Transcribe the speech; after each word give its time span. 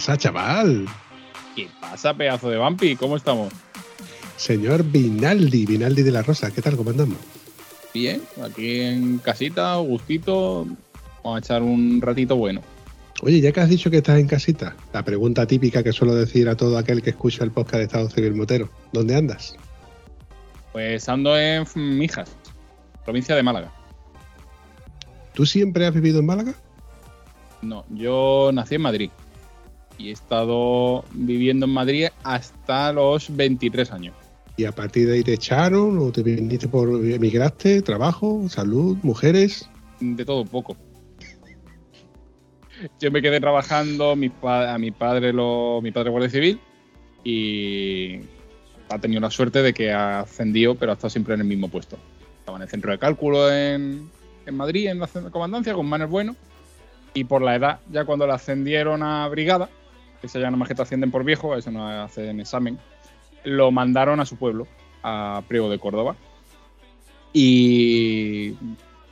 Pasa, 0.00 0.16
chaval? 0.16 0.86
¿Qué 1.54 1.68
pasa, 1.78 2.14
pedazo 2.14 2.48
de 2.48 2.56
vampi? 2.56 2.96
¿Cómo 2.96 3.16
estamos? 3.16 3.52
Señor 4.38 4.82
Vinaldi, 4.82 5.66
Vinaldi 5.66 6.00
de 6.00 6.10
la 6.10 6.22
Rosa, 6.22 6.50
¿qué 6.50 6.62
tal? 6.62 6.74
¿Cómo 6.74 6.88
andamos? 6.88 7.18
Bien, 7.92 8.22
aquí 8.42 8.80
en 8.80 9.18
casita, 9.18 9.76
gustito. 9.76 10.66
Vamos 11.22 11.36
a 11.36 11.38
echar 11.40 11.62
un 11.62 12.00
ratito 12.00 12.34
bueno. 12.36 12.62
Oye, 13.20 13.42
ya 13.42 13.52
que 13.52 13.60
has 13.60 13.68
dicho 13.68 13.90
que 13.90 13.98
estás 13.98 14.18
en 14.18 14.26
casita, 14.26 14.74
la 14.94 15.04
pregunta 15.04 15.46
típica 15.46 15.82
que 15.82 15.92
suelo 15.92 16.14
decir 16.14 16.48
a 16.48 16.56
todo 16.56 16.78
aquel 16.78 17.02
que 17.02 17.10
escucha 17.10 17.44
el 17.44 17.50
podcast 17.50 17.76
de 17.76 17.82
Estado 17.82 18.08
Civil 18.08 18.32
Motero, 18.32 18.70
¿dónde 18.94 19.16
andas? 19.16 19.54
Pues 20.72 21.06
ando 21.10 21.38
en 21.38 21.66
Mijas, 21.76 22.34
provincia 23.04 23.36
de 23.36 23.42
Málaga. 23.42 23.70
¿Tú 25.34 25.44
siempre 25.44 25.84
has 25.84 25.92
vivido 25.92 26.20
en 26.20 26.26
Málaga? 26.26 26.54
No, 27.60 27.84
yo 27.90 28.50
nací 28.54 28.76
en 28.76 28.80
Madrid 28.80 29.10
y 30.00 30.08
he 30.08 30.12
estado 30.12 31.04
viviendo 31.12 31.66
en 31.66 31.72
Madrid 31.72 32.06
hasta 32.24 32.92
los 32.92 33.34
23 33.36 33.92
años. 33.92 34.14
¿Y 34.56 34.64
a 34.64 34.72
partir 34.72 35.06
de 35.06 35.14
ahí 35.14 35.22
te 35.22 35.34
echaron 35.34 35.98
o 35.98 36.10
te 36.10 36.22
viniste 36.22 36.68
por 36.68 36.88
emigraste, 36.88 37.82
trabajo, 37.82 38.48
salud, 38.48 38.96
mujeres? 39.02 39.68
De 40.00 40.24
todo 40.24 40.42
un 40.42 40.48
poco. 40.48 40.76
Yo 42.98 43.10
me 43.10 43.20
quedé 43.20 43.40
trabajando, 43.40 44.16
mi 44.16 44.30
a 44.42 44.78
mi 44.78 44.90
padre 44.90 45.32
lo, 45.32 45.80
mi 45.82 45.92
padre 45.92 46.10
guardia 46.10 46.30
civil 46.30 46.60
y 47.22 48.20
ha 48.88 48.98
tenido 48.98 49.20
la 49.20 49.30
suerte 49.30 49.62
de 49.62 49.74
que 49.74 49.92
ha 49.92 50.20
ascendido, 50.20 50.74
pero 50.74 50.92
ha 50.92 50.94
estado 50.94 51.10
siempre 51.10 51.34
en 51.34 51.40
el 51.40 51.46
mismo 51.46 51.68
puesto. 51.68 51.98
Estaba 52.38 52.56
en 52.56 52.62
el 52.62 52.68
centro 52.68 52.90
de 52.90 52.98
cálculo 52.98 53.52
en, 53.52 54.10
en 54.46 54.56
Madrid, 54.56 54.88
en 54.88 54.98
la 54.98 55.08
comandancia, 55.30 55.74
con 55.74 55.86
Manuel 55.86 56.10
Bueno. 56.10 56.36
Y 57.12 57.24
por 57.24 57.42
la 57.42 57.56
edad, 57.56 57.80
ya 57.90 58.04
cuando 58.04 58.26
le 58.26 58.32
ascendieron 58.32 59.02
a 59.02 59.28
brigada, 59.28 59.68
que 60.20 60.28
se 60.28 60.38
llama 60.38 60.58
más 60.58 60.68
que 60.68 60.74
te 60.74 60.82
ascienden 60.82 61.10
por 61.10 61.24
viejo, 61.24 61.56
eso 61.56 61.70
no 61.70 61.86
hacen 61.86 62.40
examen, 62.40 62.78
lo 63.44 63.70
mandaron 63.70 64.20
a 64.20 64.26
su 64.26 64.36
pueblo, 64.36 64.66
a 65.02 65.42
Priego 65.48 65.70
de 65.70 65.78
Córdoba. 65.78 66.16
Y 67.32 68.54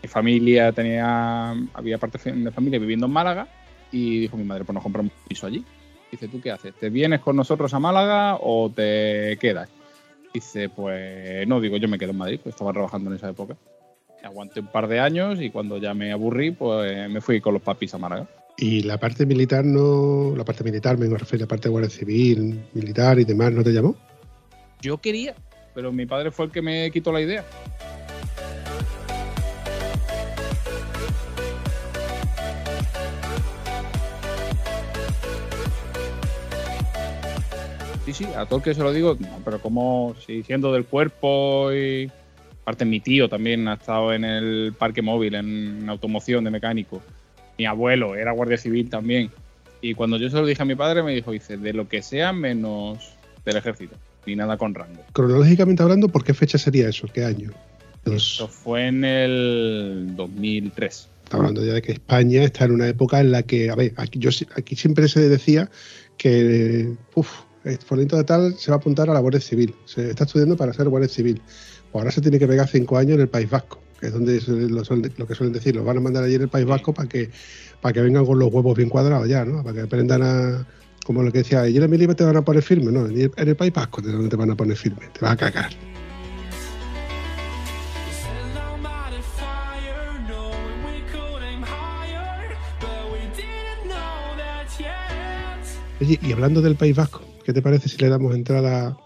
mi 0.02 0.08
familia 0.08 0.72
tenía, 0.72 1.50
había 1.72 1.98
parte 1.98 2.19
de 2.32 2.50
familia 2.50 2.78
viviendo 2.78 3.06
en 3.06 3.12
Málaga 3.12 3.48
y 3.92 4.20
dijo 4.20 4.36
mi 4.36 4.44
madre, 4.44 4.64
pues 4.64 4.74
nos 4.74 4.82
compramos 4.82 5.12
un 5.12 5.28
piso 5.28 5.46
allí. 5.46 5.64
Dice, 6.10 6.28
¿tú 6.28 6.41
qué 6.41 6.50
haces? 6.50 6.74
¿Te 6.74 6.91
vienes 6.91 7.20
con 7.20 7.36
nosotros 7.36 7.72
a 7.75 7.78
Málaga 7.78 8.38
o 8.40 8.70
te 8.75 9.36
quedas? 9.40 9.69
Dice, 10.32 10.69
pues 10.69 11.46
no, 11.46 11.60
digo, 11.60 11.76
yo 11.76 11.88
me 11.88 11.98
quedo 11.98 12.10
en 12.10 12.19
Madrid, 12.19 12.40
pues 12.42 12.54
estaba 12.54 12.72
trabajando 12.72 13.10
en 13.10 13.16
esa 13.16 13.30
época. 13.30 13.56
Aguanté 14.22 14.60
un 14.60 14.66
par 14.66 14.88
de 14.88 15.00
años 15.00 15.40
y 15.40 15.50
cuando 15.50 15.78
ya 15.78 15.94
me 15.94 16.12
aburrí, 16.12 16.50
pues 16.50 17.08
me 17.08 17.20
fui 17.20 17.40
con 17.40 17.54
los 17.54 17.62
papis 17.62 17.94
a 17.94 17.98
Málaga. 17.98 18.26
Y 18.60 18.82
la 18.82 18.98
parte 18.98 19.24
militar 19.24 19.64
no, 19.64 20.34
la 20.36 20.44
parte 20.44 20.64
militar 20.64 20.98
me 20.98 21.06
refiero 21.06 21.44
a 21.44 21.46
la 21.46 21.48
parte 21.48 21.69
de 21.69 21.70
Guardia 21.70 21.91
Civil, 21.91 22.60
militar 22.74 23.20
y 23.20 23.24
demás, 23.24 23.52
¿no 23.52 23.62
te 23.62 23.70
llamó? 23.70 23.94
Yo 24.80 24.98
quería, 24.98 25.36
pero 25.76 25.92
mi 25.92 26.06
padre 26.06 26.32
fue 26.32 26.46
el 26.46 26.50
que 26.50 26.60
me 26.60 26.91
quitó 26.91 27.12
la 27.12 27.20
idea. 27.20 27.44
Sí, 38.06 38.12
sí, 38.12 38.26
a 38.36 38.44
todo 38.44 38.56
el 38.56 38.64
que 38.64 38.75
se 38.75 38.82
lo 38.82 38.92
digo, 38.92 39.16
no, 39.20 39.40
pero 39.44 39.62
como 39.62 40.16
si 40.26 40.42
siendo 40.42 40.72
del 40.72 40.84
cuerpo 40.84 41.72
y 41.72 42.10
aparte 42.62 42.84
mi 42.84 42.98
tío 42.98 43.28
también 43.28 43.69
ha 43.69 43.75
estado 43.75 44.12
en 44.12 44.25
el 44.25 44.75
parque 44.76 45.00
móvil, 45.00 45.36
en 45.36 45.88
automoción 45.88 46.42
de 46.42 46.50
mecánico. 46.50 47.00
Mi 47.58 47.66
abuelo 47.66 48.14
era 48.14 48.32
guardia 48.32 48.56
civil 48.56 48.88
también. 48.88 49.30
Y 49.80 49.94
cuando 49.94 50.16
yo 50.16 50.30
se 50.30 50.36
lo 50.36 50.46
dije 50.46 50.62
a 50.62 50.64
mi 50.64 50.74
padre, 50.74 51.02
me 51.02 51.14
dijo, 51.14 51.32
dice, 51.32 51.56
de 51.56 51.72
lo 51.72 51.88
que 51.88 52.02
sea 52.02 52.32
menos 52.32 53.14
del 53.44 53.56
ejército, 53.56 53.96
ni 54.26 54.36
nada 54.36 54.56
con 54.56 54.74
rango. 54.74 55.04
Cronológicamente 55.12 55.82
hablando, 55.82 56.08
¿por 56.08 56.24
qué 56.24 56.34
fecha 56.34 56.58
sería 56.58 56.88
eso? 56.88 57.06
¿Qué 57.12 57.24
año? 57.24 57.50
Eso 58.04 58.48
fue 58.48 58.86
en 58.86 59.04
el 59.04 60.12
2003. 60.16 61.08
Está 61.24 61.36
hablando 61.36 61.64
ya 61.64 61.74
de 61.74 61.82
que 61.82 61.92
España 61.92 62.42
está 62.42 62.64
en 62.64 62.72
una 62.72 62.88
época 62.88 63.20
en 63.20 63.30
la 63.30 63.42
que, 63.42 63.70
a 63.70 63.75
ver, 63.75 63.92
aquí, 63.96 64.19
yo, 64.19 64.30
aquí 64.56 64.76
siempre 64.76 65.08
se 65.08 65.28
decía 65.28 65.70
que, 66.16 66.94
uff, 67.14 67.28
Fulanito 67.86 68.16
de 68.16 68.25
tal 68.25 68.54
se 68.54 68.70
va 68.70 68.76
a 68.76 68.80
apuntar 68.80 69.10
a 69.10 69.14
la 69.14 69.20
Guardia 69.20 69.40
Civil, 69.40 69.75
se 69.84 70.10
está 70.10 70.25
estudiando 70.25 70.56
para 70.56 70.72
ser 70.72 70.88
Guardia 70.88 71.08
Civil. 71.08 71.42
Pues 71.92 72.00
ahora 72.02 72.10
se 72.10 72.20
tiene 72.20 72.38
que 72.38 72.46
pegar 72.46 72.69
cinco 72.69 72.96
años 72.96 73.14
en 73.16 73.20
el 73.20 73.28
País 73.28 73.50
Vasco, 73.50 73.80
que 73.98 74.06
es 74.06 74.12
donde 74.12 74.41
lo, 74.69 75.26
que 75.26 75.34
suelen 75.34 75.53
decir, 75.53 75.75
los 75.75 75.84
van 75.84 75.97
a 75.97 76.00
mandar 76.00 76.25
allí 76.25 76.34
en 76.34 76.42
el 76.42 76.48
País 76.48 76.66
Vasco 76.66 76.92
para 76.92 77.09
que, 77.09 77.31
para 77.81 77.92
que 77.92 78.00
vengan 78.00 78.25
con 78.25 78.38
los 78.38 78.53
huevos 78.53 78.76
bien 78.76 78.88
cuadrados 78.88 79.28
ya, 79.28 79.44
¿no? 79.44 79.62
Para 79.62 79.75
que 79.75 79.81
aprendan 79.82 80.22
a, 80.22 80.66
como 81.04 81.22
lo 81.22 81.32
que 81.32 81.38
decía, 81.38 81.62
allí 81.62 81.76
en 81.76 81.82
el 81.82 81.88
Milibre 81.88 82.14
te 82.14 82.25
van 82.25 82.37
a 82.37 82.42
poner 82.42 82.62
firme, 82.62 82.92
¿no? 82.92 83.06
En 83.06 83.32
el, 83.37 83.56
País 83.56 83.72
Vasco 83.72 84.03
te, 84.03 84.12
donde 84.12 84.28
te 84.28 84.37
van 84.37 84.50
a 84.50 84.54
poner 84.54 84.76
firme, 84.76 85.08
te 85.12 85.20
vas 85.20 85.32
a 85.32 85.37
cagar. 85.37 85.70
Oye, 96.00 96.20
y 96.22 96.32
hablando 96.32 96.62
del 96.62 96.76
País 96.76 96.94
Vasco, 96.94 97.22
¿qué 97.44 97.52
te 97.52 97.61
parece 97.61 97.88
si 97.88 97.96
le 97.99 98.08
damos 98.08 98.32
entrada 98.32 98.96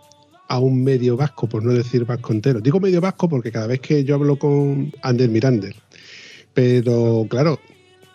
a 0.53 0.59
un 0.59 0.85
medio 0.85 1.17
vasco, 1.17 1.49
por 1.49 1.65
no 1.65 1.73
decir 1.73 2.05
vasco 2.05 2.31
entero? 2.31 2.61
Digo 2.61 2.79
medio 2.79 3.01
vasco 3.01 3.27
porque 3.27 3.51
cada 3.51 3.67
vez 3.67 3.81
que 3.81 4.05
yo 4.05 4.17
hablo 4.17 4.37
con 4.37 4.93
Ander 5.01 5.31
Mirander, 5.31 5.75
pero 6.53 7.27
claro, 7.31 7.59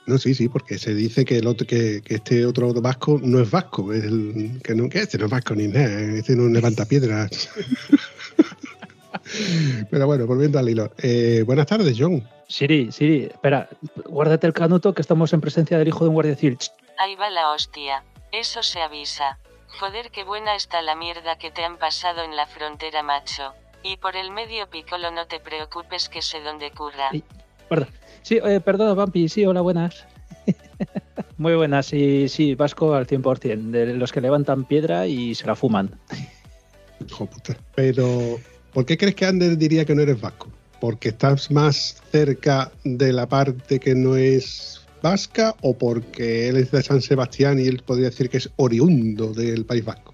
no, 0.05 0.19
sí, 0.19 0.35
sí, 0.35 0.47
porque 0.47 0.77
se 0.77 0.93
dice 0.93 1.25
que 1.25 1.39
el 1.39 1.47
otro, 1.47 1.65
que, 1.65 2.03
que 2.05 2.15
este 2.15 2.45
otro 2.45 2.71
vasco 2.75 3.19
no 3.23 3.39
es 3.39 3.49
vasco, 3.49 3.91
es 3.91 4.03
el, 4.03 4.59
que 4.63 4.75
no, 4.75 4.87
que 4.87 4.99
este 4.99 5.17
no 5.17 5.25
es 5.25 5.31
vasco 5.31 5.55
ni 5.55 5.67
nada, 5.67 5.99
este 6.15 6.35
no 6.35 6.47
levanta 6.47 6.85
piedras. 6.85 7.49
Pero 9.89 10.05
bueno, 10.05 10.27
volviendo 10.27 10.59
al 10.59 10.69
hilo. 10.69 10.91
Eh, 10.99 11.43
buenas 11.43 11.65
tardes, 11.65 11.97
John. 11.97 12.23
Siri, 12.47 12.91
Siri, 12.91 13.23
espera, 13.23 13.67
guárdate 14.05 14.45
el 14.45 14.53
canuto 14.53 14.93
que 14.93 15.01
estamos 15.01 15.33
en 15.33 15.41
presencia 15.41 15.79
del 15.79 15.87
hijo 15.87 16.03
de 16.03 16.09
un 16.09 16.13
guardia 16.13 16.35
civil. 16.35 16.59
Ahí 16.99 17.15
va 17.15 17.31
la 17.31 17.51
hostia. 17.51 18.03
Eso 18.31 18.61
se 18.61 18.79
avisa. 18.79 19.39
Joder, 19.79 20.09
qué 20.09 20.23
buena 20.23 20.55
está 20.55 20.81
la 20.81 20.95
mierda 20.95 21.37
que 21.37 21.51
te 21.51 21.63
han 21.63 21.77
pasado 21.77 22.23
en 22.23 22.35
la 22.35 22.47
frontera, 22.47 23.03
macho. 23.03 23.53
Y 23.83 23.97
por 23.97 24.15
el 24.15 24.31
medio 24.31 24.67
picolo 24.69 25.11
no 25.11 25.27
te 25.27 25.39
preocupes 25.39 26.09
que 26.09 26.23
sé 26.23 26.41
dónde 26.41 26.71
curra. 26.71 27.11
Sí, 27.11 27.23
perdón, 27.69 27.89
sí, 28.23 28.39
eh, 28.43 28.59
perdón, 28.59 28.97
Vampi, 28.97 29.29
sí, 29.29 29.45
hola, 29.45 29.61
buenas. 29.61 30.03
Muy 31.37 31.53
buenas, 31.55 31.85
sí, 31.85 32.27
sí, 32.27 32.55
Vasco 32.55 32.95
al 32.95 33.05
100%, 33.05 33.69
de 33.69 33.93
los 33.93 34.11
que 34.11 34.19
levantan 34.19 34.65
piedra 34.65 35.05
y 35.05 35.35
se 35.35 35.45
la 35.45 35.55
fuman. 35.55 35.91
Hijo 37.07 37.27
puta. 37.27 37.55
Pero, 37.75 38.39
¿por 38.73 38.83
qué 38.83 38.97
crees 38.97 39.13
que 39.13 39.25
Ander 39.27 39.57
diría 39.57 39.85
que 39.85 39.93
no 39.93 40.01
eres 40.01 40.19
vasco? 40.19 40.49
¿Porque 40.81 41.09
estás 41.09 41.51
más 41.51 42.01
cerca 42.11 42.71
de 42.83 43.13
la 43.13 43.27
parte 43.27 43.79
que 43.79 43.93
no 43.93 44.15
es 44.15 44.76
vasca 45.01 45.55
o 45.61 45.77
porque 45.77 46.49
él 46.49 46.57
es 46.57 46.71
de 46.71 46.83
San 46.83 47.01
Sebastián 47.01 47.59
y 47.59 47.67
él 47.67 47.81
podría 47.85 48.09
decir 48.09 48.29
que 48.29 48.37
es 48.37 48.49
oriundo 48.57 49.33
del 49.33 49.65
País 49.65 49.85
Vasco? 49.85 50.13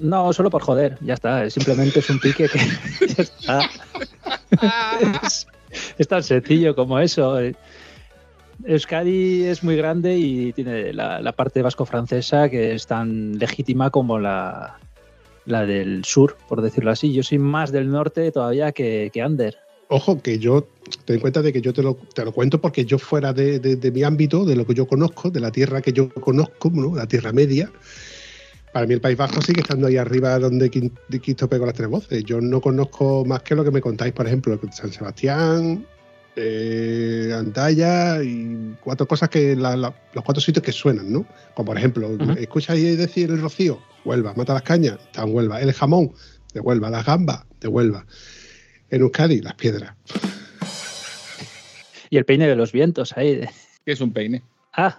No, 0.00 0.32
solo 0.32 0.50
por 0.50 0.62
joder, 0.62 0.96
ya 1.02 1.14
está. 1.14 1.48
Simplemente 1.50 1.98
es 1.98 2.08
un 2.08 2.18
pique 2.18 2.48
que 2.48 3.12
está. 3.22 3.68
es, 5.22 5.46
es 5.98 6.08
tan 6.08 6.22
sencillo 6.22 6.74
como 6.74 6.98
eso. 6.98 7.38
Euskadi 8.64 9.44
es 9.44 9.62
muy 9.62 9.76
grande 9.76 10.16
y 10.16 10.52
tiene 10.52 10.92
la, 10.92 11.20
la 11.20 11.32
parte 11.32 11.62
vasco-francesa 11.62 12.48
que 12.48 12.74
es 12.74 12.86
tan 12.86 13.38
legítima 13.38 13.90
como 13.90 14.18
la, 14.18 14.78
la, 15.46 15.66
del 15.66 16.04
sur, 16.04 16.36
por 16.48 16.62
decirlo 16.62 16.90
así. 16.90 17.12
Yo 17.12 17.22
soy 17.22 17.38
más 17.38 17.72
del 17.72 17.90
norte 17.90 18.32
todavía 18.32 18.72
que, 18.72 19.10
que 19.12 19.22
Ander. 19.22 19.58
Ojo, 19.92 20.22
que 20.22 20.38
yo 20.38 20.68
ten 21.04 21.16
en 21.16 21.20
cuenta 21.20 21.42
de 21.42 21.52
que 21.52 21.60
yo 21.60 21.72
te 21.72 21.82
lo, 21.82 21.96
te 22.14 22.24
lo 22.24 22.32
cuento 22.32 22.60
porque 22.60 22.84
yo 22.84 22.96
fuera 22.96 23.32
de, 23.32 23.58
de, 23.58 23.74
de, 23.74 23.90
mi 23.90 24.04
ámbito, 24.04 24.44
de 24.44 24.54
lo 24.54 24.64
que 24.64 24.72
yo 24.74 24.86
conozco, 24.86 25.30
de 25.30 25.40
la 25.40 25.50
tierra 25.50 25.82
que 25.82 25.92
yo 25.92 26.08
conozco, 26.10 26.70
¿no? 26.72 26.94
la 26.94 27.06
Tierra 27.08 27.32
Media, 27.32 27.70
Para 28.72 28.86
mí 28.86 28.94
el 28.94 29.00
País 29.00 29.16
Bajo 29.16 29.42
sigue 29.42 29.62
estando 29.62 29.88
ahí 29.88 29.96
arriba 29.96 30.38
donde 30.38 30.70
Quinto 30.70 31.48
pegó 31.48 31.66
las 31.66 31.74
tres 31.74 31.88
voces. 31.88 32.22
Yo 32.24 32.40
no 32.40 32.60
conozco 32.60 33.24
más 33.24 33.42
que 33.42 33.56
lo 33.56 33.64
que 33.64 33.72
me 33.72 33.80
contáis, 33.80 34.12
por 34.12 34.28
ejemplo, 34.28 34.58
San 34.72 34.92
Sebastián, 34.92 35.84
eh, 36.36 37.34
Antalla 37.36 38.22
y 38.22 38.76
cuatro 38.80 39.08
cosas 39.08 39.28
que 39.28 39.56
la- 39.56 39.76
la- 39.76 39.94
los 40.14 40.24
cuatro 40.24 40.40
sitios 40.40 40.64
que 40.64 40.70
suenan, 40.70 41.12
¿no? 41.12 41.26
Como 41.54 41.66
por 41.66 41.76
ejemplo, 41.78 42.08
Ujú. 42.10 42.30
escucha 42.38 42.74
ahí 42.74 42.94
decir 42.94 43.28
el 43.30 43.40
Rocío, 43.40 43.80
Huelva, 44.04 44.34
mata 44.36 44.54
las 44.54 44.62
cañas, 44.62 44.98
está 45.04 45.24
en 45.24 45.34
Huelva, 45.34 45.60
el 45.60 45.72
jamón, 45.72 46.12
de 46.54 46.60
Huelva, 46.60 46.90
las 46.90 47.04
gambas, 47.04 47.42
de 47.60 47.66
Huelva. 47.66 48.06
En 48.90 49.02
Euskadi, 49.02 49.40
las 49.40 49.54
piedras. 49.54 49.94
Y 52.10 52.16
el 52.16 52.24
peine 52.24 52.48
de 52.48 52.56
los 52.56 52.72
vientos 52.72 53.16
ahí. 53.16 53.40
Que 53.84 53.92
es 53.92 54.00
un 54.00 54.12
peine. 54.12 54.42
Ah, 54.72 54.98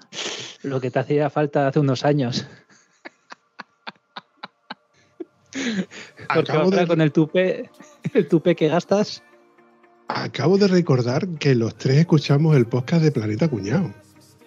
lo 0.63 0.79
que 0.79 0.91
te 0.91 0.99
hacía 0.99 1.29
falta 1.29 1.67
hace 1.67 1.79
unos 1.79 2.05
años. 2.05 2.45
Porque 5.51 6.51
Acabo 6.51 6.63
ahora 6.65 6.81
de, 6.81 6.87
con 6.87 7.01
el 7.01 7.11
tupe, 7.11 7.69
el 8.13 8.27
tupe 8.27 8.55
que 8.55 8.69
gastas, 8.69 9.21
acabo 10.07 10.57
de 10.57 10.67
recordar 10.67 11.27
que 11.39 11.55
los 11.55 11.75
tres 11.75 11.97
escuchamos 11.97 12.55
el 12.55 12.65
podcast 12.65 13.03
de 13.03 13.11
Planeta 13.11 13.49
Cuñado. 13.49 13.93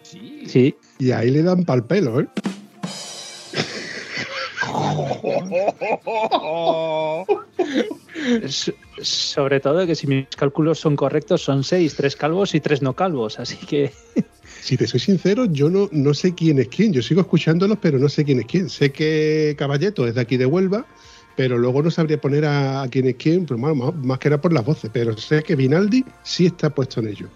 Sí. 0.03 0.45
sí. 0.47 0.77
Y 0.99 1.11
ahí 1.13 1.31
le 1.31 1.43
dan 1.43 1.65
pal 1.65 1.87
pelo, 1.87 2.21
¿eh? 2.21 2.29
S- 8.43 8.75
Sobre 9.09 9.61
todo 9.61 9.87
que 9.87 9.95
si 9.95 10.07
mis 10.07 10.27
cálculos 10.37 10.79
son 10.81 10.97
correctos, 10.97 11.43
son 11.43 11.63
seis, 11.65 11.95
tres 11.95 12.17
calvos 12.17 12.55
y 12.55 12.61
tres 12.61 12.83
no 12.83 12.95
calvos. 12.95 13.39
Así 13.39 13.57
que 13.67 13.93
Si 14.61 14.77
te 14.77 14.87
soy 14.87 15.01
sincero, 15.01 15.45
yo 15.47 15.69
no, 15.69 15.89
no 15.93 16.15
sé 16.15 16.35
quién 16.35 16.59
es 16.59 16.69
quién. 16.69 16.93
Yo 16.93 17.03
sigo 17.03 17.21
escuchándolos, 17.21 17.79
pero 17.83 17.99
no 17.99 18.09
sé 18.09 18.25
quién 18.25 18.41
es 18.41 18.47
quién. 18.47 18.71
Sé 18.71 18.93
que 18.93 19.55
Caballeto 19.59 20.07
es 20.07 20.15
de 20.15 20.21
aquí 20.23 20.37
de 20.39 20.47
Huelva, 20.47 20.87
pero 21.37 21.59
luego 21.59 21.83
no 21.83 21.91
sabría 21.91 22.19
poner 22.19 22.47
a, 22.47 22.83
a 22.83 22.89
quién 22.89 23.07
es 23.07 23.17
quién, 23.17 23.45
pero 23.45 23.59
más, 23.59 23.77
más- 23.77 23.95
más 23.97 24.19
que 24.19 24.29
era 24.29 24.41
por 24.41 24.53
las 24.55 24.65
voces. 24.65 24.91
Pero 24.93 25.17
sé 25.19 25.43
que 25.43 25.55
Vinaldi 25.55 26.05
sí 26.23 26.47
está 26.47 26.71
puesto 26.71 27.01
en 27.01 27.09
ello. 27.09 27.29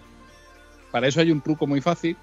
Para 0.91 1.07
eso 1.07 1.19
hay 1.21 1.31
un 1.31 1.41
truco 1.41 1.67
muy 1.67 1.81
fácil, 1.81 2.17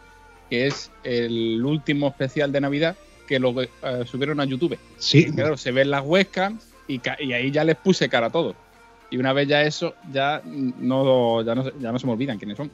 que 0.51 0.67
es 0.67 0.91
el 1.05 1.65
último 1.65 2.09
especial 2.09 2.51
de 2.51 2.61
Navidad 2.61 2.97
que 3.29 3.39
lo 3.39 3.61
eh, 3.63 3.69
subieron 4.07 4.41
a 4.41 4.45
YouTube. 4.45 4.79
Sí, 4.99 5.27
Y 5.29 5.33
claro, 5.33 5.57
se 5.57 5.71
ven 5.73 5.91
las 5.91 6.05
webcams 6.05 6.65
y, 6.89 7.01
y 7.21 7.33
ahí 7.33 7.51
ya 7.53 7.63
les 7.65 7.77
puse 7.77 8.09
cara 8.09 8.27
a 8.27 8.31
todos. 8.31 8.57
Y 9.11 9.19
una 9.19 9.33
vez 9.33 9.47
ya 9.49 9.63
eso, 9.63 9.95
ya 10.13 10.43
no, 10.45 11.43
ya 11.43 11.55
no, 11.55 11.65
se- 11.65 11.73
ya 11.81 11.93
no 11.93 11.99
se 11.99 12.07
me 12.07 12.13
olvidan 12.13 12.39
quiénes 12.39 12.57
son. 12.57 12.71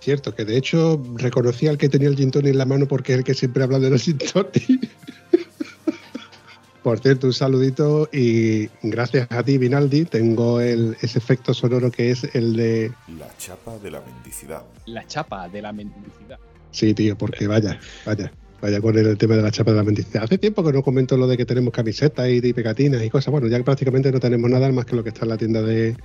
cierto, 0.00 0.34
que 0.34 0.44
de 0.44 0.56
hecho 0.56 1.02
reconocí 1.16 1.66
al 1.66 1.76
que 1.78 1.88
tenía 1.88 2.08
el 2.08 2.16
gin 2.16 2.30
tonic 2.30 2.52
en 2.52 2.58
la 2.58 2.64
mano 2.64 2.86
porque 2.86 3.12
es 3.12 3.18
el 3.18 3.24
que 3.24 3.34
siempre 3.34 3.62
habla 3.64 3.78
de 3.78 3.90
los 3.90 4.02
gin 4.02 4.18
tonic. 4.18 4.88
Por 6.82 7.00
cierto, 7.00 7.26
un 7.26 7.32
saludito 7.32 8.08
y 8.12 8.68
gracias 8.80 9.26
a 9.32 9.42
ti, 9.42 9.58
Vinaldi, 9.58 10.04
tengo 10.04 10.60
el, 10.60 10.96
ese 11.00 11.18
efecto 11.18 11.52
sonoro 11.52 11.90
que 11.90 12.12
es 12.12 12.22
el 12.32 12.54
de... 12.54 12.92
La 13.18 13.28
chapa 13.38 13.76
de 13.78 13.90
la 13.90 14.00
mendicidad. 14.02 14.62
La 14.86 15.04
chapa 15.04 15.48
de 15.48 15.62
la 15.62 15.72
mendicidad. 15.72 16.38
Sí, 16.70 16.94
tío, 16.94 17.18
porque 17.18 17.48
vaya, 17.48 17.80
vaya, 18.04 18.30
vaya 18.60 18.80
con 18.80 18.96
el 18.96 19.18
tema 19.18 19.36
de 19.36 19.42
la 19.42 19.50
chapa 19.50 19.70
de 19.70 19.76
la 19.76 19.84
mendicidad. 19.84 20.24
Hace 20.24 20.38
tiempo 20.38 20.64
que 20.64 20.72
no 20.72 20.82
comento 20.82 21.16
lo 21.16 21.26
de 21.26 21.36
que 21.36 21.44
tenemos 21.44 21.72
camisetas 21.72 22.28
y, 22.28 22.52
pegatinas 22.52 23.02
y 23.02 23.10
cosas. 23.10 23.32
Bueno, 23.32 23.48
ya 23.48 23.62
prácticamente 23.62 24.10
no 24.10 24.20
tenemos 24.20 24.50
nada 24.50 24.70
más 24.72 24.84
que 24.84 24.96
lo 24.96 25.02
que 25.02 25.10
está 25.10 25.24
en 25.24 25.28
la 25.28 25.36
tienda 25.36 25.62
de, 25.62 25.96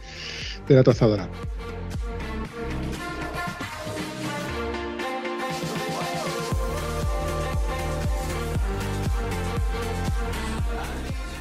de 0.67 0.75
la 0.75 0.83
tostadora. 0.83 1.29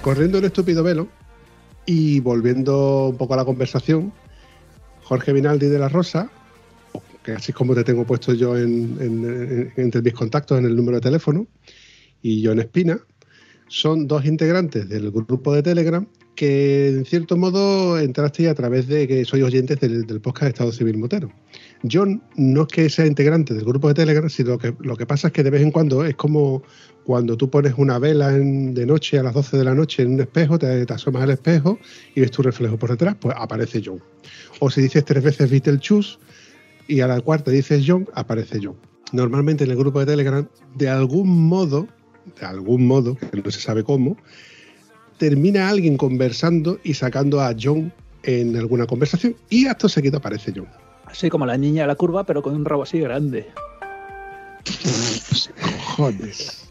Corriendo 0.02 0.38
el 0.38 0.44
estúpido 0.44 0.82
velo 0.82 1.08
y 1.84 2.20
volviendo 2.20 3.08
un 3.08 3.16
poco 3.18 3.34
a 3.34 3.36
la 3.36 3.44
conversación, 3.44 4.12
Jorge 5.02 5.32
Vinaldi 5.32 5.66
de 5.66 5.78
la 5.78 5.88
Rosa, 5.88 6.30
que 7.24 7.32
así 7.32 7.52
es 7.52 7.56
como 7.56 7.74
te 7.74 7.84
tengo 7.84 8.04
puesto 8.06 8.32
yo 8.34 8.56
en, 8.56 8.96
en- 9.00 9.24
en- 9.24 9.72
entre 9.76 10.02
mis 10.02 10.14
contactos 10.14 10.58
en 10.58 10.64
el 10.66 10.76
número 10.76 10.96
de 10.96 11.02
teléfono, 11.02 11.46
y 12.22 12.44
John 12.44 12.60
Espina, 12.60 13.00
son 13.68 14.06
dos 14.08 14.24
integrantes 14.24 14.88
del 14.88 15.10
grupo 15.10 15.54
de 15.54 15.62
Telegram 15.62 16.06
que 16.34 16.88
en 16.88 17.04
cierto 17.04 17.36
modo 17.36 17.98
entraste 17.98 18.48
a 18.48 18.54
través 18.54 18.86
de 18.88 19.06
que 19.06 19.24
sois 19.26 19.42
oyentes 19.44 19.78
del, 19.80 20.06
podcast 20.22 20.48
Estado 20.54 20.72
Civil 20.72 20.96
Motero. 20.96 21.30
John 21.90 22.22
no 22.36 22.62
es 22.62 22.68
que 22.68 22.88
sea 22.88 23.04
integrante 23.06 23.52
del 23.52 23.64
grupo 23.64 23.88
de 23.88 23.94
Telegram, 23.94 24.28
sino 24.30 24.56
que 24.56 24.74
lo 24.80 24.96
que 24.96 25.04
pasa 25.06 25.28
es 25.28 25.32
que 25.34 25.42
de 25.42 25.50
vez 25.50 25.60
en 25.62 25.70
cuando 25.70 26.04
es 26.04 26.14
como 26.16 26.62
cuando 27.04 27.36
tú 27.36 27.50
pones 27.50 27.74
una 27.76 27.98
vela 27.98 28.30
de 28.30 28.86
noche 28.86 29.18
a 29.18 29.22
las 29.22 29.34
12 29.34 29.58
de 29.58 29.64
la 29.64 29.74
noche 29.74 30.02
en 30.02 30.14
un 30.14 30.20
espejo, 30.20 30.58
te, 30.58 30.86
te 30.86 30.92
asomas 30.94 31.22
al 31.24 31.30
espejo 31.30 31.78
y 32.14 32.20
ves 32.20 32.30
tu 32.30 32.42
reflejo 32.42 32.78
por 32.78 32.90
detrás, 32.90 33.16
pues 33.20 33.34
aparece 33.38 33.82
John. 33.84 34.00
O 34.60 34.70
si 34.70 34.80
dices 34.82 35.04
tres 35.04 35.22
veces 35.22 35.50
Beetlejuice 35.50 36.16
y 36.88 37.00
a 37.00 37.06
la 37.06 37.20
cuarta 37.20 37.50
dices 37.50 37.84
John, 37.86 38.08
aparece 38.14 38.58
John. 38.62 38.76
Normalmente 39.12 39.64
en 39.64 39.70
el 39.70 39.76
grupo 39.76 40.00
de 40.00 40.06
Telegram, 40.06 40.46
de 40.76 40.88
algún 40.88 41.48
modo, 41.48 41.88
de 42.38 42.46
algún 42.46 42.86
modo, 42.86 43.16
que 43.16 43.42
no 43.42 43.50
se 43.50 43.60
sabe 43.60 43.82
cómo, 43.82 44.16
termina 45.18 45.68
alguien 45.68 45.96
conversando 45.96 46.78
y 46.84 46.94
sacando 46.94 47.40
a 47.40 47.54
John 47.60 47.92
en 48.22 48.56
alguna 48.56 48.86
conversación 48.86 49.36
y 49.48 49.66
acto 49.66 49.88
seguido 49.88 50.18
aparece 50.18 50.52
John. 50.54 50.68
así 51.06 51.28
como 51.28 51.46
la 51.46 51.56
niña 51.56 51.82
de 51.82 51.88
la 51.88 51.94
curva, 51.96 52.24
pero 52.24 52.42
con 52.42 52.54
un 52.54 52.64
rabo 52.64 52.84
así 52.84 53.00
grande. 53.00 53.46
Cojones. 55.60 56.69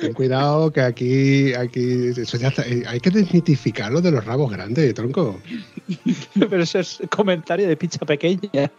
Ten 0.00 0.12
cuidado 0.12 0.70
que 0.72 0.80
aquí, 0.82 1.54
aquí 1.54 2.08
eso 2.16 2.36
ya 2.36 2.48
está- 2.48 2.66
eh, 2.66 2.82
hay 2.86 3.00
que 3.00 3.10
desmitificar 3.10 3.90
lo 3.92 4.00
de 4.00 4.10
los 4.10 4.24
rabos 4.24 4.50
grandes, 4.50 4.92
tronco. 4.94 5.40
Pero 6.38 6.62
eso 6.62 6.78
es 6.80 6.98
comentario 7.10 7.66
de 7.68 7.76
picha 7.76 8.00
pequeña. 8.06 8.70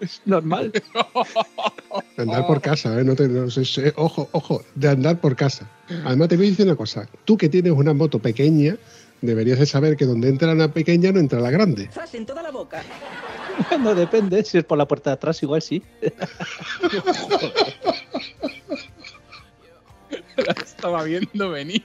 Es 0.00 0.22
normal. 0.24 0.72
De 0.72 2.22
andar 2.22 2.46
por 2.46 2.62
casa, 2.62 2.98
¿eh? 2.98 3.04
No 3.04 3.14
te- 3.14 3.28
no 3.28 3.50
sé, 3.50 3.64
sé- 3.66 3.92
ojo, 3.96 4.28
ojo, 4.32 4.64
de 4.74 4.88
andar 4.88 5.20
por 5.20 5.36
casa. 5.36 5.68
Además 6.06 6.28
te 6.28 6.36
voy 6.38 6.46
a 6.46 6.50
decir 6.50 6.64
una 6.66 6.76
cosa, 6.76 7.06
tú 7.26 7.36
que 7.36 7.50
tienes 7.50 7.72
una 7.72 7.92
moto 7.92 8.18
pequeña, 8.18 8.76
deberías 9.20 9.58
de 9.58 9.66
saber 9.66 9.96
que 9.96 10.06
donde 10.06 10.30
entra 10.30 10.54
la 10.54 10.68
pequeña 10.68 11.12
no 11.12 11.20
entra 11.20 11.40
la 11.40 11.50
grande. 11.50 11.90
¡Zas 11.92 12.14
en 12.14 12.24
toda 12.24 12.42
la 12.42 12.50
boca! 12.50 12.82
No 13.80 13.94
depende. 13.94 14.42
Si 14.44 14.56
es 14.56 14.64
por 14.64 14.78
la 14.78 14.88
puerta 14.88 15.10
de 15.10 15.14
atrás, 15.14 15.42
igual 15.42 15.60
sí. 15.60 15.82
La 20.46 20.52
estaba 20.52 21.04
viendo 21.04 21.50
venir. 21.50 21.84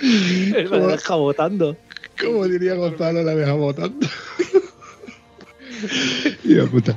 Me 0.00 0.80
deja 0.80 1.14
botando. 1.14 1.76
Como 2.20 2.46
diría 2.46 2.74
Gonzalo, 2.74 3.22
la 3.22 3.34
deja 3.34 3.52
votando. 3.52 4.06
Hijo 6.44 6.62
de 6.62 6.66
puta. 6.68 6.96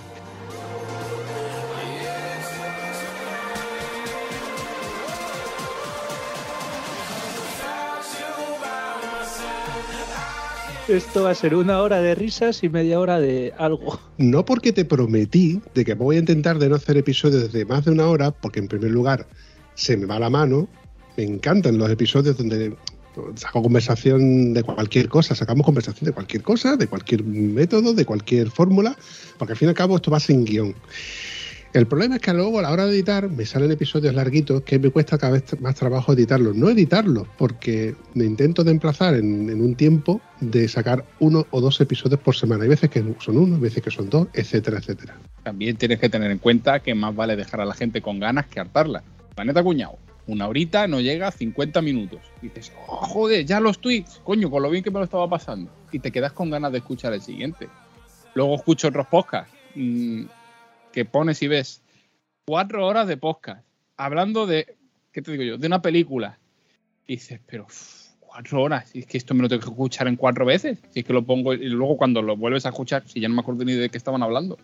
Esto 10.88 11.24
va 11.24 11.32
a 11.32 11.36
ser 11.36 11.56
una 11.56 11.82
hora 11.82 12.00
de 12.00 12.14
risas 12.14 12.64
y 12.64 12.70
media 12.70 13.00
hora 13.00 13.20
de 13.20 13.56
algo. 13.58 14.00
No 14.20 14.46
porque 14.46 14.72
te 14.72 14.86
prometí 14.86 15.60
de 15.74 15.84
que 15.84 15.96
voy 15.96 16.18
a 16.18 16.20
intentar 16.20 16.60
de 16.60 16.70
no 16.70 16.76
hacer 16.76 16.96
episodios 16.98 17.52
de 17.52 17.66
más 17.66 17.86
de 17.86 17.92
una 17.92 18.06
hora, 18.06 18.30
porque 18.30 18.60
en 18.60 18.68
primer 18.68 18.92
lugar 18.92 19.26
se 19.76 19.96
me 19.98 20.06
va 20.06 20.20
la 20.20 20.30
mano. 20.30 20.68
Me 21.18 21.24
encantan 21.24 21.78
los 21.78 21.90
episodios 21.90 22.38
donde 22.38 22.76
saco 23.36 23.62
conversación 23.62 24.54
de 24.54 24.64
cualquier 24.64 25.08
cosa, 25.10 25.36
sacamos 25.36 25.66
conversación 25.66 26.06
de 26.06 26.12
cualquier 26.12 26.44
cosa, 26.44 26.76
de 26.76 26.88
cualquier 26.88 27.24
método, 27.24 27.94
de 27.94 28.06
cualquier 28.06 28.50
fórmula, 28.50 28.98
porque 29.38 29.54
al 29.54 29.58
fin 29.58 29.68
y 29.68 29.70
al 29.70 29.76
cabo 29.76 29.96
esto 29.96 30.12
va 30.12 30.20
sin 30.20 30.44
guion. 30.44 30.76
El 31.74 31.88
problema 31.88 32.16
es 32.16 32.22
que 32.22 32.34
luego 32.34 32.60
a 32.60 32.62
la 32.62 32.72
hora 32.72 32.86
de 32.86 32.96
editar 32.96 33.30
me 33.30 33.46
salen 33.46 33.70
episodios 33.70 34.16
larguitos 34.16 34.62
que 34.62 34.80
me 34.80 34.92
cuesta 34.92 35.18
cada 35.18 35.34
vez 35.34 35.60
más 35.60 35.76
trabajo 35.76 36.14
editarlos. 36.14 36.56
No 36.56 36.70
editarlos, 36.70 37.28
porque 37.38 37.96
me 38.14 38.24
intento 38.24 38.64
de 38.64 38.72
emplazar 38.72 39.16
en, 39.16 39.62
un 39.62 39.76
tiempo 39.76 40.22
de 40.40 40.70
sacar 40.70 41.04
uno 41.20 41.46
o 41.52 41.60
dos 41.60 41.82
episodios 41.82 42.22
por 42.22 42.34
semana. 42.34 42.64
Hay 42.64 42.70
veces 42.70 42.90
que 42.90 43.04
son 43.20 43.38
uno, 43.38 43.56
hay 43.56 43.62
veces 43.62 43.84
que 43.84 43.92
son 43.92 44.10
dos, 44.10 44.30
etcétera, 44.34 44.78
etcétera. 44.78 45.18
También 45.44 45.76
tienes 45.76 46.00
que 46.00 46.08
tener 46.08 46.32
en 46.32 46.38
cuenta 46.38 46.80
que 46.80 46.96
más 46.96 47.14
vale 47.14 47.36
dejar 47.36 47.60
a 47.60 47.66
la 47.66 47.74
gente 47.74 48.02
con 48.02 48.22
ganas 48.22 48.46
que 48.46 48.62
hartarla. 48.62 49.04
Planeta 49.36 49.62
Cuñado, 49.62 50.00
una 50.28 50.48
horita 50.48 50.88
no 50.88 51.02
llega 51.02 51.28
a 51.28 51.32
50 51.32 51.82
minutos. 51.82 52.22
Dices, 52.42 52.72
oh, 52.88 52.98
joder, 53.06 53.46
ya 53.46 53.60
los 53.60 53.80
tweets, 53.80 54.22
coño, 54.24 54.50
con 54.50 54.64
lo 54.64 54.70
bien 54.70 54.84
que 54.84 54.92
me 54.92 55.00
lo 55.00 55.06
estaba 55.06 55.30
pasando. 55.30 55.70
Y 55.92 56.00
te 56.00 56.12
quedas 56.12 56.32
con 56.32 56.50
ganas 56.50 56.72
de 56.72 56.80
escuchar 56.80 57.14
el 57.14 57.22
siguiente. 57.22 57.68
Luego 58.34 58.56
escucho 58.56 58.88
otros 58.88 59.08
podcasts 59.08 59.54
mmm, 59.76 60.24
que 60.92 61.06
pones 61.06 61.42
y 61.42 61.48
ves 61.48 61.82
cuatro 62.46 62.86
horas 62.86 63.08
de 63.08 63.18
podcast 63.18 63.66
hablando 63.98 64.46
de, 64.46 64.76
¿qué 65.12 65.22
te 65.22 65.32
digo 65.32 65.44
yo? 65.44 65.58
De 65.58 65.68
una 65.68 65.82
película. 65.82 66.40
Y 67.06 67.16
dices, 67.16 67.40
pero 67.46 67.68
cuatro 68.20 68.62
horas, 68.62 68.90
si 68.90 69.00
es 69.00 69.06
que 69.06 69.18
esto 69.18 69.34
me 69.34 69.44
lo 69.44 69.50
tengo 69.50 69.62
que 69.62 69.70
escuchar 69.70 70.08
en 70.08 70.16
cuatro 70.16 70.46
veces. 70.46 70.80
Si 70.92 71.02
es 71.02 71.06
que 71.06 71.14
lo 71.14 71.26
pongo 71.26 71.54
y 71.54 71.70
luego 71.70 71.98
cuando 71.98 72.22
lo 72.22 72.36
vuelves 72.36 72.66
a 72.66 72.70
escuchar, 72.70 73.08
si 73.08 73.20
ya 73.20 73.28
no 73.28 73.36
me 73.36 73.42
acuerdo 73.42 73.64
ni 73.66 73.74
de 73.74 73.90
qué 73.90 73.98
estaban 73.98 74.24
hablando. 74.24 74.58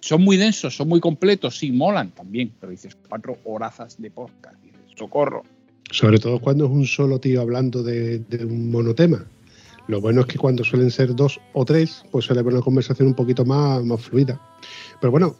Son 0.00 0.22
muy 0.22 0.36
densos, 0.36 0.76
son 0.76 0.88
muy 0.88 1.00
completos, 1.00 1.58
sí, 1.58 1.72
molan 1.72 2.12
también, 2.12 2.52
pero 2.60 2.70
dices, 2.70 2.96
cuatro 3.08 3.38
horazas 3.44 4.00
de 4.00 4.10
podcast, 4.10 4.62
dices, 4.62 4.80
socorro. 4.96 5.42
Sobre 5.90 6.18
todo 6.18 6.38
cuando 6.38 6.66
es 6.66 6.70
un 6.70 6.86
solo 6.86 7.18
tío 7.18 7.40
hablando 7.40 7.82
de, 7.82 8.22
un 8.44 8.70
monotema. 8.70 9.24
Lo 9.86 10.02
bueno 10.02 10.20
es 10.20 10.26
que 10.26 10.38
cuando 10.38 10.64
suelen 10.64 10.90
ser 10.90 11.14
dos 11.16 11.40
o 11.54 11.64
tres, 11.64 12.04
pues 12.10 12.26
suele 12.26 12.40
haber 12.40 12.52
una 12.52 12.62
conversación 12.62 13.08
un 13.08 13.14
poquito 13.14 13.44
más, 13.44 13.82
más 13.84 14.02
fluida. 14.02 14.38
Pero 15.00 15.10
bueno, 15.10 15.34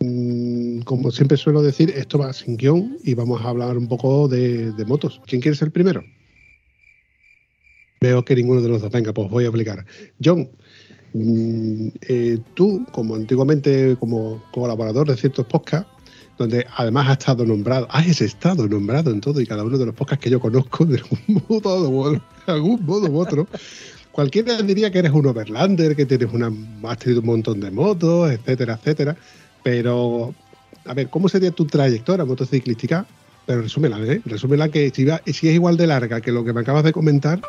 mm, 0.00 0.80
como 0.80 1.10
siempre 1.10 1.38
suelo 1.38 1.62
decir, 1.62 1.90
esto 1.96 2.18
va 2.18 2.32
sin 2.34 2.58
guion 2.58 2.98
y 3.04 3.14
vamos 3.14 3.40
a 3.40 3.48
hablar 3.48 3.78
un 3.78 3.88
poco 3.88 4.28
de, 4.28 4.72
motos. 4.86 5.22
¿Quién 5.26 5.40
quiere 5.40 5.56
ser 5.56 5.72
primero? 5.72 6.04
Veo 8.02 8.22
que 8.22 8.36
ninguno 8.36 8.60
de 8.60 8.68
los 8.68 8.82
dos. 8.82 8.92
Venga, 8.92 9.14
pues 9.14 9.30
voy 9.30 9.46
a 9.46 9.48
aplicar. 9.48 9.86
John, 10.22 10.50
eh, 11.14 12.38
tú, 12.54 12.84
como 12.92 13.14
antiguamente 13.14 13.96
como 13.98 14.42
colaborador 14.52 15.08
de 15.08 15.16
ciertos 15.16 15.46
podcasts, 15.46 15.88
donde 16.38 16.66
además 16.76 17.06
has 17.08 17.18
estado 17.18 17.46
nombrado, 17.46 17.86
has 17.90 18.20
estado 18.20 18.68
nombrado 18.68 19.10
en 19.10 19.20
todo 19.20 19.40
y 19.40 19.46
cada 19.46 19.64
uno 19.64 19.78
de 19.78 19.86
los 19.86 19.94
podcasts 19.94 20.22
que 20.22 20.30
yo 20.30 20.38
conozco 20.40 20.84
de 20.84 20.98
algún 20.98 21.42
modo 21.58 23.00
de 23.00 23.08
u 23.10 23.18
otro. 23.18 23.46
Cualquiera 24.12 24.60
diría 24.62 24.90
que 24.90 24.98
eres 24.98 25.12
un 25.12 25.26
overlander, 25.26 25.94
que 25.96 26.06
tienes 26.06 26.32
una, 26.32 26.50
has 26.90 26.98
tenido 26.98 27.20
un 27.20 27.26
montón 27.26 27.60
de 27.60 27.70
motos, 27.70 28.30
etcétera, 28.30 28.74
etcétera. 28.80 29.16
Pero, 29.62 30.34
a 30.84 30.94
ver, 30.94 31.08
¿cómo 31.10 31.28
sería 31.28 31.50
tu 31.50 31.66
trayectoria 31.66 32.24
motociclística? 32.24 33.06
Pero 33.46 33.62
resúmela, 33.62 33.98
¿eh? 34.00 34.20
Resúmela 34.24 34.68
que 34.70 34.90
si, 34.90 35.04
va- 35.04 35.20
si 35.26 35.48
es 35.48 35.54
igual 35.54 35.76
de 35.76 35.86
larga 35.86 36.20
que 36.20 36.32
lo 36.32 36.44
que 36.44 36.52
me 36.52 36.60
acabas 36.60 36.84
de 36.84 36.92
comentar, 36.92 37.40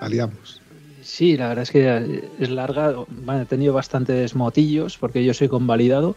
aliamos. 0.00 0.62
Sí, 1.06 1.36
la 1.36 1.48
verdad 1.48 1.62
es 1.62 1.70
que 1.70 2.28
es 2.40 2.50
larga. 2.50 2.92
Bueno, 3.08 3.42
he 3.42 3.46
tenido 3.46 3.72
bastantes 3.72 4.34
motillos 4.34 4.98
porque 4.98 5.24
yo 5.24 5.34
soy 5.34 5.46
convalidado. 5.46 6.16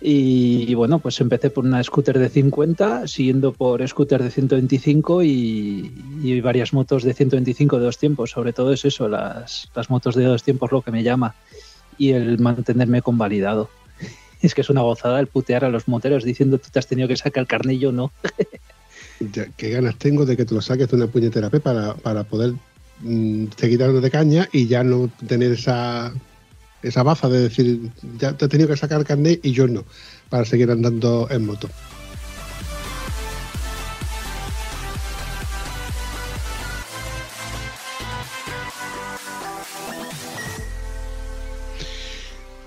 Y, 0.00 0.66
y 0.68 0.74
bueno, 0.74 1.00
pues 1.00 1.20
empecé 1.20 1.50
por 1.50 1.64
una 1.64 1.82
scooter 1.82 2.16
de 2.16 2.28
50, 2.28 3.08
siguiendo 3.08 3.52
por 3.52 3.86
scooter 3.88 4.22
de 4.22 4.30
125 4.30 5.24
y, 5.24 5.92
y 6.22 6.40
varias 6.40 6.72
motos 6.72 7.02
de 7.02 7.12
125 7.12 7.78
de 7.80 7.84
dos 7.86 7.98
tiempos. 7.98 8.30
Sobre 8.30 8.52
todo 8.52 8.72
es 8.72 8.84
eso, 8.84 9.08
las, 9.08 9.68
las 9.74 9.90
motos 9.90 10.14
de 10.14 10.24
dos 10.24 10.44
tiempos 10.44 10.70
lo 10.70 10.80
que 10.80 10.92
me 10.92 11.02
llama. 11.02 11.34
Y 11.98 12.12
el 12.12 12.38
mantenerme 12.38 13.02
convalidado. 13.02 13.68
Es 14.40 14.54
que 14.54 14.60
es 14.60 14.70
una 14.70 14.82
gozada 14.82 15.18
el 15.18 15.26
putear 15.26 15.64
a 15.64 15.68
los 15.68 15.88
moteros 15.88 16.22
diciendo 16.22 16.58
tú 16.58 16.68
te 16.70 16.78
has 16.78 16.86
tenido 16.86 17.08
que 17.08 17.16
sacar 17.16 17.40
el 17.40 17.48
carnillo, 17.48 17.90
no. 17.90 18.12
Qué 19.56 19.70
ganas 19.70 19.96
tengo 19.96 20.24
de 20.24 20.36
que 20.36 20.44
te 20.44 20.54
lo 20.54 20.60
saques 20.60 20.88
de 20.88 20.96
una 20.96 21.08
puñetera 21.08 21.50
P 21.50 21.58
para, 21.58 21.94
para 21.94 22.22
poder 22.22 22.52
seguir 23.56 23.78
dando 23.78 24.00
de 24.00 24.10
caña 24.10 24.48
y 24.52 24.66
ya 24.66 24.82
no 24.82 25.10
tener 25.26 25.52
esa 25.52 26.12
esa 26.82 27.02
baza 27.02 27.28
de 27.28 27.40
decir 27.40 27.90
ya 28.18 28.36
te 28.36 28.44
he 28.44 28.48
tenido 28.48 28.68
que 28.68 28.76
sacar 28.76 29.04
carnet 29.04 29.40
y 29.44 29.52
yo 29.52 29.66
no 29.66 29.84
para 30.28 30.44
seguir 30.44 30.70
andando 30.70 31.28
en 31.30 31.46
moto. 31.46 31.68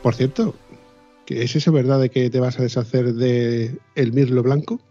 Por 0.02 0.16
cierto, 0.16 0.56
¿que 1.26 1.44
¿es 1.44 1.56
eso 1.56 1.72
verdad 1.72 2.00
de 2.00 2.10
que 2.10 2.30
te 2.32 2.40
vas 2.40 2.58
a 2.58 2.64
deshacer 2.64 3.14
de 3.14 3.78
el 3.94 4.14
mirlo 4.14 4.42
blanco? 4.42 4.82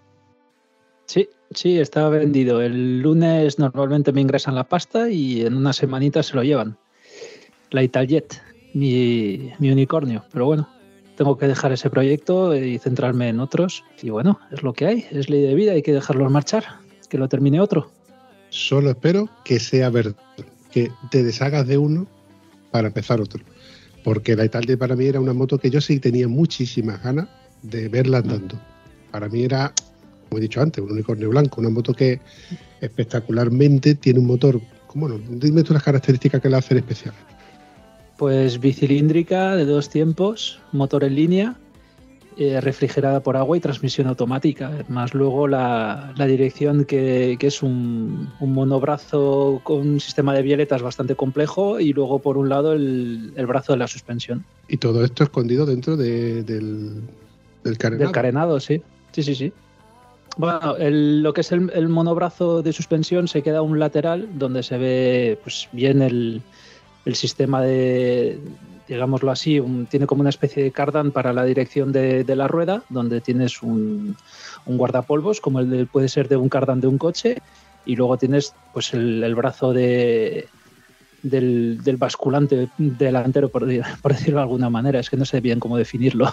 Sí, 1.06 1.28
sí, 1.54 1.78
está 1.78 2.08
vendido. 2.08 2.60
El 2.62 3.00
lunes 3.00 3.58
normalmente 3.58 4.12
me 4.12 4.20
ingresan 4.20 4.54
la 4.54 4.64
pasta 4.64 5.10
y 5.10 5.42
en 5.42 5.54
una 5.54 5.72
semanita 5.72 6.22
se 6.22 6.34
lo 6.36 6.42
llevan. 6.42 6.76
La 7.70 7.82
Italjet, 7.82 8.40
mi, 8.74 9.52
unicornio. 9.60 10.24
Pero 10.32 10.46
bueno, 10.46 10.68
tengo 11.16 11.36
que 11.36 11.46
dejar 11.46 11.72
ese 11.72 11.90
proyecto 11.90 12.54
y 12.56 12.78
centrarme 12.78 13.28
en 13.28 13.40
otros. 13.40 13.84
Y 14.02 14.10
bueno, 14.10 14.40
es 14.50 14.62
lo 14.62 14.72
que 14.72 14.86
hay, 14.86 15.06
es 15.10 15.28
ley 15.30 15.42
de 15.42 15.54
vida, 15.54 15.72
hay 15.72 15.82
que 15.82 15.92
dejarlos 15.92 16.30
marchar, 16.30 16.64
que 17.08 17.18
lo 17.18 17.28
termine 17.28 17.60
otro. 17.60 17.90
Solo 18.50 18.90
espero 18.90 19.28
que 19.44 19.60
sea 19.60 19.90
verdad, 19.90 20.16
que 20.72 20.90
te 21.10 21.22
deshagas 21.22 21.66
de 21.66 21.78
uno 21.78 22.06
para 22.70 22.88
empezar 22.88 23.20
otro. 23.20 23.44
Porque 24.02 24.34
la 24.34 24.44
Italia 24.44 24.76
para 24.76 24.96
mí 24.96 25.06
era 25.06 25.20
una 25.20 25.34
moto 25.34 25.58
que 25.58 25.70
yo 25.70 25.80
sí 25.80 26.00
tenía 26.00 26.26
muchísimas 26.26 27.02
ganas 27.02 27.28
de 27.62 27.88
verla 27.88 28.18
andando. 28.18 28.58
Para 29.10 29.28
mí 29.28 29.42
era, 29.42 29.72
como 30.30 30.38
he 30.38 30.42
dicho 30.42 30.60
antes, 30.60 30.82
un 30.82 30.92
unicornio 30.92 31.28
blanco, 31.28 31.60
una 31.60 31.70
moto 31.70 31.92
que 31.92 32.20
espectacularmente 32.80 33.96
tiene 33.96 34.20
un 34.20 34.26
motor. 34.26 34.60
Bueno, 34.94 35.18
dime 35.28 35.64
tú 35.64 35.72
las 35.72 35.82
características 35.82 36.40
que 36.40 36.48
la 36.48 36.58
hacen 36.58 36.78
especial. 36.78 37.14
Pues 38.16 38.60
bicilíndrica 38.60 39.56
de 39.56 39.64
dos 39.64 39.88
tiempos, 39.88 40.60
motor 40.72 41.04
en 41.04 41.16
línea, 41.16 41.56
eh, 42.36 42.60
refrigerada 42.60 43.20
por 43.20 43.36
agua 43.36 43.56
y 43.56 43.60
transmisión 43.60 44.06
automática. 44.06 44.84
Más 44.88 45.14
luego 45.14 45.48
la, 45.48 46.12
la 46.16 46.26
dirección 46.26 46.84
que, 46.84 47.36
que 47.40 47.48
es 47.48 47.62
un, 47.62 48.30
un, 48.38 48.52
monobrazo 48.52 49.60
con 49.64 49.78
un 49.78 50.00
sistema 50.00 50.32
de 50.32 50.42
violetas 50.42 50.80
bastante 50.80 51.16
complejo 51.16 51.80
y 51.80 51.92
luego 51.92 52.20
por 52.20 52.36
un 52.36 52.48
lado 52.48 52.72
el, 52.72 53.32
el 53.34 53.46
brazo 53.46 53.72
de 53.72 53.78
la 53.78 53.88
suspensión. 53.88 54.44
Y 54.68 54.76
todo 54.76 55.04
esto 55.04 55.24
escondido 55.24 55.66
dentro 55.66 55.96
de, 55.96 56.44
del, 56.44 57.02
del 57.64 57.78
carenado. 57.78 58.04
Del 58.04 58.12
carenado, 58.12 58.60
sí. 58.60 58.80
Sí, 59.12 59.22
sí, 59.24 59.34
sí. 59.34 59.52
Bueno, 60.36 60.76
el, 60.76 61.22
lo 61.22 61.32
que 61.32 61.42
es 61.42 61.52
el, 61.52 61.88
monobrazo 61.88 62.62
de 62.62 62.72
suspensión 62.72 63.28
se 63.28 63.42
queda 63.42 63.62
un 63.62 63.78
lateral 63.78 64.28
donde 64.34 64.62
se 64.62 64.78
ve 64.78 65.38
pues 65.42 65.68
bien 65.72 66.02
el, 66.02 66.42
el 67.04 67.14
sistema 67.14 67.60
de, 67.62 68.40
digámoslo 68.88 69.30
así, 69.30 69.60
un, 69.60 69.86
tiene 69.86 70.06
como 70.06 70.20
una 70.20 70.30
especie 70.30 70.62
de 70.62 70.72
cardan 70.72 71.10
para 71.10 71.32
la 71.32 71.44
dirección 71.44 71.92
de, 71.92 72.24
la 72.34 72.48
rueda, 72.48 72.82
donde 72.88 73.20
tienes 73.20 73.62
un, 73.62 74.16
un, 74.66 74.76
guardapolvos, 74.76 75.40
como 75.40 75.60
el 75.60 75.70
de, 75.70 75.86
puede 75.86 76.08
ser 76.08 76.28
de 76.28 76.36
un 76.36 76.48
cardan 76.48 76.80
de 76.80 76.86
un 76.86 76.98
coche, 76.98 77.38
y 77.84 77.96
luego 77.96 78.16
tienes 78.16 78.54
pues 78.72 78.92
el, 78.94 79.22
el 79.22 79.34
brazo 79.34 79.72
de, 79.72 80.48
del, 81.22 81.82
del, 81.82 81.96
basculante 81.96 82.68
delantero, 82.78 83.48
por, 83.48 83.66
por, 84.02 84.12
decirlo 84.12 84.38
de 84.38 84.42
alguna 84.42 84.70
manera. 84.70 85.00
Es 85.00 85.10
que 85.10 85.16
no 85.16 85.24
sé 85.24 85.40
bien 85.40 85.60
cómo 85.60 85.76
definirlo. 85.76 86.30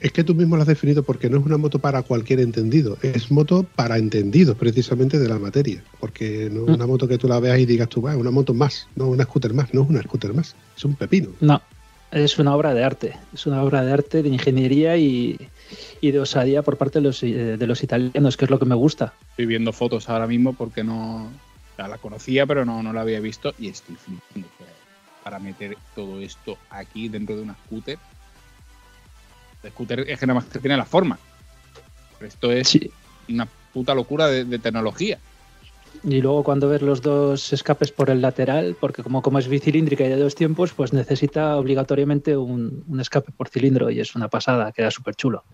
Es 0.00 0.12
que 0.12 0.22
tú 0.22 0.34
mismo 0.34 0.54
lo 0.56 0.62
has 0.62 0.68
definido 0.68 1.02
porque 1.02 1.28
no 1.28 1.38
es 1.38 1.44
una 1.44 1.56
moto 1.56 1.80
para 1.80 2.02
cualquier 2.02 2.38
entendido, 2.40 2.98
es 3.02 3.32
moto 3.32 3.64
para 3.64 3.98
entendidos 3.98 4.56
precisamente 4.56 5.18
de 5.18 5.28
la 5.28 5.38
materia. 5.38 5.82
Porque 5.98 6.48
no 6.52 6.66
es 6.66 6.76
una 6.76 6.86
moto 6.86 7.08
que 7.08 7.18
tú 7.18 7.26
la 7.26 7.40
veas 7.40 7.58
y 7.58 7.66
digas 7.66 7.88
tú, 7.88 8.02
va, 8.02 8.12
es 8.12 8.18
una 8.18 8.30
moto 8.30 8.54
más, 8.54 8.86
no 8.94 9.08
una 9.08 9.24
scooter 9.24 9.54
más, 9.54 9.74
no 9.74 9.82
es 9.82 9.90
una 9.90 10.02
scooter 10.02 10.32
más, 10.34 10.54
es 10.76 10.84
un 10.84 10.94
pepino. 10.94 11.30
No, 11.40 11.60
es 12.12 12.38
una 12.38 12.54
obra 12.54 12.74
de 12.74 12.84
arte, 12.84 13.16
es 13.34 13.46
una 13.46 13.62
obra 13.62 13.84
de 13.84 13.92
arte, 13.92 14.22
de 14.22 14.28
ingeniería 14.28 14.96
y, 14.96 15.36
y 16.00 16.10
de 16.12 16.20
osadía 16.20 16.62
por 16.62 16.76
parte 16.76 17.00
de 17.00 17.02
los, 17.02 17.22
eh, 17.24 17.56
de 17.56 17.66
los, 17.66 17.82
italianos, 17.82 18.36
que 18.36 18.44
es 18.44 18.50
lo 18.52 18.60
que 18.60 18.66
me 18.66 18.76
gusta. 18.76 19.14
Estoy 19.30 19.46
viendo 19.46 19.72
fotos 19.72 20.08
ahora 20.08 20.28
mismo 20.28 20.52
porque 20.52 20.84
no 20.84 21.28
ya 21.76 21.88
la 21.88 21.98
conocía, 21.98 22.46
pero 22.46 22.64
no, 22.64 22.84
no 22.84 22.92
la 22.92 23.00
había 23.00 23.18
visto 23.18 23.52
y 23.58 23.68
estoy 23.68 23.96
flipando 23.96 24.48
para 25.24 25.40
meter 25.40 25.76
todo 25.94 26.20
esto 26.20 26.56
aquí 26.70 27.08
dentro 27.08 27.36
de 27.36 27.42
una 27.42 27.56
scooter 27.66 27.98
scooter 29.66 30.00
es 30.08 30.18
que 30.18 30.26
nada 30.26 30.40
más 30.40 30.48
que 30.48 30.58
tiene 30.58 30.76
la 30.76 30.84
forma. 30.84 31.18
Pero 32.18 32.28
esto 32.28 32.52
es 32.52 32.68
sí. 32.68 32.90
una 33.28 33.48
puta 33.72 33.94
locura 33.94 34.26
de, 34.26 34.44
de, 34.44 34.58
tecnología. 34.58 35.18
Y 36.04 36.20
luego 36.20 36.44
cuando 36.44 36.68
ves 36.68 36.82
los 36.82 37.02
dos 37.02 37.52
escapes 37.52 37.90
por 37.90 38.10
el 38.10 38.20
lateral, 38.20 38.76
porque 38.78 39.02
como, 39.02 39.22
como 39.22 39.38
es 39.38 39.48
bicilíndrica 39.48 40.04
y 40.04 40.08
de 40.08 40.16
dos 40.16 40.34
tiempos, 40.34 40.72
pues 40.72 40.92
necesita 40.92 41.56
obligatoriamente 41.56 42.36
un, 42.36 42.84
un 42.86 43.00
escape 43.00 43.32
por 43.32 43.48
cilindro 43.48 43.90
y 43.90 44.00
es 44.00 44.14
una 44.14 44.28
pasada, 44.28 44.72
queda 44.72 44.90
súper 44.90 45.16
chulo. 45.16 45.44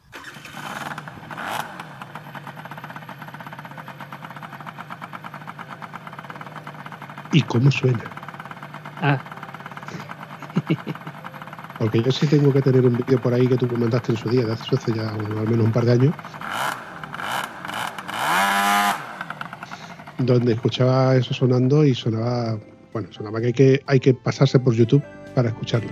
¿Y 7.32 7.42
cómo 7.42 7.70
suena? 7.70 8.04
Ah. 9.00 9.20
Porque 11.78 12.02
yo 12.02 12.12
sí 12.12 12.26
tengo 12.26 12.52
que 12.52 12.62
tener 12.62 12.87
un 12.87 12.97
vídeo 12.97 13.21
por 13.21 13.35
ahí 13.35 13.47
que 13.47 13.57
tú 13.57 13.66
me 13.66 13.78
mandaste 13.78 14.12
en 14.12 14.19
su 14.19 14.28
día, 14.28 14.47
de 14.47 14.52
hace, 14.52 14.75
hace 14.75 14.95
ya 14.95 15.11
al 15.11 15.49
menos 15.49 15.66
un 15.66 15.73
par 15.73 15.85
de 15.85 15.93
años, 15.93 16.14
donde 20.19 20.52
escuchaba 20.52 21.16
eso 21.16 21.35
sonando 21.35 21.85
y 21.85 21.95
sonaba, 21.95 22.59
bueno, 22.93 23.09
sonaba 23.12 23.40
que 23.40 23.47
hay 23.47 23.52
que, 23.52 23.83
hay 23.87 24.00
que 24.00 24.14
pasarse 24.14 24.59
por 24.59 24.75
YouTube 24.75 25.02
para 25.35 25.49
escucharlo. 25.49 25.90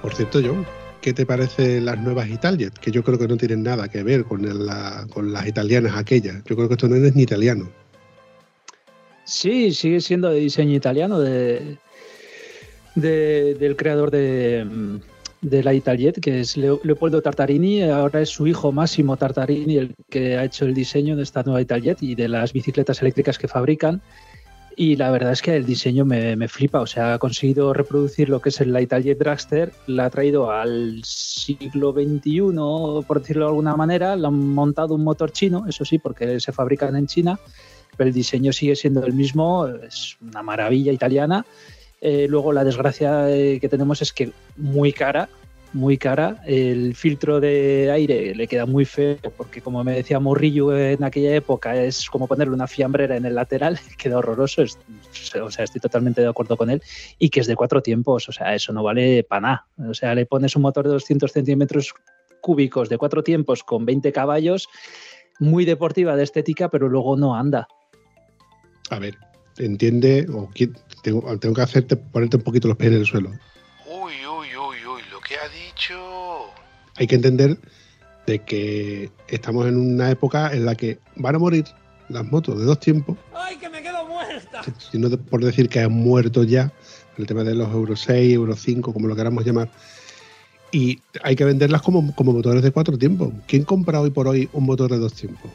Por 0.00 0.14
cierto, 0.14 0.40
John, 0.44 0.66
¿qué 1.02 1.12
te 1.12 1.26
parece 1.26 1.80
las 1.80 1.98
nuevas 2.00 2.30
Italiet? 2.30 2.72
Que 2.78 2.90
yo 2.90 3.02
creo 3.02 3.18
que 3.18 3.28
no 3.28 3.36
tienen 3.36 3.62
nada 3.62 3.88
que 3.88 4.02
ver 4.02 4.24
con, 4.24 4.40
la, 4.66 5.06
con 5.10 5.32
las 5.32 5.46
italianas 5.46 5.96
aquellas. 5.96 6.36
Yo 6.44 6.56
creo 6.56 6.68
que 6.68 6.74
esto 6.74 6.88
no 6.88 6.96
es 6.96 7.14
ni 7.14 7.24
italiano. 7.24 7.68
Sí, 9.24 9.72
sigue 9.72 10.00
siendo 10.00 10.30
de 10.30 10.40
diseño 10.40 10.74
italiano, 10.74 11.20
de, 11.20 11.76
de, 12.94 13.54
del 13.54 13.76
creador 13.76 14.10
de, 14.10 14.66
de 15.42 15.62
la 15.62 15.74
Italjet, 15.74 16.20
que 16.20 16.40
es 16.40 16.56
Leopoldo 16.56 17.20
Tartarini, 17.20 17.82
ahora 17.82 18.20
es 18.20 18.30
su 18.30 18.46
hijo 18.46 18.72
Máximo 18.72 19.16
Tartarini 19.16 19.76
el 19.78 19.94
que 20.08 20.36
ha 20.36 20.44
hecho 20.44 20.64
el 20.64 20.74
diseño 20.74 21.16
de 21.16 21.24
esta 21.24 21.42
nueva 21.42 21.60
Italjet 21.60 22.02
y 22.02 22.14
de 22.14 22.28
las 22.28 22.52
bicicletas 22.52 23.02
eléctricas 23.02 23.38
que 23.38 23.48
fabrican. 23.48 24.00
Y 24.76 24.96
la 24.96 25.10
verdad 25.10 25.32
es 25.32 25.42
que 25.42 25.54
el 25.56 25.66
diseño 25.66 26.04
me, 26.04 26.48
flipa, 26.48 26.80
o 26.80 26.86
sea, 26.86 27.14
ha 27.14 27.18
conseguido 27.18 27.72
reproducir 27.72 28.28
lo 28.28 28.40
que 28.40 28.48
es 28.48 28.60
el 28.60 28.78
Italjet 28.78 29.18
Dragster, 29.18 29.72
la 29.86 30.06
ha 30.06 30.10
traído 30.10 30.50
al 30.50 31.02
siglo 31.04 31.92
XXI, 31.92 33.04
por 33.06 33.20
decirlo 33.20 33.44
de 33.44 33.50
alguna 33.50 33.76
manera, 33.76 34.16
le 34.16 34.26
han 34.26 34.38
montado 34.54 34.94
un 34.94 35.04
motor 35.04 35.32
chino, 35.32 35.66
eso 35.68 35.84
sí, 35.84 35.98
porque 35.98 36.40
se 36.40 36.52
fabrican 36.52 36.96
en 36.96 37.06
China, 37.06 37.38
pero 37.96 38.08
el 38.08 38.14
diseño 38.14 38.52
sigue 38.52 38.76
siendo 38.76 39.04
el 39.04 39.12
mismo, 39.12 39.66
es 39.66 40.16
una 40.20 40.42
maravilla 40.42 40.92
italiana. 40.92 41.44
Eh, 42.00 42.26
luego 42.28 42.52
la 42.52 42.64
desgracia 42.64 43.30
eh, 43.30 43.60
que 43.60 43.68
tenemos 43.68 44.02
es 44.02 44.12
que 44.12 44.32
muy 44.56 44.92
cara, 44.92 45.28
muy 45.72 45.98
cara. 45.98 46.42
El 46.44 46.94
filtro 46.94 47.40
de 47.40 47.90
aire 47.90 48.34
le 48.34 48.46
queda 48.46 48.66
muy 48.66 48.84
feo 48.84 49.18
porque 49.36 49.60
como 49.60 49.82
me 49.84 49.94
decía 49.94 50.20
Morrillo 50.20 50.76
en 50.76 51.02
aquella 51.04 51.34
época 51.34 51.76
es 51.76 52.08
como 52.10 52.26
ponerle 52.26 52.54
una 52.54 52.66
fiambrera 52.66 53.16
en 53.16 53.24
el 53.24 53.34
lateral, 53.34 53.78
queda 53.98 54.18
horroroso. 54.18 54.62
o 54.62 55.50
sea, 55.50 55.64
estoy 55.64 55.80
totalmente 55.80 56.20
de 56.20 56.28
acuerdo 56.28 56.56
con 56.56 56.70
él. 56.70 56.82
Y 57.18 57.30
que 57.30 57.40
es 57.40 57.46
de 57.46 57.56
cuatro 57.56 57.82
tiempos, 57.82 58.28
o 58.28 58.32
sea, 58.32 58.54
eso 58.54 58.72
no 58.72 58.82
vale 58.82 59.24
para 59.24 59.40
nada. 59.40 59.66
O 59.88 59.94
sea, 59.94 60.14
le 60.14 60.26
pones 60.26 60.56
un 60.56 60.62
motor 60.62 60.84
de 60.84 60.92
200 60.92 61.32
centímetros 61.32 61.94
cúbicos 62.40 62.88
de 62.88 62.98
cuatro 62.98 63.22
tiempos 63.22 63.62
con 63.62 63.86
20 63.86 64.12
caballos, 64.12 64.68
muy 65.40 65.64
deportiva 65.64 66.16
de 66.16 66.24
estética, 66.24 66.68
pero 66.68 66.88
luego 66.88 67.16
no 67.16 67.34
anda. 67.34 67.66
A 68.90 68.98
ver, 68.98 69.16
entiende, 69.58 70.26
o 70.30 70.50
tengo, 71.02 71.38
tengo 71.38 71.54
que 71.54 71.62
hacerte 71.62 71.96
ponerte 71.96 72.36
un 72.36 72.42
poquito 72.42 72.68
los 72.68 72.76
pies 72.76 72.92
en 72.92 72.98
el 72.98 73.06
suelo. 73.06 73.30
Uy, 73.86 74.12
uy, 74.26 74.41
Hay 76.96 77.06
que 77.06 77.14
entender 77.14 77.58
de 78.26 78.38
que 78.40 79.10
estamos 79.28 79.66
en 79.66 79.76
una 79.76 80.10
época 80.10 80.52
en 80.52 80.64
la 80.64 80.74
que 80.74 80.98
van 81.16 81.34
a 81.34 81.38
morir 81.38 81.64
las 82.08 82.24
motos 82.24 82.58
de 82.58 82.64
dos 82.64 82.78
tiempos. 82.78 83.16
¡Ay, 83.34 83.56
que 83.56 83.68
me 83.68 83.82
quedo 83.82 84.06
muerta! 84.06 84.62
Si 84.90 84.98
no 84.98 85.10
por 85.10 85.44
decir 85.44 85.68
que 85.68 85.80
han 85.80 85.92
muerto 85.92 86.44
ya, 86.44 86.72
el 87.18 87.26
tema 87.26 87.42
de 87.44 87.54
los 87.54 87.72
Euro 87.72 87.96
6, 87.96 88.34
Euro 88.34 88.54
5, 88.54 88.92
como 88.92 89.08
lo 89.08 89.16
queramos 89.16 89.44
llamar. 89.44 89.68
Y 90.70 91.00
hay 91.22 91.36
que 91.36 91.44
venderlas 91.44 91.82
como, 91.82 92.14
como 92.14 92.32
motores 92.32 92.62
de 92.62 92.70
cuatro 92.70 92.96
tiempos. 92.96 93.32
¿Quién 93.46 93.64
compra 93.64 94.00
hoy 94.00 94.10
por 94.10 94.28
hoy 94.28 94.48
un 94.52 94.64
motor 94.64 94.90
de 94.90 94.98
dos 94.98 95.14
tiempos? 95.14 95.50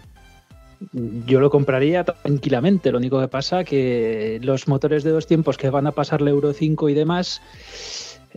yo 1.25 1.39
lo 1.39 1.49
compraría 1.49 2.03
tranquilamente. 2.03 2.91
Lo 2.91 2.97
único 2.97 3.19
que 3.19 3.27
pasa 3.27 3.63
que 3.63 4.39
los 4.43 4.67
motores 4.67 5.03
de 5.03 5.11
dos 5.11 5.27
tiempos 5.27 5.57
que 5.57 5.69
van 5.69 5.87
a 5.87 5.91
pasar 5.91 6.21
el 6.21 6.27
Euro 6.27 6.53
5 6.53 6.89
y 6.89 6.93
demás 6.93 7.41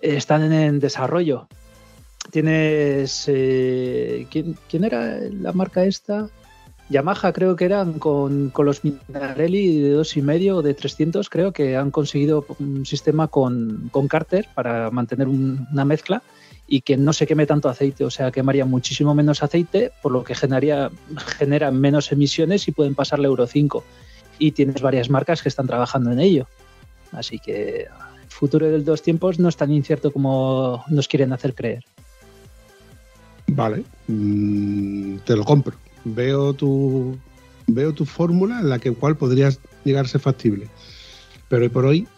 están 0.00 0.52
en 0.52 0.80
desarrollo. 0.80 1.48
Tienes. 2.30 3.24
Eh, 3.26 4.26
¿quién, 4.30 4.84
era 4.84 5.18
la 5.30 5.52
marca 5.52 5.84
esta? 5.84 6.28
Yamaha 6.88 7.32
creo 7.32 7.54
que 7.54 7.64
eran 7.64 7.98
con, 8.00 8.52
los 8.56 8.82
Minarelli 8.84 9.80
de 9.80 9.90
dos 9.90 10.16
y 10.16 10.22
medio 10.22 10.56
o 10.56 10.62
de 10.62 10.74
300 10.74 11.30
creo 11.30 11.52
que 11.52 11.76
han 11.76 11.92
conseguido 11.92 12.44
un 12.58 12.84
sistema 12.84 13.28
con, 13.28 13.88
con 13.92 14.08
Carter 14.08 14.48
para 14.54 14.90
mantener 14.90 15.28
una 15.28 15.84
mezcla 15.84 16.20
y 16.66 16.80
que 16.82 16.96
no 16.96 17.12
se 17.12 17.26
queme 17.26 17.46
tanto 17.46 17.68
aceite, 17.68 18.04
o 18.04 18.10
sea, 18.10 18.30
quemaría 18.30 18.64
muchísimo 18.64 19.12
menos 19.12 19.42
aceite, 19.42 19.90
por 20.02 20.12
lo 20.12 20.22
que 20.22 20.36
generaría, 20.36 20.90
genera 21.38 21.72
menos 21.72 22.12
emisiones 22.12 22.68
y 22.68 22.72
pueden 22.72 22.94
pasarle 22.94 23.26
Euro 23.26 23.46
5. 23.46 23.84
Y 24.38 24.52
tienes 24.52 24.80
varias 24.80 25.10
marcas 25.10 25.42
que 25.42 25.48
están 25.48 25.66
trabajando 25.66 26.12
en 26.12 26.20
ello. 26.20 26.46
Así 27.10 27.40
que 27.40 27.82
el 27.82 28.28
futuro 28.28 28.68
del 28.68 28.84
dos 28.84 29.02
tiempos 29.02 29.40
no 29.40 29.48
es 29.48 29.56
tan 29.56 29.72
incierto 29.72 30.12
como 30.12 30.84
nos 30.88 31.08
quieren 31.08 31.32
hacer 31.32 31.56
creer. 31.56 31.84
Vale, 33.54 33.84
mm, 34.08 35.18
te 35.26 35.36
lo 35.36 35.44
compro. 35.44 35.76
Veo 36.04 36.52
tu, 36.54 37.16
veo 37.66 37.92
tu 37.92 38.04
fórmula 38.04 38.60
en 38.60 38.68
la 38.68 38.78
que 38.78 38.92
cual 38.92 39.16
podrías 39.16 39.60
llegar 39.84 40.04
a 40.04 40.08
ser 40.08 40.20
factible. 40.20 40.68
Pero 41.48 41.62
hoy 41.62 41.68
por 41.68 41.84
hoy, 41.84 42.08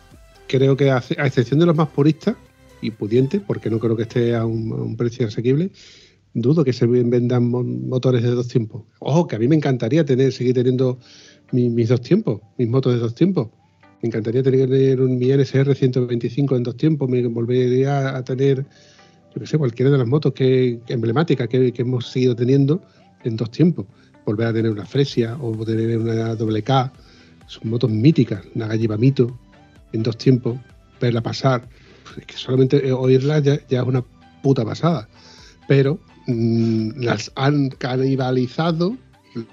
creo 0.47 0.77
que 0.77 0.91
a 0.91 0.99
excepción 0.99 1.61
de 1.61 1.67
los 1.67 1.77
más 1.77 1.89
puristas, 1.89 2.37
y 2.83 2.91
pudiente, 2.91 3.41
porque 3.41 3.71
no 3.71 3.79
creo 3.79 3.97
que 3.97 4.03
esté 4.03 4.35
a 4.35 4.45
un, 4.45 4.97
precio 4.97 5.27
asequible, 5.27 5.71
dudo 6.35 6.65
que 6.65 6.73
se 6.73 6.87
vendan 6.87 7.49
motores 7.49 8.23
de 8.23 8.31
dos 8.31 8.49
tiempos. 8.49 8.83
Ojo, 8.99 9.27
que 9.27 9.37
a 9.37 9.39
mí 9.39 9.49
me 9.49 9.57
encantaría 9.57 10.05
tener, 10.05 10.33
seguir 10.33 10.55
teniendo 10.55 10.99
mis 11.53 11.89
dos 11.89 12.03
tiempos, 12.03 12.41
mis 12.59 12.69
motos 12.69 12.95
de 12.95 12.99
dos 12.99 13.15
tiempos. 13.15 13.49
Me 14.03 14.09
encantaría 14.09 14.43
tener 14.43 15.01
un 15.01 15.17
mi 15.17 15.29
NSR 15.29 15.75
125 15.75 16.57
en 16.57 16.63
dos 16.65 16.77
tiempos, 16.77 17.09
me 17.09 17.25
volvería 17.29 18.17
a 18.17 18.25
tener, 18.25 18.67
yo 19.35 19.41
qué 19.41 19.47
sé, 19.47 19.59
cualquiera 19.59 19.91
de 19.91 19.99
las 19.99 20.07
motos 20.07 20.33
que, 20.33 20.81
emblemáticas 20.89 21.49
que, 21.49 21.73
hemos 21.77 22.09
seguido 22.09 22.37
teniendo 22.37 22.83
en 23.25 23.37
dos 23.37 23.51
tiempos. 23.51 23.87
Volver 24.25 24.47
a 24.49 24.53
tener 24.53 24.71
una 24.71 24.87
Fresia 24.87 25.37
o 25.41 25.53
tener 25.65 25.99
una 25.99 26.35
WK, 26.35 26.93
son 27.47 27.71
motos 27.71 27.91
míticas, 27.91 28.45
una 28.55 28.69
Galliva 28.69 28.97
Mito 28.97 29.39
en 29.93 30.03
dos 30.03 30.17
tiempos, 30.17 30.59
verla 31.01 31.21
pasar 31.21 31.69
que 32.27 32.37
solamente 32.37 32.93
oírlas 32.93 33.43
ya, 33.43 33.55
es 33.55 33.83
una 33.83 34.05
puta 34.43 34.65
pasada. 34.65 35.09
Pero 35.69 35.99
mm, 36.27 37.03
las 37.03 37.33
han 37.37 37.71
canibalizado 37.71 38.97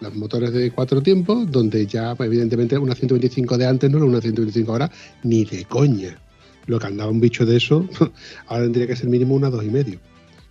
los 0.01 0.15
motores 0.15 0.51
de 0.51 0.71
cuatro 0.71 1.01
tiempos, 1.01 1.49
donde 1.49 1.85
ya, 1.85 2.13
pues, 2.15 2.27
evidentemente, 2.27 2.77
una 2.77 2.95
125 2.95 3.57
de 3.57 3.65
antes 3.65 3.89
no 3.89 3.97
era 3.97 4.05
una 4.05 4.21
125 4.21 4.71
ahora, 4.71 4.91
ni 5.23 5.45
de 5.45 5.63
coña. 5.65 6.19
Lo 6.69 6.77
que 6.77 6.85
andaba 6.85 7.09
un 7.09 7.19
bicho 7.19 7.47
de 7.47 7.57
eso, 7.57 7.89
ahora 8.47 8.63
tendría 8.65 8.85
que 8.85 8.95
ser 8.95 9.09
mínimo 9.09 9.33
una 9.33 9.49
dos 9.49 9.63
y 9.65 9.71
medio. 9.71 9.99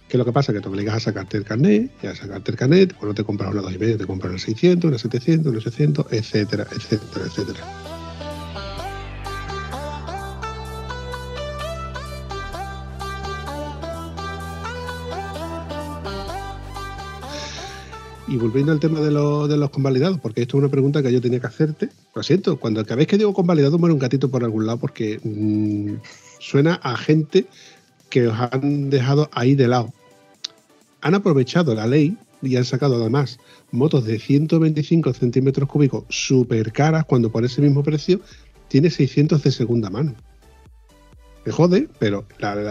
¿Qué 0.09 0.17
es 0.17 0.19
lo 0.19 0.25
que 0.25 0.33
pasa? 0.33 0.53
Que 0.53 0.61
te 0.61 0.69
obligas 0.69 0.97
a 0.97 1.01
sacarte 1.01 1.37
el 1.37 1.45
carnet, 1.45 1.93
y 2.03 2.07
a 2.09 2.17
sacarte 2.17 2.51
el 2.51 2.57
carnet, 2.57 2.93
cuando 2.95 3.15
te 3.15 3.23
compras 3.23 3.53
una 3.53 3.63
dos 3.63 3.73
y 3.73 3.79
medio, 3.79 3.97
te 3.97 4.05
compras 4.05 4.33
una 4.33 4.41
600, 4.41 4.89
una 4.89 4.99
700, 4.99 5.53
una 5.53 5.61
600, 5.61 6.07
etcétera, 6.11 6.67
etcétera, 6.73 7.25
etcétera. 7.25 7.88
Y 18.29 18.37
volviendo 18.37 18.73
al 18.73 18.79
tema 18.79 19.01
de, 19.01 19.07
de, 19.07 19.57
los 19.57 19.71
convalidados, 19.71 20.21
porque 20.21 20.43
esto 20.43 20.59
es 20.59 20.63
una 20.63 20.71
pregunta 20.71 21.03
que 21.03 21.11
yo 21.11 21.21
tenía 21.21 21.41
que 21.41 21.47
hacerte. 21.47 21.89
Lo 22.15 22.23
siento, 22.23 22.61
cuando 22.61 22.85
cada 22.85 22.97
vez 22.97 23.07
que 23.07 23.17
digo 23.17 23.33
convalidado 23.33 23.79
muere 23.79 23.95
un 23.95 23.99
gatito 23.99 24.31
por 24.31 24.45
algún 24.45 24.67
lado 24.67 24.79
porque 24.79 25.19
mm, 25.25 25.95
suena 26.39 26.75
a 26.75 26.97
gente 26.99 27.47
que 28.11 28.29
os 28.29 28.39
han 28.39 28.91
dejado 28.91 29.31
ahí 29.33 29.55
de 29.55 29.69
lado. 29.69 29.95
Han 31.01 31.15
aprovechado 31.15 31.75
la 31.75 31.87
ley 31.87 32.19
y 32.43 32.57
han 32.57 32.67
sacado 32.67 32.97
además 32.97 33.39
motos 33.71 34.05
de 34.05 34.19
125 34.19 35.15
centímetros 35.15 35.69
cúbicos 35.69 36.05
súper 36.11 36.73
caras 36.73 37.05
cuando 37.07 37.31
por 37.31 37.45
ese 37.47 37.63
mismo 37.63 37.83
precio 37.83 38.21
tiene 38.69 38.91
600 38.91 39.43
de 39.43 39.53
segunda 39.53 39.89
mano 39.91 40.15
jode, 41.53 41.89
pero 41.99 42.25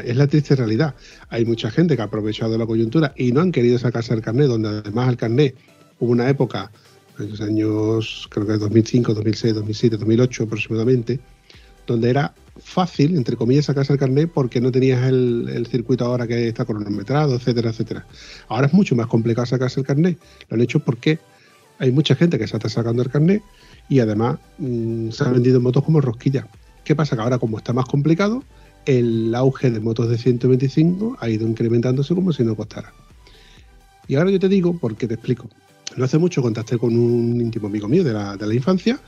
es 0.05 0.15
la 0.15 0.27
triste 0.27 0.55
realidad. 0.55 0.95
Hay 1.29 1.45
mucha 1.45 1.71
gente 1.71 1.95
que 1.95 2.01
ha 2.01 2.05
aprovechado 2.05 2.57
la 2.57 2.65
coyuntura 2.65 3.13
y 3.15 3.31
no 3.31 3.41
han 3.41 3.51
querido 3.51 3.77
sacarse 3.79 4.13
el 4.13 4.21
carnet, 4.21 4.47
donde 4.47 4.69
además 4.69 5.09
el 5.09 5.17
carnet 5.17 5.55
hubo 5.99 6.11
una 6.11 6.29
época, 6.29 6.71
en 7.19 7.29
los 7.31 7.41
años, 7.41 8.27
creo 8.29 8.45
que 8.45 8.53
2005, 8.53 9.13
2006, 9.13 9.55
2007, 9.55 9.97
2008 9.97 10.43
aproximadamente, 10.43 11.19
donde 11.85 12.09
era 12.09 12.33
fácil, 12.59 13.15
entre 13.15 13.35
comillas, 13.35 13.65
sacarse 13.65 13.93
el 13.93 13.99
carnet 13.99 14.29
porque 14.33 14.61
no 14.61 14.71
tenías 14.71 15.07
el, 15.07 15.67
circuito 15.69 16.05
ahora 16.05 16.27
que 16.27 16.47
está 16.47 16.65
cronometrado, 16.65 17.35
etcétera, 17.35 17.69
etcétera. 17.69 18.05
Ahora 18.47 18.67
es 18.67 18.73
mucho 18.73 18.95
más 18.95 19.07
complicado 19.07 19.45
sacarse 19.45 19.79
el 19.79 19.85
carnet. 19.85 20.17
Lo 20.49 20.55
han 20.55 20.61
hecho 20.61 20.79
porque 20.79 21.19
hay 21.79 21.91
mucha 21.91 22.15
gente 22.15 22.37
que 22.37 22.47
se 22.47 22.57
está 22.57 22.69
sacando 22.69 23.01
el 23.01 23.09
carnet 23.09 23.41
y 23.89 23.99
además 23.99 24.37
mm, 24.57 25.09
se 25.09 25.23
han 25.23 25.33
vendido 25.33 25.61
motos 25.61 25.83
como 25.83 26.01
rosquillas. 26.01 26.45
¿Qué 26.83 26.95
pasa? 26.95 27.15
Que 27.15 27.21
ahora 27.21 27.37
como 27.37 27.57
está 27.57 27.73
más 27.73 27.85
complicado, 27.85 28.43
el 28.87 29.35
auge 29.35 29.69
de 29.69 29.81
motos 29.81 30.09
de 30.09 30.17
125 30.17 31.17
ha 31.19 31.29
ido 31.29 31.45
incrementándose 31.45 32.15
como 32.15 32.31
si 32.31 32.43
no 32.43 32.55
costara. 32.55 32.93
Y 34.07 34.15
ahora 34.15 34.31
yo 34.31 34.39
te 34.39 34.47
digo, 34.47 34.77
porque 34.79 35.07
te 35.07 35.15
explico. 35.15 35.49
No 35.97 36.05
hace 36.05 36.17
mucho 36.17 36.41
contacté 36.41 36.77
con 36.77 36.97
un 36.97 37.41
íntimo 37.41 37.67
amigo 37.67 37.87
mío 37.89 38.03
de 38.03 38.13
la, 38.13 38.53
infancia, 38.53 38.99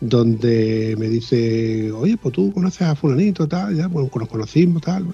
donde 0.00 0.96
me 0.98 1.08
dice, 1.08 1.92
oye, 1.92 2.16
pues 2.16 2.34
tú 2.34 2.52
conoces 2.52 2.82
a 2.82 2.96
fulanito, 2.96 3.46
tal, 3.46 3.76
ya, 3.76 3.88
pues 3.88 4.10
nos 4.12 4.28
conocimos, 4.28 4.82
tal. 4.82 5.06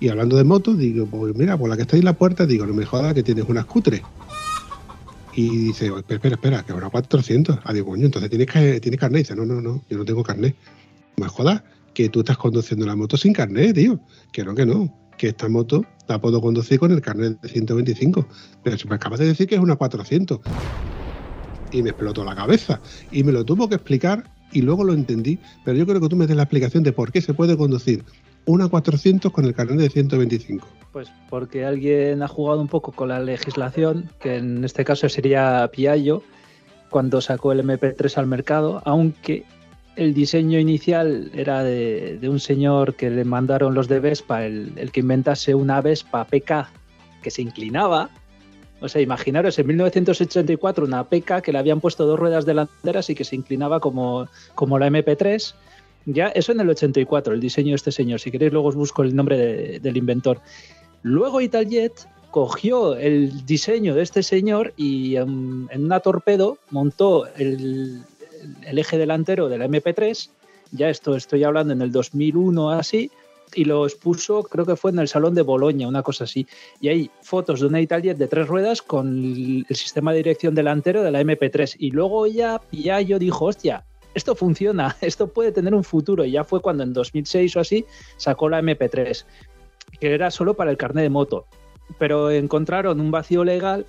Y 0.00 0.08
hablando 0.08 0.36
de 0.36 0.44
motos, 0.44 0.76
digo, 0.76 1.06
pues 1.06 1.34
mira, 1.36 1.56
por 1.56 1.68
la 1.68 1.76
que 1.76 1.82
está 1.82 1.94
ahí 1.94 2.00
en 2.00 2.06
la 2.06 2.14
puerta, 2.14 2.46
digo, 2.46 2.66
no 2.66 2.74
me 2.74 2.84
jodas 2.84 3.14
que 3.14 3.22
tienes 3.22 3.44
una 3.48 3.62
scooter. 3.62 4.02
Y 5.34 5.48
dice, 5.66 5.92
espera, 6.08 6.34
espera, 6.34 6.62
que 6.64 6.72
habrá 6.72 6.88
400. 6.88 7.60
Ah, 7.62 7.72
digo, 7.72 7.86
coño, 7.86 8.06
entonces 8.06 8.28
tienes, 8.28 8.48
que, 8.48 8.80
tienes 8.80 8.98
carnet. 8.98 9.22
dice, 9.22 9.36
no, 9.36 9.46
no, 9.46 9.60
no, 9.60 9.82
yo 9.88 9.98
no 9.98 10.04
tengo 10.04 10.22
carnet. 10.24 10.56
Me 11.16 11.28
jodas 11.28 11.62
que 11.96 12.10
tú 12.10 12.18
estás 12.18 12.36
conduciendo 12.36 12.84
la 12.84 12.94
moto 12.94 13.16
sin 13.16 13.32
carnet, 13.32 13.74
tío. 13.74 13.98
Que 14.30 14.44
no, 14.44 14.54
que 14.54 14.66
no. 14.66 14.94
Que 15.16 15.28
esta 15.28 15.48
moto 15.48 15.82
la 16.06 16.20
puedo 16.20 16.42
conducir 16.42 16.78
con 16.78 16.92
el 16.92 17.00
carnet 17.00 17.40
de 17.40 17.48
125. 17.48 18.28
Pero 18.62 18.76
si 18.76 18.86
me 18.86 18.96
acabas 18.96 19.18
de 19.18 19.24
decir 19.24 19.46
que 19.46 19.54
es 19.54 19.60
una 19.62 19.76
400. 19.76 20.38
Y 21.72 21.82
me 21.82 21.88
explotó 21.88 22.22
la 22.22 22.36
cabeza. 22.36 22.82
Y 23.10 23.24
me 23.24 23.32
lo 23.32 23.46
tuvo 23.46 23.66
que 23.70 23.76
explicar 23.76 24.30
y 24.52 24.60
luego 24.60 24.84
lo 24.84 24.92
entendí. 24.92 25.38
Pero 25.64 25.78
yo 25.78 25.86
creo 25.86 25.98
que 25.98 26.08
tú 26.10 26.16
me 26.16 26.26
des 26.26 26.36
la 26.36 26.42
explicación 26.42 26.82
de 26.82 26.92
por 26.92 27.10
qué 27.10 27.22
se 27.22 27.32
puede 27.32 27.56
conducir 27.56 28.04
una 28.44 28.68
400 28.68 29.32
con 29.32 29.46
el 29.46 29.54
carnet 29.54 29.78
de 29.78 29.88
125? 29.88 30.68
Pues 30.92 31.10
porque 31.30 31.64
alguien 31.64 32.22
ha 32.22 32.28
jugado 32.28 32.60
un 32.60 32.68
poco 32.68 32.92
con 32.92 33.08
la 33.08 33.20
legislación, 33.20 34.10
que 34.20 34.36
en 34.36 34.62
este 34.64 34.84
caso 34.84 35.08
sería 35.08 35.70
Piaggio, 35.72 36.22
cuando 36.90 37.22
sacó 37.22 37.52
el 37.52 37.64
MP3 37.64 38.18
al 38.18 38.26
mercado, 38.26 38.82
aunque 38.84 39.46
el 39.96 40.14
diseño 40.14 40.58
inicial 40.58 41.30
era 41.34 41.62
de, 41.64 42.18
un 42.28 42.38
señor 42.38 42.94
que 42.94 43.10
le 43.10 43.24
mandaron 43.24 43.74
los 43.74 43.88
de 43.88 44.00
Vespa, 44.00 44.44
el, 44.44 44.90
que 44.92 45.00
inventase 45.00 45.54
una 45.54 45.80
Vespa 45.80 46.24
PK 46.24 46.68
que 47.22 47.30
se 47.30 47.42
inclinaba. 47.42 48.10
O 48.80 48.88
sea, 48.88 49.00
imaginaros 49.00 49.58
en 49.58 49.66
1984 49.68 50.84
una 50.84 51.04
PK 51.04 51.40
que 51.42 51.50
le 51.52 51.58
habían 51.58 51.80
puesto 51.80 52.06
dos 52.06 52.18
ruedas 52.18 52.44
delanteras 52.44 53.08
y 53.08 53.14
que 53.14 53.24
se 53.24 53.34
inclinaba 53.34 53.80
como, 53.80 54.28
como 54.54 54.78
la 54.78 54.88
MP3. 54.88 55.54
Ya, 56.04 56.28
eso 56.28 56.52
en 56.52 56.60
el 56.60 56.68
84, 56.68 57.34
el 57.34 57.40
diseño 57.40 57.70
de 57.70 57.76
este 57.76 57.90
señor. 57.90 58.20
Si 58.20 58.30
queréis, 58.30 58.52
luego 58.52 58.68
os 58.68 58.76
busco 58.76 59.02
el 59.02 59.16
nombre 59.16 59.36
de- 59.38 59.80
del 59.80 59.96
inventor. 59.96 60.40
Luego 61.02 61.40
Italjet 61.40 62.06
cogió 62.30 62.96
el 62.96 63.46
diseño 63.46 63.94
de 63.94 64.02
este 64.02 64.22
señor 64.22 64.74
y 64.76 65.16
em, 65.16 65.68
en 65.70 65.84
una 65.84 66.00
torpedo 66.00 66.58
montó 66.70 67.26
el, 67.36 68.02
el 68.66 68.78
eje 68.78 68.98
delantero 68.98 69.48
de 69.48 69.58
la 69.58 69.66
MP3. 69.66 70.30
Ya 70.72 70.88
esto 70.88 71.16
estoy 71.16 71.44
hablando 71.44 71.72
en 71.72 71.82
el 71.82 71.92
2001 71.92 72.70
así. 72.70 73.10
Y 73.54 73.64
lo 73.64 73.86
expuso, 73.86 74.42
creo 74.42 74.66
que 74.66 74.74
fue 74.74 74.90
en 74.90 74.98
el 74.98 75.06
Salón 75.06 75.34
de 75.34 75.42
Boloña, 75.42 75.86
una 75.86 76.02
cosa 76.02 76.24
así. 76.24 76.46
Y 76.80 76.88
hay 76.88 77.10
fotos 77.22 77.60
de 77.60 77.66
una 77.66 77.80
Italjet 77.80 78.18
de 78.18 78.26
tres 78.26 78.48
ruedas 78.48 78.82
con 78.82 79.06
el, 79.06 79.66
el 79.68 79.76
sistema 79.76 80.10
de 80.10 80.18
dirección 80.18 80.54
delantero 80.54 81.02
de 81.02 81.12
la 81.12 81.22
MP3. 81.22 81.76
Y 81.78 81.92
luego 81.92 82.26
ya 82.26 82.60
Piaggio 82.70 83.20
dijo, 83.20 83.44
hostia, 83.44 83.84
esto 84.16 84.34
funciona, 84.34 84.96
esto 85.02 85.28
puede 85.28 85.52
tener 85.52 85.74
un 85.74 85.84
futuro. 85.84 86.24
Y 86.24 86.32
ya 86.32 86.42
fue 86.42 86.60
cuando 86.60 86.82
en 86.82 86.92
2006 86.92 87.56
o 87.56 87.60
así 87.60 87.84
sacó 88.16 88.48
la 88.48 88.60
MP3, 88.60 89.24
que 90.00 90.12
era 90.12 90.30
solo 90.30 90.54
para 90.54 90.70
el 90.70 90.76
carnet 90.76 91.04
de 91.04 91.10
moto. 91.10 91.46
Pero 91.98 92.30
encontraron 92.30 93.00
un 93.00 93.12
vacío 93.12 93.44
legal 93.44 93.86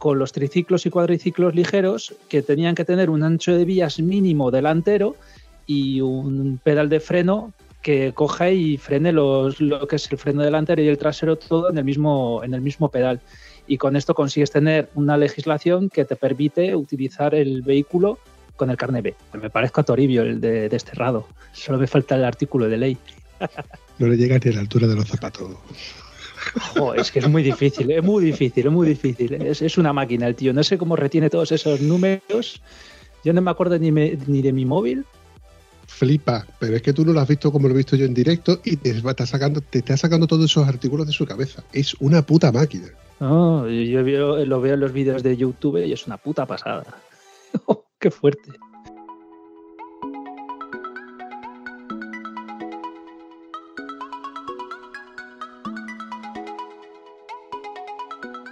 con 0.00 0.18
los 0.18 0.32
triciclos 0.32 0.86
y 0.86 0.90
cuadriciclos 0.90 1.54
ligeros 1.54 2.14
que 2.30 2.40
tenían 2.40 2.74
que 2.74 2.86
tener 2.86 3.10
un 3.10 3.22
ancho 3.22 3.54
de 3.54 3.66
vías 3.66 4.00
mínimo 4.00 4.50
delantero 4.50 5.14
y 5.66 6.00
un 6.00 6.58
pedal 6.64 6.88
de 6.88 7.00
freno 7.00 7.52
que 7.82 8.14
coja 8.14 8.50
y 8.50 8.78
frene 8.78 9.12
los, 9.12 9.60
lo 9.60 9.86
que 9.86 9.96
es 9.96 10.10
el 10.10 10.16
freno 10.16 10.42
delantero 10.42 10.80
y 10.80 10.88
el 10.88 10.96
trasero 10.96 11.36
todo 11.36 11.68
en 11.68 11.76
el 11.76 11.84
mismo, 11.84 12.40
en 12.42 12.54
el 12.54 12.62
mismo 12.62 12.88
pedal. 12.88 13.20
Y 13.66 13.76
con 13.76 13.94
esto 13.94 14.14
consigues 14.14 14.50
tener 14.50 14.88
una 14.94 15.18
legislación 15.18 15.90
que 15.90 16.06
te 16.06 16.16
permite 16.16 16.74
utilizar 16.74 17.34
el 17.34 17.60
vehículo 17.60 18.18
con 18.56 18.70
el 18.70 18.78
carnet 18.78 19.04
B. 19.04 19.14
Me 19.34 19.50
parezco 19.50 19.82
a 19.82 19.84
Toribio, 19.84 20.22
el 20.22 20.40
de 20.40 20.70
desterrado. 20.70 21.28
Solo 21.52 21.78
me 21.78 21.86
falta 21.86 22.14
el 22.14 22.24
artículo 22.24 22.70
de 22.70 22.78
ley. 22.78 22.96
No 23.98 24.06
le 24.06 24.16
llega 24.16 24.38
ni 24.42 24.50
a 24.50 24.54
la 24.54 24.60
altura 24.60 24.86
de 24.86 24.96
los 24.96 25.08
zapatos. 25.08 25.50
Jo, 26.76 26.94
es 26.94 27.10
que 27.10 27.18
es 27.20 27.28
muy 27.28 27.42
difícil, 27.42 27.90
es 27.90 28.02
muy 28.02 28.24
difícil, 28.24 28.66
es 28.66 28.72
muy 28.72 28.88
difícil. 28.88 29.34
Es, 29.34 29.62
es 29.62 29.78
una 29.78 29.92
máquina 29.92 30.26
el 30.26 30.34
tío. 30.34 30.52
No 30.52 30.62
sé 30.62 30.78
cómo 30.78 30.96
retiene 30.96 31.28
todos 31.30 31.52
esos 31.52 31.80
números. 31.80 32.60
Yo 33.24 33.32
no 33.32 33.40
me 33.42 33.50
acuerdo 33.50 33.78
ni, 33.78 33.92
me- 33.92 34.16
ni 34.26 34.40
de 34.42 34.52
mi 34.52 34.64
móvil. 34.64 35.04
Flipa, 35.86 36.46
pero 36.58 36.76
es 36.76 36.82
que 36.82 36.92
tú 36.92 37.04
no 37.04 37.12
lo 37.12 37.20
has 37.20 37.28
visto 37.28 37.52
como 37.52 37.68
lo 37.68 37.74
he 37.74 37.76
visto 37.78 37.96
yo 37.96 38.06
en 38.06 38.14
directo 38.14 38.60
y 38.64 38.76
te 38.76 38.90
está 38.90 39.26
sacando, 39.26 39.60
te 39.60 39.80
está 39.80 39.96
sacando 39.96 40.26
todos 40.26 40.44
esos 40.46 40.66
artículos 40.66 41.06
de 41.06 41.12
su 41.12 41.26
cabeza. 41.26 41.62
Es 41.72 41.94
una 42.00 42.22
puta 42.22 42.50
máquina. 42.52 42.86
No, 43.18 43.68
yo 43.68 44.02
veo- 44.04 44.44
lo 44.46 44.60
veo 44.60 44.74
en 44.74 44.80
los 44.80 44.92
vídeos 44.92 45.22
de 45.22 45.36
YouTube 45.36 45.84
y 45.84 45.92
es 45.92 46.06
una 46.06 46.16
puta 46.16 46.46
pasada. 46.46 46.86
Qué 47.98 48.10
fuerte. 48.10 48.52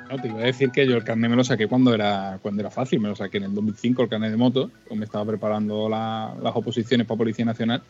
No, 0.09 0.17
te 0.19 0.29
iba 0.29 0.39
a 0.41 0.45
decir 0.45 0.71
que 0.71 0.87
yo 0.87 0.97
el 0.97 1.05
carnet 1.05 1.31
me 1.31 1.37
lo 1.37 1.45
saqué 1.45 1.69
cuando 1.69 1.93
era, 1.95 2.39
cuando 2.41 2.63
era 2.63 2.71
fácil, 2.71 2.99
me 3.01 3.09
lo 3.09 3.17
saqué 3.17 3.37
en 3.39 3.45
el 3.45 3.55
2005 3.55 4.03
el 4.03 4.09
carnet 4.09 4.31
de 4.31 4.37
moto, 4.39 4.71
me 4.95 5.05
estaba 5.05 5.25
preparando 5.27 5.89
la- 5.89 6.35
las 6.43 6.57
oposiciones 6.57 7.07
para 7.07 7.19
Policía 7.19 7.45
Nacional 7.45 7.83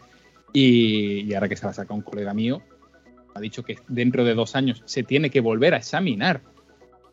y, 0.53 1.21
y 1.21 1.35
ahora 1.35 1.49
que 1.49 1.57
se 1.57 1.65
la 1.67 1.73
saca 1.73 1.95
un 1.95 2.03
colega 2.03 2.35
mío, 2.35 2.61
ha 3.35 3.41
dicho 3.41 3.63
que 3.63 3.79
dentro 3.87 4.25
de 4.25 4.35
dos 4.35 4.57
años 4.57 4.83
se 4.85 5.05
tiene 5.05 5.31
que 5.31 5.41
volver 5.41 5.75
a 5.75 5.77
examinar 5.77 6.41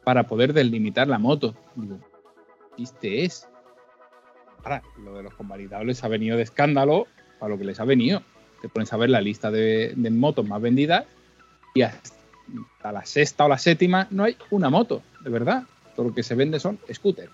para 0.04 0.24
poder 0.24 0.54
delimitar 0.54 1.08
la 1.08 1.20
moto. 1.20 1.56
Digo, 1.76 2.00
¿viste 2.78 3.26
es? 3.26 3.48
Ahora, 4.63 4.82
lo 5.04 5.13
de 5.15 5.24
los 5.24 5.36
convalidables 5.36 6.04
ha 6.04 6.08
venido 6.08 6.36
de 6.38 6.44
escándalo 6.44 7.06
para 7.39 7.52
lo 7.54 7.60
que 7.60 7.65
les 7.65 7.80
ha 7.80 7.86
venido. 7.86 8.24
Te 8.62 8.70
pones 8.70 8.91
a 8.91 8.98
ver 8.98 9.12
la 9.12 9.22
lista 9.22 9.52
de, 9.52 9.94
de 9.96 10.10
motos 10.10 10.48
más 10.48 10.60
vendidas 10.62 11.06
y 11.76 11.84
hasta 11.84 12.15
a 12.84 12.92
la 12.92 13.06
sexta 13.06 13.46
o 13.46 13.50
la 13.50 13.58
séptima 13.58 14.08
no 14.12 14.24
hay 14.24 14.38
una 14.52 14.70
moto, 14.70 15.02
de 15.22 15.30
verdad. 15.30 15.64
Todo 15.96 16.08
lo 16.10 16.14
que 16.14 16.24
se 16.24 16.36
vende 16.36 16.60
son 16.60 16.78
scooters. 16.94 17.32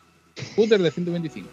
Scooter 0.53 0.81
de 0.81 0.91
125. 0.91 1.49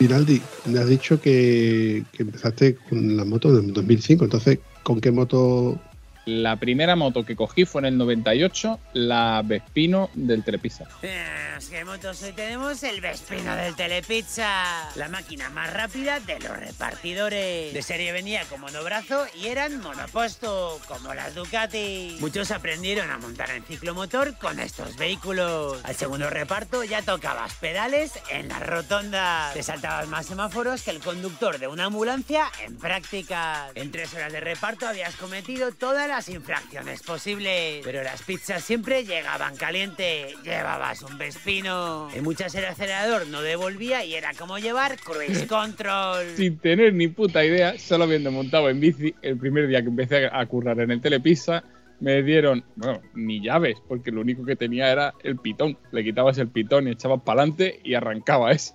Rinaldi, 0.00 0.40
me 0.64 0.78
has 0.78 0.88
dicho 0.88 1.20
que, 1.20 2.02
empezaste 2.18 2.76
con 2.88 3.18
la 3.18 3.24
moto 3.26 3.50
en 3.58 3.66
el 3.66 3.72
2005, 3.74 4.24
entonces, 4.24 4.58
¿con 4.82 4.98
qué 4.98 5.10
moto? 5.10 5.78
La 6.26 6.56
primera 6.56 6.96
moto 6.96 7.24
que 7.24 7.34
cogí 7.34 7.64
fue 7.64 7.80
en 7.80 7.86
el 7.86 7.98
98, 7.98 8.78
la 8.92 9.42
Vespino 9.44 10.10
del 10.14 10.44
Telepizza. 10.44 10.84
Es 11.02 11.68
que 11.68 11.84
motos 11.84 12.22
hoy 12.22 12.32
tenemos 12.32 12.82
el 12.82 13.00
Vespino 13.00 13.56
del 13.56 13.74
Telepizza, 13.74 14.90
la 14.96 15.08
máquina 15.08 15.48
más 15.50 15.72
rápida 15.72 16.20
de 16.20 16.38
los 16.40 16.56
repartidores. 16.58 17.72
De 17.72 17.82
serie 17.82 18.12
venía 18.12 18.44
con 18.44 18.60
monobrazo 18.60 19.26
y 19.40 19.46
eran 19.46 19.80
monoposto, 19.80 20.78
como 20.88 21.14
las 21.14 21.34
Ducati. 21.34 22.18
Muchos 22.20 22.50
aprendieron 22.50 23.10
a 23.10 23.18
montar 23.18 23.50
en 23.50 23.64
ciclomotor 23.64 24.36
con 24.36 24.60
estos 24.60 24.96
vehículos. 24.96 25.80
Al 25.84 25.94
segundo 25.94 26.28
reparto 26.28 26.84
ya 26.84 27.02
tocabas 27.02 27.54
pedales 27.54 28.12
en 28.30 28.48
las 28.48 28.66
rotondas. 28.66 29.54
Te 29.54 29.62
saltabas 29.62 30.06
más 30.08 30.26
semáforos 30.26 30.82
que 30.82 30.90
el 30.90 31.00
conductor 31.00 31.58
de 31.58 31.66
una 31.66 31.86
ambulancia 31.86 32.44
en 32.64 32.76
prácticas. 32.76 33.70
En 33.74 33.90
tres 33.90 34.12
horas 34.14 34.32
de 34.32 34.40
reparto 34.40 34.86
habías 34.86 35.14
cometido 35.16 35.72
todas 35.72 36.09
las 36.10 36.28
infracciones 36.28 37.02
posibles. 37.02 37.82
Pero 37.84 38.02
las 38.02 38.22
pizzas 38.22 38.62
siempre 38.62 39.04
llegaban 39.04 39.56
caliente. 39.56 40.34
Llevabas 40.44 41.02
un 41.02 41.16
Vespino. 41.16 42.08
En 42.14 42.24
muchas 42.24 42.54
el 42.54 42.64
acelerador 42.64 43.26
no 43.28 43.42
devolvía 43.42 44.04
y 44.04 44.14
era 44.14 44.32
como 44.34 44.58
llevar 44.58 44.98
cruise 44.98 45.46
control. 45.48 46.26
Sin 46.36 46.58
tener 46.58 46.92
ni 46.94 47.08
puta 47.08 47.44
idea, 47.44 47.78
solo 47.78 48.04
habiendo 48.04 48.30
montado 48.32 48.68
en 48.68 48.80
bici, 48.80 49.14
el 49.22 49.38
primer 49.38 49.68
día 49.68 49.82
que 49.82 49.88
empecé 49.88 50.26
a 50.30 50.44
currar 50.46 50.80
en 50.80 50.90
el 50.90 51.00
Telepizza, 51.00 51.62
me 52.00 52.22
dieron, 52.22 52.64
bueno, 52.76 53.00
ni 53.14 53.42
llaves, 53.42 53.76
porque 53.86 54.10
lo 54.10 54.22
único 54.22 54.44
que 54.44 54.56
tenía 54.56 54.90
era 54.90 55.14
el 55.22 55.36
pitón. 55.36 55.78
Le 55.92 56.02
quitabas 56.02 56.38
el 56.38 56.48
pitón 56.48 56.88
y 56.88 56.92
echabas 56.92 57.22
para 57.22 57.42
adelante 57.42 57.80
y 57.84 57.94
arrancaba 57.94 58.50
eso. 58.50 58.74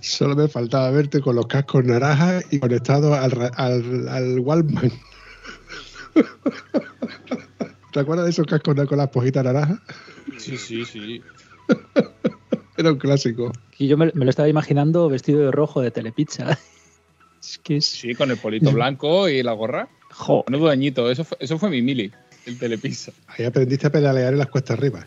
Solo 0.00 0.36
me 0.36 0.48
faltaba 0.48 0.90
verte 0.90 1.20
con 1.20 1.36
los 1.36 1.46
cascos 1.46 1.84
naranjas 1.84 2.44
y 2.50 2.58
conectado 2.58 3.14
al, 3.14 3.50
al, 3.56 4.08
al 4.08 4.38
Walkman. 4.40 4.92
¿Te 7.92 8.00
acuerdas 8.00 8.26
de 8.26 8.30
esos 8.30 8.46
cascos 8.46 8.74
con 8.86 8.98
las 8.98 9.08
pojitas 9.08 9.44
naranjas? 9.44 9.80
Sí, 10.38 10.56
sí, 10.56 10.84
sí. 10.84 11.22
Era 12.76 12.92
un 12.92 12.98
clásico. 12.98 13.52
Y 13.78 13.88
yo 13.88 13.96
me, 13.96 14.12
me 14.14 14.24
lo 14.24 14.30
estaba 14.30 14.48
imaginando 14.48 15.08
vestido 15.08 15.40
de 15.40 15.50
rojo 15.50 15.80
de 15.80 15.90
telepizza. 15.90 16.58
Es 17.40 17.58
que 17.58 17.78
es. 17.78 17.86
Sí, 17.86 18.14
con 18.14 18.30
el 18.30 18.36
polito 18.36 18.70
blanco 18.70 19.28
y 19.28 19.42
la 19.42 19.52
gorra. 19.52 19.88
Jo, 20.12 20.44
Menudo 20.48 20.68
dañito, 20.68 21.10
eso 21.10 21.24
fue, 21.24 21.38
eso 21.40 21.58
fue 21.58 21.70
mi 21.70 21.82
mili, 21.82 22.12
el 22.46 22.58
Telepizza. 22.58 23.12
Ahí 23.28 23.44
aprendiste 23.44 23.86
a 23.86 23.90
pedalear 23.90 24.32
en 24.32 24.38
las 24.38 24.48
cuestas 24.48 24.78
arriba. 24.78 25.06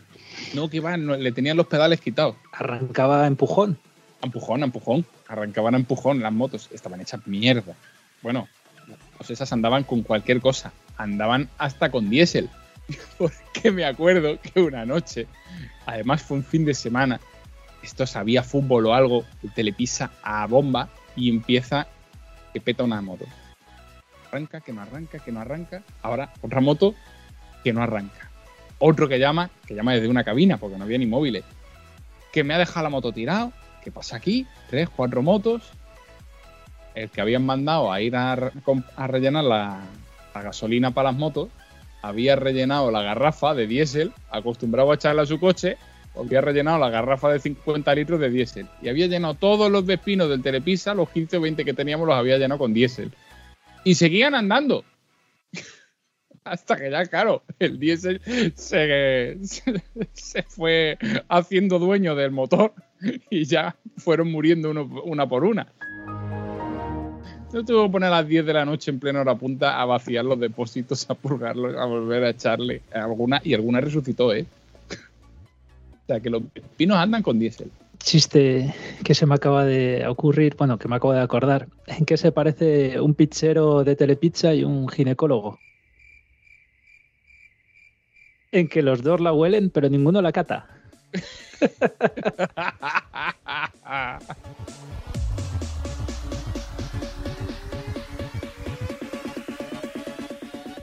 No, 0.54 0.70
que 0.70 0.80
va, 0.80 0.98
no, 0.98 1.16
le 1.16 1.32
tenían 1.32 1.58
los 1.58 1.68
pedales 1.68 2.00
quitados. 2.02 2.36
arrancaba 2.52 3.24
a 3.24 3.28
empujón. 3.28 3.78
A 4.22 4.26
empujón, 4.26 4.64
a 4.64 4.66
empujón. 4.66 5.06
Arrancaban 5.28 5.76
a 5.76 5.78
empujón 5.78 6.22
las 6.22 6.32
motos. 6.34 6.70
Estaban 6.72 7.02
hechas 7.02 7.26
mierda. 7.28 7.76
Bueno, 8.22 8.48
pues 9.18 9.30
esas 9.30 9.52
andaban 9.54 9.84
con 9.84 10.02
cualquier 10.02 10.42
cosa. 10.42 10.72
Andaban 10.98 11.50
hasta 11.58 11.92
con 11.92 12.10
diésel. 12.10 12.50
Porque 13.18 13.72
me 13.72 13.86
acuerdo 13.86 14.40
que 14.42 14.62
una 14.62 14.86
noche, 14.86 15.28
además 15.86 16.22
fue 16.24 16.38
un 16.38 16.44
fin 16.44 16.66
de 16.66 16.74
semana, 16.74 17.20
esto 17.82 18.06
sabía 18.08 18.44
fútbol 18.44 18.88
o 18.88 18.94
algo, 18.94 19.26
el 19.44 19.52
telepisa 19.52 20.12
a 20.24 20.46
bomba 20.48 20.90
y 21.16 21.30
empieza 21.30 21.88
que 22.54 22.62
peta 22.62 22.84
una 22.84 23.02
moto. 23.02 23.26
Arranca, 24.30 24.62
que 24.62 24.74
no 24.74 24.82
arranca, 24.82 25.20
que 25.20 25.32
no 25.32 25.42
arranca. 25.42 25.84
Ahora 26.02 26.34
otra 26.42 26.62
moto 26.62 26.96
que 27.64 27.74
no 27.74 27.84
arranca. 27.84 28.30
Otro 28.80 29.08
que 29.08 29.20
llama, 29.20 29.50
que 29.66 29.76
llama 29.76 29.94
desde 29.94 30.08
una 30.08 30.24
cabina 30.24 30.58
porque 30.58 30.78
no 30.78 30.86
había 30.86 30.98
ni 30.98 31.06
móviles. 31.06 31.44
Que 32.32 32.44
me 32.44 32.54
ha 32.54 32.58
dejado 32.58 32.84
la 32.84 32.90
moto 32.90 33.12
tirado. 33.12 33.54
¿Qué 33.84 33.92
pasa 33.92 34.16
aquí? 34.16 34.48
Tres, 34.70 34.90
cuatro 34.90 35.22
motos. 35.22 35.72
El 36.96 37.10
que 37.10 37.22
habían 37.22 37.46
mandado 37.46 37.92
a 37.92 38.02
ir 38.02 38.16
a, 38.16 38.36
rellenar 38.36 39.44
la, 39.44 39.82
gasolina 40.34 40.92
para 40.92 41.12
las 41.12 41.20
motos 41.20 41.50
había 42.02 42.36
rellenado 42.36 42.92
la 42.92 43.02
garrafa 43.02 43.54
de 43.54 43.66
diésel, 43.66 44.12
acostumbrado 44.30 44.92
a 44.92 44.96
echarla 44.96 45.22
a 45.22 45.26
su 45.26 45.40
coche, 45.40 45.78
había 46.16 46.42
rellenado 46.42 46.78
la 46.78 46.90
garrafa 46.90 47.32
de 47.32 47.40
50 47.40 47.96
litros 47.96 48.20
de 48.20 48.30
diésel. 48.30 48.68
Y 48.82 48.90
había 48.90 49.08
llenado 49.08 49.36
todos 49.36 49.72
los 49.72 49.86
vespinos 49.86 50.30
del 50.30 50.42
Telepisa, 50.42 50.94
los 50.94 51.10
15 51.10 51.38
o 51.38 51.42
20 51.42 51.66
que 51.66 51.74
teníamos 51.74 52.06
los 52.06 52.16
había 52.16 52.38
llenado 52.38 52.60
con 52.60 52.74
diésel. 52.74 53.12
Y 53.86 53.96
seguían 53.96 54.36
andando. 54.36 54.84
Hasta 56.44 56.76
que 56.76 56.92
ya, 56.92 57.06
claro, 57.06 57.44
el 57.58 57.80
diésel 57.80 58.22
se, 58.56 59.38
se, 59.44 59.82
se 60.14 60.44
fue 60.44 60.98
haciendo 61.30 61.80
dueño 61.80 62.16
del 62.16 62.32
motor 62.32 62.74
y 63.30 63.46
ya 63.46 63.78
fueron 63.98 64.30
muriendo 64.32 64.72
uno, 64.72 64.84
una 65.06 65.28
por 65.28 65.46
una. 65.46 65.72
Yo 67.54 67.64
tuve 67.64 67.86
que 67.86 67.92
poner 67.92 68.08
a 68.08 68.22
las 68.22 68.28
10 68.28 68.48
de 68.48 68.54
la 68.54 68.66
noche 68.66 68.90
en 68.90 69.00
plena 69.00 69.22
hora 69.22 69.36
punta 69.36 69.80
a 69.80 69.86
vaciar 69.86 70.26
los 70.26 70.40
depósitos, 70.40 71.08
a 71.08 71.14
purgarlos, 71.14 71.78
a 71.78 71.86
volver 71.86 72.24
a 72.24 72.32
echarle 72.32 72.82
alguna 72.92 73.40
y 73.44 73.54
alguna 73.54 73.80
resucitó, 73.80 74.34
¿eh? 74.34 74.48
O 74.90 76.08
sea, 76.08 76.20
que 76.20 76.32
los 76.32 76.42
pinos 76.76 76.98
andan 76.98 77.22
con 77.22 77.38
diésel. 77.38 77.70
Chiste 78.00 78.74
que 79.04 79.14
se 79.14 79.28
me 79.28 79.36
acaba 79.36 79.66
de 79.66 80.08
ocurrir, 80.08 80.56
bueno, 80.58 80.80
que 80.80 80.88
me 80.88 80.96
acabo 80.96 81.14
de 81.14 81.22
acordar. 81.22 81.68
¿En 81.86 82.06
qué 82.06 82.18
se 82.18 82.32
parece 82.32 83.00
un 83.00 83.14
pizzero 83.14 83.84
de 83.84 83.96
telepizza 83.96 84.56
y 84.56 84.64
un 84.64 84.90
ginecólogo? 84.90 85.60
En 88.52 88.68
que 88.68 88.82
los 88.82 89.04
dos 89.04 89.22
la 89.22 89.32
huelen, 89.32 89.70
pero 89.70 89.90
ninguno 89.90 90.24
la 90.24 90.32
cata. 90.32 90.68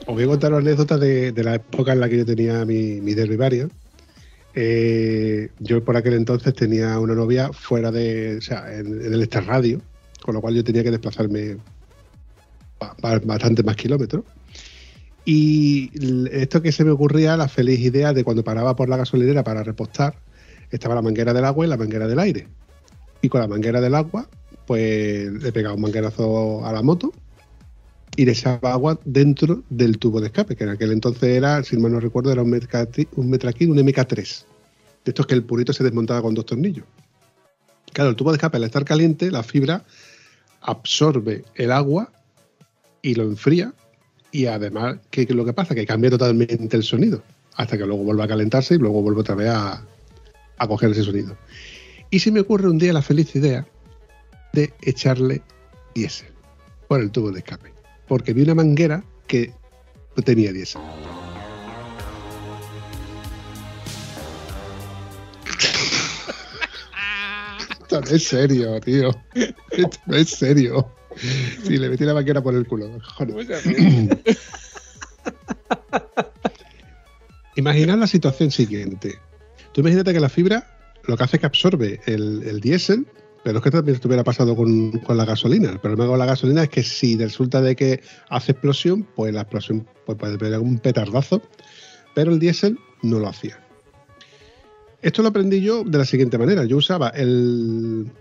Os 0.07 0.15
voy 0.15 0.23
a 0.23 0.27
contar 0.27 0.51
una 0.51 0.59
anécdota 0.61 0.97
de, 0.97 1.31
de 1.31 1.43
la 1.43 1.55
época 1.55 1.93
en 1.93 1.99
la 1.99 2.09
que 2.09 2.17
yo 2.17 2.25
tenía 2.25 2.65
mi, 2.65 2.99
mi 3.01 3.13
derribario. 3.13 3.69
Eh, 4.53 5.49
yo 5.59 5.83
por 5.83 5.95
aquel 5.95 6.13
entonces 6.15 6.53
tenía 6.53 6.99
una 6.99 7.15
novia 7.15 7.53
fuera 7.53 7.91
de, 7.91 8.37
o 8.37 8.41
sea, 8.41 8.77
en, 8.77 9.01
el 9.01 9.21
extrarradio, 9.21 9.79
con 10.21 10.35
lo 10.35 10.41
cual 10.41 10.55
yo 10.55 10.63
tenía 10.63 10.83
que 10.83 10.91
desplazarme 10.91 11.57
ba- 12.79 12.95
ba- 13.01 13.21
bastante 13.23 13.63
más 13.63 13.75
kilómetros. 13.75 14.23
Y 15.23 15.91
esto 16.31 16.61
que 16.61 16.71
se 16.71 16.83
me 16.83 16.91
ocurría, 16.91 17.37
la 17.37 17.47
feliz 17.47 17.79
idea 17.79 18.11
de 18.11 18.23
cuando 18.23 18.43
paraba 18.43 18.75
por 18.75 18.89
la 18.89 18.97
gasolinera 18.97 19.43
para 19.43 19.63
repostar, 19.63 20.15
estaba 20.71 20.95
la 20.95 21.01
manguera 21.03 21.31
del 21.33 21.45
agua 21.45 21.65
y 21.65 21.69
la 21.69 21.77
manguera 21.77 22.07
del 22.07 22.19
aire. 22.19 22.47
Y 23.21 23.29
con 23.29 23.39
la 23.39 23.47
manguera 23.47 23.79
del 23.79 23.93
agua, 23.93 24.27
pues 24.65 25.31
le 25.31 25.51
pegaba 25.51 25.75
un 25.75 25.81
manguerazo 25.81 26.65
a 26.65 26.73
la 26.73 26.81
moto 26.81 27.13
y 28.15 28.25
le 28.25 28.35
agua 28.61 28.99
dentro 29.05 29.63
del 29.69 29.97
tubo 29.97 30.19
de 30.19 30.27
escape, 30.27 30.55
que 30.55 30.63
en 30.65 30.71
aquel 30.71 30.91
entonces 30.91 31.23
era, 31.23 31.63
si 31.63 31.77
mal 31.77 31.91
no 31.91 31.99
recuerdo, 31.99 32.31
era 32.31 32.43
un, 32.43 32.51
Metraki- 32.51 33.07
un 33.15 33.29
Metrakin, 33.29 33.71
un 33.71 33.77
MK3. 33.77 34.43
De 35.05 35.11
estos 35.11 35.25
que 35.25 35.33
el 35.33 35.43
purito 35.43 35.73
se 35.73 35.83
desmontaba 35.83 36.21
con 36.21 36.33
dos 36.33 36.45
tornillos. 36.45 36.85
Claro, 37.93 38.09
el 38.09 38.15
tubo 38.15 38.31
de 38.31 38.37
escape 38.37 38.57
al 38.57 38.63
estar 38.65 38.85
caliente, 38.85 39.31
la 39.31 39.43
fibra 39.43 39.83
absorbe 40.61 41.43
el 41.55 41.71
agua 41.71 42.11
y 43.01 43.15
lo 43.15 43.23
enfría. 43.23 43.73
Y 44.31 44.45
además, 44.45 44.97
¿qué 45.09 45.23
es 45.23 45.29
lo 45.31 45.43
que 45.43 45.53
pasa? 45.53 45.75
Que 45.75 45.85
cambia 45.85 46.09
totalmente 46.09 46.77
el 46.77 46.83
sonido. 46.83 47.23
Hasta 47.55 47.77
que 47.77 47.85
luego 47.85 48.03
vuelve 48.03 48.23
a 48.23 48.27
calentarse 48.27 48.75
y 48.75 48.77
luego 48.77 49.01
vuelve 49.01 49.21
otra 49.21 49.35
vez 49.35 49.49
a, 49.49 49.83
a 50.57 50.67
coger 50.67 50.91
ese 50.91 51.03
sonido. 51.03 51.35
Y 52.09 52.19
se 52.19 52.31
me 52.31 52.39
ocurre 52.41 52.69
un 52.69 52.77
día 52.77 52.93
la 52.93 53.01
feliz 53.01 53.35
idea 53.35 53.65
de 54.53 54.73
echarle 54.81 55.41
diésel 55.95 56.29
por 56.87 57.01
el 57.01 57.11
tubo 57.11 57.31
de 57.31 57.39
escape. 57.39 57.73
Porque 58.11 58.33
vi 58.33 58.41
una 58.41 58.55
manguera 58.55 59.05
que 59.25 59.53
tenía 60.25 60.51
diésel. 60.51 60.81
Esto 67.69 68.01
no 68.01 68.07
es 68.11 68.23
serio, 68.27 68.81
tío. 68.81 69.11
Esto 69.71 69.97
no 70.07 70.17
es 70.17 70.29
serio. 70.29 70.93
Sí, 71.63 71.77
le 71.77 71.87
metí 71.87 72.03
la 72.03 72.13
manguera 72.13 72.43
por 72.43 72.53
el 72.53 72.67
culo. 72.67 72.99
Joder. 73.15 73.61
Imaginad 77.55 77.97
la 77.97 78.07
situación 78.07 78.51
siguiente. 78.51 79.19
Tú 79.71 79.79
imagínate 79.79 80.11
que 80.11 80.19
la 80.19 80.27
fibra 80.27 80.67
lo 81.05 81.15
que 81.15 81.23
hace 81.23 81.37
es 81.37 81.39
que 81.39 81.45
absorbe 81.45 82.01
el, 82.07 82.43
el 82.43 82.59
diésel, 82.59 83.07
pero 83.43 83.57
es 83.57 83.63
que 83.63 83.71
también 83.71 83.95
estuviera 83.95 84.23
pasado 84.23 84.55
con, 84.55 84.91
con 84.99 85.17
la 85.17 85.25
gasolina. 85.25 85.69
El 85.69 85.79
problema 85.79 86.07
con 86.07 86.19
la 86.19 86.25
gasolina 86.25 86.63
es 86.63 86.69
que 86.69 86.83
si 86.83 87.17
resulta 87.17 87.61
de 87.61 87.75
que 87.75 88.01
hace 88.29 88.51
explosión, 88.51 89.07
pues 89.15 89.33
la 89.33 89.41
explosión 89.41 89.87
pues 90.05 90.17
puede 90.17 90.37
pegar 90.37 90.59
un 90.59 90.79
petardazo, 90.79 91.41
pero 92.13 92.31
el 92.31 92.39
diésel 92.39 92.77
no 93.01 93.19
lo 93.19 93.27
hacía. 93.27 93.59
Esto 95.01 95.23
lo 95.23 95.29
aprendí 95.29 95.61
yo 95.61 95.83
de 95.83 95.97
la 95.97 96.05
siguiente 96.05 96.37
manera. 96.37 96.63
Yo 96.65 96.77
usaba 96.77 97.09
el, 97.09 98.11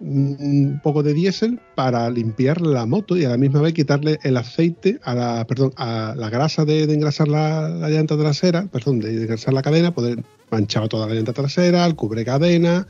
un 0.00 0.80
poco 0.82 1.02
de 1.02 1.12
diésel 1.12 1.60
para 1.74 2.08
limpiar 2.08 2.62
la 2.62 2.86
moto 2.86 3.16
y 3.18 3.24
a 3.26 3.28
la 3.28 3.36
misma 3.36 3.60
vez 3.60 3.74
quitarle 3.74 4.18
el 4.22 4.38
aceite 4.38 4.98
a 5.02 5.14
la, 5.14 5.46
perdón, 5.46 5.72
a 5.76 6.14
la 6.16 6.30
grasa 6.30 6.64
de, 6.64 6.84
engrasar 6.84 7.28
la, 7.28 7.68
la 7.68 7.90
llanta 7.90 8.16
trasera, 8.16 8.66
perdón, 8.72 9.00
de, 9.00 9.12
de 9.12 9.22
engrasar 9.22 9.52
la 9.52 9.60
cadena, 9.60 9.94
poder 9.94 10.24
manchaba 10.50 10.88
toda 10.88 11.06
la 11.06 11.14
llanta 11.14 11.34
trasera, 11.34 11.84
el 11.84 11.94
cubre 11.94 12.24
cadena 12.24 12.86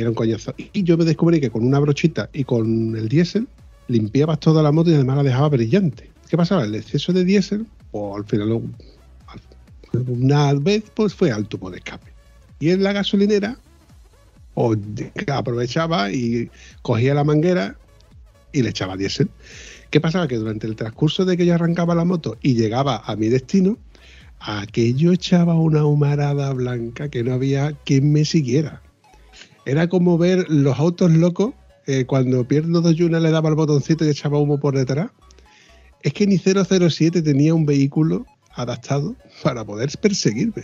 y. 0.00 0.54
Y 0.72 0.82
yo 0.82 0.96
me 0.96 1.04
descubrí 1.04 1.40
que 1.40 1.50
con 1.50 1.64
una 1.66 1.78
brochita 1.78 2.28
y 2.32 2.44
con 2.44 2.96
el 2.96 3.08
diésel 3.08 3.48
limpiabas 3.88 4.40
toda 4.40 4.62
la 4.62 4.72
moto 4.72 4.90
y 4.90 4.94
además 4.94 5.16
la 5.18 5.22
dejaba 5.22 5.48
brillante. 5.48 6.10
¿Qué 6.28 6.36
pasaba? 6.36 6.64
El 6.64 6.74
exceso 6.74 7.12
de 7.12 7.24
diésel, 7.24 7.66
pues 7.92 8.16
al 8.16 8.24
final 8.24 8.52
al- 8.52 10.08
una 10.08 10.52
vez 10.54 10.84
pues 10.94 11.14
fue 11.14 11.30
al 11.30 11.46
tubo 11.46 11.70
de 11.70 11.78
escape. 11.78 12.12
Y 12.58 12.70
en 12.70 12.82
la 12.82 12.92
gasolinera 12.92 13.56
o 14.54 14.74
aprovechaba 15.32 16.10
y 16.12 16.50
cogía 16.82 17.14
la 17.14 17.24
manguera 17.24 17.76
y 18.52 18.62
le 18.62 18.70
echaba 18.70 18.96
diésel. 18.96 19.28
¿Qué 19.90 20.00
pasaba? 20.00 20.26
Que 20.26 20.36
durante 20.36 20.66
el 20.66 20.74
transcurso 20.76 21.24
de 21.24 21.36
que 21.36 21.46
yo 21.46 21.54
arrancaba 21.54 21.94
la 21.94 22.04
moto 22.04 22.36
y 22.42 22.54
llegaba 22.54 23.02
a 23.06 23.14
mi 23.16 23.28
destino, 23.28 23.78
aquello 24.40 25.12
echaba 25.12 25.54
una 25.54 25.84
humarada 25.84 26.52
blanca 26.52 27.08
que 27.08 27.22
no 27.22 27.32
había 27.34 27.72
quien 27.84 28.12
me 28.12 28.24
siguiera. 28.24 28.82
Era 29.66 29.88
como 29.88 30.16
ver 30.16 30.46
los 30.48 30.78
autos 30.78 31.10
locos 31.10 31.52
eh, 31.86 32.04
cuando 32.04 32.46
Pierno 32.46 32.80
Doyuna 32.80 33.18
le 33.18 33.30
daba 33.30 33.48
el 33.48 33.56
botoncito 33.56 34.04
y 34.04 34.08
echaba 34.08 34.38
humo 34.38 34.58
por 34.60 34.76
detrás. 34.76 35.10
Es 36.02 36.12
que 36.12 36.26
ni 36.26 36.38
007 36.38 37.20
tenía 37.20 37.52
un 37.52 37.66
vehículo 37.66 38.24
adaptado 38.54 39.16
para 39.42 39.64
poder 39.64 39.90
perseguirme. 40.00 40.62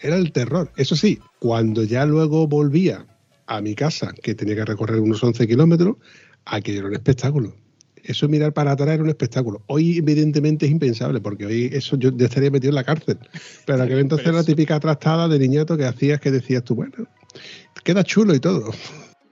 Era 0.00 0.16
el 0.16 0.30
terror. 0.30 0.70
Eso 0.76 0.94
sí, 0.94 1.18
cuando 1.40 1.82
ya 1.82 2.06
luego 2.06 2.46
volvía 2.46 3.04
a 3.46 3.60
mi 3.60 3.74
casa, 3.74 4.12
que 4.22 4.36
tenía 4.36 4.54
que 4.54 4.64
recorrer 4.64 5.00
unos 5.00 5.22
11 5.22 5.48
kilómetros, 5.48 5.96
aquello 6.44 6.78
era 6.78 6.88
un 6.88 6.94
espectáculo. 6.94 7.56
Eso 8.04 8.28
mirar 8.28 8.52
para 8.52 8.72
atrás 8.72 8.90
era 8.90 9.02
un 9.02 9.08
espectáculo. 9.08 9.62
Hoy, 9.66 9.98
evidentemente, 9.98 10.66
es 10.66 10.72
impensable, 10.72 11.20
porque 11.20 11.44
hoy 11.44 11.70
eso 11.72 11.96
yo, 11.96 12.16
yo 12.16 12.26
estaría 12.26 12.50
metido 12.50 12.70
en 12.70 12.76
la 12.76 12.84
cárcel. 12.84 13.18
Pero 13.66 13.82
aquel 13.82 13.98
entonces 13.98 14.28
era 14.28 14.36
la 14.36 14.44
típica 14.44 14.78
trastada 14.78 15.26
de 15.26 15.38
niñato 15.40 15.76
que 15.76 15.84
hacías 15.84 16.20
que 16.20 16.30
decías 16.30 16.62
tú, 16.62 16.76
bueno, 16.76 17.08
queda 17.88 18.04
chulo 18.04 18.34
y 18.34 18.40
todo. 18.40 18.70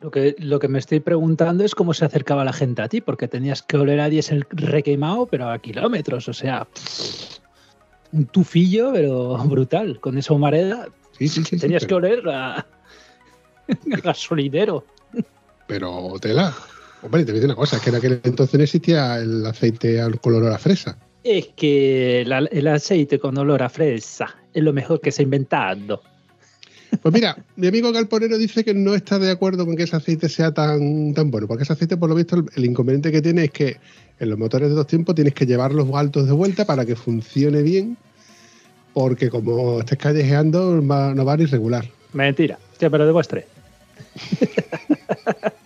Lo 0.01 0.11
que, 0.11 0.35
lo 0.39 0.59
que 0.59 0.69
me 0.69 0.79
estoy 0.79 1.01
preguntando 1.01 1.63
es 1.63 1.75
cómo 1.75 1.93
se 1.93 2.07
acercaba 2.07 2.43
la 2.43 2.55
gente 2.55 2.81
a 2.81 2.89
ti, 2.89 3.03
porque 3.03 3.29
tenías 3.29 3.63
que 3.63 3.77
oler 3.77 4.01
a 4.01 4.09
diésel 4.09 4.47
requeimado, 4.49 5.27
pero 5.27 5.51
a 5.51 5.59
kilómetros, 5.59 6.27
o 6.29 6.33
sea, 6.33 6.67
un 8.13 8.25
tufillo, 8.27 8.93
pero 8.95 9.37
brutal. 9.45 10.01
Con 10.01 10.17
esa 10.17 10.33
humareda 10.33 10.89
Sí, 11.19 11.29
sí, 11.29 11.43
sí. 11.45 11.51
sí, 11.51 11.59
tenías 11.59 11.85
que 11.85 11.95
oler 11.95 12.27
a, 12.31 12.57
a 12.59 12.67
gasolinero. 14.03 14.87
pero 15.67 16.15
tela. 16.19 16.55
Hombre, 17.03 17.25
te 17.27 17.33
voy 17.33 17.39
a 17.39 17.43
decir 17.43 17.45
una 17.51 17.57
cosa, 17.57 17.77
es 17.77 17.83
que 17.83 17.91
en 17.91 17.97
aquel 17.97 18.21
entonces 18.25 18.57
no 18.59 18.65
existía 18.65 19.19
el 19.19 19.45
aceite 19.45 20.01
al 20.01 20.19
color 20.19 20.47
a 20.47 20.51
la 20.51 20.59
fresa. 20.59 20.97
Es 21.25 21.49
que 21.57 22.25
la- 22.27 22.39
el 22.51 22.67
aceite 22.69 23.19
con 23.19 23.37
olor 23.37 23.63
a 23.63 23.69
fresa 23.69 24.35
es 24.55 24.63
lo 24.63 24.73
mejor 24.73 25.01
que 25.03 25.13
se 25.13 25.21
ha 25.23 25.25
inventado. 25.25 26.01
Pues 27.03 27.13
mira, 27.15 27.37
mi 27.57 27.67
amigo 27.67 27.93
Galponero 27.93 28.39
dice 28.39 28.65
que 28.65 28.75
no 28.75 28.95
está 28.95 29.19
de 29.19 29.31
acuerdo 29.31 29.65
con 29.67 29.77
que 29.77 29.83
ese 29.85 29.97
aceite 29.97 30.29
sea 30.29 30.53
tan, 30.53 31.15
tan 31.15 31.31
bueno, 31.31 31.47
porque 31.47 31.63
ese 31.65 31.73
aceite, 31.73 31.97
por 31.97 32.09
lo 32.09 32.15
visto, 32.15 32.37
el, 32.37 32.45
el 32.57 32.65
inconveniente 32.65 33.11
que 33.13 33.23
tiene 33.23 33.45
es 33.45 33.51
que 33.51 33.77
en 34.19 34.31
los 34.31 34.39
motores 34.39 34.69
de 34.71 34.75
dos 34.75 34.87
tiempos 34.87 35.15
tienes 35.15 35.35
que 35.35 35.47
llevar 35.47 35.73
los 35.73 35.89
altos 35.95 36.27
de 36.27 36.33
vuelta 36.33 36.65
para 36.65 36.85
que 36.87 36.97
funcione 36.97 37.63
bien, 37.63 37.97
porque 38.95 39.29
como 39.31 39.81
estés 39.81 39.99
callejeando 39.99 40.85
va- 40.87 41.15
no 41.15 41.25
va 41.25 41.35
a 41.35 41.41
ir 41.41 41.51
regular. 41.51 41.85
Mentira, 42.13 42.59
que 42.79 42.89
me 42.89 42.99
lo 42.99 43.07
demuestre. 43.07 43.47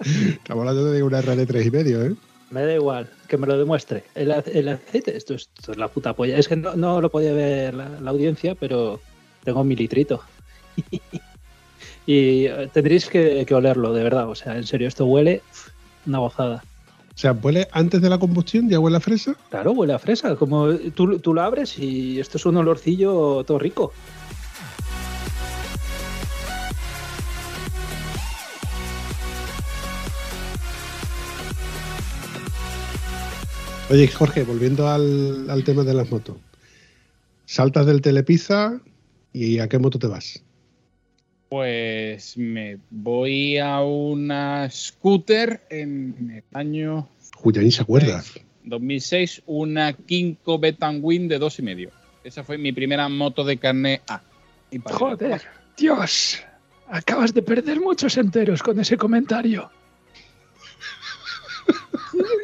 Estamos 0.05 0.61
hablando 0.63 0.91
de 0.93 1.03
una 1.03 1.21
RD 1.21 1.47
tres 1.47 1.67
y 1.67 1.71
medio, 1.71 2.05
¿eh? 2.05 2.15
Me 2.51 2.63
da 2.65 2.75
igual, 2.75 3.09
que 3.29 3.37
me 3.37 3.47
lo 3.47 3.57
demuestre. 3.57 4.03
El, 4.15 4.33
el 4.53 4.69
aceite, 4.69 5.17
esto 5.17 5.35
es, 5.35 5.49
esto 5.57 5.73
es 5.73 5.79
la 5.79 5.87
puta 5.89 6.15
polla. 6.15 6.37
Es 6.37 6.49
que 6.49 6.57
no, 6.57 6.75
no 6.75 7.01
lo 7.01 7.09
podía 7.11 7.33
ver 7.33 7.75
la, 7.75 7.89
la 8.01 8.11
audiencia, 8.11 8.57
pero 8.57 9.01
tengo 9.45 9.63
mi 9.63 9.77
litrito. 9.77 10.21
y 12.07 12.47
eh, 12.47 12.71
tendréis 12.73 13.09
que, 13.09 13.45
que 13.47 13.55
olerlo, 13.55 13.93
de 13.93 14.03
verdad. 14.03 14.29
O 14.29 14.35
sea, 14.35 14.57
en 14.57 14.67
serio, 14.67 14.89
esto 14.89 15.07
huele 15.07 15.43
una 16.07 16.19
gozada. 16.19 16.65
sea, 17.15 17.33
¿huele 17.33 17.69
antes 17.73 18.01
de 18.01 18.09
la 18.09 18.19
combustión? 18.19 18.69
¿Ya 18.69 18.79
huele 18.79 18.97
a 18.97 19.01
fresa? 19.01 19.35
Claro, 19.51 19.73
huele 19.73 19.93
a 19.93 19.99
fresa. 19.99 20.37
Como 20.37 20.75
tú, 20.95 21.19
tú 21.19 21.35
lo 21.35 21.43
abres 21.43 21.79
y 21.79 22.19
esto 22.19 22.39
es 22.39 22.47
un 22.47 22.57
olorcillo 22.57 23.45
todo 23.45 23.59
rico. 23.59 23.93
Oye, 33.91 34.07
Jorge, 34.07 34.45
volviendo 34.45 34.89
al, 34.89 35.51
al 35.51 35.65
tema 35.65 35.83
de 35.83 35.95
las 35.95 36.09
motos. 36.13 36.37
Saltas 37.45 37.87
del 37.87 38.01
Telepizza 38.01 38.81
y 39.33 39.59
¿a 39.59 39.69
qué 39.69 39.81
moto 39.81 39.99
te 39.99 40.07
vas? 40.07 40.45
Pues 41.51 42.39
me 42.39 42.79
voy 42.91 43.59
a 43.59 43.81
una 43.81 44.71
scooter 44.71 45.61
en 45.69 46.33
el 46.37 46.59
año 46.59 47.09
Cuya 47.41 47.61
ni 47.61 47.73
se 47.73 47.83
acuerda. 47.83 48.23
2006, 48.65 49.43
una 49.47 49.93
Kinko 49.93 50.59
Betanwin 50.59 51.27
de 51.27 51.39
dos 51.39 51.59
y 51.59 51.63
medio. 51.63 51.91
Esa 52.23 52.45
fue 52.45 52.57
mi 52.57 52.73
primera 52.73 53.09
moto 53.09 53.45
de 53.45 53.57
carne 53.57 54.01
A. 54.09 54.23
Joder, 54.85 55.43
Dios. 55.77 56.41
Acabas 56.89 57.35
de 57.35 57.43
perder 57.43 57.81
muchos 57.81 58.17
enteros 58.17 58.63
con 58.63 58.79
ese 58.79 58.97
comentario. 58.97 59.71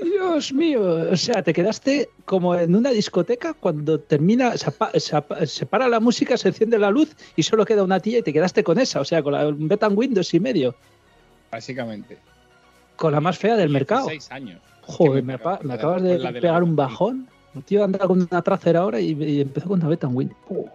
Dios 0.03 0.53
mío, 0.53 1.09
o 1.13 1.17
sea, 1.17 1.43
te 1.43 1.53
quedaste 1.53 2.09
como 2.25 2.55
en 2.55 2.75
una 2.75 2.91
discoteca 2.91 3.55
cuando 3.55 3.99
termina, 4.01 4.57
se, 4.57 4.69
apa- 4.69 4.91
se 4.99 5.17
apa- 5.17 5.47
se 5.47 5.67
para 5.67 5.89
la 5.89 6.01
música, 6.01 6.37
se 6.37 6.49
enciende 6.49 6.79
la 6.79 6.91
luz 6.91 7.15
y 7.37 7.43
solo 7.43 7.65
queda 7.65 7.83
una 7.83 8.01
tía 8.01 8.19
y 8.19 8.23
te 8.23 8.33
quedaste 8.33 8.63
con 8.65 8.79
esa, 8.79 9.01
o 9.01 9.05
sea, 9.05 9.23
con 9.23 9.33
la 9.33 9.51
Betan 9.57 9.97
Windows 9.97 10.33
y 10.35 10.41
medio, 10.41 10.75
Básicamente. 11.51 12.19
con 12.97 13.13
la 13.13 13.21
más 13.21 13.39
fea 13.39 13.57
del 13.57 13.71
mercado. 13.71 14.09
16 14.09 14.33
años. 14.33 14.61
Joder, 14.83 15.23
me, 15.25 15.35
acabas 15.35 16.03
de 16.03 16.19
pegar 16.41 16.63
un 16.63 16.77
bajón. 16.77 17.29
Un 17.55 17.63
tío 17.63 17.83
andaba 17.85 18.07
con 18.07 18.21
una 18.31 18.43
tracer 18.43 18.77
ahora 18.77 19.01
y, 19.01 19.13
y 19.13 19.41
empezó 19.41 19.69
con 19.69 19.81
una 19.81 19.89
Betan 19.89 20.15
Win. 20.15 20.33
Oh. 20.49 20.67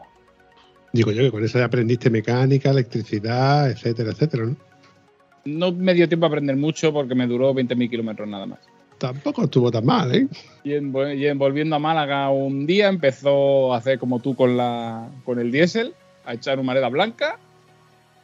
Digo 0.93 1.11
yo 1.11 1.21
que 1.23 1.31
con 1.31 1.43
eso 1.45 1.59
ya 1.59 1.65
aprendiste 1.65 2.09
mecánica, 2.09 2.71
electricidad, 2.71 3.69
etcétera, 3.69 4.11
etcétera, 4.11 4.45
¿no? 4.47 4.55
No 5.45 5.71
me 5.71 5.93
dio 5.93 6.07
tiempo 6.07 6.25
a 6.25 6.29
aprender 6.29 6.55
mucho 6.55 6.91
porque 6.91 7.15
me 7.15 7.25
duró 7.27 7.53
20.000 7.53 7.89
kilómetros 7.89 8.27
nada 8.27 8.45
más. 8.45 8.59
Tampoco 9.01 9.45
estuvo 9.45 9.71
tan 9.71 9.83
mal, 9.83 10.13
¿eh? 10.13 10.27
Y, 10.63 10.73
en, 10.73 10.91
volviendo 11.39 11.75
a 11.75 11.79
Málaga 11.79 12.29
un 12.29 12.67
día 12.67 12.87
empezó 12.87 13.73
a 13.73 13.77
hacer 13.77 13.97
como 13.97 14.19
tú 14.19 14.35
con, 14.35 14.57
la, 14.57 15.09
con 15.25 15.39
el 15.39 15.51
diésel, 15.51 15.95
a 16.23 16.35
echar 16.35 16.59
una 16.59 16.73
areda 16.73 16.87
blanca. 16.89 17.39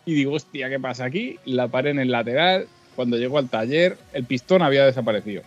Y 0.06 0.14
digo, 0.14 0.34
hostia, 0.34 0.70
¿qué 0.70 0.80
pasa 0.80 1.06
aquí? 1.06 1.40
La 1.46 1.68
paré 1.68 1.90
en 1.90 1.98
el 1.98 2.12
lateral. 2.12 2.68
Cuando 2.96 3.18
llegó 3.18 3.40
al 3.40 3.50
taller, 3.50 3.98
el 4.14 4.26
pistón 4.26 4.62
había 4.62 4.86
desaparecido. 4.86 5.42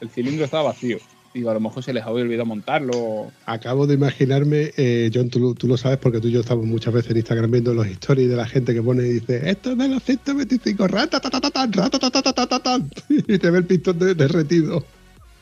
El 0.00 0.10
cilindro 0.10 0.44
estaba 0.44 0.64
vacío. 0.64 0.98
Digo, 1.36 1.50
a 1.50 1.54
lo 1.54 1.60
mejor 1.60 1.82
se 1.82 1.92
les 1.92 2.02
había 2.02 2.22
olvidado 2.22 2.46
montarlo. 2.46 3.30
Acabo 3.44 3.86
de 3.86 3.92
imaginarme, 3.92 4.70
eh, 4.78 5.10
John, 5.12 5.28
tú, 5.28 5.38
lo- 5.38 5.52
tú 5.52 5.68
lo 5.68 5.76
sabes 5.76 5.98
porque 5.98 6.18
tú 6.18 6.28
y 6.28 6.30
yo 6.32 6.40
estamos 6.40 6.64
muchas 6.64 6.94
veces 6.94 7.10
en 7.10 7.18
Instagram 7.18 7.50
viendo 7.50 7.74
los 7.74 7.86
stories 7.88 8.30
de 8.30 8.36
la 8.36 8.46
gente 8.46 8.72
que 8.72 8.80
pone 8.82 9.02
y 9.06 9.10
dice, 9.20 9.42
esto 9.50 9.72
es 9.72 9.76
de 9.76 9.86
los 9.88 10.02
125, 10.02 10.86
ratatatatán, 10.88 11.70
ratatatatán", 11.74 12.88
y 13.10 13.36
te 13.36 13.50
ve 13.50 13.58
el 13.58 13.66
pistón 13.66 13.98
de- 13.98 14.14
derretido. 14.14 14.82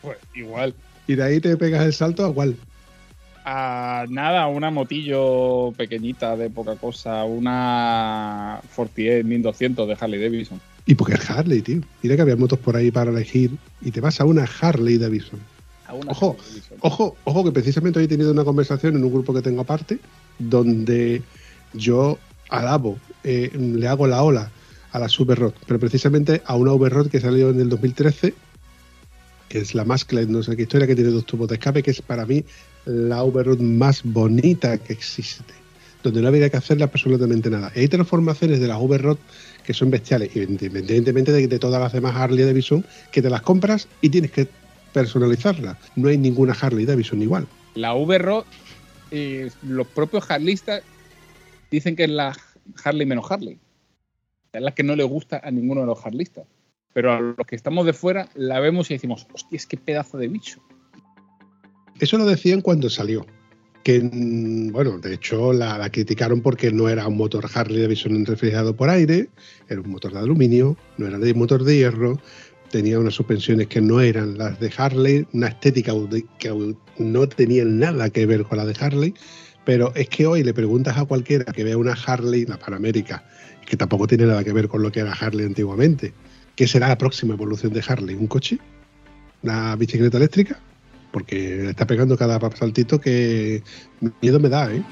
Pues 0.03 0.19
igual. 0.35 0.75
Y 1.07 1.15
de 1.15 1.23
ahí 1.23 1.39
te 1.41 1.57
pegas 1.57 1.87
el 1.87 1.93
salto 1.93 2.27
a 2.27 2.35
cuál. 2.35 2.57
Ah, 3.45 4.05
nada, 4.09 4.49
una 4.49 4.73
motillo 4.73 5.71
pequeñita 5.77 6.37
de 6.37 6.51
poca 6.51 6.75
cosa. 6.75 7.23
Una 7.25 8.59
Fortier 8.69 9.23
1200 9.25 9.87
de 9.87 9.97
Harley 10.01 10.21
Davidson. 10.21 10.61
Y 10.87 10.97
porque 10.97 11.15
es 11.15 11.31
Harley, 11.31 11.63
tío. 11.63 11.81
Mira 12.03 12.17
que 12.17 12.23
había 12.23 12.37
motos 12.37 12.59
por 12.59 12.75
ahí 12.75 12.91
para 12.91 13.11
elegir 13.13 13.53
y 13.81 13.93
te 13.93 14.01
vas 14.01 14.21
a 14.21 14.25
una 14.25 14.45
Harley 14.61 14.99
Davidson. 14.99 15.39
Ojo. 16.07 16.37
Ojo, 16.81 17.17
ojo, 17.25 17.45
que 17.45 17.53
precisamente 17.53 17.99
hoy 17.99 18.07
he 18.07 18.09
tenido 18.09 18.33
una 18.33 18.45
conversación 18.45 18.97
en 18.97 19.05
un 19.05 19.13
grupo 19.13 19.33
que 19.35 19.43
tengo 19.43 19.63
aparte, 19.63 19.99
donde 20.39 21.23
yo 21.73 22.19
alabo, 22.49 22.99
eh, 23.23 23.51
le 23.55 23.89
hago 23.89 24.07
la 24.07 24.23
ola 24.23 24.51
a 24.93 24.99
la 24.99 25.09
Super 25.09 25.39
Rod, 25.39 25.55
pero 25.67 25.81
precisamente 25.81 26.43
a 26.45 26.55
una 26.57 26.73
Overrod 26.73 27.09
que 27.09 27.21
salió 27.21 27.51
en 27.51 27.61
el 27.61 27.69
2013, 27.69 28.35
que 29.49 29.59
es 29.59 29.75
la 29.75 29.85
Masclet, 29.85 30.29
no 30.29 30.43
sé 30.43 30.57
qué 30.57 30.63
historia, 30.63 30.87
que 30.87 30.95
tiene 30.95 31.11
dos 31.11 31.27
tubos 31.27 31.49
de 31.49 31.57
escape, 31.57 31.83
que 31.83 31.91
es 31.91 32.01
para 32.01 32.25
mí 32.27 32.45
la 32.85 33.23
Overrod 33.23 33.61
más 33.61 34.03
bonita 34.05 34.79
que 34.79 34.93
existe, 34.93 35.53
donde 36.03 36.23
no 36.23 36.29
había 36.29 36.49
que 36.49 36.57
hacerle 36.57 36.85
absolutamente 36.85 37.51
nada. 37.51 37.73
Y 37.75 37.81
hay 37.81 37.89
transformaciones 37.89 38.61
de 38.61 38.69
las 38.69 38.79
Overrod 38.79 39.19
que 39.65 39.75
son 39.75 39.91
bestiales, 39.91 40.35
independientemente 40.37 41.33
de, 41.33 41.49
de 41.49 41.59
todas 41.59 41.81
las 41.81 41.93
demás 41.93 42.15
Harley 42.15 42.45
Davidson, 42.45 42.85
que 43.11 43.23
te 43.23 43.31
las 43.31 43.43
compras 43.43 43.89
y 44.01 44.11
tienes 44.11 44.31
que 44.31 44.47
personalizarla. 44.95 45.77
No 45.97 46.09
hay 46.09 46.17
ninguna 46.17 46.55
Harley 46.59 46.87
Davidson 46.87 47.21
igual. 47.21 47.47
La 47.75 47.95
V-Rod, 47.95 48.45
eh, 49.11 49.51
los 49.63 49.87
propios 49.89 50.31
harlistas 50.31 50.83
dicen 51.71 51.97
que 51.97 52.05
es 52.05 52.11
la 52.11 52.35
Harley 52.83 53.05
menos 53.05 53.31
Harley. 53.31 53.59
Es 54.53 54.63
la 54.63 54.71
que 54.71 54.85
no 54.85 54.97
le 54.97 55.03
gusta 55.05 55.41
a 55.45 55.51
ninguno 55.51 55.83
de 55.83 55.89
los 55.89 56.07
harlistas. 56.07 56.47
Pero 56.95 57.13
a 57.13 57.21
los 57.21 57.47
que 57.47 57.57
estamos 57.57 57.85
de 57.85 57.93
fuera 57.93 58.29
la 58.35 58.61
vemos 58.61 58.91
y 58.91 58.95
decimos, 58.95 59.27
hostia, 59.35 59.57
es 59.57 59.67
que 59.67 59.77
pedazo 59.77 60.17
de 60.17 60.29
bicho. 60.29 60.63
Eso 61.99 62.17
lo 62.17 62.25
decían 62.25 62.61
cuando 62.61 62.89
salió. 62.89 63.27
Que, 63.83 64.01
mm, 64.01 64.71
bueno, 64.71 64.99
de 64.99 65.15
hecho 65.15 65.53
la, 65.53 65.77
la 65.77 65.91
criticaron 65.91 66.41
porque 66.41 66.71
no 66.71 66.89
era 66.89 67.07
un 67.09 67.17
motor 67.17 67.47
Harley 67.53 67.83
Davidson 67.83 68.25
refrigerado 68.25 68.77
por 68.77 68.89
aire, 68.89 69.29
era 69.69 69.81
un 69.81 69.91
motor 69.91 70.13
de 70.13 70.21
aluminio, 70.21 70.77
no 70.97 71.09
era 71.09 71.19
de 71.19 71.35
motor 71.35 71.65
de 71.65 71.77
hierro, 71.79 72.21
tenía 72.75 72.99
unas 72.99 73.15
suspensiones 73.15 73.69
que 73.69 73.81
no 73.81 74.01
eran 74.01 74.37
las 74.37 74.59
de 74.59 74.69
Harley, 74.77 75.25
una 75.33 75.47
estética 75.47 75.93
que 76.41 76.75
no 76.99 77.29
tenían 77.29 77.79
nada 77.79 78.11
que 78.11 78.27
ver 78.27 78.43
con 78.43 78.59
la 78.59 78.67
de 78.67 78.75
Harley, 78.81 79.15
pero 79.65 79.95
es 79.95 80.09
que 80.09 80.27
hoy 80.27 80.43
le 80.43 80.53
preguntas 80.53 80.99
a 80.99 81.05
cualquiera 81.05 81.45
que 81.53 81.63
vea 81.63 81.79
una 81.79 81.93
Harley, 81.93 82.47
la 82.47 82.59
Panamérica, 82.59 83.25
que 83.65 83.77
tampoco 83.77 84.09
tiene 84.09 84.27
nada 84.27 84.43
que 84.43 84.53
ver 84.53 84.67
con 84.67 84.83
lo 84.83 84.91
que 84.91 84.99
era 84.99 85.13
Harley 85.13 85.47
antiguamente, 85.47 86.13
¿qué 86.57 86.67
será 86.67 86.89
la 86.89 86.99
próxima 86.99 87.35
evolución 87.35 87.73
de 87.73 87.85
Harley? 87.87 88.17
¿Un 88.17 88.27
coche? 88.27 88.59
¿Una 89.45 89.77
bicicleta 89.77 90.17
eléctrica? 90.17 90.59
Porque 91.13 91.69
está 91.69 91.87
pegando 91.87 92.17
cada 92.17 92.41
saltito 92.57 93.01
que 93.01 93.63
miedo 94.21 94.41
me 94.41 94.49
da, 94.49 94.75
¿eh? 94.75 94.83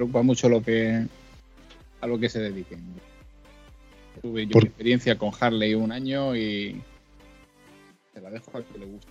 Preocupa 0.00 0.22
mucho 0.22 0.48
lo 0.48 0.62
que 0.62 1.04
a 2.00 2.06
lo 2.06 2.18
que 2.18 2.28
se 2.30 2.40
dediquen. 2.40 2.80
Tuve 4.22 4.46
yo 4.46 4.52
Por- 4.52 4.64
experiencia 4.64 5.18
con 5.18 5.30
Harley 5.38 5.74
un 5.74 5.92
año 5.92 6.34
y 6.34 6.80
se 8.14 8.20
la 8.20 8.30
dejo 8.30 8.50
al 8.54 8.64
que 8.64 8.78
le 8.78 8.86
guste. 8.86 9.08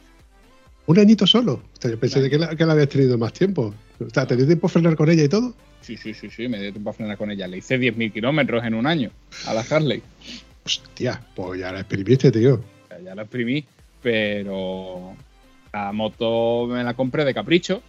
Un 0.88 0.98
añito 0.98 1.28
solo. 1.28 1.54
O 1.54 1.82
sea, 1.82 1.92
yo 1.92 2.00
pensé 2.00 2.20
de 2.22 2.30
que 2.32 2.40
la, 2.40 2.56
que 2.56 2.66
la 2.66 2.74
habías 2.74 2.90
tenido 2.90 3.16
más 3.20 3.32
tiempo. 3.34 3.74
O 4.00 4.10
sea, 4.10 4.26
¿tenías 4.26 4.48
tiempo 4.48 4.66
a 4.66 4.70
frenar 4.72 4.96
con 4.96 5.10
ella 5.12 5.24
y 5.24 5.30
todo? 5.30 5.54
Sí, 5.82 5.96
sí, 5.96 6.14
sí, 6.16 6.30
sí, 6.32 6.48
me 6.48 6.60
dio 6.60 6.72
tiempo 6.72 6.90
a 6.90 6.94
frenar 6.94 7.18
con 7.18 7.30
ella. 7.30 7.48
Le 7.48 7.58
hice 7.58 7.80
10.000 7.80 8.12
kilómetros 8.12 8.64
en 8.66 8.74
un 8.74 8.88
año 8.88 9.12
a 9.46 9.54
la 9.54 9.62
Harley. 9.62 10.02
Hostia, 10.66 11.22
pues 11.36 11.60
ya 11.60 11.72
la 11.72 11.82
exprimiste, 11.82 12.32
tío. 12.32 12.56
O 12.56 12.88
sea, 12.88 13.00
ya 13.00 13.14
la 13.14 13.22
exprimí, 13.22 13.64
pero 14.02 15.16
la 15.72 15.92
moto 15.92 16.66
me 16.68 16.84
la 16.84 16.96
compré 16.96 17.24
de 17.26 17.34
capricho. 17.36 17.84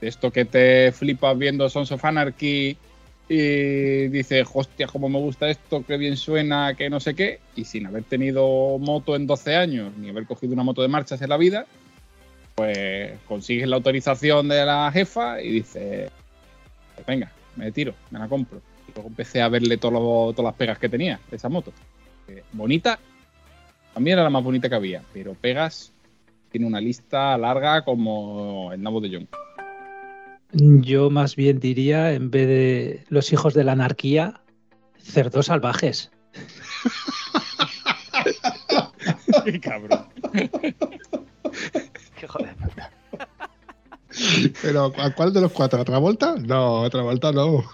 Esto 0.00 0.30
que 0.30 0.44
te 0.44 0.92
flipas 0.92 1.36
viendo 1.36 1.68
Sons 1.68 1.92
of 1.92 2.04
Anarchy 2.04 2.76
y 3.28 4.08
dices, 4.08 4.48
hostia, 4.52 4.86
cómo 4.86 5.08
me 5.08 5.18
gusta 5.18 5.48
esto, 5.48 5.84
qué 5.86 5.96
bien 5.96 6.16
suena, 6.16 6.74
que 6.74 6.90
no 6.90 7.00
sé 7.00 7.14
qué. 7.14 7.40
Y 7.54 7.64
sin 7.64 7.86
haber 7.86 8.04
tenido 8.04 8.78
moto 8.78 9.14
en 9.14 9.26
12 9.26 9.56
años, 9.56 9.92
ni 9.96 10.08
haber 10.08 10.26
cogido 10.26 10.52
una 10.52 10.64
moto 10.64 10.82
de 10.82 10.88
marchas 10.88 11.22
en 11.22 11.28
la 11.28 11.36
vida, 11.36 11.66
pues 12.54 13.12
consigues 13.28 13.68
la 13.68 13.76
autorización 13.76 14.48
de 14.48 14.64
la 14.64 14.90
jefa 14.92 15.40
y 15.40 15.50
dices, 15.50 16.10
venga, 17.06 17.30
me 17.56 17.70
tiro, 17.70 17.94
me 18.10 18.18
la 18.18 18.28
compro. 18.28 18.60
Y 18.88 18.92
luego 18.94 19.08
empecé 19.08 19.42
a 19.42 19.48
verle 19.48 19.76
todas 19.76 20.36
las 20.38 20.54
pegas 20.54 20.78
que 20.78 20.88
tenía 20.88 21.20
de 21.30 21.36
esa 21.36 21.48
moto. 21.48 21.72
Eh, 22.26 22.42
bonita, 22.52 22.98
mí 24.00 24.10
era 24.10 24.22
la 24.22 24.30
más 24.30 24.42
bonita 24.42 24.68
que 24.68 24.74
había, 24.74 25.02
pero 25.12 25.34
pegas 25.34 25.92
tiene 26.50 26.66
una 26.66 26.80
lista 26.80 27.36
larga 27.38 27.82
como 27.82 28.72
el 28.72 28.82
nabo 28.82 29.00
de 29.00 29.10
John. 29.12 29.28
Yo 30.52 31.10
más 31.10 31.36
bien 31.36 31.60
diría, 31.60 32.12
en 32.12 32.30
vez 32.30 32.48
de 32.48 33.04
los 33.08 33.32
hijos 33.32 33.54
de 33.54 33.64
la 33.64 33.72
anarquía, 33.72 34.40
cerdos 34.98 35.46
salvajes. 35.46 36.10
Qué 39.44 39.60
cabrón. 39.60 40.06
Qué 42.18 42.26
joder. 42.26 42.56
Pero 44.62 44.92
¿a 44.98 45.14
cuál 45.14 45.32
de 45.32 45.40
los 45.40 45.52
cuatro? 45.52 45.80
¿A 45.80 45.84
Travolta? 45.84 46.34
No, 46.36 46.84
a 46.84 46.90
Travolta 46.90 47.32
no. 47.32 47.64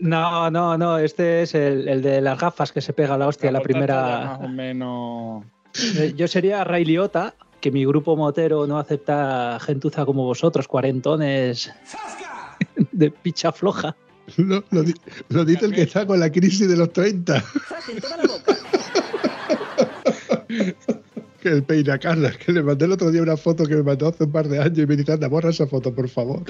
No, 0.00 0.50
no, 0.50 0.78
no, 0.78 0.98
este 0.98 1.42
es 1.42 1.54
el, 1.54 1.88
el 1.88 2.02
de 2.02 2.20
las 2.20 2.38
gafas 2.38 2.72
que 2.72 2.80
se 2.80 2.92
pega 2.92 3.18
la 3.18 3.26
hostia, 3.26 3.50
la 3.50 3.60
Travolta 3.60 3.72
primera. 3.72 4.24
Más 4.26 4.40
o 4.40 4.48
menos. 4.48 5.44
Yo 6.16 6.28
sería 6.28 6.64
Ray 6.64 6.84
Liotta, 6.84 7.34
que 7.62 7.70
mi 7.70 7.86
grupo 7.86 8.16
motero 8.16 8.66
no 8.66 8.76
acepta 8.78 9.58
gentuza 9.60 10.04
como 10.04 10.24
vosotros, 10.24 10.68
cuarentones 10.68 11.72
de 12.92 13.10
picha 13.10 13.52
floja. 13.52 13.96
Lo, 14.36 14.62
lo 14.70 14.82
di- 14.82 14.94
lo 15.30 15.44
dice 15.44 15.64
el 15.66 15.72
que 15.72 15.82
está 15.82 16.06
con 16.06 16.18
la 16.20 16.30
crisis 16.30 16.68
de 16.68 16.76
los 16.76 16.92
30. 16.92 17.42
que 21.40 21.48
el 21.48 21.62
peina 21.64 21.98
Carla, 21.98 22.30
que 22.32 22.52
le 22.52 22.62
mandé 22.62 22.84
el 22.84 22.92
otro 22.92 23.10
día 23.10 23.22
una 23.22 23.36
foto 23.36 23.64
que 23.64 23.74
me 23.76 23.82
mandó 23.82 24.08
hace 24.08 24.24
un 24.24 24.32
par 24.32 24.48
de 24.48 24.60
años 24.60 24.78
y 24.78 24.86
me 24.86 24.96
dice, 24.96 25.12
anda, 25.12 25.28
borra 25.28 25.50
esa 25.50 25.66
foto, 25.66 25.92
por 25.94 26.08
favor. 26.08 26.44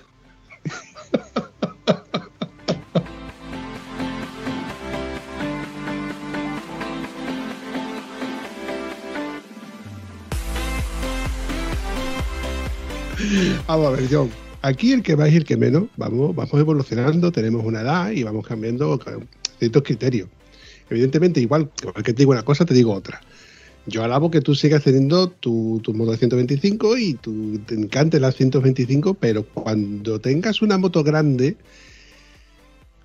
Vamos 13.66 13.87
a 13.87 13.91
ver, 13.91 14.09
John. 14.11 14.30
Aquí 14.62 14.93
el 14.93 15.03
que 15.03 15.16
más 15.16 15.33
y 15.33 15.37
el 15.37 15.45
que 15.45 15.57
menos, 15.57 15.85
vamos, 15.97 16.37
vamos 16.37 16.55
evolucionando, 16.55 17.33
tenemos 17.33 17.64
una 17.64 17.80
edad 17.80 18.11
y 18.12 18.22
vamos 18.22 18.47
cambiando 18.47 19.01
ciertos 19.59 19.83
criterios. 19.83 20.28
Evidentemente, 20.89 21.41
igual, 21.41 21.70
igual 21.80 22.05
que 22.05 22.12
te 22.12 22.18
digo 22.18 22.33
una 22.33 22.45
cosa, 22.45 22.64
te 22.64 22.74
digo 22.74 22.93
otra. 22.93 23.20
Yo 23.87 24.05
alabo 24.05 24.30
que 24.30 24.41
tú 24.41 24.55
sigas 24.55 24.85
teniendo 24.85 25.28
tu, 25.28 25.83
moto 25.95 26.12
de 26.12 26.18
125 26.18 26.97
y 26.97 27.14
tu, 27.14 27.59
te 27.66 27.74
encante 27.74 28.20
la 28.20 28.30
125, 28.30 29.14
pero 29.14 29.45
cuando 29.45 30.20
tengas 30.20 30.62
una 30.62 30.78
moto 30.78 31.03
grande, 31.03 31.57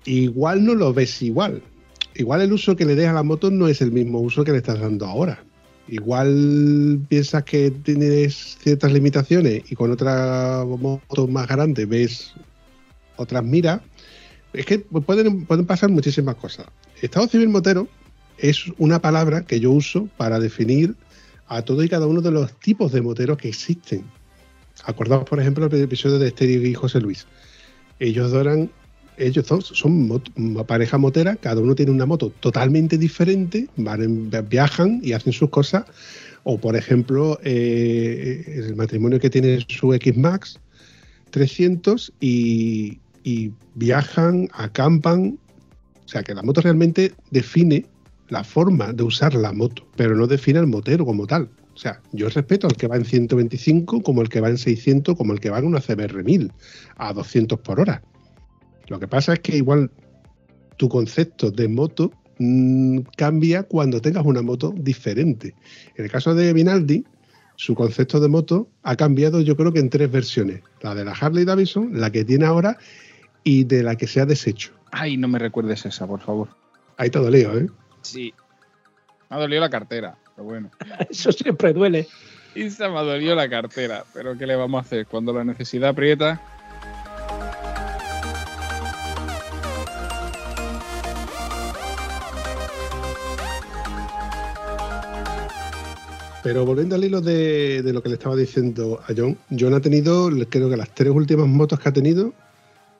igual 0.04 0.64
no 0.64 0.76
lo 0.76 0.92
ves 0.94 1.22
igual. 1.22 1.62
Igual 2.14 2.42
el 2.42 2.52
uso 2.52 2.76
que 2.76 2.84
le 2.84 2.94
des 2.94 3.08
a 3.08 3.12
la 3.12 3.24
moto 3.24 3.50
no 3.50 3.66
es 3.66 3.80
el 3.80 3.90
mismo 3.90 4.20
uso 4.20 4.44
que 4.44 4.52
le 4.52 4.58
estás 4.58 4.78
dando 4.78 5.06
ahora. 5.06 5.42
Igual 5.88 7.00
piensas 7.08 7.44
que 7.44 7.70
tienes 7.70 8.58
ciertas 8.60 8.92
limitaciones 8.92 9.62
y 9.70 9.74
con 9.74 9.90
otra 9.90 10.64
moto 10.66 11.26
más 11.26 11.48
grande 11.48 11.86
ves 11.86 12.34
otras 13.16 13.42
miras. 13.42 13.80
Es 14.52 14.66
que 14.66 14.78
pueden, 14.78 15.46
pueden 15.46 15.66
pasar 15.66 15.90
muchísimas 15.90 16.36
cosas. 16.36 16.66
Estado 17.00 17.28
civil 17.28 17.48
motero 17.48 17.88
es 18.38 18.64
una 18.78 19.00
palabra 19.00 19.44
que 19.44 19.60
yo 19.60 19.70
uso 19.72 20.08
para 20.16 20.38
definir 20.38 20.94
a 21.48 21.62
todo 21.62 21.82
y 21.82 21.88
cada 21.88 22.06
uno 22.06 22.20
de 22.20 22.30
los 22.30 22.52
tipos 22.60 22.92
de 22.92 23.02
moteros 23.02 23.38
que 23.38 23.48
existen. 23.48 24.04
Acordaos, 24.84 25.24
por 25.24 25.40
ejemplo, 25.40 25.66
el 25.66 25.82
episodio 25.82 26.18
de 26.18 26.28
Estéreo 26.28 26.64
y 26.64 26.74
José 26.74 27.00
Luis. 27.00 27.26
Ellos 27.98 28.32
eran, 28.32 28.70
ellos 29.18 29.46
dos 29.46 29.72
son 29.74 30.22
una 30.36 30.64
pareja 30.64 30.98
motera, 30.98 31.36
cada 31.36 31.60
uno 31.60 31.74
tiene 31.74 31.92
una 31.92 32.06
moto 32.06 32.30
totalmente 32.40 32.98
diferente, 32.98 33.68
viajan 34.48 35.00
y 35.02 35.12
hacen 35.12 35.32
sus 35.32 35.50
cosas. 35.50 35.84
O, 36.44 36.58
por 36.58 36.76
ejemplo, 36.76 37.38
eh, 37.42 38.44
el 38.46 38.76
matrimonio 38.76 39.20
que 39.20 39.28
tiene 39.28 39.64
su 39.68 39.92
X-Max 39.92 40.58
300 41.30 42.12
y, 42.20 43.00
y 43.22 43.52
viajan, 43.74 44.48
acampan. 44.52 45.38
O 46.04 46.08
sea, 46.08 46.22
que 46.22 46.34
la 46.34 46.42
moto 46.42 46.62
realmente 46.62 47.12
define 47.30 47.84
la 48.28 48.44
forma 48.44 48.92
de 48.92 49.02
usar 49.02 49.34
la 49.34 49.52
moto, 49.52 49.86
pero 49.96 50.14
no 50.16 50.26
define 50.26 50.58
al 50.58 50.66
motero 50.66 51.04
como 51.04 51.26
tal. 51.26 51.50
O 51.74 51.80
sea, 51.80 52.00
yo 52.12 52.28
respeto 52.28 52.66
al 52.66 52.76
que 52.76 52.88
va 52.88 52.96
en 52.96 53.04
125 53.04 54.02
como 54.02 54.22
el 54.22 54.28
que 54.28 54.40
va 54.40 54.48
en 54.48 54.58
600, 54.58 55.16
como 55.16 55.32
el 55.32 55.40
que 55.40 55.50
va 55.50 55.58
en 55.58 55.66
una 55.66 55.80
CBR 55.80 56.24
1000 56.24 56.52
a 56.96 57.12
200 57.12 57.60
por 57.60 57.80
hora. 57.80 58.02
Lo 58.88 58.98
que 58.98 59.08
pasa 59.08 59.34
es 59.34 59.40
que 59.40 59.56
igual 59.56 59.90
tu 60.76 60.88
concepto 60.88 61.50
de 61.50 61.68
moto 61.68 62.12
mm, 62.38 63.00
cambia 63.16 63.62
cuando 63.62 64.00
tengas 64.00 64.24
una 64.24 64.42
moto 64.42 64.74
diferente. 64.76 65.54
En 65.96 66.04
el 66.04 66.10
caso 66.10 66.34
de 66.34 66.52
Vinaldi, 66.52 67.04
su 67.56 67.74
concepto 67.74 68.20
de 68.20 68.28
moto 68.28 68.68
ha 68.82 68.96
cambiado 68.96 69.40
yo 69.40 69.56
creo 69.56 69.72
que 69.72 69.80
en 69.80 69.90
tres 69.90 70.10
versiones. 70.10 70.62
La 70.80 70.94
de 70.94 71.04
la 71.04 71.12
Harley 71.12 71.44
Davidson, 71.44 72.00
la 72.00 72.10
que 72.10 72.24
tiene 72.24 72.46
ahora 72.46 72.78
y 73.44 73.64
de 73.64 73.82
la 73.82 73.96
que 73.96 74.06
se 74.06 74.20
ha 74.20 74.26
deshecho. 74.26 74.72
Ay, 74.92 75.16
no 75.16 75.28
me 75.28 75.38
recuerdes 75.38 75.84
esa, 75.84 76.06
por 76.06 76.20
favor. 76.20 76.48
Hay 76.96 77.10
todo 77.10 77.30
lío, 77.30 77.56
¿eh? 77.58 77.66
Sí. 78.02 78.32
Me 79.28 79.36
ha 79.36 79.40
dolido 79.40 79.60
la 79.60 79.70
cartera, 79.70 80.16
pero 80.34 80.48
bueno. 80.48 80.70
Eso 81.10 81.32
siempre 81.32 81.72
duele. 81.72 82.06
Esa 82.54 82.88
me 82.88 82.98
ha 82.98 83.02
dolido 83.02 83.34
la 83.34 83.48
cartera, 83.48 84.04
pero 84.14 84.38
¿qué 84.38 84.46
le 84.46 84.56
vamos 84.56 84.78
a 84.78 84.82
hacer? 84.82 85.06
Cuando 85.06 85.32
la 85.32 85.44
necesidad 85.44 85.90
aprieta. 85.90 86.57
Pero 96.48 96.64
volviendo 96.64 96.94
al 96.94 97.04
hilo 97.04 97.20
de, 97.20 97.82
de 97.82 97.92
lo 97.92 98.02
que 98.02 98.08
le 98.08 98.14
estaba 98.14 98.34
diciendo 98.34 98.98
a 99.06 99.12
John, 99.14 99.36
John 99.50 99.74
ha 99.74 99.80
tenido, 99.80 100.30
creo 100.48 100.70
que 100.70 100.78
las 100.78 100.88
tres 100.94 101.10
últimas 101.10 101.46
motos 101.46 101.78
que 101.78 101.90
ha 101.90 101.92
tenido, 101.92 102.32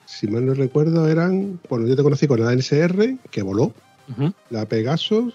si 0.05 0.27
mal 0.27 0.45
no 0.45 0.53
recuerdo, 0.53 1.07
eran, 1.07 1.59
bueno, 1.67 1.87
yo 1.87 1.95
te 1.95 2.03
conocí 2.03 2.27
con 2.27 2.39
la 2.45 2.53
NSR, 2.53 3.17
que 3.31 3.41
voló, 3.41 3.73
la 4.51 4.67
Pegasus, 4.67 5.33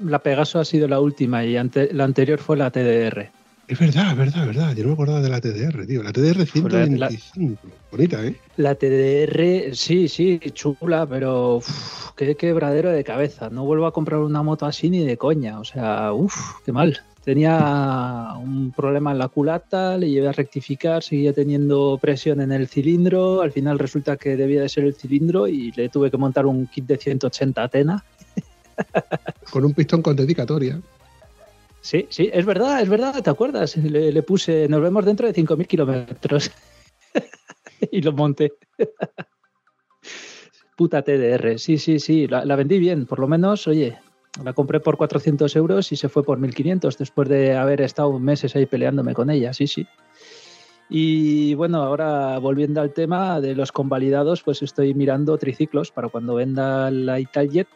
La 0.00 0.18
Pegaso 0.18 0.58
ha 0.58 0.64
sido 0.64 0.88
la 0.88 0.98
última 0.98 1.44
y 1.44 1.56
ante- 1.56 1.92
la 1.94 2.02
anterior 2.02 2.40
fue 2.40 2.56
la 2.56 2.72
TDR. 2.72 3.30
es 3.68 3.78
verdad, 3.78 4.10
es 4.10 4.16
verdad, 4.18 4.40
es 4.40 4.46
verdad, 4.48 4.74
yo 4.74 4.82
no 4.82 4.88
me 4.88 4.94
acordaba 4.94 5.20
de 5.20 5.28
la 5.28 5.40
TDR, 5.40 5.86
tío, 5.86 6.02
la 6.02 6.12
TDR 6.12 6.44
125, 6.44 7.56
bonita, 7.92 8.26
¿eh? 8.26 8.34
La 8.56 8.74
TDR, 8.74 9.76
sí, 9.76 10.08
sí, 10.08 10.40
chula, 10.52 11.06
pero 11.06 11.58
uf, 11.58 12.10
qué 12.16 12.34
quebradero 12.34 12.90
de 12.90 13.04
cabeza. 13.04 13.48
No 13.48 13.64
vuelvo 13.64 13.86
a 13.86 13.92
comprar 13.92 14.18
una 14.20 14.42
moto 14.42 14.66
así 14.66 14.90
ni 14.90 15.04
de 15.06 15.16
coña. 15.16 15.60
O 15.60 15.64
sea, 15.64 16.12
uff, 16.12 16.34
qué 16.66 16.72
mal. 16.72 17.00
Tenía 17.24 18.34
un 18.36 18.72
problema 18.72 19.12
en 19.12 19.18
la 19.18 19.28
culata, 19.28 19.96
le 19.96 20.10
llevé 20.10 20.28
a 20.28 20.32
rectificar, 20.32 21.04
seguía 21.04 21.32
teniendo 21.32 21.96
presión 22.02 22.40
en 22.40 22.50
el 22.50 22.66
cilindro. 22.66 23.42
Al 23.42 23.52
final 23.52 23.78
resulta 23.78 24.16
que 24.16 24.36
debía 24.36 24.62
de 24.62 24.68
ser 24.68 24.84
el 24.84 24.94
cilindro 24.94 25.46
y 25.46 25.70
le 25.72 25.88
tuve 25.88 26.10
que 26.10 26.16
montar 26.16 26.46
un 26.46 26.66
kit 26.66 26.84
de 26.86 26.96
180 26.96 27.62
Atena. 27.62 28.04
Con 29.50 29.64
un 29.64 29.72
pistón 29.72 30.02
con 30.02 30.16
dedicatoria. 30.16 30.80
Sí, 31.80 32.06
sí, 32.10 32.30
es 32.32 32.44
verdad, 32.46 32.80
es 32.80 32.88
verdad, 32.88 33.22
¿te 33.22 33.30
acuerdas? 33.30 33.76
Le, 33.76 34.12
le 34.12 34.22
puse, 34.22 34.68
nos 34.68 34.80
vemos 34.80 35.04
dentro 35.04 35.26
de 35.26 35.34
5.000 35.34 35.66
kilómetros. 35.66 36.50
y 37.90 38.00
lo 38.00 38.12
monté. 38.12 38.52
Puta 40.76 41.02
TDR, 41.02 41.58
sí, 41.58 41.78
sí, 41.78 41.98
sí, 41.98 42.26
la, 42.26 42.44
la 42.44 42.56
vendí 42.56 42.78
bien, 42.78 43.06
por 43.06 43.18
lo 43.18 43.28
menos, 43.28 43.66
oye, 43.66 43.98
la 44.42 44.52
compré 44.52 44.80
por 44.80 44.96
400 44.96 45.54
euros 45.56 45.92
y 45.92 45.96
se 45.96 46.08
fue 46.08 46.22
por 46.22 46.38
1.500 46.38 46.96
después 46.96 47.28
de 47.28 47.56
haber 47.56 47.80
estado 47.80 48.18
meses 48.18 48.56
ahí 48.56 48.66
peleándome 48.66 49.14
con 49.14 49.30
ella, 49.30 49.52
sí, 49.52 49.66
sí. 49.66 49.86
Y 50.88 51.54
bueno, 51.54 51.82
ahora 51.82 52.38
volviendo 52.38 52.80
al 52.80 52.92
tema 52.92 53.40
de 53.40 53.54
los 53.54 53.72
convalidados, 53.72 54.42
pues 54.42 54.62
estoy 54.62 54.94
mirando 54.94 55.38
triciclos 55.38 55.90
para 55.90 56.08
cuando 56.08 56.34
venda 56.34 56.90
la 56.90 57.18
Italjet 57.18 57.68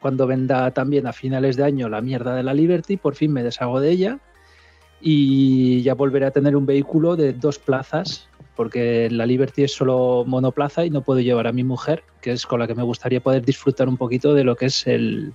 cuando 0.00 0.26
venda 0.26 0.70
también 0.70 1.06
a 1.06 1.12
finales 1.12 1.56
de 1.56 1.64
año 1.64 1.88
la 1.88 2.00
mierda 2.00 2.36
de 2.36 2.42
la 2.42 2.54
Liberty, 2.54 2.96
por 2.96 3.14
fin 3.14 3.32
me 3.32 3.42
deshago 3.42 3.80
de 3.80 3.90
ella 3.90 4.18
y 5.00 5.82
ya 5.82 5.94
volveré 5.94 6.26
a 6.26 6.30
tener 6.30 6.56
un 6.56 6.64
vehículo 6.64 7.16
de 7.16 7.32
dos 7.32 7.58
plazas, 7.58 8.28
porque 8.54 9.10
la 9.10 9.26
Liberty 9.26 9.64
es 9.64 9.72
solo 9.72 10.24
monoplaza 10.26 10.84
y 10.84 10.90
no 10.90 11.02
puedo 11.02 11.20
llevar 11.20 11.46
a 11.46 11.52
mi 11.52 11.64
mujer, 11.64 12.04
que 12.20 12.32
es 12.32 12.46
con 12.46 12.60
la 12.60 12.66
que 12.66 12.74
me 12.74 12.82
gustaría 12.82 13.20
poder 13.20 13.44
disfrutar 13.44 13.88
un 13.88 13.96
poquito 13.96 14.32
de 14.32 14.44
lo 14.44 14.56
que 14.56 14.66
es 14.66 14.86
el, 14.86 15.34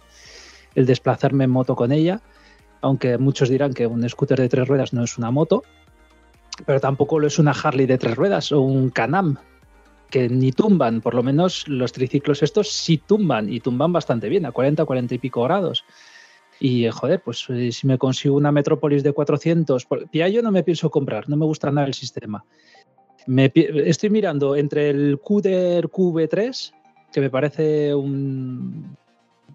el 0.75 0.85
desplazarme 0.85 1.43
en 1.45 1.49
moto 1.51 1.75
con 1.75 1.91
ella, 1.91 2.21
aunque 2.81 3.17
muchos 3.17 3.49
dirán 3.49 3.73
que 3.73 3.87
un 3.87 4.07
scooter 4.09 4.39
de 4.39 4.49
tres 4.49 4.67
ruedas 4.67 4.93
no 4.93 5.03
es 5.03 5.17
una 5.17 5.31
moto, 5.31 5.63
pero 6.65 6.79
tampoco 6.79 7.19
lo 7.19 7.27
es 7.27 7.39
una 7.39 7.51
Harley 7.51 7.85
de 7.85 7.97
tres 7.97 8.15
ruedas 8.15 8.51
o 8.51 8.61
un 8.61 8.89
Canam, 8.89 9.37
que 10.09 10.27
ni 10.29 10.51
tumban, 10.51 11.01
por 11.01 11.13
lo 11.13 11.23
menos 11.23 11.67
los 11.67 11.91
triciclos 11.91 12.43
estos 12.43 12.69
sí 12.69 12.97
tumban 12.97 13.51
y 13.51 13.59
tumban 13.59 13.93
bastante 13.93 14.29
bien, 14.29 14.45
a 14.45 14.51
40, 14.51 14.85
40 14.85 15.15
y 15.15 15.17
pico 15.17 15.43
grados. 15.43 15.85
Y 16.59 16.87
joder, 16.89 17.21
pues 17.23 17.45
eh, 17.49 17.71
si 17.71 17.87
me 17.87 17.97
consigo 17.97 18.35
una 18.35 18.51
Metrópolis 18.51 19.03
de 19.03 19.13
400, 19.13 19.85
por- 19.85 20.07
Piaggio 20.09 20.41
no 20.43 20.51
me 20.51 20.63
pienso 20.63 20.91
comprar, 20.91 21.27
no 21.27 21.37
me 21.37 21.45
gusta 21.45 21.71
nada 21.71 21.87
el 21.87 21.93
sistema. 21.93 22.43
Estoy 23.55 24.09
mirando 24.09 24.55
entre 24.55 24.89
el 24.89 25.19
Cuder 25.19 25.87
QV3, 25.87 26.73
que 27.11 27.21
me 27.21 27.29
parece 27.29 27.95
un- 27.95 28.95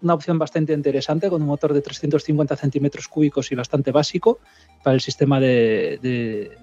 una 0.01 0.13
opción 0.13 0.37
bastante 0.37 0.73
interesante, 0.73 1.29
con 1.29 1.41
un 1.41 1.47
motor 1.47 1.73
de 1.73 1.81
350 1.81 2.55
centímetros 2.55 3.07
cúbicos 3.07 3.51
y 3.51 3.55
bastante 3.55 3.91
básico 3.91 4.39
para 4.83 4.93
el 4.93 5.01
sistema 5.01 5.39
de, 5.39 6.57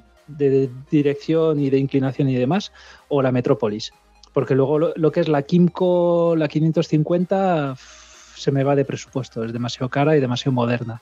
dirección 0.91 1.61
y 1.61 1.71
de 1.71 1.79
inclinación 1.79 2.29
y 2.29 2.37
demás, 2.37 2.73
o 3.09 3.23
la 3.23 3.33
Metrópolis. 3.33 3.93
Porque 4.33 4.55
luego 4.55 4.79
lo, 4.79 5.13
que 5.13 5.21
es 5.21 5.29
la 5.29 5.43
Kimco, 5.43 6.35
la 6.37 6.49
550, 6.49 7.73
f- 7.73 8.41
se 8.41 8.51
me 8.51 8.65
va 8.65 8.75
de 8.75 8.85
presupuesto, 8.85 9.45
es 9.45 9.53
demasiado 9.53 9.89
cara 9.89 10.17
y 10.17 10.21
demasiado 10.21 10.53
moderna. 10.53 11.01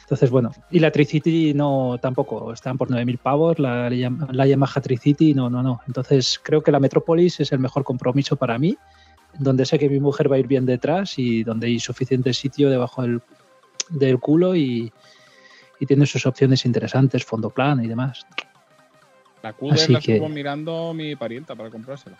Entonces, 0.00 0.30
bueno, 0.30 0.50
y 0.70 0.78
la 0.78 0.90
Tricity 0.90 1.54
no, 1.54 1.98
tampoco, 2.00 2.52
están 2.52 2.76
por 2.76 2.90
9.000 2.90 3.18
pavos, 3.18 3.58
la, 3.58 3.88
la 3.88 4.46
Yamaha 4.46 4.80
Tricity, 4.80 5.32
no, 5.32 5.48
no, 5.48 5.62
no. 5.62 5.80
Entonces, 5.86 6.40
creo 6.42 6.62
que 6.62 6.72
la 6.72 6.80
Metrópolis 6.80 7.40
es 7.40 7.52
el 7.52 7.60
mejor 7.60 7.84
compromiso 7.84 8.36
para 8.36 8.58
mí, 8.58 8.76
donde 9.38 9.64
sé 9.66 9.78
que 9.78 9.88
mi 9.88 10.00
mujer 10.00 10.30
va 10.30 10.36
a 10.36 10.38
ir 10.38 10.46
bien 10.46 10.66
detrás 10.66 11.18
y 11.18 11.42
donde 11.44 11.66
hay 11.68 11.80
suficiente 11.80 12.32
sitio 12.34 12.70
debajo 12.70 13.02
del, 13.02 13.20
del 13.90 14.18
culo 14.18 14.54
y, 14.54 14.92
y 15.80 15.86
tiene 15.86 16.06
sus 16.06 16.26
opciones 16.26 16.64
interesantes, 16.64 17.24
fondo 17.24 17.50
plano 17.50 17.82
y 17.82 17.88
demás. 17.88 18.26
La 19.42 19.52
Cuder 19.52 19.74
Así 19.74 19.92
la 19.92 20.00
que- 20.00 20.12
estuvo 20.14 20.28
mirando 20.28 20.92
mi 20.94 21.16
parienta 21.16 21.54
para 21.56 21.70
comprársela. 21.70 22.16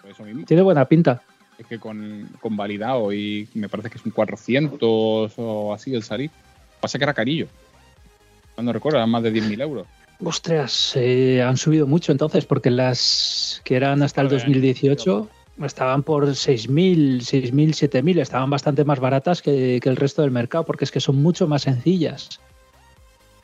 Por 0.00 0.10
eso 0.10 0.22
mismo. 0.24 0.44
Tiene 0.44 0.62
buena 0.62 0.84
pinta. 0.84 1.22
Es 1.58 1.66
que 1.66 1.78
con, 1.78 2.28
con 2.40 2.56
validado 2.56 3.12
y 3.12 3.48
me 3.54 3.68
parece 3.68 3.90
que 3.90 3.98
es 3.98 4.04
un 4.06 4.12
400 4.12 5.32
o 5.36 5.72
así 5.74 5.94
el 5.94 6.02
Sarif. 6.02 6.30
Pasa 6.80 6.98
que 6.98 7.04
era 7.04 7.14
carillo. 7.14 7.48
No 8.56 8.72
recuerdo, 8.72 8.98
eran 8.98 9.10
más 9.10 9.22
de 9.22 9.32
10.000 9.32 9.60
euros. 9.62 9.86
Ostras, 10.22 10.92
eh, 10.96 11.42
han 11.42 11.56
subido 11.56 11.86
mucho 11.86 12.10
entonces, 12.10 12.44
porque 12.44 12.70
las 12.70 13.60
que 13.64 13.76
eran 13.76 14.02
hasta 14.02 14.20
el 14.20 14.26
Joder, 14.28 14.40
2018 14.40 15.28
estaban 15.64 16.02
por 16.02 16.26
6.000, 16.26 17.18
6.000, 17.18 17.52
7.000, 17.52 18.20
estaban 18.20 18.50
bastante 18.50 18.84
más 18.84 19.00
baratas 19.00 19.42
que, 19.42 19.80
que 19.82 19.88
el 19.88 19.96
resto 19.96 20.22
del 20.22 20.30
mercado, 20.30 20.64
porque 20.64 20.84
es 20.84 20.90
que 20.90 21.00
son 21.00 21.16
mucho 21.16 21.46
más 21.46 21.62
sencillas. 21.62 22.40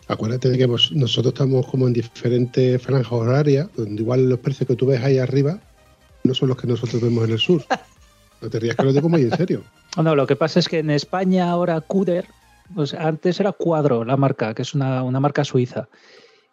Acuérdate 0.06 0.50
de 0.50 0.58
que 0.58 0.66
nosotros 0.66 1.32
estamos 1.32 1.66
como 1.66 1.86
en 1.86 1.94
diferentes 1.94 2.80
franjas 2.82 3.10
horarias, 3.10 3.68
donde 3.74 4.02
igual 4.02 4.28
los 4.28 4.38
precios 4.38 4.68
que 4.68 4.76
tú 4.76 4.86
ves 4.86 5.02
ahí 5.02 5.18
arriba 5.18 5.60
no 6.24 6.34
son 6.34 6.48
los 6.48 6.58
que 6.58 6.66
nosotros 6.66 7.00
vemos 7.00 7.24
en 7.24 7.32
el 7.32 7.38
sur. 7.38 7.64
No 8.42 8.50
te 8.50 8.60
rías 8.60 8.76
que 8.76 8.82
lo 8.82 8.92
digo 8.92 9.08
muy 9.08 9.22
en 9.22 9.36
serio. 9.36 9.62
No, 9.96 10.16
lo 10.16 10.26
que 10.26 10.34
pasa 10.34 10.58
es 10.58 10.68
que 10.68 10.80
en 10.80 10.90
España 10.90 11.48
ahora 11.48 11.80
Cuder, 11.80 12.26
pues 12.74 12.94
antes 12.94 13.38
era 13.38 13.52
Cuadro 13.52 14.04
la 14.04 14.16
marca, 14.16 14.52
que 14.52 14.62
es 14.62 14.74
una, 14.74 15.04
una 15.04 15.20
marca 15.20 15.44
suiza, 15.44 15.86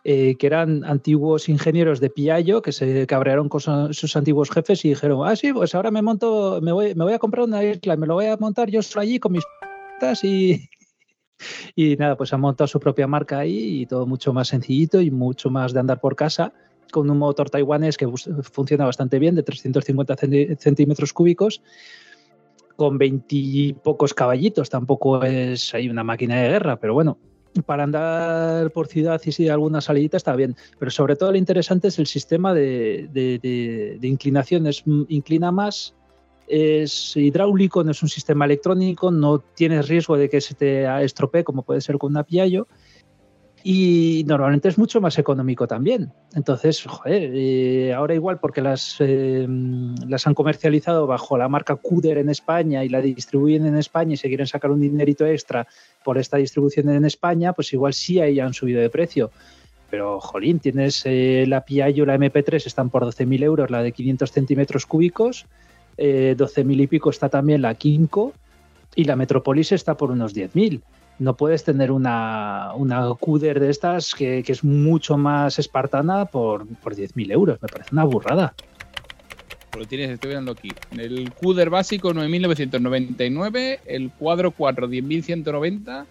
eh, 0.03 0.35
que 0.37 0.47
eran 0.47 0.83
antiguos 0.83 1.47
ingenieros 1.49 1.99
de 1.99 2.09
Piaggio 2.09 2.61
que 2.61 2.71
se 2.71 3.05
cabrearon 3.05 3.49
con 3.49 3.61
su- 3.61 3.93
sus 3.93 4.15
antiguos 4.15 4.49
jefes 4.49 4.83
y 4.85 4.89
dijeron, 4.89 5.27
ah, 5.27 5.35
sí, 5.35 5.53
pues 5.53 5.75
ahora 5.75 5.91
me 5.91 6.01
monto, 6.01 6.59
me 6.61 6.71
voy, 6.71 6.95
me 6.95 7.03
voy 7.03 7.13
a 7.13 7.19
comprar 7.19 7.45
una 7.45 7.63
isla, 7.63 7.95
me 7.95 8.07
lo 8.07 8.15
voy 8.15 8.25
a 8.25 8.37
montar 8.37 8.69
yo 8.69 8.81
solo 8.81 9.01
allí 9.01 9.19
con 9.19 9.33
mis 9.33 9.43
p***tas 9.43 10.23
y, 10.23 10.67
y 11.75 11.95
nada, 11.97 12.17
pues 12.17 12.33
han 12.33 12.41
montado 12.41 12.67
su 12.67 12.79
propia 12.79 13.05
marca 13.07 13.39
ahí 13.39 13.81
y 13.81 13.85
todo 13.85 14.07
mucho 14.07 14.33
más 14.33 14.47
sencillito 14.47 15.01
y 15.01 15.11
mucho 15.11 15.49
más 15.49 15.73
de 15.73 15.79
andar 15.79 15.99
por 15.99 16.15
casa 16.15 16.53
con 16.91 17.09
un 17.09 17.17
motor 17.17 17.49
taiwanés 17.49 17.95
que 17.97 18.07
funciona 18.51 18.85
bastante 18.85 19.17
bien, 19.17 19.33
de 19.35 19.43
350 19.43 20.15
centi- 20.17 20.57
centímetros 20.57 21.13
cúbicos, 21.13 21.61
con 22.75 22.97
20 22.97 23.25
y 23.35 23.73
pocos 23.73 24.13
caballitos. 24.13 24.69
Tampoco 24.69 25.23
es 25.23 25.73
ahí 25.73 25.87
una 25.89 26.03
máquina 26.03 26.41
de 26.41 26.49
guerra, 26.49 26.79
pero 26.79 26.93
bueno, 26.93 27.17
para 27.65 27.83
andar 27.83 28.71
por 28.71 28.87
ciudad 28.87 29.21
y 29.25 29.31
si 29.31 29.49
alguna 29.49 29.81
salidita 29.81 30.17
está 30.17 30.35
bien. 30.35 30.55
Pero 30.79 30.91
sobre 30.91 31.15
todo 31.15 31.31
lo 31.31 31.37
interesante 31.37 31.89
es 31.89 31.99
el 31.99 32.07
sistema 32.07 32.53
de, 32.53 33.09
de- 33.11 33.39
de- 33.39 33.97
de 33.99 34.07
inclinación. 34.07 34.67
Es, 34.67 34.85
mm, 34.85 35.03
inclina 35.09 35.51
más, 35.51 35.93
es 36.47 37.15
hidráulico, 37.15 37.83
no 37.83 37.91
es 37.91 38.03
un 38.03 38.09
sistema 38.09 38.45
electrónico, 38.45 39.11
no 39.11 39.39
tienes 39.39 39.87
riesgo 39.87 40.17
de 40.17 40.29
que 40.29 40.41
se 40.41 40.53
te 40.53 41.03
estropee 41.03 41.43
como 41.43 41.63
puede 41.63 41.81
ser 41.81 41.97
con 41.97 42.11
una 42.11 42.23
Piaggio. 42.23 42.67
Y 43.63 44.23
normalmente 44.27 44.69
es 44.69 44.77
mucho 44.77 45.01
más 45.01 45.19
económico 45.19 45.67
también. 45.67 46.11
Entonces, 46.33 46.83
joder, 46.83 47.31
eh, 47.33 47.93
ahora 47.93 48.15
igual 48.15 48.39
porque 48.39 48.61
las, 48.61 48.95
eh, 48.99 49.45
las 50.07 50.25
han 50.25 50.33
comercializado 50.33 51.05
bajo 51.05 51.37
la 51.37 51.47
marca 51.47 51.75
Cuder 51.75 52.17
en 52.17 52.29
España 52.29 52.83
y 52.83 52.89
la 52.89 53.01
distribuyen 53.01 53.65
en 53.67 53.77
España 53.77 54.13
y 54.13 54.17
se 54.17 54.29
quieren 54.29 54.47
sacar 54.47 54.71
un 54.71 54.81
dinerito 54.81 55.25
extra 55.25 55.67
por 56.03 56.17
esta 56.17 56.37
distribución 56.37 56.89
en 56.89 57.05
España, 57.05 57.53
pues 57.53 57.71
igual 57.73 57.93
sí 57.93 58.19
ahí 58.19 58.39
han 58.39 58.53
subido 58.53 58.81
de 58.81 58.89
precio. 58.89 59.31
Pero, 59.91 60.19
jolín, 60.19 60.59
tienes 60.59 61.03
eh, 61.05 61.45
la 61.47 61.65
Piaggio, 61.65 62.05
la 62.05 62.17
MP3 62.17 62.65
están 62.65 62.89
por 62.89 63.03
12.000 63.03 63.43
euros, 63.43 63.69
la 63.69 63.83
de 63.83 63.91
500 63.91 64.31
centímetros 64.31 64.85
cúbicos, 64.85 65.45
eh, 65.97 66.33
12.000 66.37 66.81
y 66.81 66.87
pico 66.87 67.09
está 67.09 67.29
también 67.29 67.61
la 67.61 67.75
Kinko 67.75 68.33
y 68.95 69.03
la 69.03 69.15
Metropolis 69.15 69.73
está 69.73 69.97
por 69.97 70.09
unos 70.09 70.33
10.000 70.33 70.81
no 71.21 71.37
puedes 71.37 71.63
tener 71.63 71.91
una, 71.91 72.71
una 72.75 73.13
CUDER 73.13 73.59
de 73.59 73.69
estas 73.69 74.15
que, 74.15 74.41
que 74.41 74.51
es 74.51 74.63
mucho 74.63 75.19
más 75.19 75.59
espartana 75.59 76.25
por, 76.25 76.65
por 76.77 76.95
10.000 76.95 77.31
euros. 77.31 77.61
Me 77.61 77.67
parece 77.67 77.89
una 77.91 78.05
burrada. 78.05 78.55
Lo 79.77 79.85
tienes, 79.85 80.09
estoy 80.09 80.31
viendo 80.31 80.51
aquí. 80.51 80.69
El 80.97 81.31
Cuder 81.31 81.69
básico 81.69 82.11
9.999, 82.11 83.81
el 83.85 84.09
cuadro 84.11 84.49
4 84.49 84.89
10.190 84.89 86.05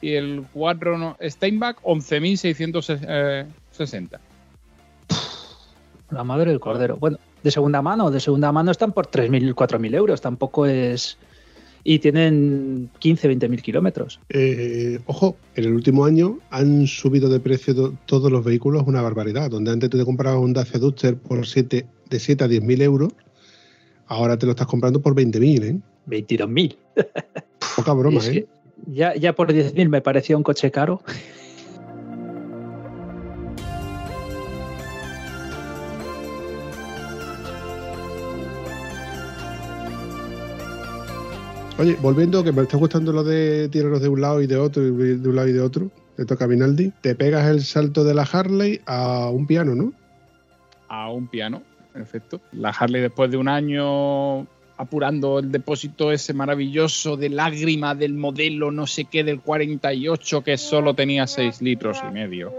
y 0.00 0.14
el 0.14 0.44
4 0.52 0.98
no- 0.98 1.16
Steinbach 1.22 1.76
11.660. 1.82 4.18
La 6.10 6.24
madre 6.24 6.50
del 6.50 6.58
cordero. 6.58 6.96
Bueno, 6.96 7.18
de 7.42 7.50
segunda 7.52 7.82
mano, 7.82 8.10
de 8.10 8.18
segunda 8.18 8.50
mano 8.50 8.72
están 8.72 8.90
por 8.90 9.06
3.000, 9.06 9.54
4.000 9.54 9.94
euros. 9.94 10.20
Tampoco 10.20 10.66
es... 10.66 11.18
Y 11.88 12.00
tienen 12.00 12.90
15, 12.98 13.28
20.000 13.30 13.62
kilómetros. 13.62 14.18
Eh, 14.28 14.98
ojo, 15.06 15.36
en 15.54 15.64
el 15.66 15.72
último 15.72 16.04
año 16.04 16.38
han 16.50 16.88
subido 16.88 17.28
de 17.28 17.38
precio 17.38 17.76
to- 17.76 17.94
todos 18.06 18.32
los 18.32 18.44
vehículos 18.44 18.82
una 18.86 19.02
barbaridad. 19.02 19.48
Donde 19.50 19.70
antes 19.70 19.88
tú 19.88 19.96
te 19.96 20.04
comprabas 20.04 20.40
un 20.40 20.52
Dacia 20.52 20.80
Duster 20.80 21.16
por 21.16 21.46
7, 21.46 21.86
de 22.10 22.18
7 22.18 22.42
a 22.42 22.48
10 22.48 22.62
mil 22.64 22.82
euros, 22.82 23.12
ahora 24.08 24.36
te 24.36 24.46
lo 24.46 24.52
estás 24.52 24.66
comprando 24.66 25.00
por 25.00 25.14
20 25.14 25.38
mil, 25.38 25.62
¿eh? 25.62 25.78
22.000. 26.08 26.76
Poca 27.76 27.92
broma, 27.92 28.18
Es 28.20 28.28
¿eh? 28.30 28.46
ya, 28.92 29.14
ya 29.14 29.32
por 29.34 29.52
10.000 29.52 29.88
me 29.88 30.00
parecía 30.00 30.36
un 30.36 30.42
coche 30.42 30.72
caro. 30.72 31.02
Oye, 41.78 41.94
volviendo, 42.00 42.42
que 42.42 42.52
me 42.52 42.62
está 42.62 42.78
gustando 42.78 43.12
lo 43.12 43.22
de 43.22 43.68
tirarlos 43.68 44.00
de 44.00 44.08
un 44.08 44.22
lado 44.22 44.40
y 44.40 44.46
de 44.46 44.56
otro, 44.56 44.82
de 44.82 45.28
un 45.28 45.36
lado 45.36 45.46
y 45.46 45.52
de 45.52 45.60
otro, 45.60 45.90
te 46.16 46.24
toca 46.24 46.46
Minaldi, 46.46 46.90
te 47.02 47.14
pegas 47.14 47.46
el 47.50 47.62
salto 47.62 48.02
de 48.02 48.14
la 48.14 48.22
Harley 48.22 48.80
a 48.86 49.28
un 49.28 49.46
piano, 49.46 49.74
¿no? 49.74 49.92
A 50.88 51.10
un 51.10 51.26
piano, 51.26 51.62
en 51.94 52.00
efecto. 52.00 52.40
La 52.52 52.70
Harley 52.70 53.02
después 53.02 53.30
de 53.30 53.36
un 53.36 53.48
año 53.48 54.46
apurando 54.78 55.38
el 55.38 55.52
depósito 55.52 56.12
ese 56.12 56.32
maravilloso 56.32 57.18
de 57.18 57.28
lágrima 57.28 57.94
del 57.94 58.14
modelo 58.14 58.70
no 58.70 58.86
sé 58.86 59.04
qué 59.04 59.24
del 59.24 59.40
48 59.40 60.44
que 60.44 60.56
solo 60.56 60.94
tenía 60.94 61.26
6 61.26 61.60
litros 61.60 62.00
y 62.08 62.10
medio. 62.10 62.54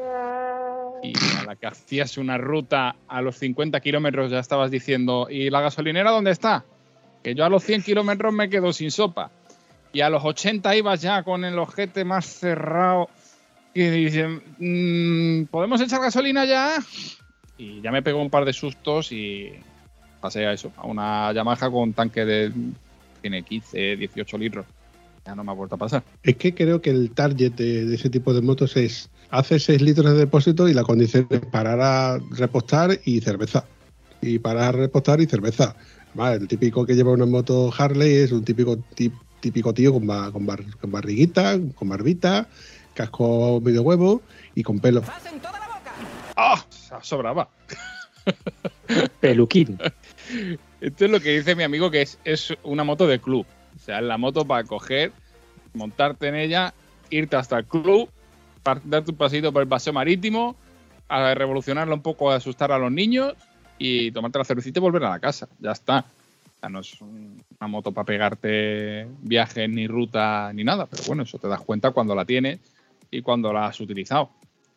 Y 1.01 1.13
a 1.39 1.43
la 1.43 1.55
que 1.55 1.65
hacías 1.65 2.20
una 2.20 2.38
ruta 2.38 2.95
a 3.07 3.22
los 3.24 3.36
50 3.38 3.80
kilómetros 3.80 4.30
ya 4.30 4.39
estabas 4.39 4.70
diciendo, 4.70 5.28
¿y 5.28 5.49
la 5.49 5.61
gasolinera 5.61 6.11
dónde 6.11 6.30
está? 6.30 6.65
Que 7.24 7.36
yo 7.36 7.45
a 7.45 7.49
los 7.49 7.63
100 7.63 7.84
kilómetros 7.84 8.34
me 8.34 8.49
quedo 8.49 8.74
sin 8.74 8.91
sopa. 8.91 9.32
Y 9.93 10.01
a 10.01 10.09
los 10.09 10.24
80 10.24 10.76
ibas 10.76 11.01
ya 11.01 11.24
con 11.24 11.45
el 11.45 11.57
ojete 11.57 12.05
más 12.05 12.26
cerrado. 12.26 13.09
Y 13.74 13.84
dicen, 13.88 14.41
"Mm, 14.59 15.45
¿podemos 15.45 15.82
echar 15.82 16.01
gasolina 16.01 16.45
ya? 16.45 16.78
Y 17.57 17.82
ya 17.82 17.91
me 17.91 18.01
pegó 18.01 18.22
un 18.22 18.30
par 18.30 18.45
de 18.45 18.53
sustos 18.53 19.11
y 19.11 19.51
pasé 20.22 20.45
a 20.45 20.53
eso, 20.53 20.72
a 20.78 20.86
una 20.86 21.32
Yamaha 21.32 21.70
con 21.70 21.93
tanque 21.93 22.26
de 22.26 22.51
tiene 23.22 23.43
15, 23.43 23.97
18 23.97 24.38
litros. 24.38 24.65
Ya 25.26 25.36
no 25.36 25.43
me 25.43 25.51
ha 25.51 25.55
vuelto 25.55 25.76
a 25.76 25.78
pasar. 25.78 26.03
Es 26.24 26.38
que 26.38 26.53
creo 26.53 26.82
que 26.82 26.89
el 26.89 27.11
target 27.11 27.51
de, 27.53 27.86
de 27.86 27.95
ese 27.95 28.09
tipo 28.09 28.34
de 28.34 28.41
motos 28.41 28.78
es 28.78 29.09
hace 29.30 29.59
6 29.59 29.82
litros 29.82 30.11
de 30.11 30.18
depósito 30.18 30.70
y 30.70 30.74
la 30.74 30.84
condición 30.84 31.28
es 31.30 31.41
parar 31.41 31.82
a 31.82 32.20
repostar 32.32 32.99
y 33.03 33.20
cerveza. 33.22 33.65
Y 34.22 34.39
parar 34.39 34.76
a 34.76 34.78
repostar 34.78 35.20
y 35.22 35.26
cerveza. 35.26 35.76
Vale, 36.18 36.38
el 36.38 36.47
típico 36.47 36.84
que 36.84 36.95
lleva 36.95 37.11
una 37.11 37.28
moto 37.28 37.72
Harley 37.78 38.11
es 38.15 38.32
un 38.32 38.43
típico 38.43 38.76
típico 39.39 39.72
tío 39.72 39.93
con, 39.93 40.07
con, 40.32 40.45
bar- 40.47 40.78
con 40.82 40.91
barriguita, 40.91 41.59
con 41.76 41.89
barbita, 41.89 42.47
casco 42.95 43.61
medio 43.63 43.84
huevo 43.84 44.24
y 44.55 44.63
con 44.63 44.80
pelo. 44.80 45.03
¡Ah! 46.36 46.65
Sobraba. 47.03 47.47
Peluquín. 49.20 49.78
Esto 50.82 51.05
es 51.05 51.11
lo 51.11 51.20
que 51.20 51.38
dice 51.38 51.55
mi 51.55 51.61
amigo 51.61 51.91
que 51.91 52.01
es, 52.01 52.18
es 52.24 52.51
una 52.63 52.84
moto 52.84 53.05
de 53.05 53.20
club. 53.20 53.45
O 53.76 53.80
sea, 53.80 53.99
es 53.99 54.05
la 54.05 54.18
moto 54.18 54.43
para 54.43 54.63
coger, 54.63 55.11
montarte 55.76 56.30
en 56.30 56.36
ella, 56.36 56.74
irte 57.11 57.36
hasta 57.36 57.59
el 57.59 57.65
club, 57.65 58.09
darte 58.84 59.11
un 59.11 59.18
pasito 59.18 59.53
por 59.53 59.61
el 59.61 59.68
paseo 59.68 59.93
marítimo, 59.93 60.55
a 61.09 61.36
revolucionarlo 61.36 61.93
un 61.93 62.01
poco, 62.01 62.32
a 62.32 62.38
asustar 62.38 62.72
a 62.72 62.80
los 62.80 62.91
niños 62.91 63.36
y 63.78 64.12
tomarte 64.12 64.40
la 64.40 64.46
cervecita 64.46 64.80
y 64.80 64.82
volver 64.82 65.04
a 65.06 65.10
la 65.12 65.20
casa. 65.20 65.48
Ya 65.60 65.72
está. 65.72 66.00
O 66.00 66.60
sea, 66.60 66.70
no 66.70 66.80
es 66.80 67.00
un- 67.02 67.42
una 67.60 67.68
moto 67.68 67.92
para 67.92 68.06
pegarte 68.06 69.08
viajes, 69.22 69.70
ni 69.70 69.88
ruta, 69.88 70.52
ni 70.54 70.64
nada. 70.64 70.86
Pero 70.88 71.04
bueno, 71.08 71.24
eso 71.24 71.38
te 71.38 71.48
das 71.48 71.62
cuenta 71.62 71.92
cuando 71.92 72.16
la 72.16 72.26
tienes 72.26 72.60
y 73.12 73.22
cuando 73.22 73.54
la 73.54 73.68
has 73.68 73.80
utilizado. 73.80 74.30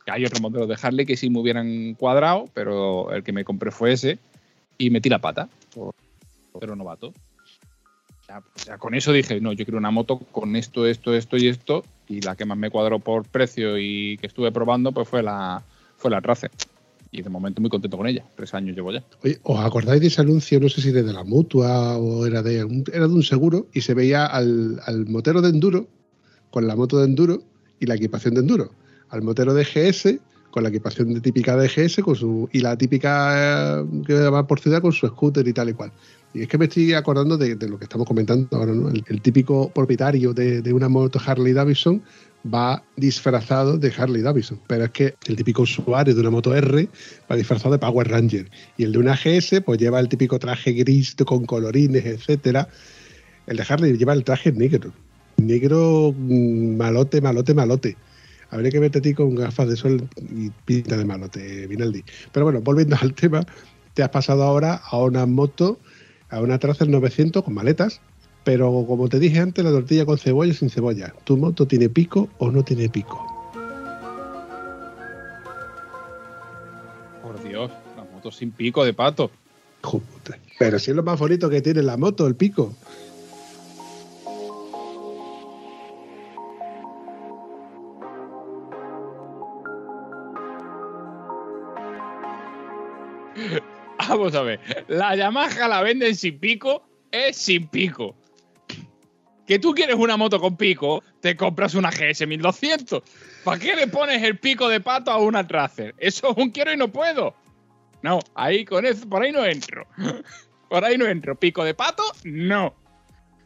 Hay 0.07 0.25
otros 0.25 0.41
modelos 0.41 0.69
de 0.69 0.77
Harley 0.81 1.07
que 1.07 1.17
sí 1.17 1.31
me 1.31 1.39
hubieran 1.41 1.95
cuadrado, 1.95 2.47
pero 2.53 3.13
el 3.13 3.23
que 3.23 3.33
me 3.33 3.45
compré 3.45 3.71
fue 3.71 3.93
ese 3.93 4.19
y 4.77 4.91
metí 4.91 5.09
la 5.09 5.19
pata 5.21 5.49
pero 6.59 6.75
novato. 6.75 7.09
O 7.09 8.25
sea, 8.27 8.39
o 8.39 8.59
sea, 8.59 8.79
con 8.79 8.95
eso 8.95 9.13
dije, 9.13 9.41
no, 9.41 9.53
yo 9.53 9.65
quiero 9.65 9.79
una 9.79 9.91
moto 9.91 10.19
con 10.19 10.57
esto, 10.57 10.87
esto, 10.87 11.15
esto 11.15 11.37
y 11.37 11.49
esto. 11.49 11.85
Y 12.09 12.21
la 12.21 12.37
que 12.37 12.45
más 12.45 12.59
me 12.59 12.71
cuadró 12.71 12.99
por 12.99 13.27
precio 13.27 13.79
y 13.79 14.19
que 14.19 14.27
estuve 14.27 14.51
probando, 14.53 14.93
pues 14.93 15.09
fue 15.09 15.23
la, 15.23 15.63
fue 15.97 16.11
la 16.11 16.21
Trace. 16.21 16.51
Y 17.13 17.23
de 17.23 17.31
momento 17.31 17.61
muy 17.61 17.71
contento 17.71 17.97
con 17.97 18.07
ella. 18.07 18.25
Tres 18.37 18.55
años 18.55 18.77
llevo 18.77 18.93
ya. 18.93 19.05
Oye, 19.25 19.41
¿os 19.43 19.59
acordáis 19.59 20.01
de 20.01 20.07
ese 20.07 20.21
anuncio? 20.21 20.61
No 20.61 20.69
sé 20.69 20.81
si 20.81 20.91
era 20.91 21.03
de 21.03 21.13
la 21.13 21.25
mutua 21.25 21.99
o 21.99 22.25
era 22.27 22.43
de 22.43 22.65
un, 22.65 22.85
era 22.93 23.09
de 23.09 23.15
un 23.15 23.23
seguro 23.23 23.67
y 23.73 23.81
se 23.81 23.95
veía 23.95 24.27
al, 24.27 24.81
al 24.87 25.07
motero 25.07 25.43
de 25.43 25.49
enduro 25.49 25.89
con 26.51 26.67
la 26.67 26.77
moto 26.77 26.99
de 26.99 27.07
enduro 27.07 27.43
y 27.81 27.87
la 27.87 27.95
equipación 27.95 28.35
de 28.35 28.41
enduro. 28.41 28.73
Al 29.09 29.23
motero 29.23 29.55
de 29.55 29.65
GS 29.65 30.21
con 30.51 30.63
la 30.63 30.69
equipación 30.69 31.13
de 31.15 31.21
típica 31.21 31.57
de 31.57 31.69
GS 31.69 32.03
con 32.03 32.17
su, 32.17 32.49
y 32.53 32.61
la 32.61 32.77
típica 32.77 33.81
eh, 33.81 33.85
que 34.07 34.15
va 34.15 34.47
por 34.47 34.61
ciudad 34.61 34.83
con 34.83 34.93
su 34.93 35.07
scooter 35.07 35.47
y 35.47 35.53
tal 35.53 35.71
y 35.71 35.73
cual. 35.75 35.93
Y 36.33 36.43
es 36.43 36.49
que 36.49 36.59
me 36.59 36.67
estoy 36.67 36.93
acordando 36.93 37.37
de, 37.37 37.57
lo 37.69 37.79
que 37.79 37.85
estamos 37.85 38.07
comentando 38.07 38.57
ahora, 38.57 38.73
¿no? 38.73 38.89
El, 38.89 39.05
el 39.09 39.21
típico 39.21 39.71
propietario 39.71 40.33
de, 40.33 40.63
de 40.63 40.73
una 40.73 40.89
moto 40.89 41.21
Harley 41.25 41.53
Davidson 41.53 42.03
va 42.43 42.83
disfrazado 42.97 43.77
de 43.79 43.93
Harley 43.97 44.23
Davidson, 44.23 44.61
pero 44.67 44.85
es 44.85 44.91
que 44.91 45.15
el 45.27 45.37
típico 45.37 45.63
usuario 45.63 46.15
de 46.15 46.21
una 46.21 46.31
moto 46.31 46.55
R 46.55 46.89
va 47.31 47.37
disfrazado 47.37 47.73
de 47.73 47.79
Power 47.79 48.09
Ranger 48.09 48.51
y 48.77 48.85
el 48.85 48.93
de 48.93 48.99
una 48.99 49.15
GS 49.15 49.61
pues 49.63 49.79
lleva 49.79 50.01
el 50.01 50.09
típico 50.09 50.39
traje 50.39 50.73
gris 50.73 51.15
con 51.27 51.45
colorines, 51.45 52.05
etcétera. 52.05 52.69
El 53.47 53.57
de 53.57 53.65
Harley 53.69 53.97
lleva 53.97 54.13
el 54.15 54.25
traje 54.25 54.53
negro, 54.53 54.93
negro 55.37 56.15
mm, 56.17 56.77
malote, 56.77 57.21
malote, 57.21 57.55
malote. 57.55 57.97
Habría 58.51 58.71
que 58.71 58.81
verte 58.81 58.99
a 58.99 59.03
ti 59.03 59.15
con 59.15 59.35
gafas 59.35 59.69
de 59.69 59.77
sol 59.77 60.09
y 60.19 60.51
pinta 60.65 60.97
de 60.97 61.05
malote, 61.05 61.67
Vinaldi. 61.67 62.05
Pero 62.33 62.47
bueno, 62.47 62.61
volviendo 62.61 62.97
al 63.01 63.15
tema, 63.15 63.45
te 63.95 64.03
has 64.03 64.11
pasado 64.11 64.43
ahora 64.43 64.81
a 64.85 64.99
una 64.99 65.27
moto, 65.27 65.79
a 66.29 66.41
una 66.41 66.59
Tracer 66.59 66.89
900 66.89 67.45
con 67.45 67.55
maletas, 67.55 68.01
pero 68.45 68.85
como 68.87 69.09
te 69.09 69.19
dije 69.19 69.39
antes, 69.39 69.65
la 69.65 69.71
tortilla 69.71 70.05
con 70.05 70.19
cebolla 70.19 70.53
y 70.53 70.55
sin 70.55 70.71
cebolla. 70.71 71.15
¿Tu 71.25 71.37
moto 71.37 71.67
tiene 71.67 71.89
pico 71.89 72.29
o 72.39 72.51
no 72.51 72.65
tiene 72.65 72.89
pico? 72.89 73.25
Por 77.23 77.43
Dios, 77.45 77.71
la 77.97 78.05
moto 78.05 78.33
sin 78.33 78.51
pico 78.51 78.85
de 78.85 78.95
pato. 78.95 79.31
Joder. 79.83 80.41
Pero 80.59 80.79
si 80.79 80.91
es 80.91 80.97
lo 80.97 81.03
más 81.03 81.19
bonito 81.19 81.49
que 81.49 81.61
tiene 81.63 81.83
la 81.83 81.97
moto, 81.97 82.27
el 82.27 82.35
pico. 82.35 82.75
Vamos 94.21 94.35
a 94.35 94.43
ver, 94.43 94.61
la 94.89 95.17
Yamaha 95.17 95.67
la 95.67 95.83
venden 95.83 96.15
sin 96.15 96.39
pico, 96.39 96.87
es 97.11 97.39
sin 97.39 97.69
pico. 97.69 98.15
Que 99.47 99.59
tú 99.59 99.75
quieres 99.75 99.97
una 99.97 100.19
moto 100.19 100.39
con 100.39 100.59
pico, 100.59 101.03
te 101.21 101.37
compras 101.37 101.75
una 101.75 101.91
GS 101.91 102.27
1200. 102.27 103.03
¿Para 103.45 103.59
qué 103.59 103.75
le 103.75 103.87
pones 103.87 104.23
el 104.23 104.39
pico 104.39 104.69
de 104.69 104.81
pato 104.81 105.11
a 105.11 105.17
una 105.17 105.49
Tracer? 105.49 105.95
Eso 105.97 106.31
es 106.31 106.37
un 106.37 106.51
quiero 106.51 106.71
y 106.71 106.77
no 106.77 106.89
puedo. 106.89 107.35
No, 108.03 108.21
ahí 108.35 108.67
con 108.67 108.85
eso, 108.85 109.09
por 109.09 109.23
ahí 109.23 109.33
no 109.33 109.43
entro. 109.45 109.87
Por 110.69 110.85
ahí 110.85 110.99
no 110.99 111.07
entro. 111.07 111.35
¿Pico 111.35 111.65
de 111.65 111.73
pato? 111.73 112.03
No. 112.25 112.75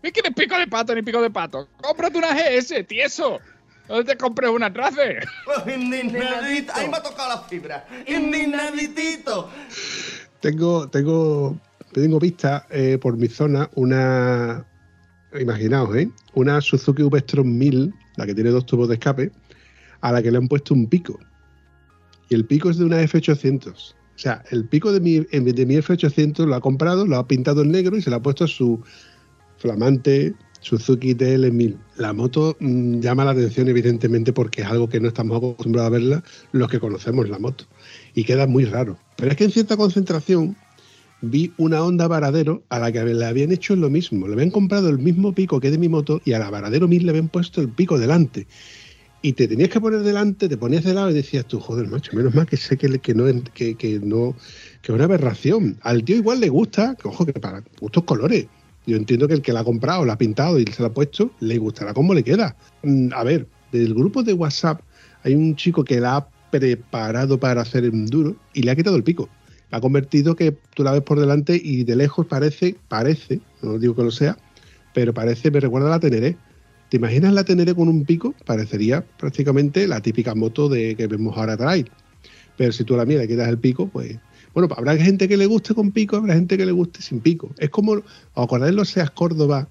¿No 0.02 0.10
quieres 0.10 0.34
pico 0.34 0.58
de 0.58 0.66
pato 0.66 0.94
ni 0.94 1.02
pico 1.02 1.22
de 1.22 1.30
pato? 1.30 1.68
Cómprate 1.80 2.18
una 2.18 2.34
GS, 2.34 2.84
tieso. 2.84 3.40
¿Dónde 3.88 4.12
te 4.12 4.18
compres 4.18 4.50
una 4.50 4.72
Tracer? 4.72 5.26
Indignadito. 5.66 6.72
Ahí 6.74 6.88
me 6.88 6.96
ha 6.96 7.02
tocado 7.02 7.28
la 7.28 7.42
fibra. 7.42 7.86
Indignaditito. 8.06 9.50
Tengo, 10.44 10.86
tengo, 10.90 11.58
tengo 11.94 12.18
vista 12.20 12.66
eh, 12.70 12.98
por 13.00 13.16
mi 13.16 13.28
zona 13.28 13.70
una, 13.76 14.66
imaginaos, 15.40 15.96
¿eh? 15.96 16.10
una 16.34 16.60
Suzuki 16.60 17.02
V-Strom 17.02 17.48
1000, 17.56 17.94
la 18.16 18.26
que 18.26 18.34
tiene 18.34 18.50
dos 18.50 18.66
tubos 18.66 18.88
de 18.88 18.96
escape, 18.96 19.32
a 20.02 20.12
la 20.12 20.22
que 20.22 20.30
le 20.30 20.36
han 20.36 20.48
puesto 20.48 20.74
un 20.74 20.86
pico. 20.86 21.18
Y 22.28 22.34
el 22.34 22.44
pico 22.44 22.68
es 22.68 22.76
de 22.76 22.84
una 22.84 23.02
F800. 23.02 23.70
O 23.70 23.94
sea, 24.16 24.44
el 24.50 24.66
pico 24.66 24.92
de 24.92 25.00
mi, 25.00 25.20
de 25.20 25.64
mi 25.64 25.76
F800 25.76 26.44
lo 26.44 26.56
ha 26.56 26.60
comprado, 26.60 27.06
lo 27.06 27.16
ha 27.16 27.26
pintado 27.26 27.62
en 27.62 27.70
negro 27.70 27.96
y 27.96 28.02
se 28.02 28.10
lo 28.10 28.16
ha 28.16 28.22
puesto 28.22 28.44
a 28.44 28.48
su 28.48 28.82
flamante 29.56 30.34
Suzuki 30.64 31.14
TL1000. 31.14 31.76
La 31.98 32.14
moto 32.14 32.56
mmm, 32.58 33.00
llama 33.00 33.26
la 33.26 33.32
atención 33.32 33.68
evidentemente 33.68 34.32
porque 34.32 34.62
es 34.62 34.66
algo 34.66 34.88
que 34.88 34.98
no 34.98 35.08
estamos 35.08 35.36
acostumbrados 35.36 35.88
a 35.88 35.90
verla 35.90 36.24
los 36.52 36.70
que 36.70 36.80
conocemos 36.80 37.28
la 37.28 37.38
moto. 37.38 37.66
Y 38.14 38.24
queda 38.24 38.46
muy 38.46 38.64
raro. 38.64 38.98
Pero 39.16 39.30
es 39.30 39.36
que 39.36 39.44
en 39.44 39.50
cierta 39.50 39.76
concentración 39.76 40.56
vi 41.20 41.52
una 41.58 41.84
Honda 41.84 42.08
Varadero 42.08 42.62
a 42.70 42.78
la 42.78 42.90
que 42.90 43.04
le 43.04 43.26
habían 43.26 43.52
hecho 43.52 43.76
lo 43.76 43.90
mismo. 43.90 44.26
Le 44.26 44.32
habían 44.32 44.50
comprado 44.50 44.88
el 44.88 44.98
mismo 44.98 45.34
pico 45.34 45.60
que 45.60 45.70
de 45.70 45.76
mi 45.76 45.90
moto 45.90 46.22
y 46.24 46.32
a 46.32 46.38
la 46.38 46.48
Varadero 46.48 46.88
1000 46.88 47.04
le 47.04 47.10
habían 47.10 47.28
puesto 47.28 47.60
el 47.60 47.68
pico 47.68 47.98
delante. 47.98 48.46
Y 49.20 49.34
te 49.34 49.46
tenías 49.46 49.68
que 49.68 49.80
poner 49.80 50.00
delante, 50.00 50.48
te 50.48 50.56
ponías 50.56 50.84
de 50.84 50.94
lado 50.94 51.10
y 51.10 51.14
decías 51.14 51.46
tú, 51.46 51.60
joder, 51.60 51.88
macho, 51.88 52.16
menos 52.16 52.34
mal 52.34 52.46
que 52.46 52.56
sé 52.56 52.78
que, 52.78 52.98
que 52.98 53.14
no, 53.14 53.24
que, 53.52 53.74
que 53.74 54.00
no, 54.00 54.34
que 54.80 54.92
es 54.92 54.94
una 54.94 55.04
aberración. 55.04 55.76
Al 55.82 56.04
tío 56.04 56.16
igual 56.16 56.40
le 56.40 56.48
gusta, 56.48 56.94
que 56.94 57.08
ojo, 57.08 57.26
que 57.26 57.34
para 57.34 57.62
gustos 57.80 58.04
colores. 58.04 58.46
Yo 58.86 58.96
entiendo 58.96 59.28
que 59.28 59.34
el 59.34 59.42
que 59.42 59.52
la 59.52 59.60
ha 59.60 59.64
comprado, 59.64 60.04
la 60.04 60.14
ha 60.14 60.18
pintado 60.18 60.58
y 60.58 60.64
se 60.64 60.82
la 60.82 60.88
ha 60.88 60.92
puesto, 60.92 61.30
le 61.40 61.58
gustará 61.58 61.94
cómo 61.94 62.12
le 62.14 62.22
queda. 62.22 62.56
Mm, 62.82 63.12
A 63.14 63.24
ver, 63.24 63.46
del 63.72 63.94
grupo 63.94 64.22
de 64.22 64.32
WhatsApp 64.32 64.80
hay 65.22 65.34
un 65.34 65.56
chico 65.56 65.84
que 65.84 66.00
la 66.00 66.16
ha 66.16 66.28
preparado 66.50 67.38
para 67.38 67.62
hacer 67.62 67.84
enduro 67.84 68.36
y 68.52 68.62
le 68.62 68.70
ha 68.70 68.76
quitado 68.76 68.96
el 68.96 69.02
pico. 69.02 69.28
Ha 69.70 69.80
convertido 69.80 70.36
que 70.36 70.56
tú 70.74 70.84
la 70.84 70.92
ves 70.92 71.02
por 71.02 71.18
delante 71.18 71.60
y 71.60 71.82
de 71.82 71.96
lejos 71.96 72.26
parece, 72.26 72.76
parece, 72.88 73.40
no 73.62 73.78
digo 73.78 73.96
que 73.96 74.02
lo 74.04 74.10
sea, 74.10 74.36
pero 74.92 75.12
parece, 75.12 75.50
me 75.50 75.58
recuerda 75.58 75.88
a 75.88 75.90
la 75.90 76.00
Teneré. 76.00 76.36
¿Te 76.90 76.98
imaginas 76.98 77.32
la 77.32 77.42
Teneré 77.42 77.74
con 77.74 77.88
un 77.88 78.04
pico? 78.04 78.34
Parecería 78.44 79.04
prácticamente 79.18 79.88
la 79.88 80.00
típica 80.00 80.34
moto 80.34 80.68
de 80.68 80.94
que 80.94 81.08
vemos 81.08 81.36
ahora 81.36 81.56
trail. 81.56 81.90
Pero 82.56 82.70
si 82.70 82.84
tú 82.84 82.94
a 82.94 82.98
la 82.98 83.04
mía 83.04 83.18
le 83.18 83.26
quitas 83.26 83.48
el 83.48 83.58
pico, 83.58 83.88
pues 83.88 84.16
bueno, 84.54 84.68
habrá 84.76 84.96
gente 84.96 85.28
que 85.28 85.36
le 85.36 85.46
guste 85.46 85.74
con 85.74 85.90
pico, 85.90 86.16
habrá 86.16 86.34
gente 86.34 86.56
que 86.56 86.64
le 86.64 86.72
guste 86.72 87.02
sin 87.02 87.20
pico. 87.20 87.50
Es 87.58 87.70
como, 87.70 87.92
¿os 87.92 88.04
acordáis 88.34 88.74
los 88.74 88.88
Seas 88.88 89.10
Córdoba 89.10 89.68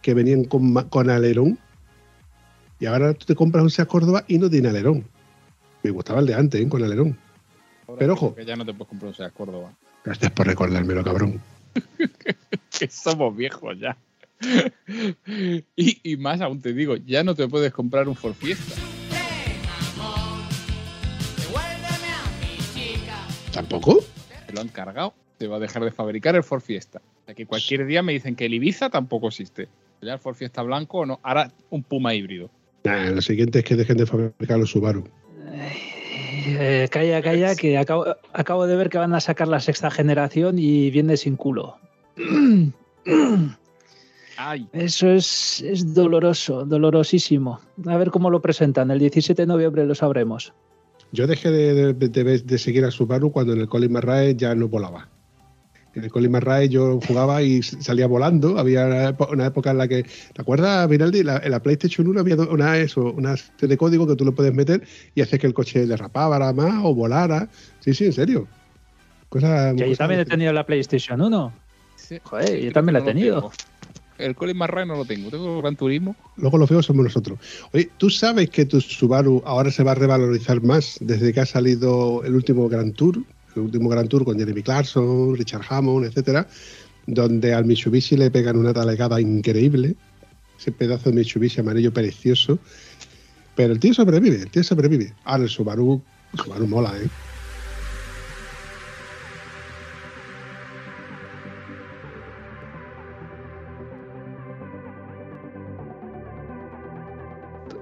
que 0.00 0.14
venían 0.14 0.44
con, 0.44 0.72
con 0.88 1.10
alerón? 1.10 1.58
Y 2.78 2.86
ahora 2.86 3.12
tú 3.12 3.26
te 3.26 3.34
compras 3.34 3.62
un 3.62 3.70
Seas 3.70 3.88
Córdoba 3.88 4.24
y 4.28 4.38
no 4.38 4.48
tiene 4.48 4.68
alerón. 4.68 5.04
Me 5.82 5.90
gustaba 5.90 6.20
el 6.20 6.26
de 6.26 6.34
antes, 6.34 6.60
¿eh? 6.60 6.68
con 6.68 6.82
alerón. 6.82 7.18
Pero 7.98 8.12
ojo. 8.14 8.34
Que 8.34 8.44
ya 8.44 8.56
no 8.56 8.64
te 8.64 8.72
puedes 8.72 8.88
comprar 8.88 9.08
un 9.08 9.14
Seat 9.14 9.32
Córdoba. 9.32 9.72
Gracias 10.04 10.30
por 10.32 10.46
recordármelo, 10.46 11.02
cabrón. 11.02 11.40
que 12.78 12.88
somos 12.88 13.36
viejos 13.36 13.78
ya. 13.78 13.96
y, 15.76 16.12
y 16.12 16.16
más 16.16 16.40
aún 16.40 16.60
te 16.60 16.72
digo, 16.72 16.96
ya 16.96 17.22
no 17.22 17.34
te 17.34 17.46
puedes 17.48 17.72
comprar 17.72 18.08
un 18.08 18.16
Ford 18.16 18.34
Fiesta. 18.34 18.74
¿Tampoco? 23.52 24.04
Te 24.50 24.56
lo 24.56 24.62
han 24.62 24.68
cargado. 24.68 25.14
Te 25.38 25.46
va 25.46 25.56
a 25.56 25.60
dejar 25.60 25.84
de 25.84 25.92
fabricar 25.92 26.34
el 26.34 26.42
Ford 26.42 26.60
Fiesta. 26.60 27.00
O 27.22 27.26
sea 27.26 27.36
que 27.36 27.46
cualquier 27.46 27.86
día 27.86 28.02
me 28.02 28.12
dicen 28.12 28.34
que 28.34 28.46
el 28.46 28.54
Ibiza 28.54 28.90
tampoco 28.90 29.28
existe. 29.28 29.68
Ya 30.02 30.14
el 30.14 30.18
Ford 30.18 30.34
Fiesta 30.34 30.60
blanco 30.62 30.98
o 30.98 31.06
no. 31.06 31.20
Ahora 31.22 31.52
un 31.70 31.84
Puma 31.84 32.14
híbrido. 32.14 32.50
Nah, 32.82 33.10
lo 33.10 33.22
siguiente 33.22 33.60
es 33.60 33.64
que 33.64 33.76
dejen 33.76 33.96
de 33.96 34.06
fabricar 34.06 34.58
los 34.58 34.70
Subaru. 34.70 35.04
Eh, 36.46 36.88
calla, 36.90 37.22
calla, 37.22 37.54
que 37.54 37.78
acabo, 37.78 38.06
acabo 38.32 38.66
de 38.66 38.74
ver 38.74 38.90
que 38.90 38.98
van 38.98 39.14
a 39.14 39.20
sacar 39.20 39.46
la 39.46 39.60
sexta 39.60 39.88
generación 39.88 40.58
y 40.58 40.90
viene 40.90 41.16
sin 41.16 41.36
culo. 41.36 41.76
Ay, 44.36 44.66
Eso 44.72 45.10
es, 45.10 45.60
es 45.60 45.94
doloroso, 45.94 46.64
dolorosísimo. 46.64 47.60
A 47.86 47.96
ver 47.98 48.10
cómo 48.10 48.30
lo 48.30 48.42
presentan. 48.42 48.90
El 48.90 48.98
17 48.98 49.42
de 49.42 49.46
noviembre 49.46 49.86
lo 49.86 49.94
sabremos. 49.94 50.52
Yo 51.12 51.26
dejé 51.26 51.50
de, 51.50 51.92
de- 51.94 52.08
de- 52.08 52.38
de 52.38 52.58
seguir 52.58 52.84
a 52.84 52.90
Subaru 52.90 53.32
cuando 53.32 53.52
en 53.52 53.60
el 53.60 53.68
Colin 53.68 53.92
McRae 53.92 54.36
ya 54.36 54.54
no 54.54 54.68
volaba. 54.68 55.08
En 55.92 56.04
el 56.04 56.10
Colin 56.10 56.30
McRae 56.30 56.68
yo 56.68 57.00
jugaba 57.04 57.42
y 57.42 57.62
salía 57.64 58.06
volando. 58.06 58.58
Había 58.58 59.12
una 59.30 59.46
época 59.46 59.72
en 59.72 59.78
la 59.78 59.88
que, 59.88 60.04
¿te 60.04 60.40
acuerdas, 60.40 60.88
Vinaldi? 60.88 61.24
La- 61.24 61.38
en 61.42 61.50
la 61.50 61.60
PlayStation 61.60 62.06
1 62.06 62.20
había 62.20 62.36
una, 62.36 62.76
eso, 62.78 63.12
una 63.12 63.36
serie 63.36 63.68
de 63.70 63.76
código 63.76 64.06
que 64.06 64.14
tú 64.14 64.24
le 64.24 64.30
puedes 64.32 64.54
meter 64.54 64.82
y 65.16 65.20
haces 65.20 65.40
que 65.40 65.48
el 65.48 65.54
coche 65.54 65.86
derrapara 65.86 66.52
más 66.52 66.80
o 66.84 66.94
volara. 66.94 67.48
Sí, 67.80 67.92
sí, 67.92 68.04
en 68.06 68.12
serio. 68.12 68.46
Cosa, 69.28 69.72
Que 69.74 69.80
yo 69.82 69.86
cosa- 69.88 69.98
también 69.98 70.20
he 70.20 70.24
tenido 70.24 70.52
la 70.52 70.64
PlayStation 70.64 71.20
1. 71.20 71.52
sí. 71.96 72.18
Joder, 72.22 72.60
yo 72.60 72.72
también 72.72 72.92
la 72.94 72.98
he 73.00 73.02
lo 73.02 73.06
tenido. 73.08 73.50
El 74.20 74.34
Colin 74.34 74.56
McRae 74.56 74.86
no 74.86 74.96
lo 74.96 75.04
tengo. 75.04 75.30
Tengo 75.30 75.60
Gran 75.60 75.76
Turismo. 75.76 76.16
Luego 76.36 76.58
los 76.58 76.68
feos 76.68 76.86
somos 76.86 77.04
nosotros. 77.04 77.38
Oye, 77.72 77.90
¿tú 77.98 78.10
sabes 78.10 78.50
que 78.50 78.64
tu 78.64 78.80
Subaru 78.80 79.42
ahora 79.44 79.70
se 79.70 79.82
va 79.82 79.92
a 79.92 79.94
revalorizar 79.94 80.62
más 80.62 80.96
desde 81.00 81.32
que 81.32 81.40
ha 81.40 81.46
salido 81.46 82.22
el 82.24 82.34
último 82.34 82.68
Grand 82.68 82.94
Tour? 82.94 83.22
El 83.56 83.62
último 83.62 83.88
Grand 83.88 84.08
Tour 84.08 84.24
con 84.24 84.38
Jeremy 84.38 84.62
Clarkson, 84.62 85.36
Richard 85.36 85.62
Hammond, 85.68 86.06
etcétera, 86.06 86.46
donde 87.06 87.52
al 87.52 87.64
Mitsubishi 87.64 88.16
le 88.16 88.30
pegan 88.30 88.56
una 88.56 88.72
talegada 88.72 89.20
increíble. 89.20 89.96
Ese 90.58 90.72
pedazo 90.72 91.10
de 91.10 91.16
Mitsubishi 91.16 91.60
amarillo 91.60 91.92
precioso. 91.92 92.58
Pero 93.56 93.72
el 93.72 93.80
tío 93.80 93.92
sobrevive, 93.94 94.42
el 94.42 94.50
tío 94.50 94.62
sobrevive. 94.62 95.12
Ahora 95.24 95.44
el 95.44 95.50
Subaru, 95.50 96.00
el 96.32 96.40
Subaru 96.40 96.66
mola, 96.66 96.92
¿eh? 96.96 97.08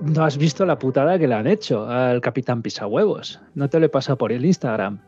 No 0.09 0.25
has 0.25 0.39
visto 0.39 0.65
la 0.65 0.79
putada 0.79 1.19
que 1.19 1.29
le 1.29 1.35
han 1.35 1.47
hecho 1.47 1.87
al 1.87 2.21
capitán 2.21 2.63
Pisahuevos. 2.63 3.41
No 3.55 3.69
te 3.69 3.79
lo 3.79 3.87
he 3.87 3.89
pasado 3.89 4.17
por 4.17 4.33
el 4.33 4.45
Instagram. 4.45 5.01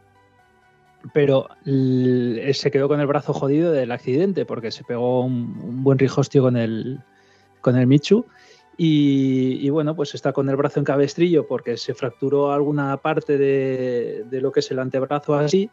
Pero 1.15 1.49
se 1.65 2.71
quedó 2.71 2.89
con 2.89 3.01
el 3.01 3.07
brazo 3.07 3.33
jodido 3.33 3.73
del 3.73 3.93
accidente 3.93 4.45
porque 4.45 4.71
se 4.71 4.85
pegó 4.85 5.25
un, 5.25 5.83
buen 5.83 5.99
rijostio 5.99 6.43
con 6.43 6.59
el, 6.59 7.01
con 7.63 7.79
el 7.79 7.87
Michu 7.87 8.27
Y, 8.77 9.59
y, 9.63 9.71
bueno, 9.71 9.97
pues 9.97 10.15
está 10.15 10.33
con 10.35 10.51
el 10.51 10.57
brazo 10.57 10.79
en 10.79 10.85
cabestrillo 10.85 11.47
porque 11.47 11.79
se 11.79 11.95
fracturó 11.95 12.53
alguna 12.53 12.99
parte 12.99 13.39
de, 13.39 14.25
de 14.29 14.41
lo 14.43 14.53
que 14.53 14.61
es 14.61 14.71
el 14.71 14.79
antebrazo 14.79 15.35
así. 15.35 15.71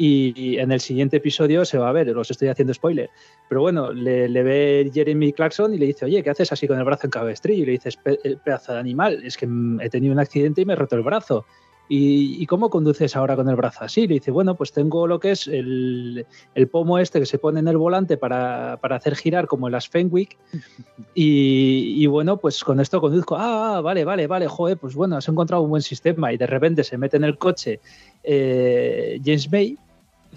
Y 0.00 0.58
en 0.58 0.70
el 0.70 0.78
siguiente 0.78 1.16
episodio 1.16 1.64
se 1.64 1.76
va 1.76 1.88
a 1.88 1.92
ver, 1.92 2.06
los 2.06 2.30
estoy 2.30 2.46
haciendo 2.46 2.72
spoiler. 2.72 3.10
Pero 3.48 3.62
bueno, 3.62 3.92
le, 3.92 4.28
le 4.28 4.42
ve 4.44 4.90
Jeremy 4.94 5.32
Clarkson 5.32 5.74
y 5.74 5.78
le 5.78 5.86
dice, 5.86 6.04
oye, 6.04 6.22
¿qué 6.22 6.30
haces 6.30 6.52
así 6.52 6.68
con 6.68 6.78
el 6.78 6.84
brazo 6.84 7.08
en 7.08 7.10
cabestrillo? 7.10 7.64
Y 7.64 7.66
le 7.66 7.72
dices, 7.72 7.98
pedazo 8.44 8.74
de 8.74 8.78
animal, 8.78 9.20
es 9.24 9.36
que 9.36 9.48
he 9.80 9.90
tenido 9.90 10.12
un 10.12 10.20
accidente 10.20 10.60
y 10.60 10.64
me 10.66 10.74
he 10.74 10.76
roto 10.76 10.94
el 10.94 11.02
brazo. 11.02 11.44
¿Y, 11.88 12.40
¿Y, 12.40 12.46
cómo 12.46 12.68
conduces 12.68 13.16
ahora 13.16 13.34
con 13.34 13.48
el 13.48 13.56
brazo 13.56 13.82
así? 13.82 14.06
Le 14.06 14.14
dice, 14.14 14.30
bueno, 14.30 14.54
pues 14.54 14.72
tengo 14.72 15.06
lo 15.06 15.18
que 15.18 15.30
es 15.30 15.48
el, 15.48 16.26
el 16.54 16.68
pomo 16.68 16.98
este 16.98 17.18
que 17.18 17.26
se 17.26 17.38
pone 17.38 17.60
en 17.60 17.66
el 17.66 17.78
volante 17.78 18.18
para, 18.18 18.78
para 18.80 18.96
hacer 18.96 19.16
girar 19.16 19.46
como 19.46 19.66
en 19.66 19.72
las 19.72 19.88
Fenwick. 19.88 20.36
Y, 21.14 21.94
y, 21.96 22.06
bueno, 22.06 22.36
pues 22.36 22.62
con 22.62 22.78
esto 22.78 23.00
conduzco. 23.00 23.36
Ah, 23.36 23.80
vale, 23.80 24.04
vale, 24.04 24.28
vale, 24.28 24.46
joder, 24.46 24.76
pues 24.78 24.94
bueno, 24.94 25.16
has 25.16 25.28
encontrado 25.28 25.62
un 25.64 25.70
buen 25.70 25.82
sistema. 25.82 26.32
Y 26.32 26.36
de 26.36 26.46
repente 26.46 26.84
se 26.84 26.96
mete 26.96 27.16
en 27.16 27.24
el 27.24 27.38
coche 27.38 27.80
eh, 28.22 29.20
James 29.24 29.50
May, 29.50 29.76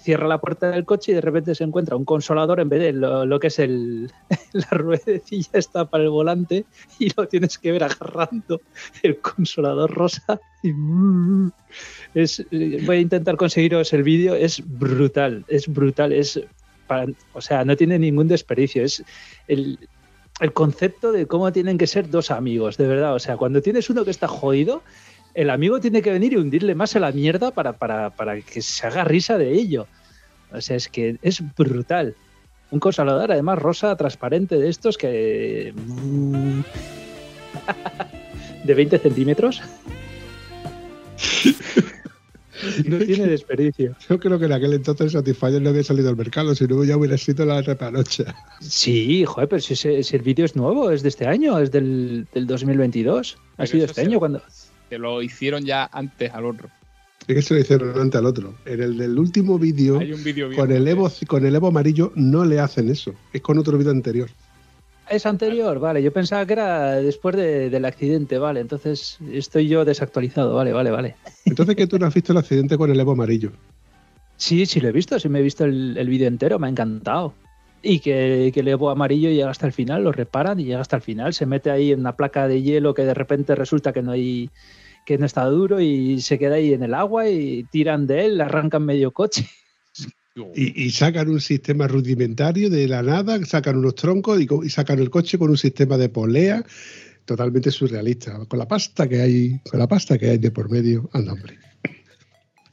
cierra 0.02 0.28
la 0.28 0.42
puerta 0.42 0.72
del 0.72 0.86
coche 0.86 1.12
y 1.12 1.16
de 1.16 1.22
repente 1.22 1.56
se 1.56 1.64
encuentra 1.64 1.96
un 1.96 2.06
consolador 2.06 2.60
en 2.60 2.70
vez 2.70 2.82
de 2.82 2.94
lo, 2.94 3.40
que 3.40 3.48
es 3.48 3.60
el, 3.60 4.12
la 4.54 4.70
ruedecilla 4.72 5.52
está 5.54 5.86
para 5.86 6.04
el 6.04 6.10
volante 6.10 6.66
y 7.00 7.12
lo 7.16 7.28
tienes 7.28 7.58
que 7.58 7.72
ver 7.72 7.84
agarrando 7.84 8.62
el 9.04 9.20
consolador 9.20 9.92
rosa. 9.92 10.40
Y, 10.64 10.72
es, 12.14 12.46
voy 12.52 12.98
a 12.98 13.00
intentar 13.00 13.38
conseguiros 13.38 13.94
el 13.94 14.04
vídeo, 14.04 14.36
es 14.36 14.62
brutal, 14.66 15.46
es 15.48 15.68
brutal, 15.68 16.14
es 16.14 16.42
para, 16.88 17.08
o 17.34 17.42
sea, 17.42 17.64
no 17.64 17.76
tiene 17.78 17.98
ningún 17.98 18.28
desperdicio, 18.28 18.84
es 18.84 19.04
el, 19.48 19.80
el 20.42 20.54
concepto 20.54 21.12
de 21.12 21.28
cómo 21.28 21.52
tienen 21.52 21.78
que 21.78 21.88
ser 21.88 22.10
dos 22.10 22.32
amigos, 22.32 22.78
de 22.78 22.88
verdad, 22.88 23.16
o 23.16 23.20
sea, 23.20 23.38
cuando 23.38 23.62
tienes 23.62 23.90
uno 23.90 24.04
que 24.04 24.12
está 24.12 24.28
jodido, 24.28 24.84
el 25.34 25.50
amigo 25.50 25.80
tiene 25.80 26.02
que 26.02 26.12
venir 26.12 26.34
y 26.34 26.38
hundirle 26.38 26.76
más 26.76 26.96
a 26.96 27.00
la 27.00 27.12
mierda 27.12 27.52
para, 27.52 27.74
para, 27.74 28.10
para, 28.12 28.40
que 28.42 28.62
se 28.62 28.88
haga 28.88 29.04
risa 29.04 29.38
de 29.38 29.54
ello. 29.54 29.88
O 30.52 30.62
sea, 30.62 30.76
es 30.76 30.90
que 30.90 31.18
es 31.22 31.42
brutal. 31.56 32.16
Un 32.72 32.80
consolador, 32.80 33.32
además, 33.32 33.60
rosa, 33.60 33.96
transparente 33.96 34.58
de 34.58 34.70
estos 34.70 34.98
que. 34.98 35.74
de 38.64 38.74
20 38.74 39.00
centímetros. 39.00 39.62
no 42.86 42.98
tiene 43.00 43.28
desperdicio. 43.28 43.96
Yo 44.10 44.20
creo 44.20 44.40
que 44.40 44.46
en 44.46 44.54
aquel 44.54 44.74
entonces 44.74 45.14
Satisfyer 45.14 45.62
no 45.62 45.70
había 45.70 45.84
salido 45.84 46.10
al 46.10 46.18
mercado, 46.18 46.56
si 46.56 46.66
no 46.66 46.84
ya 46.84 46.98
hubiera 46.98 47.18
sido 47.18 47.46
la 47.46 47.62
repanocha. 47.62 48.36
Sí, 48.60 49.26
joder, 49.26 49.50
pero 49.50 49.62
si, 49.62 49.74
ese, 49.74 50.04
si, 50.04 50.16
el 50.16 50.22
vídeo 50.22 50.46
es 50.46 50.56
nuevo, 50.56 50.92
es 50.92 51.04
de 51.04 51.10
este 51.10 51.28
año, 51.28 51.60
es 51.60 51.72
del, 51.72 52.28
del 52.34 52.48
2022. 52.48 53.36
Ha 53.36 53.58
pero 53.58 53.68
sido 53.68 53.86
este 53.86 54.02
año 54.02 54.20
cuando 54.20 54.42
que 54.92 54.98
lo 54.98 55.22
hicieron 55.22 55.64
ya 55.64 55.90
antes 55.90 56.34
al 56.34 56.46
otro. 56.46 56.70
Es 57.26 57.34
que 57.34 57.42
se 57.42 57.54
lo 57.54 57.62
hicieron 57.62 57.98
antes 57.98 58.20
al 58.20 58.26
otro. 58.26 58.56
En 58.66 58.84
el 58.84 58.98
del 58.98 59.18
último 59.18 59.58
vídeo, 59.58 60.02
con 60.54 60.70
el 60.70 60.86
Evo, 60.86 61.10
con 61.28 61.46
el 61.46 61.56
Evo 61.56 61.68
amarillo, 61.68 62.12
no 62.16 62.44
le 62.44 62.60
hacen 62.60 62.90
eso. 62.90 63.14
Es 63.32 63.40
con 63.40 63.58
otro 63.58 63.78
vídeo 63.78 63.92
anterior. 63.92 64.30
Es 65.10 65.26
anterior, 65.26 65.80
vale. 65.80 66.04
Yo 66.04 66.12
pensaba 66.12 66.46
que 66.46 66.52
era 66.52 66.96
después 66.96 67.38
de, 67.38 67.70
del 67.70 67.86
accidente, 67.86 68.38
vale. 68.38 68.60
Entonces 68.60 69.18
estoy 69.32 69.70
yo 69.70 69.86
desactualizado, 69.86 70.56
vale, 70.56 70.74
vale, 70.74 70.92
vale. 70.92 71.16
Entonces 71.46 71.78
que 71.78 71.88
tú 71.88 71.98
no 71.98 72.06
has 72.06 72.14
visto 72.14 72.34
el 72.34 72.40
accidente 72.40 72.78
con 72.78 72.92
el 72.92 73.00
Evo 73.00 73.14
amarillo. 73.14 73.54
Sí, 74.36 74.66
sí 74.66 74.82
lo 74.82 74.90
he 74.90 74.92
visto, 74.92 75.18
sí 75.20 75.30
me 75.30 75.40
he 75.40 75.42
visto 75.44 75.64
el, 75.64 75.96
el 75.98 76.10
vídeo 76.10 76.28
entero, 76.28 76.60
me 76.60 76.68
ha 76.68 76.70
encantado. 76.70 77.34
Y 77.82 78.00
que, 78.00 78.52
que, 78.54 78.60
el 78.60 78.68
Evo 78.68 78.90
amarillo 78.90 79.30
llega 79.30 79.50
hasta 79.50 79.68
el 79.68 79.72
final, 79.72 80.04
lo 80.04 80.12
reparan 80.12 80.60
y 80.60 80.66
llega 80.66 80.82
hasta 80.82 80.98
el 80.98 81.02
final. 81.02 81.34
Se 81.34 81.46
mete 81.46 81.72
ahí 81.72 81.94
en 81.94 82.02
una 82.02 82.18
placa 82.18 82.50
de 82.50 82.62
hielo 82.62 82.94
que 82.94 83.04
de 83.04 83.14
repente 83.14 83.56
resulta 83.56 83.94
que 83.94 84.02
no 84.02 84.12
hay 84.12 84.50
que 85.06 85.18
no 85.18 85.26
está 85.26 85.46
duro 85.46 85.80
y 85.82 86.22
se 86.22 86.38
queda 86.38 86.56
ahí 86.56 86.74
en 86.74 86.84
el 86.84 86.94
agua 86.94 87.30
y 87.30 87.64
tiran 87.72 88.08
de 88.08 88.26
él, 88.26 88.42
arrancan 88.42 88.86
medio 88.86 89.12
coche. 89.12 89.48
Y, 90.56 90.86
y, 90.86 90.92
sacan 90.92 91.28
un 91.28 91.42
sistema 91.42 91.88
rudimentario 91.88 92.70
de 92.70 92.88
la 92.88 93.04
nada, 93.04 93.44
sacan 93.46 93.78
unos 93.78 93.96
troncos 93.96 94.40
y, 94.40 94.48
y, 94.64 94.70
sacan 94.70 95.00
el 95.00 95.10
coche 95.10 95.38
con 95.38 95.50
un 95.50 95.58
sistema 95.58 95.98
de 95.98 96.08
polea 96.08 96.64
totalmente 97.26 97.70
surrealista, 97.70 98.46
con 98.46 98.58
la 98.58 98.68
pasta 98.68 99.10
que 99.10 99.22
hay, 99.22 99.60
con 99.70 99.80
la 99.80 99.88
pasta 99.88 100.18
que 100.18 100.30
hay 100.30 100.38
de 100.38 100.52
por 100.52 100.70
medio. 100.70 101.10
Anda, 101.12 101.34
hombre. 101.34 101.58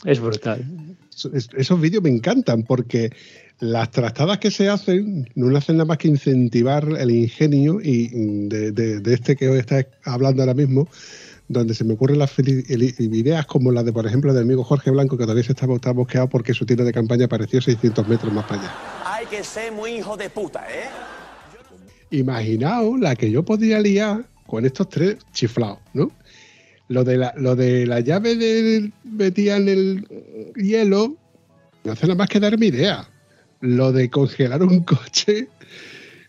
Es 0.04 0.20
brutal. 0.20 0.64
Es, 1.32 1.48
esos 1.56 1.80
vídeos 1.80 2.02
me 2.02 2.10
encantan 2.10 2.62
porque 2.62 3.10
las 3.58 3.90
tratadas 3.90 4.38
que 4.38 4.52
se 4.52 4.68
hacen 4.68 5.28
no 5.34 5.56
hacen 5.56 5.78
nada 5.78 5.86
más 5.86 5.98
que 5.98 6.06
incentivar 6.06 6.88
el 6.96 7.10
ingenio 7.10 7.80
y 7.82 8.08
de, 8.48 8.70
de, 8.70 9.00
de 9.00 9.14
este 9.14 9.34
que 9.34 9.48
os 9.48 9.56
está 9.56 9.84
hablando 10.04 10.42
ahora 10.42 10.54
mismo 10.54 10.88
donde 11.48 11.74
se 11.74 11.84
me 11.84 11.94
ocurren 11.94 12.18
las 12.18 12.38
ideas 12.38 13.46
como 13.46 13.72
la 13.72 13.82
de, 13.82 13.92
por 13.92 14.06
ejemplo, 14.06 14.32
del 14.34 14.44
amigo 14.44 14.62
Jorge 14.64 14.90
Blanco, 14.90 15.16
que 15.16 15.24
todavía 15.24 15.42
se 15.42 15.52
está, 15.52 15.66
está 15.72 15.92
bosqueado 15.92 16.28
porque 16.28 16.52
su 16.52 16.66
tienda 16.66 16.84
de 16.84 16.92
campaña 16.92 17.24
apareció 17.24 17.60
600 17.60 18.06
metros 18.06 18.32
más 18.32 18.44
para 18.44 18.60
allá. 18.60 18.74
Hay 19.04 19.26
que 19.26 19.42
ser 19.42 19.72
muy 19.72 19.92
hijo 19.92 20.16
de 20.16 20.28
puta, 20.28 20.66
¿eh? 20.68 20.88
Imaginaos 22.10 23.00
la 23.00 23.16
que 23.16 23.30
yo 23.30 23.42
podría 23.44 23.80
liar 23.80 24.24
con 24.46 24.64
estos 24.64 24.88
tres 24.88 25.16
chiflados, 25.32 25.78
¿no? 25.94 26.10
Lo 26.88 27.04
de 27.04 27.18
la, 27.18 27.34
lo 27.36 27.56
de 27.56 27.86
la 27.86 28.00
llave 28.00 28.36
de 28.36 28.92
metida 29.04 29.56
en 29.56 29.68
el 29.68 30.08
hielo 30.56 31.16
no 31.84 31.92
hace 31.92 32.06
nada 32.06 32.16
más 32.16 32.28
que 32.28 32.40
darme 32.40 32.66
idea. 32.66 33.08
Lo 33.60 33.92
de 33.92 34.08
congelar 34.10 34.62
un 34.62 34.84
coche. 34.84 35.48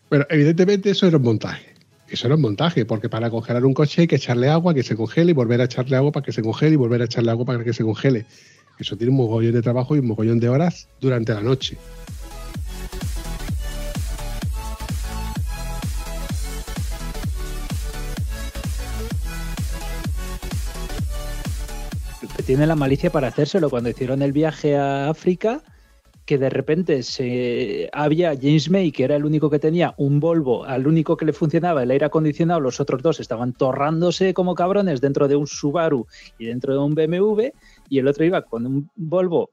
Bueno, 0.09 0.25
evidentemente 0.31 0.89
eso 0.89 1.05
era 1.05 1.17
un 1.17 1.23
montaje 1.23 1.69
eso 2.11 2.27
no 2.27 2.35
es 2.35 2.41
montaje, 2.41 2.85
porque 2.85 3.09
para 3.09 3.29
congelar 3.29 3.65
un 3.65 3.73
coche 3.73 4.01
hay 4.01 4.07
que 4.07 4.15
echarle 4.15 4.49
agua, 4.49 4.73
que 4.73 4.83
se 4.83 4.95
congele 4.95 5.31
y 5.31 5.33
volver 5.33 5.61
a 5.61 5.65
echarle 5.65 5.95
agua 5.95 6.11
para 6.11 6.25
que 6.25 6.31
se 6.31 6.41
congele 6.41 6.73
y 6.73 6.75
volver 6.75 7.01
a 7.01 7.05
echarle 7.05 7.31
agua 7.31 7.45
para 7.45 7.63
que 7.63 7.73
se 7.73 7.83
congele. 7.83 8.25
Eso 8.79 8.95
tiene 8.95 9.11
un 9.11 9.17
mogollón 9.17 9.53
de 9.53 9.61
trabajo 9.61 9.95
y 9.95 9.99
un 9.99 10.07
mogollón 10.07 10.39
de 10.39 10.49
horas 10.49 10.87
durante 11.01 11.33
la 11.33 11.41
noche. 11.41 11.77
Tiene 22.45 22.65
la 22.65 22.75
malicia 22.75 23.11
para 23.11 23.27
hacérselo. 23.27 23.69
Cuando 23.69 23.89
hicieron 23.89 24.23
el 24.23 24.31
viaje 24.31 24.75
a 24.75 25.09
África, 25.09 25.61
que 26.29 26.37
de 26.37 26.51
repente 26.51 27.01
se 27.01 27.89
había 27.91 28.35
James 28.39 28.69
May, 28.69 28.91
que 28.91 29.03
era 29.03 29.15
el 29.15 29.25
único 29.25 29.49
que 29.49 29.57
tenía 29.57 29.95
un 29.97 30.19
Volvo, 30.19 30.63
al 30.63 30.85
único 30.85 31.17
que 31.17 31.25
le 31.25 31.33
funcionaba 31.33 31.81
el 31.81 31.89
aire 31.89 32.05
acondicionado, 32.05 32.59
los 32.59 32.79
otros 32.79 33.01
dos 33.01 33.19
estaban 33.19 33.51
torrándose 33.53 34.35
como 34.35 34.53
cabrones 34.53 35.01
dentro 35.01 35.27
de 35.27 35.35
un 35.35 35.47
Subaru 35.47 36.05
y 36.37 36.45
dentro 36.45 36.73
de 36.73 36.79
un 36.81 36.93
BMW, 36.93 37.47
y 37.89 37.97
el 37.97 38.07
otro 38.07 38.25
iba 38.25 38.43
con 38.43 38.67
un 38.67 38.91
Volvo 38.95 39.49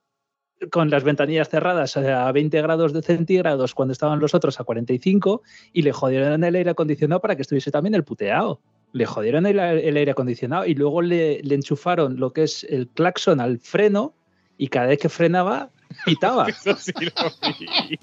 con 0.70 0.90
las 0.90 1.02
ventanillas 1.02 1.48
cerradas 1.48 1.96
a 1.96 2.30
20 2.30 2.60
grados 2.60 2.92
de 2.92 3.00
centígrados 3.00 3.74
cuando 3.74 3.92
estaban 3.92 4.20
los 4.20 4.34
otros 4.34 4.60
a 4.60 4.64
45 4.64 5.40
y 5.72 5.80
le 5.80 5.92
jodieron 5.92 6.44
el 6.44 6.56
aire 6.56 6.68
acondicionado 6.68 7.22
para 7.22 7.36
que 7.36 7.42
estuviese 7.42 7.70
también 7.70 7.94
el 7.94 8.04
puteado. 8.04 8.60
Le 8.92 9.06
jodieron 9.06 9.46
el, 9.46 9.58
aire 9.58 10.10
acondicionado 10.10 10.66
y 10.66 10.74
luego 10.74 11.00
le, 11.00 11.42
le 11.42 11.54
enchufaron 11.54 12.20
lo 12.20 12.34
que 12.34 12.42
es 12.42 12.64
el 12.64 12.88
claxon 12.88 13.40
al 13.40 13.60
freno 13.60 14.14
y 14.58 14.68
cada 14.68 14.88
vez 14.88 14.98
que 14.98 15.08
frenaba 15.08 15.70
pitaba. 16.04 16.46
Eso 16.48 16.76
sí 16.76 16.92
lo 17.00 17.10
vi. 17.58 17.98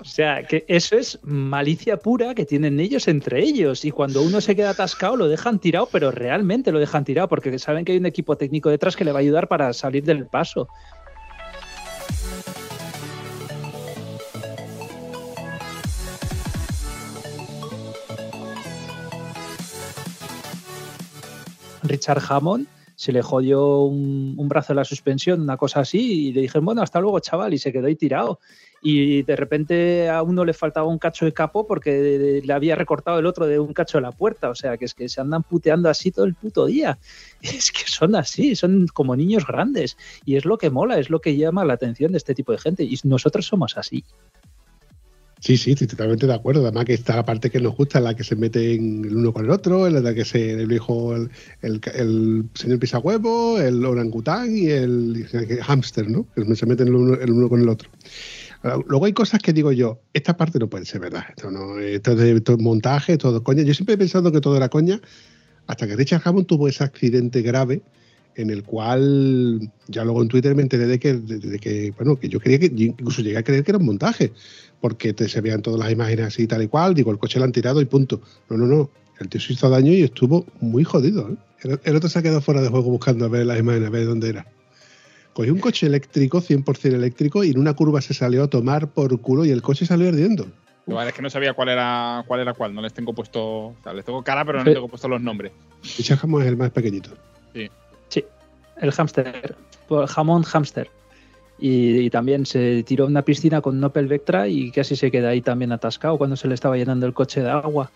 O 0.00 0.04
sea, 0.04 0.44
que 0.44 0.64
eso 0.68 0.96
es 0.96 1.18
malicia 1.24 1.98
pura 1.98 2.34
que 2.34 2.44
tienen 2.44 2.80
ellos 2.80 3.08
entre 3.08 3.42
ellos. 3.42 3.84
Y 3.84 3.90
cuando 3.90 4.22
uno 4.22 4.40
se 4.40 4.54
queda 4.54 4.70
atascado, 4.70 5.16
lo 5.16 5.28
dejan 5.28 5.58
tirado, 5.58 5.88
pero 5.90 6.10
realmente 6.10 6.72
lo 6.72 6.78
dejan 6.78 7.04
tirado, 7.04 7.28
porque 7.28 7.58
saben 7.58 7.84
que 7.84 7.92
hay 7.92 7.98
un 7.98 8.06
equipo 8.06 8.36
técnico 8.36 8.70
detrás 8.70 8.96
que 8.96 9.04
le 9.04 9.12
va 9.12 9.18
a 9.18 9.22
ayudar 9.22 9.48
para 9.48 9.72
salir 9.72 10.04
del 10.04 10.26
paso. 10.26 10.68
Richard 21.82 22.22
Hammond 22.28 22.66
se 22.96 23.12
le 23.12 23.20
jodió 23.20 23.82
un, 23.82 24.48
brazo 24.48 24.72
de 24.72 24.76
la 24.76 24.84
suspensión, 24.84 25.42
una 25.42 25.58
cosa 25.58 25.80
así, 25.80 26.28
y 26.28 26.32
le 26.32 26.40
dijeron, 26.40 26.64
bueno, 26.64 26.80
hasta 26.80 26.98
luego, 26.98 27.20
chaval, 27.20 27.52
y 27.52 27.58
se 27.58 27.70
quedó 27.70 27.86
ahí 27.86 27.94
tirado. 27.94 28.40
Y 28.82 29.22
de 29.22 29.36
repente 29.36 30.08
a 30.08 30.22
uno 30.22 30.44
le 30.44 30.54
faltaba 30.54 30.86
un 30.86 30.98
cacho 30.98 31.24
de 31.26 31.32
capo 31.32 31.66
porque 31.66 32.40
le 32.42 32.52
había 32.52 32.74
recortado 32.74 33.18
el 33.18 33.26
otro 33.26 33.46
de 33.46 33.58
un 33.58 33.72
cacho 33.72 33.98
de 33.98 34.02
la 34.02 34.12
puerta. 34.12 34.48
O 34.48 34.54
sea, 34.54 34.76
que 34.76 34.84
es 34.84 34.94
que 34.94 35.08
se 35.08 35.20
andan 35.20 35.42
puteando 35.42 35.88
así 35.90 36.10
todo 36.10 36.24
el 36.24 36.34
puto 36.34 36.66
día. 36.66 36.98
Es 37.42 37.70
que 37.70 37.84
son 37.86 38.14
así, 38.16 38.56
son 38.56 38.86
como 38.88 39.14
niños 39.14 39.46
grandes. 39.46 39.96
Y 40.24 40.36
es 40.36 40.44
lo 40.44 40.56
que 40.56 40.70
mola, 40.70 40.98
es 40.98 41.10
lo 41.10 41.20
que 41.20 41.36
llama 41.36 41.64
la 41.64 41.74
atención 41.74 42.12
de 42.12 42.18
este 42.18 42.34
tipo 42.34 42.52
de 42.52 42.58
gente. 42.58 42.84
Y 42.84 42.98
nosotros 43.04 43.46
somos 43.46 43.76
así. 43.76 44.04
Sí, 45.38 45.58
sí, 45.58 45.72
estoy 45.72 45.86
totalmente 45.86 46.26
de 46.26 46.34
acuerdo. 46.34 46.62
Además 46.62 46.86
que 46.86 46.94
está 46.94 47.14
la 47.14 47.24
parte 47.24 47.50
que 47.50 47.60
nos 47.60 47.76
gusta, 47.76 48.00
la 48.00 48.16
que 48.16 48.24
se 48.24 48.36
mete 48.36 48.74
en 48.74 49.04
el 49.04 49.16
uno 49.16 49.32
con 49.32 49.44
el 49.44 49.50
otro, 49.50 49.86
en 49.86 50.02
la 50.02 50.14
que 50.14 50.24
se 50.24 50.52
el 50.52 50.66
viejo, 50.66 51.14
el, 51.14 51.30
el, 51.60 51.80
el 51.94 52.44
señor 52.54 52.78
pisahuevo, 52.78 53.60
el 53.60 53.84
orangután 53.84 54.56
y 54.56 54.68
el, 54.68 55.28
el 55.32 55.62
hámster, 55.62 56.08
¿no? 56.08 56.26
Que 56.34 56.56
se 56.56 56.66
meten 56.66 56.88
el 56.88 56.94
uno, 56.94 57.48
con 57.48 57.60
el 57.60 57.68
otro. 57.68 57.90
Luego 58.88 59.04
hay 59.04 59.12
cosas 59.12 59.40
que 59.40 59.52
digo 59.52 59.70
yo, 59.72 60.00
esta 60.12 60.36
parte 60.36 60.58
no 60.58 60.68
puede 60.68 60.86
ser 60.86 61.00
verdad. 61.00 61.24
Esto, 61.28 61.78
es 61.78 62.02
de 62.02 62.32
es 62.32 62.58
montaje, 62.58 63.18
todo 63.18 63.44
coña. 63.44 63.62
Yo 63.62 63.74
siempre 63.74 63.94
he 63.94 63.98
pensado 63.98 64.32
que 64.32 64.40
todo 64.40 64.56
era 64.56 64.70
coña, 64.70 65.00
hasta 65.66 65.86
que 65.86 65.96
Richard 65.96 66.22
Hammond 66.24 66.46
tuvo 66.46 66.66
ese 66.66 66.82
accidente 66.82 67.42
grave 67.42 67.82
en 68.36 68.50
el 68.50 68.62
cual 68.62 69.70
ya 69.88 70.04
luego 70.04 70.22
en 70.22 70.28
Twitter 70.28 70.54
me 70.54 70.62
enteré 70.62 70.86
de 70.86 70.98
que, 70.98 71.14
de, 71.14 71.58
que 71.58 71.92
bueno, 71.96 72.16
que 72.16 72.28
yo 72.28 72.38
creía 72.38 72.58
que 72.58 72.66
incluso 72.66 73.22
llegué 73.22 73.38
a 73.38 73.42
creer 73.42 73.64
que 73.64 73.70
era 73.70 73.78
un 73.78 73.86
montaje, 73.86 74.32
porque 74.80 75.14
te, 75.14 75.28
se 75.28 75.40
veían 75.40 75.62
todas 75.62 75.80
las 75.80 75.90
imágenes 75.90 76.26
así 76.26 76.46
tal 76.46 76.62
y 76.62 76.68
cual, 76.68 76.94
digo, 76.94 77.10
el 77.10 77.18
coche 77.18 77.38
lo 77.38 77.46
han 77.46 77.52
tirado 77.52 77.80
y 77.80 77.86
punto. 77.86 78.20
No, 78.50 78.58
no, 78.58 78.66
no, 78.66 78.90
el 79.18 79.28
tío 79.28 79.40
se 79.40 79.54
hizo 79.54 79.70
daño 79.70 79.92
y 79.92 80.02
estuvo 80.02 80.44
muy 80.60 80.84
jodido. 80.84 81.30
¿eh? 81.30 81.78
El, 81.82 81.96
otro 81.96 82.08
se 82.10 82.18
ha 82.18 82.22
quedado 82.22 82.42
fuera 82.42 82.60
de 82.60 82.68
juego 82.68 82.90
buscando 82.90 83.24
a 83.24 83.28
ver 83.28 83.46
las 83.46 83.58
imágenes, 83.58 83.88
a 83.88 83.90
ver 83.90 84.06
dónde 84.06 84.28
era. 84.28 84.46
Cogió 85.32 85.52
un 85.52 85.60
coche 85.60 85.86
eléctrico, 85.86 86.40
100% 86.40 86.94
eléctrico, 86.94 87.42
y 87.42 87.50
en 87.50 87.58
una 87.58 87.74
curva 87.74 88.00
se 88.00 88.14
salió 88.14 88.44
a 88.44 88.48
tomar 88.48 88.88
por 88.88 89.18
culo 89.20 89.44
y 89.44 89.50
el 89.50 89.62
coche 89.62 89.86
salió 89.86 90.08
ardiendo. 90.08 90.46
es 90.86 91.12
que 91.14 91.22
no 91.22 91.30
sabía 91.30 91.54
cuál 91.54 91.70
era 91.70 92.24
cuál 92.26 92.40
era 92.40 92.52
cuál, 92.52 92.74
no 92.74 92.82
les 92.82 92.92
tengo 92.92 93.14
puesto, 93.14 93.42
o 93.42 93.76
sea, 93.82 93.92
les 93.92 94.04
tengo 94.04 94.22
cara, 94.22 94.44
pero 94.44 94.58
no 94.58 94.64
les 94.64 94.74
tengo 94.74 94.88
puesto 94.88 95.08
los 95.08 95.20
nombres. 95.20 95.52
Y 95.98 96.02
es 96.02 96.10
el 96.10 96.56
más 96.56 96.70
pequeñito. 96.70 97.10
Sí. 97.54 97.68
El 98.76 98.92
hámster, 98.92 99.56
jamón 100.08 100.42
hámster. 100.42 100.90
Y, 101.58 102.10
también 102.10 102.44
se 102.44 102.82
tiró 102.82 103.06
una 103.06 103.22
piscina 103.22 103.62
con 103.62 103.78
un 103.78 103.84
Opel 103.84 104.08
Vectra 104.08 104.46
y 104.46 104.70
casi 104.70 104.94
se 104.94 105.10
queda 105.10 105.30
ahí 105.30 105.40
también 105.40 105.72
atascado 105.72 106.18
cuando 106.18 106.36
se 106.36 106.48
le 106.48 106.54
estaba 106.54 106.76
llenando 106.76 107.06
el 107.06 107.14
coche 107.14 107.42
de 107.42 107.48
agua 107.48 107.90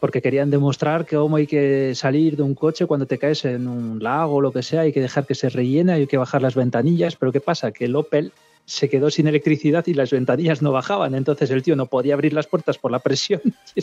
porque 0.00 0.20
querían 0.20 0.50
demostrar 0.50 1.06
que 1.06 1.16
cómo 1.16 1.36
hay 1.36 1.46
que 1.46 1.94
salir 1.94 2.36
de 2.36 2.42
un 2.42 2.54
coche 2.54 2.86
cuando 2.86 3.06
te 3.06 3.18
caes 3.18 3.44
en 3.44 3.66
un 3.66 4.02
lago 4.02 4.36
o 4.36 4.40
lo 4.40 4.52
que 4.52 4.62
sea, 4.62 4.82
hay 4.82 4.92
que 4.92 5.00
dejar 5.00 5.26
que 5.26 5.34
se 5.34 5.48
rellene, 5.48 5.92
hay 5.92 6.06
que 6.06 6.18
bajar 6.18 6.42
las 6.42 6.54
ventanillas, 6.54 7.16
pero 7.16 7.32
¿qué 7.32 7.40
pasa? 7.40 7.72
Que 7.72 7.86
el 7.86 7.96
Opel 7.96 8.32
se 8.66 8.88
quedó 8.88 9.10
sin 9.10 9.26
electricidad 9.28 9.86
y 9.86 9.94
las 9.94 10.10
ventanillas 10.10 10.60
no 10.60 10.72
bajaban, 10.72 11.14
entonces 11.14 11.50
el 11.50 11.62
tío 11.62 11.76
no 11.76 11.86
podía 11.86 12.14
abrir 12.14 12.32
las 12.32 12.46
puertas 12.46 12.78
por 12.78 12.90
la 12.90 12.98
presión 12.98 13.40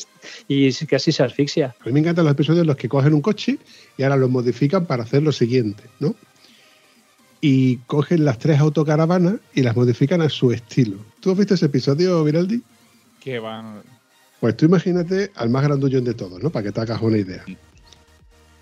y 0.48 0.72
casi 0.86 1.12
se 1.12 1.24
asfixia. 1.24 1.76
A 1.80 1.86
mí 1.86 1.94
me 1.94 2.02
encantan 2.02 2.26
los 2.26 2.34
episodios 2.34 2.62
en 2.62 2.68
los 2.68 2.76
que 2.76 2.90
cogen 2.90 3.14
un 3.14 3.22
coche 3.22 3.58
y 3.98 4.04
ahora 4.04 4.18
lo 4.18 4.30
modifican 4.30 4.86
para 4.86 5.04
hacer 5.04 5.24
lo 5.24 5.32
siguiente, 5.32 5.84
¿no? 6.00 6.16
Y 7.42 7.78
cogen 7.88 8.24
las 8.24 8.38
tres 8.40 8.60
autocaravanas 8.60 9.36
y 9.54 9.64
las 9.64 9.76
modifican 9.76 10.22
a 10.22 10.30
su 10.30 10.52
estilo. 10.52 10.98
¿Tú 11.20 11.32
has 11.32 11.38
visto 11.38 11.56
ese 11.56 11.66
episodio, 11.66 12.24
Viraldi? 12.24 12.62
Que 13.20 13.40
van 13.40 13.82
pues 14.44 14.58
tú 14.58 14.66
imagínate 14.66 15.32
al 15.36 15.50
más 15.50 15.64
grandullón 15.64 16.04
de 16.04 16.14
todos, 16.14 16.44
¿no? 16.44 16.50
Para 16.50 16.64
que 16.64 16.74
te 16.74 16.82
hagas 16.82 17.02
una 17.02 17.18
idea. 17.18 17.46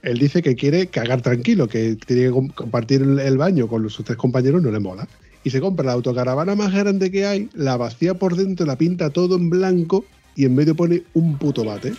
Él 0.03 0.19
dice 0.19 0.43
que 0.43 0.55
quiere 0.55 0.85
cagar 0.85 1.23
tranquilo, 1.23 1.67
que 1.67 1.95
tiene 1.95 2.25
que 2.25 2.53
compartir 2.53 3.01
el 3.01 3.37
baño 3.39 3.67
con 3.67 3.89
sus 3.89 4.05
tres 4.05 4.15
compañeros, 4.15 4.61
no 4.61 4.69
le 4.69 4.79
mola. 4.79 5.07
Y 5.43 5.49
se 5.49 5.59
compra 5.59 5.85
la 5.85 5.93
autocaravana 5.93 6.55
más 6.55 6.73
grande 6.73 7.11
que 7.11 7.25
hay, 7.25 7.49
la 7.53 7.77
vacía 7.77 8.13
por 8.13 8.35
dentro, 8.35 8.65
la 8.65 8.77
pinta 8.77 9.09
todo 9.09 9.35
en 9.35 9.49
blanco 9.49 10.05
y 10.35 10.45
en 10.45 10.55
medio 10.55 10.75
pone 10.75 11.03
un 11.13 11.37
puto 11.37 11.63
bate. 11.63 11.93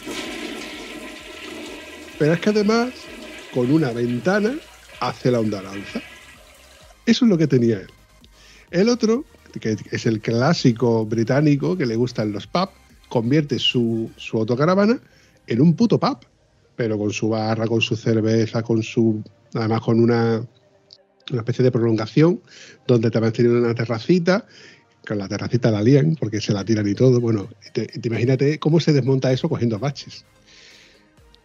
Pero 2.18 2.34
es 2.34 2.40
que 2.40 2.50
además, 2.50 2.90
con 3.52 3.70
una 3.70 3.90
ventana, 3.90 4.54
hace 5.00 5.30
la 5.30 5.40
onda 5.40 5.60
lanza. 5.60 6.00
Eso 7.04 7.24
es 7.24 7.28
lo 7.28 7.36
que 7.36 7.48
tenía 7.48 7.78
él. 7.78 7.88
El 8.70 8.88
otro, 8.88 9.24
que 9.60 9.76
es 9.90 10.06
el 10.06 10.20
clásico 10.20 11.04
británico 11.04 11.76
que 11.76 11.84
le 11.84 11.96
gustan 11.96 12.32
los 12.32 12.46
pubs, 12.46 12.72
convierte 13.08 13.58
su, 13.58 14.10
su 14.16 14.38
autocaravana 14.38 15.00
en 15.46 15.60
un 15.60 15.74
puto 15.74 15.98
pub, 15.98 16.18
pero 16.76 16.96
con 16.96 17.12
su 17.12 17.28
barra, 17.28 17.66
con 17.66 17.80
su 17.80 17.96
cerveza, 17.96 18.62
con 18.62 18.82
su. 18.82 19.22
Además, 19.54 19.80
con 19.82 20.00
una, 20.00 20.42
una 21.32 21.42
especie 21.42 21.64
de 21.64 21.72
prolongación, 21.72 22.40
donde 22.86 23.10
también 23.10 23.32
tiene 23.32 23.50
una 23.50 23.74
terracita, 23.74 24.46
con 25.06 25.18
la 25.18 25.28
terracita 25.28 25.70
la 25.70 25.82
lían, 25.82 26.16
porque 26.16 26.40
se 26.40 26.52
la 26.52 26.64
tiran 26.64 26.88
y 26.88 26.94
todo. 26.94 27.20
Bueno, 27.20 27.48
te, 27.72 27.88
imagínate 28.02 28.58
cómo 28.58 28.80
se 28.80 28.92
desmonta 28.92 29.32
eso 29.32 29.48
cogiendo 29.48 29.78
baches. 29.78 30.24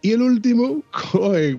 Y 0.02 0.12
el 0.12 0.22
último, 0.22 0.82
coge 1.12 1.58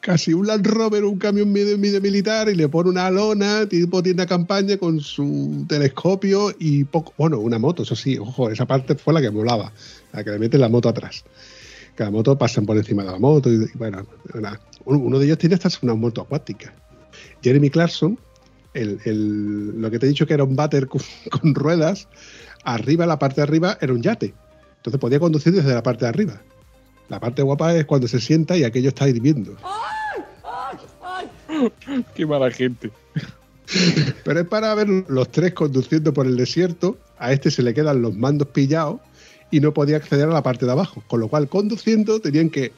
casi 0.00 0.32
un 0.32 0.46
Land 0.46 0.66
Rover, 0.66 1.04
un 1.04 1.18
camión 1.18 1.52
medio, 1.52 1.76
militar 1.78 2.48
y 2.48 2.54
le 2.54 2.68
pone 2.68 2.90
una 2.90 3.10
lona, 3.10 3.66
tipo 3.66 4.02
tienda 4.02 4.26
campaña 4.26 4.78
con 4.78 5.00
su 5.00 5.64
telescopio 5.68 6.54
y 6.58 6.84
poco, 6.84 7.12
bueno, 7.18 7.38
una 7.38 7.58
moto, 7.58 7.82
eso 7.82 7.94
sí, 7.94 8.18
ojo, 8.18 8.50
esa 8.50 8.66
parte 8.66 8.94
fue 8.94 9.12
la 9.12 9.20
que 9.20 9.28
volaba, 9.28 9.72
la 10.12 10.24
que 10.24 10.30
le 10.30 10.38
mete 10.38 10.58
la 10.58 10.68
moto 10.68 10.88
atrás. 10.88 11.24
Que 11.96 12.04
la 12.04 12.10
moto 12.10 12.36
pasan 12.38 12.64
por 12.64 12.76
encima 12.76 13.04
de 13.04 13.10
la 13.10 13.18
moto 13.18 13.52
y, 13.52 13.66
bueno, 13.74 14.06
uno 14.84 15.18
de 15.18 15.26
ellos 15.26 15.38
tiene 15.38 15.56
hasta 15.56 15.68
una 15.82 15.94
moto 15.94 16.22
acuática. 16.22 16.74
Jeremy 17.42 17.70
Clarkson, 17.70 18.18
el, 18.74 19.80
lo 19.80 19.90
que 19.90 19.98
te 19.98 20.06
he 20.06 20.08
dicho 20.08 20.26
que 20.26 20.34
era 20.34 20.44
un 20.44 20.56
váter 20.56 20.86
con, 20.86 21.00
con 21.30 21.54
ruedas, 21.54 22.08
arriba, 22.64 23.06
la 23.06 23.18
parte 23.18 23.36
de 23.36 23.42
arriba 23.42 23.78
era 23.80 23.92
un 23.92 24.02
yate. 24.02 24.34
Entonces 24.76 25.00
podía 25.00 25.20
conducir 25.20 25.52
desde 25.52 25.74
la 25.74 25.82
parte 25.82 26.04
de 26.04 26.08
arriba. 26.08 26.40
La 27.08 27.20
parte 27.20 27.42
guapa 27.42 27.74
es 27.74 27.84
cuando 27.84 28.06
se 28.08 28.20
sienta 28.20 28.56
y 28.56 28.64
aquello 28.64 28.88
está 28.88 29.08
hirviendo. 29.08 29.56
Qué 32.14 32.24
mala 32.24 32.50
gente. 32.50 32.90
Pero 34.24 34.40
es 34.40 34.46
para 34.46 34.74
ver 34.74 34.88
los 34.88 35.30
tres 35.30 35.52
conduciendo 35.52 36.12
por 36.12 36.26
el 36.26 36.36
desierto. 36.36 36.98
A 37.18 37.32
este 37.32 37.50
se 37.50 37.62
le 37.62 37.74
quedan 37.74 38.02
los 38.02 38.14
mandos 38.14 38.48
pillados 38.48 39.00
y 39.50 39.60
no 39.60 39.74
podía 39.74 39.96
acceder 39.96 40.28
a 40.28 40.32
la 40.32 40.42
parte 40.42 40.66
de 40.66 40.72
abajo. 40.72 41.02
Con 41.08 41.20
lo 41.20 41.28
cual, 41.28 41.48
conduciendo, 41.48 42.20
tenían 42.20 42.50
que 42.50 42.72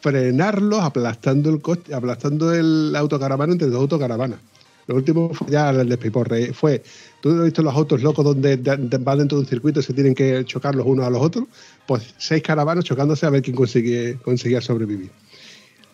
frenarlos 0.00 0.80
aplastando 0.80 1.50
el 1.50 1.60
coche, 1.60 1.94
aplastando 1.94 2.54
el 2.54 2.94
autocaravana 2.96 3.52
entre 3.52 3.68
dos 3.68 3.80
autocaravanas. 3.80 4.40
Lo 4.86 4.96
último 4.96 5.32
fue 5.32 5.48
ya 5.50 5.70
el 5.70 5.88
despiporre. 5.88 6.52
Fue, 6.52 6.82
tú 7.20 7.30
has 7.30 7.44
visto 7.44 7.62
los 7.62 7.74
autos 7.74 8.02
locos 8.02 8.24
donde 8.24 8.56
van 8.56 9.18
dentro 9.18 9.38
de 9.38 9.44
un 9.44 9.46
circuito 9.46 9.80
y 9.80 9.82
se 9.82 9.92
tienen 9.92 10.14
que 10.14 10.44
chocar 10.44 10.74
los 10.74 10.84
unos 10.84 11.06
a 11.06 11.10
los 11.10 11.22
otros. 11.22 11.44
Pues 11.86 12.14
seis 12.18 12.42
caravanas 12.42 12.84
chocándose 12.84 13.24
a 13.24 13.30
ver 13.30 13.42
quién 13.42 13.54
consigue, 13.54 14.18
conseguía 14.22 14.60
sobrevivir. 14.60 15.10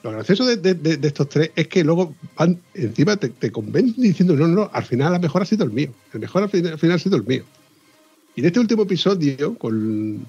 Lo 0.02 0.12
gracioso 0.12 0.46
de, 0.46 0.98
estos 1.02 1.28
tres 1.28 1.50
es 1.56 1.68
que 1.68 1.84
luego 1.84 2.14
van, 2.38 2.58
encima 2.74 3.16
te, 3.16 3.28
te, 3.28 3.50
convencen 3.50 4.02
diciendo, 4.02 4.34
no, 4.34 4.46
no, 4.46 4.70
al 4.72 4.84
final 4.84 5.08
a 5.08 5.16
lo 5.16 5.20
mejor 5.20 5.42
ha 5.42 5.44
sido 5.46 5.64
el 5.64 5.72
mío. 5.72 5.90
El 6.12 6.20
mejor 6.20 6.44
al 6.44 6.48
final, 6.48 6.72
al 6.72 6.78
final 6.78 6.96
ha 6.96 6.98
sido 7.00 7.16
el 7.16 7.24
mío. 7.24 7.42
Y 8.36 8.40
en 8.40 8.46
este 8.46 8.60
último 8.60 8.84
episodio, 8.84 9.58
con, 9.58 10.26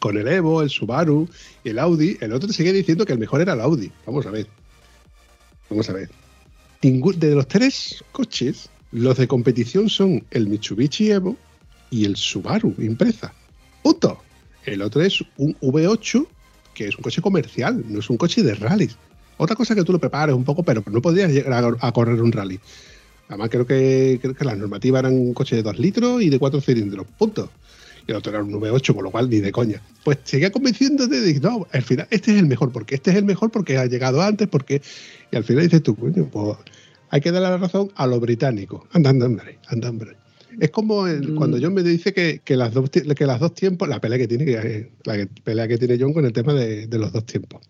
con 0.00 0.16
el 0.16 0.28
Evo, 0.28 0.62
el 0.62 0.70
Subaru 0.70 1.28
y 1.64 1.70
el 1.70 1.78
Audi, 1.78 2.16
el 2.20 2.32
otro 2.32 2.48
te 2.48 2.54
sigue 2.54 2.72
diciendo 2.72 3.04
que 3.04 3.12
el 3.12 3.18
mejor 3.18 3.40
era 3.40 3.54
el 3.54 3.60
Audi. 3.60 3.90
Vamos 4.06 4.26
a 4.26 4.30
ver. 4.30 4.46
Vamos 5.70 5.88
a 5.88 5.92
ver 5.92 6.08
de 6.80 7.34
los 7.34 7.48
tres 7.48 8.04
coches, 8.12 8.70
los 8.92 9.16
de 9.16 9.26
competición 9.26 9.88
son 9.88 10.24
el 10.30 10.46
Mitsubishi 10.46 11.10
Evo 11.10 11.36
y 11.90 12.04
el 12.04 12.16
Subaru 12.16 12.74
Impreza. 12.78 13.32
Punto. 13.82 14.20
El 14.64 14.82
otro 14.82 15.02
es 15.02 15.22
un 15.38 15.54
V8, 15.60 16.26
que 16.74 16.88
es 16.88 16.96
un 16.96 17.02
coche 17.02 17.22
comercial, 17.22 17.84
no 17.88 18.00
es 18.00 18.10
un 18.10 18.16
coche 18.16 18.42
de 18.42 18.54
rally. 18.54 18.90
Otra 19.38 19.56
cosa 19.56 19.74
que 19.74 19.82
tú 19.82 19.92
lo 19.92 19.98
prepares 19.98 20.34
un 20.34 20.44
poco, 20.44 20.62
pero 20.62 20.84
no 20.90 21.00
podrías 21.00 21.32
llegar 21.32 21.76
a, 21.80 21.92
correr 21.92 22.20
un 22.20 22.32
rally. 22.32 22.60
Además, 23.28 23.50
creo 23.50 23.66
que, 23.66 24.18
creo 24.20 24.34
que 24.34 24.44
la 24.44 24.54
normativa 24.54 24.98
eran 24.98 25.14
un 25.14 25.32
coche 25.34 25.56
de 25.56 25.62
2 25.62 25.78
litros 25.78 26.22
y 26.22 26.28
de 26.28 26.38
4 26.38 26.60
cilindros. 26.60 27.06
Punto. 27.18 27.50
Y 28.08 28.12
el 28.12 28.16
otro 28.16 28.32
era 28.32 28.42
un 28.42 28.50
V8, 28.50 28.94
con 28.94 29.04
lo 29.04 29.10
cual 29.10 29.28
ni 29.28 29.40
de 29.40 29.52
coña. 29.52 29.82
Pues 30.02 30.18
seguía 30.24 30.50
convenciéndote 30.50 31.20
de 31.20 31.40
no, 31.40 31.66
al 31.70 31.82
final 31.82 32.08
este 32.10 32.32
es 32.32 32.38
el 32.38 32.46
mejor, 32.46 32.72
porque 32.72 32.94
este 32.94 33.10
es 33.10 33.18
el 33.18 33.24
mejor, 33.24 33.50
porque 33.50 33.76
ha 33.76 33.84
llegado 33.84 34.22
antes, 34.22 34.48
porque. 34.48 34.80
Y 35.30 35.36
al 35.36 35.44
final 35.44 35.64
dices 35.64 35.82
tú, 35.82 35.94
coño, 35.94 36.26
pues 36.32 36.56
hay 37.10 37.20
que 37.20 37.30
darle 37.30 37.50
la 37.50 37.58
razón 37.58 37.92
a 37.94 38.06
los 38.06 38.18
británicos. 38.18 38.82
Anda, 38.92 39.10
anda, 39.10 39.26
hombre, 39.26 39.58
anda, 39.66 39.90
hombre. 39.90 40.16
Es 40.58 40.70
como 40.70 41.02
mm. 41.02 41.36
cuando 41.36 41.58
John 41.60 41.74
me 41.74 41.82
dice 41.82 42.14
que, 42.14 42.56
las 42.56 42.72
dos, 42.72 42.88
que 42.90 43.26
las 43.26 43.40
dos 43.40 43.54
tiempos, 43.54 43.86
la 43.88 44.00
pelea 44.00 44.16
que 44.16 44.26
tiene, 44.26 44.46
que, 44.46 44.90
la 45.04 45.28
pelea 45.44 45.68
que 45.68 45.76
tiene 45.76 45.98
John 46.00 46.14
con 46.14 46.24
el 46.24 46.32
tema 46.32 46.54
de, 46.54 46.86
de 46.86 46.98
los 46.98 47.12
dos 47.12 47.26
tiempos. 47.26 47.60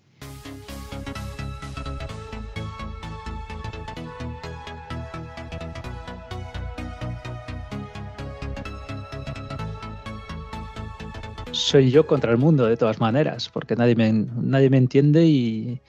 Soy 11.69 11.91
yo 11.91 12.07
contra 12.07 12.33
el 12.33 12.39
mundo 12.39 12.64
de 12.66 12.77
todas 12.77 12.99
maneras, 12.99 13.51
porque 13.53 13.77
nadie 13.77 13.95
me, 13.95 14.12
nadie 14.12 14.71
me 14.71 14.79
entiende 14.79 15.27
y... 15.27 15.81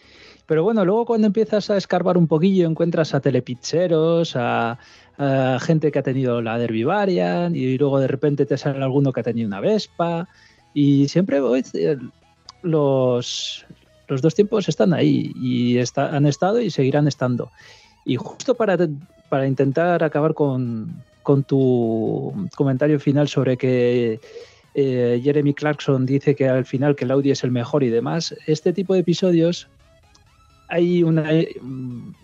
Pero 0.45 0.63
bueno, 0.63 0.83
luego 0.83 1.05
cuando 1.05 1.27
empiezas 1.27 1.69
a 1.69 1.77
escarbar 1.77 2.17
un 2.17 2.27
poquillo 2.27 2.67
encuentras 2.67 3.13
a 3.13 3.19
telepizzeros, 3.19 4.35
a, 4.35 4.79
gente 5.59 5.91
que 5.91 5.99
ha 5.99 6.03
tenido 6.03 6.41
la 6.41 6.57
Derby 6.57 6.85
y 7.53 7.77
luego 7.77 7.99
de 7.99 8.07
repente 8.07 8.45
te 8.45 8.57
sale 8.57 8.81
alguno 8.81 9.11
que 9.11 9.19
ha 9.19 9.23
tenido 9.23 9.47
una 9.47 9.59
Vespa 9.59 10.29
y 10.73 11.09
siempre 11.09 11.41
los, 12.61 13.65
los 14.07 14.21
dos 14.21 14.35
tiempos 14.35 14.69
están 14.69 14.93
ahí 14.93 15.33
y 15.35 15.77
han 15.97 16.25
estado 16.25 16.61
y 16.61 16.71
seguirán 16.71 17.07
estando. 17.07 17.51
Y 18.05 18.15
justo 18.15 18.55
para, 18.55 18.77
para 19.27 19.45
intentar 19.45 20.03
acabar 20.03 20.33
con, 20.33 21.03
con 21.21 21.43
tu 21.43 22.33
comentario 22.55 22.99
final 22.99 23.27
sobre 23.27 23.57
que 23.57 24.19
eh, 24.75 25.19
Jeremy 25.23 25.53
Clarkson 25.53 26.05
dice 26.05 26.35
que 26.35 26.47
al 26.47 26.65
final 26.65 26.95
que 26.95 27.05
el 27.05 27.11
Audi 27.11 27.31
es 27.31 27.43
el 27.43 27.51
mejor 27.51 27.83
y 27.83 27.89
demás, 27.89 28.35
este 28.47 28.73
tipo 28.73 28.93
de 28.93 29.01
episodios 29.01 29.67
hay 30.67 31.01
una, 31.01 31.27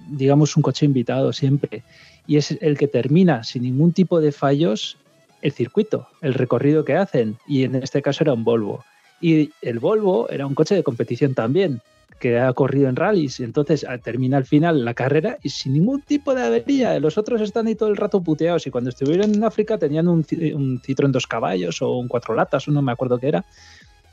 digamos, 0.10 0.56
un 0.56 0.62
coche 0.62 0.86
invitado 0.86 1.34
siempre 1.34 1.84
y 2.28 2.38
es 2.38 2.52
el 2.62 2.78
que 2.78 2.88
termina 2.88 3.44
sin 3.44 3.64
ningún 3.64 3.92
tipo 3.92 4.22
de 4.22 4.32
fallos 4.32 4.98
el 5.42 5.52
circuito, 5.52 6.08
el 6.22 6.34
recorrido 6.34 6.86
que 6.86 6.96
hacen, 6.96 7.38
y 7.48 7.64
en 7.64 7.76
este 7.76 8.02
caso 8.02 8.24
era 8.24 8.34
un 8.34 8.44
Volvo. 8.44 8.84
Y 9.22 9.52
el 9.62 9.80
Volvo 9.80 10.28
era 10.30 10.48
un 10.48 10.56
coche 10.56 10.74
de 10.74 10.84
competición 10.84 11.36
también, 11.36 11.82
que 12.26 12.40
ha 12.40 12.52
corrido 12.54 12.90
en 12.90 12.96
rallies. 12.96 13.40
Entonces 13.40 13.86
termina 14.02 14.38
al 14.38 14.46
final 14.46 14.84
la 14.84 14.96
carrera 14.96 15.38
y 15.44 15.50
sin 15.50 15.74
ningún 15.74 16.02
tipo 16.02 16.34
de 16.34 16.42
avería. 16.42 17.00
Los 17.00 17.20
otros 17.20 17.40
están 17.40 17.68
ahí 17.68 17.76
todo 17.76 17.90
el 17.90 17.98
rato 17.98 18.20
puteados. 18.24 18.66
Y 18.66 18.72
cuando 18.72 18.90
estuvieron 18.90 19.32
en 19.32 19.44
África 19.44 19.78
tenían 19.78 20.08
un, 20.08 20.26
un 20.56 20.82
Citroën 20.82 21.12
dos 21.12 21.28
caballos 21.28 21.84
o 21.84 21.98
un 21.98 22.08
cuatro 22.08 22.34
latas, 22.34 22.68
no 22.68 22.82
me 22.82 22.92
acuerdo 22.92 23.20
qué 23.20 23.28
era. 23.28 23.46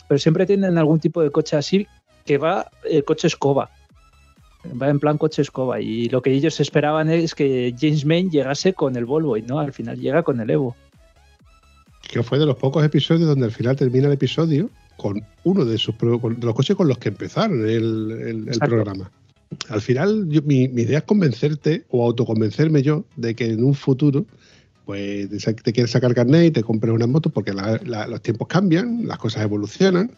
Pero 0.09 0.19
siempre 0.19 0.45
tienen 0.45 0.77
algún 0.77 1.01
tipo 1.01 1.23
de 1.23 1.31
coche 1.31 1.57
así 1.57 1.87
que 2.27 2.37
va 2.37 2.71
el 2.85 3.03
coche 3.03 3.29
escoba. 3.29 3.71
Va 4.81 4.91
en 4.91 5.01
plan 5.01 5.17
coche 5.17 5.41
escoba. 5.41 5.81
Y 5.81 6.11
lo 6.11 6.21
que 6.21 6.33
ellos 6.33 6.61
esperaban 6.61 7.09
es 7.09 7.35
que 7.35 7.75
James 7.81 8.05
Main 8.05 8.31
llegase 8.31 8.75
con 8.75 8.95
el 8.97 9.07
Volvo 9.07 9.39
y 9.39 9.43
no, 9.43 9.59
al 9.59 9.73
final 9.73 9.99
llega 9.99 10.23
con 10.23 10.39
el 10.39 10.51
Evo. 10.51 10.77
Que 12.03 12.23
fue 12.23 12.39
de 12.39 12.45
los 12.45 12.57
pocos 12.57 12.85
episodios 12.85 13.27
donde 13.27 13.47
al 13.47 13.53
final 13.53 13.75
termina 13.75 14.09
el 14.09 14.13
episodio 14.13 14.69
con 15.03 15.21
uno 15.43 15.65
de, 15.65 15.77
sus, 15.79 15.99
de 15.99 16.47
los 16.47 16.55
coches 16.55 16.77
con 16.77 16.87
los 16.87 16.97
que 16.99 17.09
empezaron 17.09 17.69
el, 17.69 18.49
programa. 18.61 19.11
Al 19.69 19.81
final, 19.81 20.27
mi, 20.45 20.63
idea 20.63 20.99
es 20.99 21.05
convencerte 21.05 21.85
o 21.91 22.07
autoconvencerme 22.07 22.83
yo 22.83 23.05
de 23.17 23.35
que 23.35 23.47
en 23.47 23.65
un 23.65 23.75
futuro 23.75 24.25
pues 24.87 25.29
te 25.63 25.73
quieres 25.73 25.91
sacar 25.93 26.15
carnet 26.15 26.45
y 26.47 26.51
te 26.51 26.63
compres 26.63 26.93
una 26.93 27.07
moto 27.07 27.31
porque 27.31 27.53
los 27.53 28.23
tiempos 28.23 28.49
cambian, 28.49 29.07
las 29.07 29.19
cosas 29.19 29.43
evolucionan. 29.43 30.11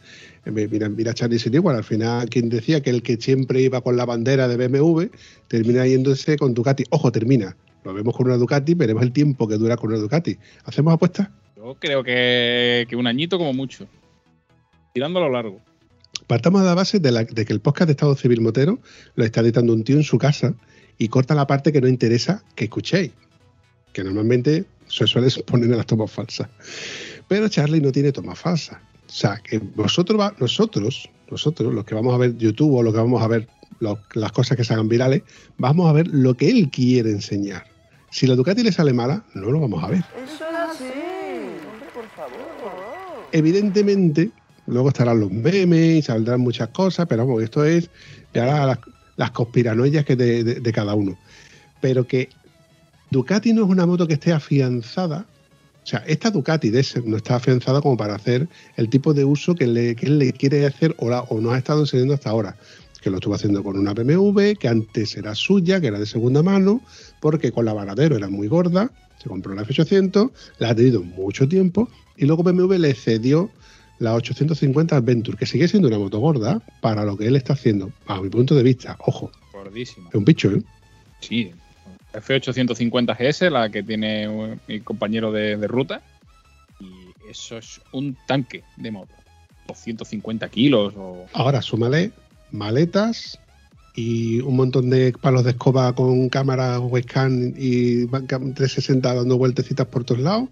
Eh, 0.46 0.68
mira, 0.70 0.88
mira 0.88 1.12
Charlie 1.12 1.38
Sin 1.38 1.54
igual, 1.54 1.76
al 1.76 1.84
final 1.84 2.28
quien 2.28 2.48
decía 2.48 2.82
que 2.82 2.90
el 2.90 3.02
que 3.02 3.16
siempre 3.16 3.60
iba 3.60 3.80
con 3.80 3.96
la 3.96 4.04
bandera 4.04 4.48
de 4.48 4.56
BMW 4.56 5.04
termina 5.48 5.86
yéndose 5.86 6.36
con 6.36 6.54
Ducati. 6.54 6.84
Ojo, 6.90 7.10
termina. 7.10 7.56
Lo 7.84 7.92
vemos 7.92 8.16
con 8.16 8.26
una 8.26 8.36
Ducati, 8.36 8.74
veremos 8.74 9.02
el 9.02 9.12
tiempo 9.12 9.46
que 9.48 9.56
dura 9.56 9.76
con 9.76 9.90
una 9.90 9.98
Ducati. 9.98 10.36
¿Hacemos 10.64 10.94
apuestas? 10.94 11.28
Yo 11.56 11.76
creo 11.78 12.02
que, 12.02 12.86
que 12.88 12.96
un 12.96 13.06
añito 13.06 13.38
como 13.38 13.52
mucho 13.52 13.86
tirando 14.94 15.18
a 15.18 15.22
lo 15.22 15.30
largo. 15.30 15.60
Partamos 16.28 16.62
de 16.62 16.68
la 16.68 16.74
base 16.74 17.00
de, 17.00 17.26
que 17.26 17.52
el 17.52 17.60
podcast 17.60 17.88
de 17.88 17.92
Estado 17.92 18.14
Civil 18.14 18.40
Motero 18.40 18.78
lo 19.16 19.24
está 19.24 19.40
editando 19.40 19.72
un 19.72 19.82
tío 19.82 19.96
en 19.96 20.04
su 20.04 20.16
casa 20.18 20.54
y 20.96 21.08
corta 21.08 21.34
la 21.34 21.48
parte 21.48 21.72
que 21.72 21.80
no 21.80 21.88
interesa 21.88 22.44
que 22.54 22.64
escuchéis, 22.64 23.10
que 23.92 24.04
normalmente 24.04 24.64
se 24.86 25.06
suele 25.08 25.28
poner 25.46 25.68
en 25.70 25.76
las 25.76 25.86
tomas 25.86 26.10
falsas. 26.10 26.48
Pero 27.26 27.48
Charlie 27.48 27.80
no 27.80 27.90
tiene 27.90 28.12
tomas 28.12 28.38
falsas. 28.38 28.78
O 29.08 29.12
sea, 29.12 29.40
que 29.42 29.58
vosotros, 29.58 30.32
nosotros, 30.38 31.10
nosotros, 31.28 31.74
los 31.74 31.84
que 31.84 31.94
vamos 31.96 32.14
a 32.14 32.18
ver 32.18 32.36
YouTube 32.36 32.76
o 32.76 32.82
los 32.82 32.94
que 32.94 33.00
vamos 33.00 33.20
a 33.20 33.26
ver 33.26 33.48
las 33.80 34.32
cosas 34.32 34.56
que 34.56 34.62
se 34.62 34.72
hagan 34.74 34.88
virales, 34.88 35.22
vamos 35.58 35.90
a 35.90 35.92
ver 35.92 36.06
lo 36.06 36.34
que 36.34 36.48
él 36.48 36.70
quiere 36.70 37.10
enseñar. 37.10 37.66
Si 38.10 38.28
la 38.28 38.36
Ducati 38.36 38.62
le 38.62 38.70
sale 38.70 38.92
mala, 38.92 39.24
no 39.34 39.50
lo 39.50 39.60
vamos 39.60 39.82
a 39.82 39.88
ver. 39.88 40.04
Eso 40.24 40.44
es 40.48 40.56
así. 40.56 40.84
por 41.92 42.08
favor. 42.10 42.54
Evidentemente, 43.32 44.30
Luego 44.66 44.88
estarán 44.88 45.20
los 45.20 45.30
memes 45.30 45.98
y 45.98 46.02
saldrán 46.02 46.40
muchas 46.40 46.68
cosas, 46.68 47.06
pero 47.06 47.26
vamos, 47.26 47.42
esto 47.42 47.64
es 47.64 47.90
las, 48.32 48.78
las 49.16 49.30
conspiranoias 49.30 50.04
que 50.04 50.16
de, 50.16 50.72
cada 50.72 50.94
uno. 50.94 51.18
Pero 51.80 52.06
que 52.06 52.30
Ducati 53.10 53.52
no 53.52 53.64
es 53.64 53.68
una 53.68 53.86
moto 53.86 54.06
que 54.06 54.14
esté 54.14 54.32
afianzada. 54.32 55.26
O 55.82 55.86
sea, 55.86 56.02
esta 56.06 56.30
Ducati 56.30 56.70
de 56.70 56.80
ese 56.80 57.02
no 57.02 57.18
está 57.18 57.36
afianzada 57.36 57.82
como 57.82 57.96
para 57.96 58.14
hacer 58.14 58.48
el 58.76 58.88
tipo 58.88 59.12
de 59.12 59.24
uso 59.24 59.54
que, 59.54 59.66
le, 59.66 59.90
él 60.00 60.18
le 60.18 60.32
quiere 60.32 60.64
hacer 60.64 60.94
o, 60.98 61.08
o 61.08 61.40
no 61.40 61.52
ha 61.52 61.58
estado 61.58 61.80
enseñando 61.80 62.14
hasta 62.14 62.30
ahora. 62.30 62.56
Que 63.02 63.10
lo 63.10 63.16
estuvo 63.16 63.34
haciendo 63.34 63.62
con 63.62 63.78
una 63.78 63.92
BMW, 63.92 64.54
que 64.58 64.66
antes 64.66 65.14
era 65.14 65.34
suya, 65.34 65.78
que 65.78 65.88
era 65.88 65.98
de 65.98 66.06
segunda 66.06 66.42
mano, 66.42 66.80
porque 67.20 67.52
con 67.52 67.66
la 67.66 67.74
Varadero 67.74 68.16
era 68.16 68.30
muy 68.30 68.48
gorda, 68.48 68.90
se 69.22 69.28
compró 69.28 69.54
la 69.54 69.62
F800, 69.62 70.30
la 70.58 70.70
ha 70.70 70.74
tenido 70.74 71.02
mucho 71.02 71.46
tiempo, 71.46 71.90
y 72.16 72.24
luego 72.24 72.42
BMW 72.42 72.76
le 72.78 72.94
cedió 72.94 73.50
la 73.98 74.14
850 74.14 74.96
Adventure, 74.96 75.36
que 75.36 75.46
sigue 75.46 75.68
siendo 75.68 75.88
una 75.88 75.98
moto 75.98 76.18
gorda 76.18 76.60
para 76.80 77.04
lo 77.04 77.16
que 77.16 77.26
él 77.26 77.36
está 77.36 77.52
haciendo, 77.52 77.92
a 78.06 78.20
mi 78.20 78.28
punto 78.28 78.54
de 78.54 78.62
vista. 78.62 78.96
Ojo. 79.00 79.30
Gordísima. 79.52 80.08
Es 80.08 80.14
un 80.14 80.24
bicho, 80.24 80.50
¿eh? 80.50 80.62
Sí. 81.20 81.52
F850 82.12 83.16
GS, 83.18 83.50
la 83.50 83.70
que 83.70 83.82
tiene 83.82 84.56
mi 84.68 84.80
compañero 84.80 85.32
de, 85.32 85.56
ruta. 85.66 86.02
Y 86.80 87.30
eso 87.30 87.58
es 87.58 87.80
un 87.92 88.16
tanque 88.26 88.62
de 88.76 88.90
moto. 88.90 89.14
250 89.66 90.48
kilos. 90.48 90.94
O... 90.96 91.26
Ahora 91.32 91.62
súmale 91.62 92.12
maletas 92.50 93.40
y 93.94 94.40
un 94.40 94.56
montón 94.56 94.90
de 94.90 95.12
palos 95.12 95.44
de 95.44 95.50
escoba 95.50 95.94
con 95.94 96.28
cámara 96.28 96.78
webcam 96.80 97.54
y 97.56 98.06
360 98.06 99.14
dando 99.14 99.38
vueltecitas 99.38 99.86
por 99.86 100.04
todos 100.04 100.20
lados 100.20 100.48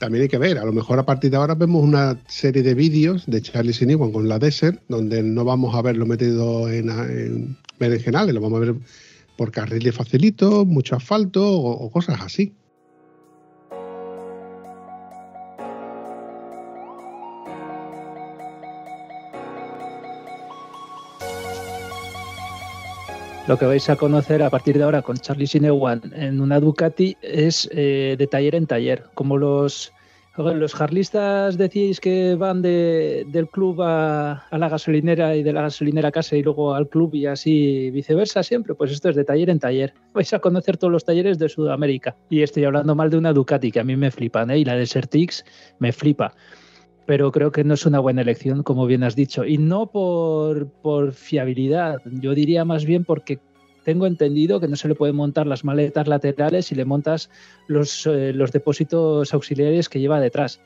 también 0.00 0.22
hay 0.22 0.28
que 0.28 0.38
ver, 0.38 0.58
a 0.58 0.64
lo 0.64 0.72
mejor 0.72 0.98
a 0.98 1.04
partir 1.04 1.30
de 1.30 1.36
ahora 1.36 1.54
vemos 1.54 1.84
una 1.84 2.18
serie 2.26 2.62
de 2.62 2.74
vídeos 2.74 3.26
de 3.26 3.42
Charlie 3.42 3.74
Siniwan 3.74 4.12
con 4.12 4.28
la 4.28 4.38
Desert, 4.38 4.80
donde 4.88 5.22
no 5.22 5.44
vamos 5.44 5.74
a 5.74 5.82
verlo 5.82 6.06
metido 6.06 6.70
en, 6.70 6.88
en 6.88 7.58
berenjenales, 7.78 8.34
lo 8.34 8.40
vamos 8.40 8.56
a 8.56 8.60
ver 8.60 8.74
por 9.36 9.52
carriles 9.52 9.94
facilitos, 9.94 10.66
mucho 10.66 10.96
asfalto 10.96 11.46
o 11.46 11.90
cosas 11.90 12.18
así. 12.22 12.54
Lo 23.50 23.58
que 23.58 23.66
vais 23.66 23.90
a 23.90 23.96
conocer 23.96 24.44
a 24.44 24.48
partir 24.48 24.78
de 24.78 24.84
ahora 24.84 25.02
con 25.02 25.16
Charlie 25.16 25.48
Sinewan 25.48 26.00
en 26.14 26.40
una 26.40 26.60
Ducati 26.60 27.16
es 27.20 27.68
eh, 27.72 28.14
de 28.16 28.26
taller 28.28 28.54
en 28.54 28.68
taller, 28.68 29.06
como 29.14 29.36
los 29.38 29.92
los 30.36 30.72
jarlistas 30.72 31.58
decíais 31.58 31.98
que 31.98 32.36
van 32.36 32.62
de, 32.62 33.26
del 33.26 33.48
club 33.48 33.82
a, 33.82 34.46
la 34.52 34.68
gasolinera 34.68 35.34
y 35.34 35.42
de 35.42 35.52
la 35.52 35.62
gasolinera 35.62 36.10
a 36.10 36.12
casa 36.12 36.36
y 36.36 36.44
luego 36.44 36.74
al 36.74 36.88
club 36.88 37.12
y 37.16 37.26
así 37.26 37.90
viceversa 37.90 38.44
siempre, 38.44 38.76
pues 38.76 38.92
esto 38.92 39.08
es 39.08 39.16
de 39.16 39.24
taller 39.24 39.50
en 39.50 39.58
taller. 39.58 39.94
Vais 40.14 40.32
a 40.32 40.38
conocer 40.38 40.76
todos 40.76 40.92
los 40.92 41.04
talleres 41.04 41.40
de 41.40 41.48
Sudamérica. 41.48 42.16
Y 42.30 42.42
estoy 42.42 42.64
hablando 42.64 42.94
mal 42.94 43.10
de 43.10 43.18
una 43.18 43.32
Ducati 43.32 43.72
que 43.72 43.80
a 43.80 43.84
mí 43.84 43.96
me 43.96 44.12
flipan, 44.12 44.52
¿eh? 44.52 44.58
y 44.58 44.64
la 44.64 44.76
de 44.76 44.86
Sertix 44.86 45.44
me 45.80 45.90
flipa 45.90 46.34
pero 47.10 47.32
creo 47.32 47.50
que 47.50 47.64
no 47.64 47.74
es 47.74 47.86
una 47.86 47.98
buena 47.98 48.22
elección, 48.22 48.62
como 48.62 48.86
bien 48.86 49.02
has 49.02 49.16
dicho. 49.16 49.44
Y 49.44 49.58
no 49.58 49.86
por, 49.86 50.68
por 50.68 51.12
fiabilidad, 51.12 52.00
yo 52.04 52.36
diría 52.36 52.64
más 52.64 52.84
bien 52.84 53.04
porque 53.04 53.40
tengo 53.82 54.06
entendido 54.06 54.60
que 54.60 54.68
no 54.68 54.76
se 54.76 54.86
le 54.86 54.94
pueden 54.94 55.16
montar 55.16 55.48
las 55.48 55.64
maletas 55.64 56.06
laterales 56.06 56.70
y 56.70 56.76
le 56.76 56.84
montas 56.84 57.28
los, 57.66 58.06
eh, 58.06 58.32
los 58.32 58.52
depósitos 58.52 59.34
auxiliares 59.34 59.88
que 59.88 59.98
lleva 59.98 60.20
detrás. 60.20 60.60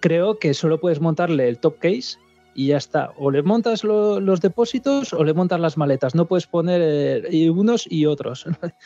Creo 0.00 0.40
que 0.40 0.54
solo 0.54 0.80
puedes 0.80 1.00
montarle 1.00 1.48
el 1.48 1.60
top 1.60 1.78
case 1.78 2.18
y 2.56 2.66
ya 2.66 2.76
está. 2.76 3.12
O 3.16 3.30
le 3.30 3.44
montas 3.44 3.84
los 3.84 4.40
depósitos 4.40 5.12
o 5.12 5.22
le 5.22 5.34
montas 5.34 5.60
las 5.60 5.76
maletas. 5.76 6.16
No 6.16 6.26
puedes 6.26 6.48
poner 6.48 7.24
eh, 7.30 7.48
unos 7.48 7.86
y 7.88 8.06
otros. 8.06 8.44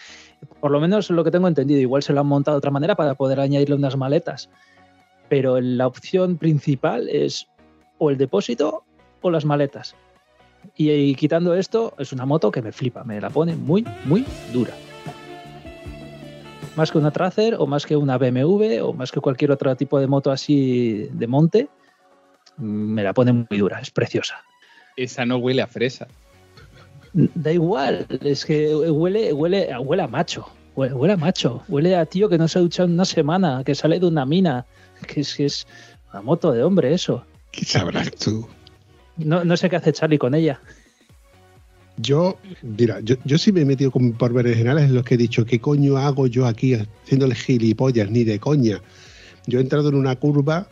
Por 0.60 0.70
lo 0.70 0.80
menos 0.80 1.08
lo 1.08 1.24
que 1.24 1.30
tengo 1.30 1.48
entendido. 1.48 1.80
Igual 1.80 2.02
se 2.02 2.12
lo 2.12 2.20
han 2.20 2.26
montado 2.26 2.56
de 2.56 2.58
otra 2.58 2.70
manera 2.70 2.94
para 2.94 3.14
poder 3.14 3.40
añadirle 3.40 3.74
unas 3.74 3.96
maletas 3.96 4.50
pero 5.32 5.62
la 5.62 5.86
opción 5.86 6.36
principal 6.36 7.08
es 7.08 7.48
o 7.96 8.10
el 8.10 8.18
depósito 8.18 8.84
o 9.22 9.30
las 9.30 9.46
maletas. 9.46 9.96
Y, 10.76 11.14
quitando 11.14 11.54
esto, 11.54 11.94
es 11.98 12.12
una 12.12 12.26
moto 12.26 12.50
que 12.50 12.60
me 12.60 12.70
flipa, 12.70 13.02
me 13.02 13.18
la 13.18 13.30
pone 13.30 13.56
muy, 13.56 13.82
muy 14.04 14.26
dura. 14.52 14.74
Más 16.76 16.92
que 16.92 16.98
una 16.98 17.12
Tracer 17.12 17.54
o 17.58 17.66
más 17.66 17.86
que 17.86 17.96
una 17.96 18.18
BMW 18.18 18.82
o 18.82 18.92
más 18.92 19.10
que 19.10 19.20
cualquier 19.20 19.52
otro 19.52 19.74
tipo 19.74 19.98
de 19.98 20.06
moto 20.06 20.30
así 20.30 21.08
de 21.10 21.26
monte, 21.26 21.70
me 22.58 23.02
la 23.02 23.14
pone 23.14 23.32
muy 23.32 23.58
dura, 23.58 23.80
es 23.80 23.90
preciosa. 23.90 24.44
Esa 24.98 25.24
no 25.24 25.38
huele 25.38 25.62
a 25.62 25.66
fresa. 25.66 26.08
Da 27.14 27.52
igual, 27.52 28.04
es 28.20 28.44
que 28.44 28.76
huele, 28.76 29.32
huele, 29.32 29.74
huele 29.78 30.02
a 30.02 30.08
macho. 30.08 30.46
Huele, 30.74 31.14
a 31.14 31.16
macho, 31.16 31.62
huele 31.68 31.96
a 31.96 32.04
tío 32.04 32.28
que 32.28 32.36
no 32.36 32.48
se 32.48 32.58
ha 32.58 32.62
duchado 32.62 32.86
en 32.86 32.94
una 32.94 33.06
semana, 33.06 33.62
que 33.64 33.74
sale 33.74 33.98
de 33.98 34.06
una 34.06 34.24
mina, 34.24 34.66
que 35.06 35.20
es, 35.20 35.34
que 35.34 35.46
es 35.46 35.66
una 36.12 36.22
moto 36.22 36.52
de 36.52 36.62
hombre 36.62 36.92
eso. 36.92 37.24
¿Qué 37.50 37.64
sabrás 37.64 38.10
tú? 38.12 38.46
No, 39.16 39.44
no 39.44 39.56
sé 39.56 39.68
qué 39.68 39.76
hace 39.76 39.92
Charlie 39.92 40.18
con 40.18 40.34
ella. 40.34 40.60
Yo, 41.98 42.38
mira, 42.62 43.00
yo, 43.00 43.16
yo 43.24 43.36
sí 43.36 43.52
me 43.52 43.60
he 43.60 43.64
metido 43.64 43.90
con, 43.90 44.12
por 44.12 44.32
generales 44.42 44.84
en 44.84 44.94
los 44.94 45.04
que 45.04 45.14
he 45.14 45.18
dicho, 45.18 45.44
¿qué 45.44 45.60
coño 45.60 45.98
hago 45.98 46.26
yo 46.26 46.46
aquí 46.46 46.74
haciéndole 46.74 47.34
gilipollas? 47.34 48.10
Ni 48.10 48.24
de 48.24 48.40
coña. 48.40 48.80
Yo 49.46 49.58
he 49.58 49.62
entrado 49.62 49.90
en 49.90 49.96
una 49.96 50.16
curva, 50.16 50.68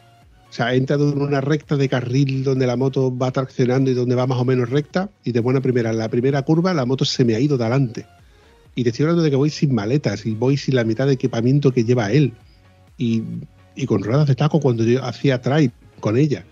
o 0.48 0.52
sea, 0.52 0.72
he 0.74 0.78
entrado 0.78 1.12
en 1.12 1.20
una 1.20 1.42
recta 1.42 1.76
de 1.76 1.88
carril 1.88 2.42
donde 2.42 2.66
la 2.66 2.76
moto 2.76 3.16
va 3.16 3.30
traccionando 3.30 3.90
y 3.90 3.94
donde 3.94 4.14
va 4.14 4.26
más 4.26 4.38
o 4.38 4.44
menos 4.44 4.70
recta, 4.70 5.10
y 5.22 5.32
de 5.32 5.40
buena 5.40 5.60
primera, 5.60 5.90
en 5.90 5.98
la 5.98 6.08
primera 6.08 6.42
curva 6.42 6.72
la 6.72 6.86
moto 6.86 7.04
se 7.04 7.24
me 7.24 7.34
ha 7.34 7.40
ido 7.40 7.58
de 7.58 7.64
adelante. 7.64 8.06
Y 8.74 8.82
te 8.82 8.90
estoy 8.90 9.04
hablando 9.04 9.22
de 9.22 9.30
que 9.30 9.36
voy 9.36 9.50
sin 9.50 9.74
maletas 9.74 10.24
y 10.24 10.32
voy 10.32 10.56
sin 10.56 10.76
la 10.76 10.84
mitad 10.84 11.06
de 11.06 11.12
equipamiento 11.12 11.72
que 11.72 11.84
lleva 11.84 12.12
él. 12.12 12.32
Y, 12.96 13.22
con 13.86 14.02
ruedas 14.02 14.26
de 14.26 14.34
taco 14.34 14.60
cuando 14.60 14.84
yo 14.84 15.04
hacía 15.04 15.40
trail 15.40 15.72
con 16.00 16.16
ella. 16.16 16.44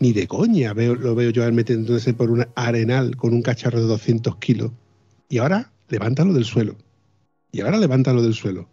Ni 0.00 0.12
de 0.12 0.26
coña 0.26 0.74
lo 0.74 1.14
veo 1.14 1.30
yo 1.30 1.50
metiéndose 1.52 2.12
por 2.12 2.30
un 2.30 2.44
arenal 2.54 3.16
con 3.16 3.32
un 3.34 3.42
cacharro 3.42 3.80
de 3.80 3.86
200 3.86 4.36
kilos. 4.36 4.72
Y 5.28 5.38
ahora 5.38 5.70
levántalo 5.88 6.32
del 6.32 6.44
suelo. 6.44 6.76
Y 7.52 7.60
ahora 7.60 7.78
levántalo 7.78 8.22
del 8.22 8.34
suelo. 8.34 8.68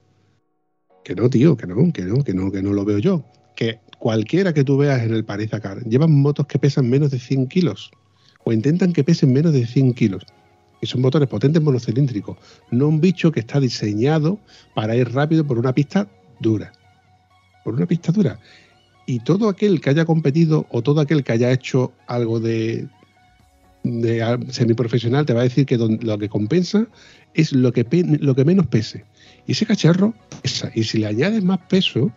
Que 1.04 1.16
no, 1.16 1.30
tío, 1.30 1.56
que 1.56 1.68
no, 1.68 1.94
que 1.94 2.04
no, 2.04 2.24
que 2.24 2.34
no, 2.34 2.52
que 2.52 2.64
no 2.64 2.74
lo 2.74 2.84
veo 2.84 2.98
yo. 2.98 3.24
Que 3.56 3.80
cualquiera 4.00 4.54
que 4.54 4.64
tú 4.64 4.78
veas 4.78 5.04
en 5.04 5.14
el 5.14 5.24
París 5.24 5.52
Dakar 5.52 5.84
llevan 5.84 6.12
motos 6.12 6.48
que 6.48 6.58
pesan 6.58 6.90
menos 6.90 7.12
de 7.12 7.20
100 7.20 7.48
kilos 7.48 7.92
o 8.44 8.52
intentan 8.54 8.94
que 8.94 9.04
pesen 9.04 9.32
menos 9.32 9.54
de 9.54 9.68
100 9.68 9.94
kilos. 9.94 10.26
Y 10.82 10.88
son 10.88 11.02
motores 11.02 11.28
potentes 11.28 11.62
monocilíndricos, 11.62 12.38
no 12.72 12.88
un 12.88 13.02
bicho 13.02 13.32
que 13.32 13.42
está 13.42 13.60
diseñado 13.60 14.40
para 14.74 14.96
ir 14.96 15.12
rápido 15.14 15.46
por 15.46 15.60
una 15.60 15.74
pista 15.74 16.08
dura. 16.40 16.72
Por 17.64 17.76
una 17.76 17.86
pista 17.86 18.12
dura. 18.12 18.39
Y 19.05 19.20
todo 19.20 19.49
aquel 19.49 19.82
que 19.82 19.89
haya 19.89 20.05
competido 20.05 20.68
o 20.70 20.82
todo 20.82 21.01
aquel 21.01 21.24
que 21.24 21.32
haya 21.32 21.51
hecho 21.51 21.91
algo 22.07 22.39
de, 22.39 22.88
de 23.84 24.47
semiprofesional 24.49 25.26
te 25.26 25.34
va 25.34 25.41
a 25.41 25.43
decir 25.43 25.66
que 25.66 25.78
lo 25.78 26.18
que 26.18 26.30
compensa 26.30 26.88
es 27.34 27.53
lo 27.53 27.72
que, 27.72 27.86
lo 28.20 28.36
que 28.36 28.45
menos 28.45 28.68
pese. 28.68 29.05
Y 29.47 29.53
ese 29.53 29.66
cacharro 29.66 30.14
pesa. 30.41 30.72
Y 30.76 30.84
si 30.84 30.99
le 30.99 31.07
añades 31.07 31.43
más 31.43 31.60
peso, 31.70 32.12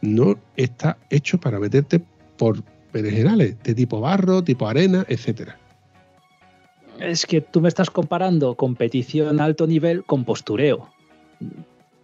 no 0.00 0.38
está 0.56 0.96
hecho 1.10 1.38
para 1.38 1.58
meterte 1.58 2.02
por 2.36 2.62
berenjenales 2.92 3.62
de 3.62 3.74
tipo 3.74 4.00
barro, 4.00 4.42
tipo 4.42 4.66
arena, 4.66 5.04
etcétera. 5.08 5.58
Es 6.98 7.24
que 7.24 7.40
tú 7.40 7.60
me 7.60 7.68
estás 7.68 7.90
comparando 7.90 8.54
competición 8.56 9.40
alto 9.40 9.66
nivel 9.66 10.04
con 10.04 10.24
postureo. 10.24 10.88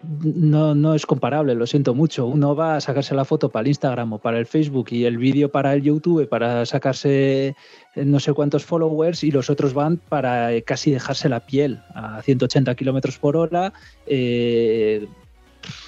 No, 0.03 0.75
no 0.75 0.95
es 0.95 1.07
comparable, 1.07 1.55
lo 1.55 1.67
siento 1.67 1.95
mucho. 1.95 2.27
Uno 2.27 2.55
va 2.55 2.77
a 2.77 2.81
sacarse 2.81 3.15
la 3.15 3.25
foto 3.25 3.49
para 3.49 3.63
el 3.63 3.69
Instagram 3.69 4.13
o 4.13 4.19
para 4.19 4.39
el 4.39 4.47
Facebook 4.47 4.89
y 4.91 5.05
el 5.05 5.19
vídeo 5.19 5.51
para 5.51 5.73
el 5.75 5.83
YouTube 5.83 6.29
para 6.29 6.65
sacarse 6.67 7.57
no 7.97 8.21
sé 8.21 8.33
cuántos 8.35 8.65
followers 8.65 9.25
y 9.25 9.31
los 9.31 9.49
otros 9.49 9.73
van 9.73 9.97
para 9.97 10.51
casi 10.63 10.91
dejarse 10.91 11.29
la 11.29 11.41
piel 11.41 11.81
a 11.95 12.21
180 12.23 12.75
kilómetros 12.75 13.19
por 13.19 13.37
hora. 13.37 13.73
Eh, 14.07 15.07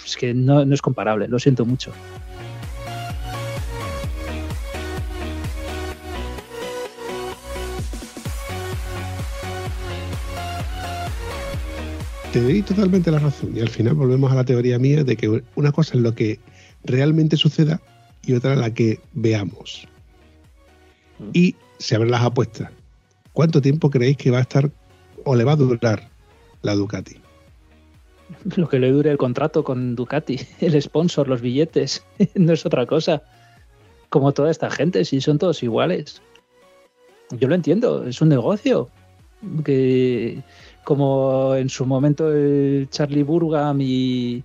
es 0.05 0.17
que 0.17 0.35
no, 0.35 0.65
no 0.65 0.75
es 0.75 0.83
comparable, 0.83 1.29
lo 1.29 1.39
siento 1.39 1.65
mucho. 1.65 1.93
Te 12.33 12.43
doy 12.43 12.63
totalmente 12.63 13.11
la 13.11 13.19
razón. 13.19 13.57
Y 13.57 13.61
al 13.61 13.69
final 13.69 13.95
volvemos 13.95 14.31
a 14.31 14.35
la 14.35 14.45
teoría 14.45 14.79
mía 14.79 15.03
de 15.03 15.17
que 15.17 15.43
una 15.55 15.73
cosa 15.73 15.95
es 15.95 16.03
lo 16.03 16.15
que 16.15 16.39
realmente 16.85 17.37
suceda 17.37 17.81
y 18.25 18.35
otra 18.35 18.55
la 18.55 18.73
que 18.73 19.01
veamos. 19.15 19.89
Mm. 21.19 21.31
Y 21.33 21.57
se 21.79 21.97
abren 21.97 22.11
las 22.11 22.23
apuestas. 22.23 22.71
¿Cuánto 23.33 23.63
tiempo 23.63 23.91
creéis 23.91 24.17
que 24.17 24.31
va 24.31 24.39
a 24.39 24.43
estar 24.43 24.71
o 25.25 25.37
le 25.37 25.45
va 25.45 25.53
a 25.53 25.57
durar 25.57 26.09
la 26.63 26.75
Ducati? 26.75 27.17
Lo 28.57 28.69
que 28.69 28.79
le 28.79 28.91
dure 28.91 29.11
el 29.11 29.17
contrato 29.17 29.65
con 29.65 29.97
Ducati, 29.97 30.39
el 30.61 30.81
sponsor, 30.83 31.29
los 31.29 31.41
billetes, 31.41 32.05
no 32.35 32.53
es 32.53 32.67
otra 32.67 32.85
cosa. 32.87 33.23
Como 34.11 34.33
toda 34.33 34.51
esta 34.51 34.71
gente, 34.71 35.05
si 35.05 35.21
son 35.21 35.39
todos 35.39 35.63
iguales. 35.63 36.21
Yo 37.31 37.49
lo 37.49 37.55
entiendo, 37.55 38.07
es 38.07 38.21
un 38.21 38.29
negocio. 38.29 38.89
Que 39.65 40.43
como 40.89 41.55
en 41.55 41.69
su 41.69 41.85
momento 41.85 42.33
el 42.33 42.89
Charlie 42.89 43.23
Burgam 43.23 43.79
y, 43.83 44.43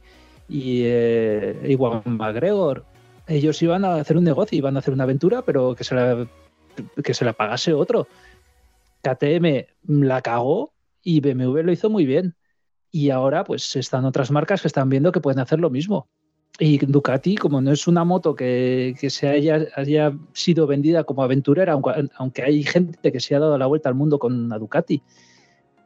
y 0.49 0.81
eh, 0.83 1.57
Iwan 1.69 2.01
McGregor. 2.05 2.83
Ellos 3.27 3.61
iban 3.61 3.85
a 3.85 3.95
hacer 3.95 4.17
un 4.17 4.25
negocio, 4.25 4.57
iban 4.57 4.75
a 4.75 4.79
hacer 4.79 4.93
una 4.93 5.05
aventura, 5.05 5.43
pero 5.43 5.73
que 5.73 5.85
se 5.85 5.95
la, 5.95 6.27
que 7.01 7.13
se 7.13 7.23
la 7.23 7.31
pagase 7.31 7.71
otro. 7.71 8.09
KTM 9.03 9.67
la 10.03 10.21
cagó 10.21 10.73
y 11.01 11.21
BMW 11.21 11.61
lo 11.61 11.71
hizo 11.71 11.89
muy 11.89 12.05
bien. 12.05 12.35
Y 12.91 13.11
ahora 13.11 13.45
pues 13.45 13.77
están 13.77 14.03
otras 14.03 14.29
marcas 14.29 14.61
que 14.61 14.67
están 14.67 14.89
viendo 14.89 15.13
que 15.13 15.21
pueden 15.21 15.39
hacer 15.39 15.61
lo 15.61 15.69
mismo. 15.69 16.09
Y 16.59 16.77
Ducati, 16.77 17.37
como 17.37 17.61
no 17.61 17.71
es 17.71 17.87
una 17.87 18.03
moto 18.03 18.35
que, 18.35 18.97
se 19.09 19.29
haya, 19.29 19.65
haya, 19.77 20.11
sido 20.33 20.67
vendida 20.67 21.05
como 21.05 21.23
aventurera, 21.23 21.71
aunque, 21.71 22.09
aunque, 22.17 22.43
hay 22.43 22.63
gente 22.63 23.13
que 23.13 23.21
se 23.21 23.33
ha 23.33 23.39
dado 23.39 23.57
la 23.57 23.65
vuelta 23.65 23.87
al 23.87 23.95
mundo 23.95 24.19
con 24.19 24.33
una 24.37 24.59
Ducati, 24.59 25.01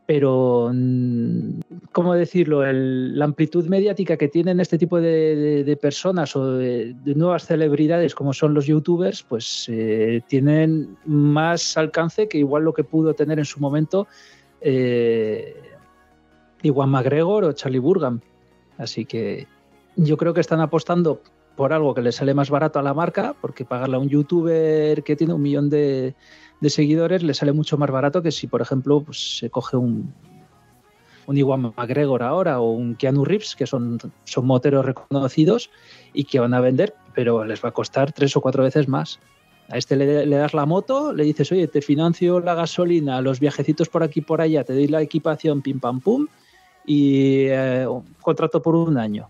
pero, 0.07 0.71
mm, 0.73 1.59
¿cómo 1.91 2.13
decirlo? 2.13 2.63
la 2.63 3.25
amplitud 3.25 3.67
mediática 3.67 4.15
que 4.15 4.29
tienen 4.29 4.61
este 4.61 4.77
tipo 4.77 5.01
de, 5.01 5.77
personas 5.81 6.33
o 6.37 6.53
de, 6.53 6.95
nuevas 7.13 7.45
celebridades 7.45 8.15
como 8.15 8.31
son 8.31 8.53
los 8.53 8.65
youtubers, 8.65 9.21
pues 9.21 9.67
eh, 9.67 10.21
tienen 10.27 10.97
más 11.05 11.75
alcance 11.77 12.29
que 12.29 12.37
igual 12.37 12.63
lo 12.63 12.73
que 12.73 12.85
pudo 12.85 13.13
tener 13.15 13.37
en 13.37 13.43
su 13.43 13.59
momento 13.59 14.07
eh, 14.61 15.53
Iwan 16.63 16.89
McGregor 16.89 17.43
o 17.43 17.51
Charlie 17.51 17.79
Burgam. 17.79 18.21
Así 18.77 19.03
que 19.03 19.45
yo 19.97 20.15
creo 20.15 20.33
que 20.33 20.39
están 20.41 20.61
apostando 20.61 21.21
por 21.57 21.73
algo 21.73 21.93
que 21.93 22.01
le 22.01 22.13
sale 22.13 22.33
más 22.33 22.49
barato 22.49 22.79
a 22.79 22.83
la 22.83 22.93
marca, 22.93 23.35
porque 23.41 23.65
pagarle 23.65 23.97
a 23.97 23.99
un 23.99 24.07
youtuber 24.07 25.03
que 25.03 25.17
tiene 25.17 25.33
un 25.33 25.41
millón 25.41 25.69
de, 25.69 26.15
de 26.59 26.69
seguidores 26.69 27.23
le 27.23 27.33
sale 27.33 27.53
mucho 27.53 27.77
más 27.77 27.91
barato 27.91 28.21
que 28.21 28.31
si, 28.31 28.47
por 28.47 28.61
ejemplo, 28.61 29.01
pues, 29.01 29.37
se 29.37 29.49
coge 29.49 29.77
un, 29.77 30.13
un 31.27 31.37
Iwan 31.37 31.73
McGregor 31.77 32.23
ahora 32.23 32.59
o 32.59 32.71
un 32.71 32.95
Keanu 32.95 33.25
Reeves, 33.25 33.55
que 33.55 33.67
son, 33.67 33.99
son 34.23 34.45
moteros 34.45 34.85
reconocidos 34.85 35.69
y 36.13 36.23
que 36.23 36.39
van 36.39 36.53
a 36.53 36.61
vender, 36.61 36.95
pero 37.13 37.45
les 37.45 37.63
va 37.63 37.69
a 37.69 37.73
costar 37.73 38.11
tres 38.11 38.35
o 38.35 38.41
cuatro 38.41 38.63
veces 38.63 38.87
más. 38.87 39.19
A 39.69 39.77
este 39.77 39.97
le, 39.97 40.25
das 40.25 40.53
la 40.53 40.65
moto, 40.65 41.11
le 41.11 41.25
dices, 41.25 41.51
oye, 41.51 41.67
te 41.67 41.81
financio 41.81 42.39
la 42.39 42.55
gasolina, 42.55 43.21
los 43.21 43.39
viajecitos 43.39 43.89
por 43.89 44.01
aquí 44.01 44.21
por 44.21 44.39
allá, 44.39 44.63
te 44.63 44.73
doy 44.73 44.87
la 44.87 45.01
equipación, 45.01 45.61
pim 45.61 45.79
pam 45.79 45.99
pum, 45.99 46.27
y 46.85 47.47
eh, 47.49 47.85
contrato 48.21 48.61
por 48.61 48.75
un 48.75 48.97
año 48.97 49.29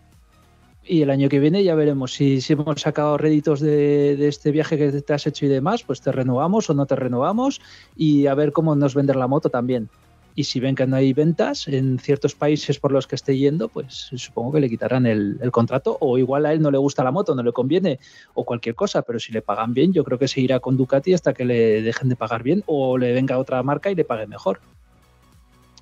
y 0.88 1.02
el 1.02 1.10
año 1.10 1.28
que 1.28 1.38
viene 1.38 1.62
ya 1.62 1.74
veremos 1.74 2.14
si, 2.14 2.40
hemos 2.48 2.80
sacado 2.80 3.18
réditos 3.18 3.60
de, 3.60 4.26
este 4.26 4.50
viaje 4.50 4.78
que 4.78 5.02
te 5.02 5.12
has 5.12 5.26
hecho 5.26 5.46
y 5.46 5.48
demás, 5.48 5.82
pues 5.82 6.00
te 6.00 6.10
renovamos 6.10 6.70
o 6.70 6.74
no 6.74 6.86
te 6.86 6.96
renovamos 6.96 7.60
y 7.96 8.26
a 8.26 8.34
ver 8.34 8.52
cómo 8.52 8.74
nos 8.74 8.94
vender 8.94 9.16
la 9.16 9.26
moto 9.26 9.50
también. 9.50 9.88
Y 10.34 10.44
si 10.44 10.60
ven 10.60 10.76
que 10.76 10.86
no 10.86 10.94
hay 10.94 11.12
ventas 11.12 11.66
en 11.66 11.98
ciertos 11.98 12.36
países 12.36 12.78
por 12.78 12.92
los 12.92 13.08
que 13.08 13.16
esté 13.16 13.36
yendo, 13.36 13.68
pues 13.68 14.08
supongo 14.14 14.52
que 14.52 14.60
le 14.60 14.68
quitarán 14.68 15.04
el, 15.04 15.38
contrato 15.50 15.98
o 16.00 16.16
igual 16.16 16.46
a 16.46 16.52
él 16.52 16.62
no 16.62 16.70
le 16.70 16.78
gusta 16.78 17.02
la 17.02 17.10
moto, 17.10 17.34
no 17.34 17.42
le 17.42 17.52
conviene 17.52 17.98
o 18.34 18.44
cualquier 18.44 18.76
cosa, 18.76 19.02
pero 19.02 19.18
si 19.18 19.32
le 19.32 19.42
pagan 19.42 19.74
bien, 19.74 19.92
yo 19.92 20.04
creo 20.04 20.18
que 20.18 20.28
se 20.28 20.40
irá 20.40 20.60
con 20.60 20.76
Ducati 20.76 21.12
hasta 21.12 21.34
que 21.34 21.44
le 21.44 21.82
dejen 21.82 22.08
de 22.08 22.16
pagar 22.16 22.44
bien 22.44 22.62
o 22.66 22.96
le 22.96 23.12
venga 23.12 23.38
otra 23.38 23.62
marca 23.64 23.90
y 23.90 23.96
le 23.96 24.04
pague 24.04 24.26
mejor. 24.26 24.60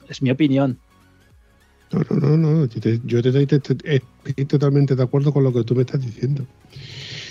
Es 0.09 0.23
mi 0.23 0.31
opinión. 0.31 0.79
No, 1.93 2.01
no, 2.11 2.37
no, 2.37 2.37
no. 2.37 2.67
Yo, 3.05 3.19
estoy 3.21 3.47
totalmente 4.47 4.97
de 4.97 5.03
acuerdo 5.03 5.33
con 5.33 5.45
lo 5.45 5.53
que 5.53 5.65
tú 5.65 5.75
me 5.75 5.83
estás 5.83 6.05
diciendo. 6.05 6.47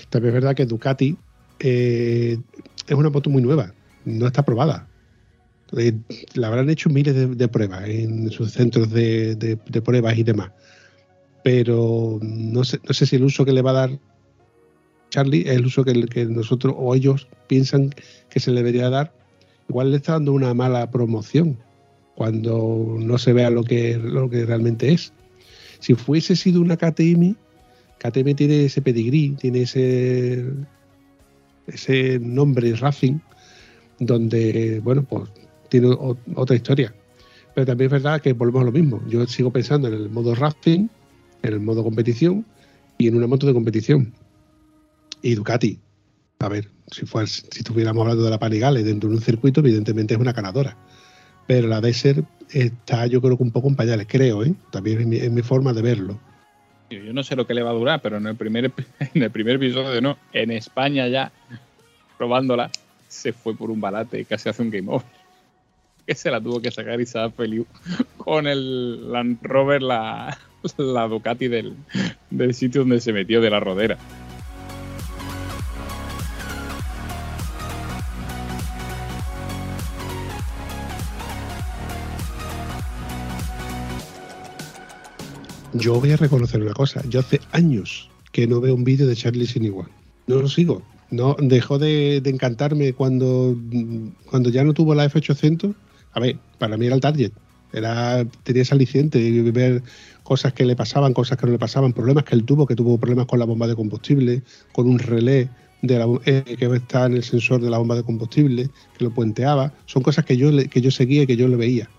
También 0.09 0.29
es 0.29 0.41
verdad 0.41 0.55
que 0.55 0.65
Ducati 0.65 1.17
eh, 1.59 2.37
es 2.87 2.95
una 2.95 3.09
moto 3.09 3.29
muy 3.29 3.41
nueva, 3.41 3.73
no 4.05 4.27
está 4.27 4.43
probada. 4.43 4.87
Eh, 5.77 5.93
la 6.35 6.47
habrán 6.47 6.69
hecho 6.69 6.89
miles 6.89 7.37
de, 7.37 7.47
pruebas 7.47 7.89
en 7.89 8.29
sus 8.29 8.51
centros 8.51 8.91
de, 8.91 9.57
pruebas 9.83 10.17
y 10.17 10.23
demás. 10.23 10.51
Pero 11.43 12.19
no 12.21 12.63
sé, 12.63 12.79
no 12.87 12.93
sé 12.93 13.05
si 13.05 13.17
el 13.17 13.23
uso 13.23 13.45
que 13.45 13.51
le 13.51 13.61
va 13.61 13.71
a 13.71 13.87
dar 13.87 13.99
Charlie 15.09 15.41
es 15.41 15.57
el 15.57 15.65
uso 15.65 15.83
que, 15.83 16.05
que 16.05 16.25
nosotros 16.25 16.75
o 16.77 16.95
ellos 16.95 17.27
piensan 17.47 17.91
que 18.29 18.39
se 18.39 18.51
le 18.51 18.57
debería 18.57 18.89
dar. 18.89 19.13
Igual 19.69 19.91
le 19.91 19.97
está 19.97 20.13
dando 20.13 20.33
una 20.33 20.53
mala 20.53 20.89
promoción 20.91 21.57
cuando 22.15 22.95
no 22.97 23.17
se 23.17 23.33
vea 23.33 23.49
lo 23.49 23.63
que, 23.63 23.97
lo 23.97 24.29
que 24.29 24.45
realmente 24.45 24.91
es. 24.91 25.13
Si 25.79 25.93
fuese 25.93 26.35
sido 26.35 26.61
una 26.61 26.77
KTM, 26.77 27.35
KTM 27.99 28.35
tiene 28.35 28.65
ese 28.65 28.81
pedigrí, 28.81 29.31
tiene 29.31 29.63
ese, 29.63 30.45
ese 31.67 32.19
nombre 32.19 32.73
Racing, 32.75 33.19
donde, 33.99 34.79
bueno, 34.83 35.03
pues 35.03 35.29
tiene 35.69 35.95
otra 36.35 36.55
historia. 36.55 36.95
Pero 37.53 37.67
también 37.67 37.87
es 37.87 37.91
verdad 37.91 38.21
que 38.21 38.33
volvemos 38.33 38.61
a 38.61 38.65
lo 38.65 38.71
mismo. 38.71 39.01
Yo 39.07 39.25
sigo 39.27 39.51
pensando 39.51 39.87
en 39.87 39.93
el 39.93 40.09
modo 40.09 40.35
Racing, 40.35 40.87
en 41.43 41.53
el 41.53 41.59
modo 41.59 41.83
competición 41.83 42.45
y 42.97 43.07
en 43.07 43.15
una 43.15 43.27
moto 43.27 43.45
de 43.45 43.53
competición. 43.53 44.13
Y 45.21 45.35
Ducati, 45.35 45.79
a 46.39 46.49
ver, 46.49 46.69
si, 46.91 47.05
fuera, 47.05 47.27
si 47.27 47.59
estuviéramos 47.59 48.01
hablando 48.01 48.23
de 48.23 48.29
la 48.29 48.39
Panigale 48.39 48.83
dentro 48.83 49.09
de 49.09 49.15
un 49.15 49.21
circuito, 49.21 49.59
evidentemente 49.59 50.13
es 50.13 50.19
una 50.19 50.33
ganadora 50.33 50.77
pero 51.47 51.67
la 51.67 51.81
Desert 51.81 52.25
está 52.51 53.07
yo 53.07 53.21
creo 53.21 53.37
que 53.37 53.43
un 53.43 53.51
poco 53.51 53.67
en 53.67 53.75
pañales, 53.75 54.07
creo, 54.09 54.43
¿eh? 54.43 54.53
también 54.71 55.13
es 55.13 55.31
mi, 55.31 55.41
forma 55.41 55.73
de 55.73 55.81
verlo. 55.81 56.19
Yo 56.89 57.13
no 57.13 57.23
sé 57.23 57.35
lo 57.35 57.47
que 57.47 57.53
le 57.53 57.63
va 57.63 57.71
a 57.71 57.73
durar, 57.73 58.01
pero 58.01 58.17
en 58.17 58.27
el 58.27 58.35
primer, 58.35 58.71
en 59.13 59.23
el 59.23 59.31
primer 59.31 59.55
episodio 59.55 60.01
no, 60.01 60.17
en 60.33 60.51
España 60.51 61.07
ya, 61.07 61.31
probándola, 62.17 62.71
se 63.07 63.33
fue 63.33 63.55
por 63.55 63.71
un 63.71 63.81
balate 63.81 64.25
casi 64.25 64.49
hace 64.49 64.61
un 64.61 64.71
game 64.71 64.91
over. 64.91 65.07
Que 66.05 66.13
se 66.13 66.29
la 66.29 66.39
tuvo 66.39 66.61
que 66.61 66.69
sacar 66.69 67.01
Isaac 67.01 67.33
Feliu 67.35 67.65
con 68.17 68.45
el 68.45 69.11
Land 69.11 69.39
Rover, 69.41 69.81
la, 69.81 70.37
la 70.77 71.07
Ducati 71.07 71.47
del, 71.47 71.75
del 72.29 72.53
sitio 72.53 72.81
donde 72.81 73.01
se 73.01 73.11
metió 73.11 73.41
de 73.41 73.49
la 73.49 73.59
rodera. 73.59 73.97
Yo 85.77 85.99
voy 85.99 86.11
a 86.11 86.17
reconocer 86.17 86.61
una 86.61 86.73
cosa. 86.73 87.01
Yo 87.09 87.19
hace 87.19 87.39
años 87.51 88.09
que 88.31 88.47
no 88.47 88.61
veo 88.61 88.75
un 88.75 88.83
vídeo 88.83 89.07
de 89.07 89.15
Charlie 89.15 89.47
sin 89.47 89.63
igual. 89.65 89.87
No 90.27 90.41
lo 90.41 90.47
sigo. 90.47 90.81
No, 91.11 91.35
dejó 91.39 91.77
de, 91.77 92.17
encantarme 92.25 92.93
cuando, 92.93 93.55
cuando 94.29 94.49
ya 94.49 94.63
no 94.63 94.73
tuvo 94.73 94.95
la 94.95 95.05
F800. 95.05 95.73
A 96.13 96.19
ver, 96.19 96.37
para 96.57 96.77
mí 96.77 96.85
era 96.85 96.95
el 96.95 97.01
target. 97.01 97.31
Era, 97.73 98.25
tenía 98.43 98.61
ese 98.61 98.73
aliciente 98.73 99.19
de 99.19 99.51
ver 99.51 99.83
cosas 100.23 100.53
que 100.53 100.65
le 100.65 100.75
pasaban, 100.75 101.13
cosas 101.13 101.37
que 101.37 101.45
no 101.45 101.51
le 101.51 101.59
pasaban, 101.59 101.93
problemas 101.93 102.23
que 102.23 102.35
él 102.35 102.43
tuvo, 102.45 102.65
que 102.65 102.75
tuvo 102.75 102.97
problemas 102.97 103.25
con 103.25 103.37
la 103.39 103.45
bomba 103.45 103.67
de 103.67 103.75
combustible, 103.75 104.43
con 104.71 104.87
un 104.87 104.97
relé 104.97 105.49
de 105.81 105.99
la, 105.99 106.07
eh, 106.25 106.55
que 106.57 106.65
está 106.73 107.05
en 107.05 107.15
el 107.15 107.23
sensor 107.23 107.61
de 107.61 107.69
la 107.69 107.77
bomba 107.77 107.95
de 107.95 108.03
combustible, 108.03 108.69
que 108.97 109.03
lo 109.03 109.13
puenteaba. 109.13 109.73
Son 109.87 110.01
cosas 110.01 110.23
que 110.25 110.37
yo, 110.37 110.49
que 110.69 110.81
yo 110.81 110.89
seguía 110.89 111.23
y 111.23 111.27
que 111.27 111.35
yo 111.35 111.47
le 111.47 111.57
veía. 111.57 111.89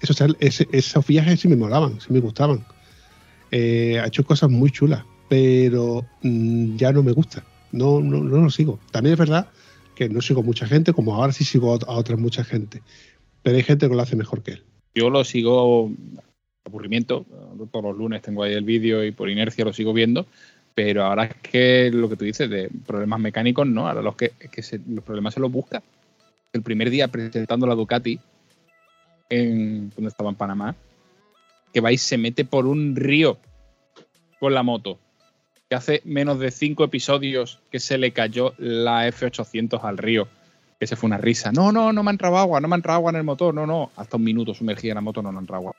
Eso, 0.00 0.12
o 0.12 0.16
sea, 0.16 0.28
ese- 0.38 0.68
esos 0.72 1.04
viajes 1.06 1.40
sí 1.40 1.48
me 1.48 1.56
molaban, 1.56 2.00
sí 2.00 2.12
me 2.12 2.20
gustaban. 2.20 2.64
Eh, 3.50 3.98
ha 4.00 4.06
hecho 4.06 4.24
cosas 4.24 4.50
muy 4.50 4.70
chulas, 4.70 5.04
pero 5.28 6.04
mm, 6.22 6.76
ya 6.76 6.92
no 6.92 7.02
me 7.02 7.12
gusta. 7.12 7.44
No, 7.72 8.00
no, 8.00 8.22
no 8.22 8.42
lo 8.42 8.50
sigo. 8.50 8.78
También 8.90 9.14
es 9.14 9.18
verdad 9.18 9.48
que 9.94 10.08
no 10.08 10.20
sigo 10.20 10.42
mucha 10.42 10.66
gente, 10.66 10.92
como 10.92 11.14
ahora 11.14 11.32
sí 11.32 11.44
sigo 11.44 11.72
a 11.74 11.92
otra 11.94 12.16
mucha 12.16 12.44
gente. 12.44 12.82
Pero 13.42 13.56
hay 13.56 13.62
gente 13.62 13.88
que 13.88 13.94
lo 13.94 14.02
hace 14.02 14.16
mejor 14.16 14.42
que 14.42 14.52
él. 14.52 14.62
Yo 14.94 15.10
lo 15.10 15.24
sigo 15.24 15.90
aburrimiento. 16.64 17.24
Todos 17.70 17.84
los 17.84 17.96
lunes 17.96 18.22
tengo 18.22 18.42
ahí 18.42 18.54
el 18.54 18.64
vídeo 18.64 19.04
y 19.04 19.12
por 19.12 19.30
inercia 19.30 19.64
lo 19.64 19.72
sigo 19.72 19.92
viendo. 19.92 20.26
Pero 20.74 21.04
ahora 21.04 21.24
es 21.24 21.34
que 21.42 21.90
lo 21.92 22.08
que 22.08 22.16
tú 22.16 22.24
dices 22.24 22.50
de 22.50 22.68
problemas 22.86 23.20
mecánicos, 23.20 23.66
no. 23.66 23.88
Ahora 23.88 24.02
los 24.02 24.16
que, 24.16 24.32
es 24.40 24.50
que 24.50 24.62
se- 24.62 24.80
los 24.88 25.02
problemas 25.04 25.34
se 25.34 25.40
los 25.40 25.50
busca. 25.50 25.82
El 26.52 26.62
primer 26.62 26.90
día 26.90 27.08
presentando 27.08 27.66
la 27.66 27.74
Ducati, 27.74 28.18
en, 29.30 29.90
donde 29.90 30.08
estaba 30.08 30.30
en 30.30 30.36
Panamá, 30.36 30.76
que 31.76 31.82
vais 31.82 32.00
se 32.00 32.16
mete 32.16 32.46
por 32.46 32.66
un 32.66 32.96
río 32.96 33.36
con 34.40 34.54
la 34.54 34.62
moto. 34.62 34.98
Que 35.68 35.74
hace 35.74 36.00
menos 36.06 36.38
de 36.38 36.50
cinco 36.50 36.84
episodios 36.84 37.60
que 37.70 37.80
se 37.80 37.98
le 37.98 38.12
cayó 38.12 38.54
la 38.56 39.06
F800 39.06 39.80
al 39.82 39.98
río. 39.98 40.26
Que 40.80 40.86
se 40.86 40.96
fue 40.96 41.08
una 41.08 41.18
risa. 41.18 41.52
No, 41.52 41.72
no, 41.72 41.92
no 41.92 42.02
me 42.02 42.08
ha 42.08 42.12
entrado 42.12 42.38
agua, 42.38 42.62
no 42.62 42.68
me 42.68 42.76
ha 42.76 42.78
entrado 42.78 42.96
agua 42.96 43.10
en 43.10 43.16
el 43.16 43.24
motor. 43.24 43.52
No, 43.52 43.66
no. 43.66 43.90
Hasta 43.94 44.16
un 44.16 44.24
minuto 44.24 44.54
sumergida 44.54 44.92
en 44.92 44.94
la 44.94 45.00
moto 45.02 45.20
no 45.20 45.30
me 45.30 45.38
entrado 45.38 45.58
agua. 45.58 45.76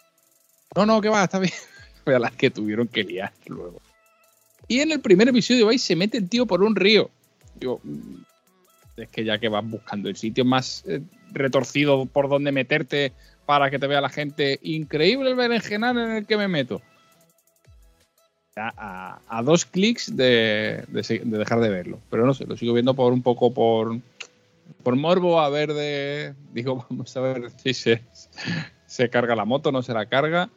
No, 0.75 0.85
no, 0.85 1.01
que 1.01 1.09
va, 1.09 1.23
está 1.23 1.39
bien. 1.39 1.53
A 2.05 2.19
las 2.19 2.33
que 2.33 2.51
tuvieron 2.51 2.87
que 2.87 3.03
liar 3.03 3.33
luego. 3.47 3.81
Y 4.67 4.81
en 4.81 4.91
el 4.91 5.01
primer 5.01 5.27
episodio 5.29 5.65
vais 5.65 5.81
se 5.81 5.95
mete 5.95 6.19
el 6.19 6.29
tío 6.29 6.45
por 6.45 6.61
un 6.61 6.75
río. 6.75 7.09
Yo, 7.59 7.79
mm, 7.83 8.21
es 8.97 9.09
que 9.09 9.25
ya 9.25 9.39
que 9.39 9.49
vas 9.49 9.67
buscando 9.67 10.09
el 10.09 10.15
sitio 10.15 10.45
más 10.45 10.83
eh, 10.87 11.01
retorcido 11.31 12.05
por 12.05 12.29
donde 12.29 12.51
meterte 12.51 13.13
para 13.47 13.71
que 13.71 13.79
te 13.79 13.87
vea 13.87 14.01
la 14.01 14.09
gente, 14.09 14.59
increíble 14.61 15.29
el 15.29 15.37
berenjenal 15.37 15.97
en 15.97 16.11
el 16.11 16.25
que 16.27 16.35
me 16.35 16.49
meto. 16.49 16.81
A, 18.57 19.41
dos 19.43 19.65
clics 19.65 20.15
de, 20.17 20.83
dejar 20.89 21.61
de 21.61 21.69
verlo. 21.69 21.99
Pero 22.09 22.25
no 22.25 22.33
sé, 22.33 22.45
lo 22.45 22.57
sigo 22.57 22.73
viendo 22.73 22.93
por 22.93 23.13
un 23.13 23.23
poco 23.23 23.53
por, 23.53 23.99
por 24.83 24.95
morbo 24.97 25.39
a 25.39 25.49
ver 25.49 25.73
de. 25.73 26.33
Digo, 26.51 26.85
vamos 26.89 27.15
a 27.15 27.21
ver 27.21 27.49
si 27.51 27.73
se, 27.73 28.03
se 28.85 29.09
carga 29.09 29.35
la 29.35 29.45
moto, 29.45 29.71
no 29.71 29.81
se 29.81 29.93
la 29.93 30.07
carga. 30.07 30.49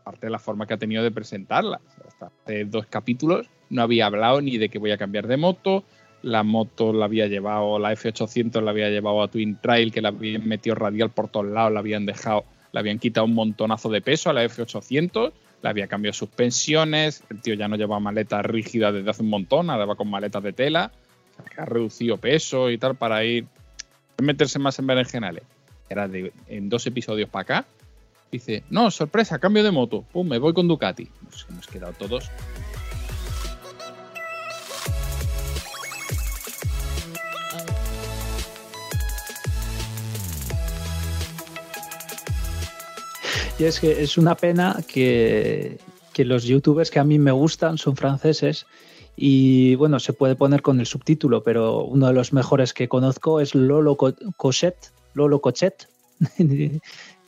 Aparte 0.00 0.26
de 0.26 0.30
la 0.30 0.40
forma 0.40 0.66
que 0.66 0.74
ha 0.74 0.78
tenido 0.78 1.04
de 1.04 1.12
presentarla. 1.12 1.80
Hasta 2.08 2.32
hace 2.44 2.64
dos 2.64 2.86
capítulos 2.86 3.48
no 3.70 3.82
había 3.82 4.06
hablado 4.06 4.40
ni 4.40 4.58
de 4.58 4.68
que 4.68 4.80
voy 4.80 4.90
a 4.90 4.98
cambiar 4.98 5.28
de 5.28 5.36
moto. 5.36 5.84
La 6.22 6.42
moto 6.42 6.92
la 6.92 7.06
había 7.06 7.26
llevado, 7.26 7.78
la 7.78 7.92
F800 7.92 8.62
la 8.62 8.70
había 8.70 8.88
llevado 8.88 9.22
a 9.22 9.28
Twin 9.28 9.58
Trail, 9.60 9.92
que 9.92 10.00
la 10.00 10.08
habían 10.08 10.46
metido 10.46 10.76
radial 10.76 11.10
por 11.10 11.28
todos 11.28 11.46
lados, 11.46 11.72
la 11.72 11.80
habían 11.80 12.06
dejado, 12.06 12.44
le 12.72 12.80
habían 12.80 12.98
quitado 12.98 13.26
un 13.26 13.34
montonazo 13.34 13.88
de 13.88 14.00
peso 14.00 14.30
a 14.30 14.32
la 14.32 14.44
F800, 14.44 15.32
le 15.62 15.68
había 15.68 15.88
cambiado 15.88 16.12
suspensiones, 16.12 17.24
el 17.30 17.40
tío 17.40 17.54
ya 17.54 17.68
no 17.68 17.76
lleva 17.76 17.98
maletas 18.00 18.44
rígidas 18.46 18.94
desde 18.94 19.10
hace 19.10 19.22
un 19.22 19.30
montón, 19.30 19.70
ahora 19.70 19.84
va 19.84 19.96
con 19.96 20.08
maletas 20.08 20.42
de 20.42 20.52
tela, 20.52 20.92
ha 21.56 21.64
reducido 21.64 22.16
peso 22.18 22.70
y 22.70 22.78
tal 22.78 22.94
para 22.94 23.24
ir 23.24 23.46
meterse 24.18 24.58
más 24.58 24.78
en 24.78 24.86
berenjenales. 24.86 25.44
Era 25.88 26.08
de, 26.08 26.32
en 26.48 26.68
dos 26.68 26.86
episodios 26.86 27.28
para 27.28 27.42
acá. 27.42 27.66
Dice, 28.30 28.62
no, 28.70 28.90
sorpresa, 28.90 29.38
cambio 29.38 29.62
de 29.62 29.70
moto. 29.70 30.04
Pum, 30.10 30.26
me 30.26 30.38
voy 30.38 30.54
con 30.54 30.66
Ducati. 30.66 31.08
Nos 31.22 31.46
hemos 31.50 31.66
quedado 31.66 31.92
todos. 31.92 32.30
Y 43.62 43.64
es 43.64 43.78
que 43.78 44.02
es 44.02 44.18
una 44.18 44.34
pena 44.34 44.76
que, 44.88 45.78
que 46.12 46.24
los 46.24 46.42
youtubers 46.42 46.90
que 46.90 46.98
a 46.98 47.04
mí 47.04 47.20
me 47.20 47.30
gustan 47.30 47.78
son 47.78 47.94
franceses 47.94 48.66
y 49.14 49.76
bueno, 49.76 50.00
se 50.00 50.12
puede 50.12 50.34
poner 50.34 50.62
con 50.62 50.80
el 50.80 50.86
subtítulo, 50.86 51.44
pero 51.44 51.84
uno 51.84 52.08
de 52.08 52.12
los 52.12 52.32
mejores 52.32 52.74
que 52.74 52.88
conozco 52.88 53.38
es 53.38 53.54
Lolo 53.54 53.96
Co- 53.96 54.16
Cochet, 54.36 54.74
Lolo 55.14 55.40
Cochet, 55.40 55.86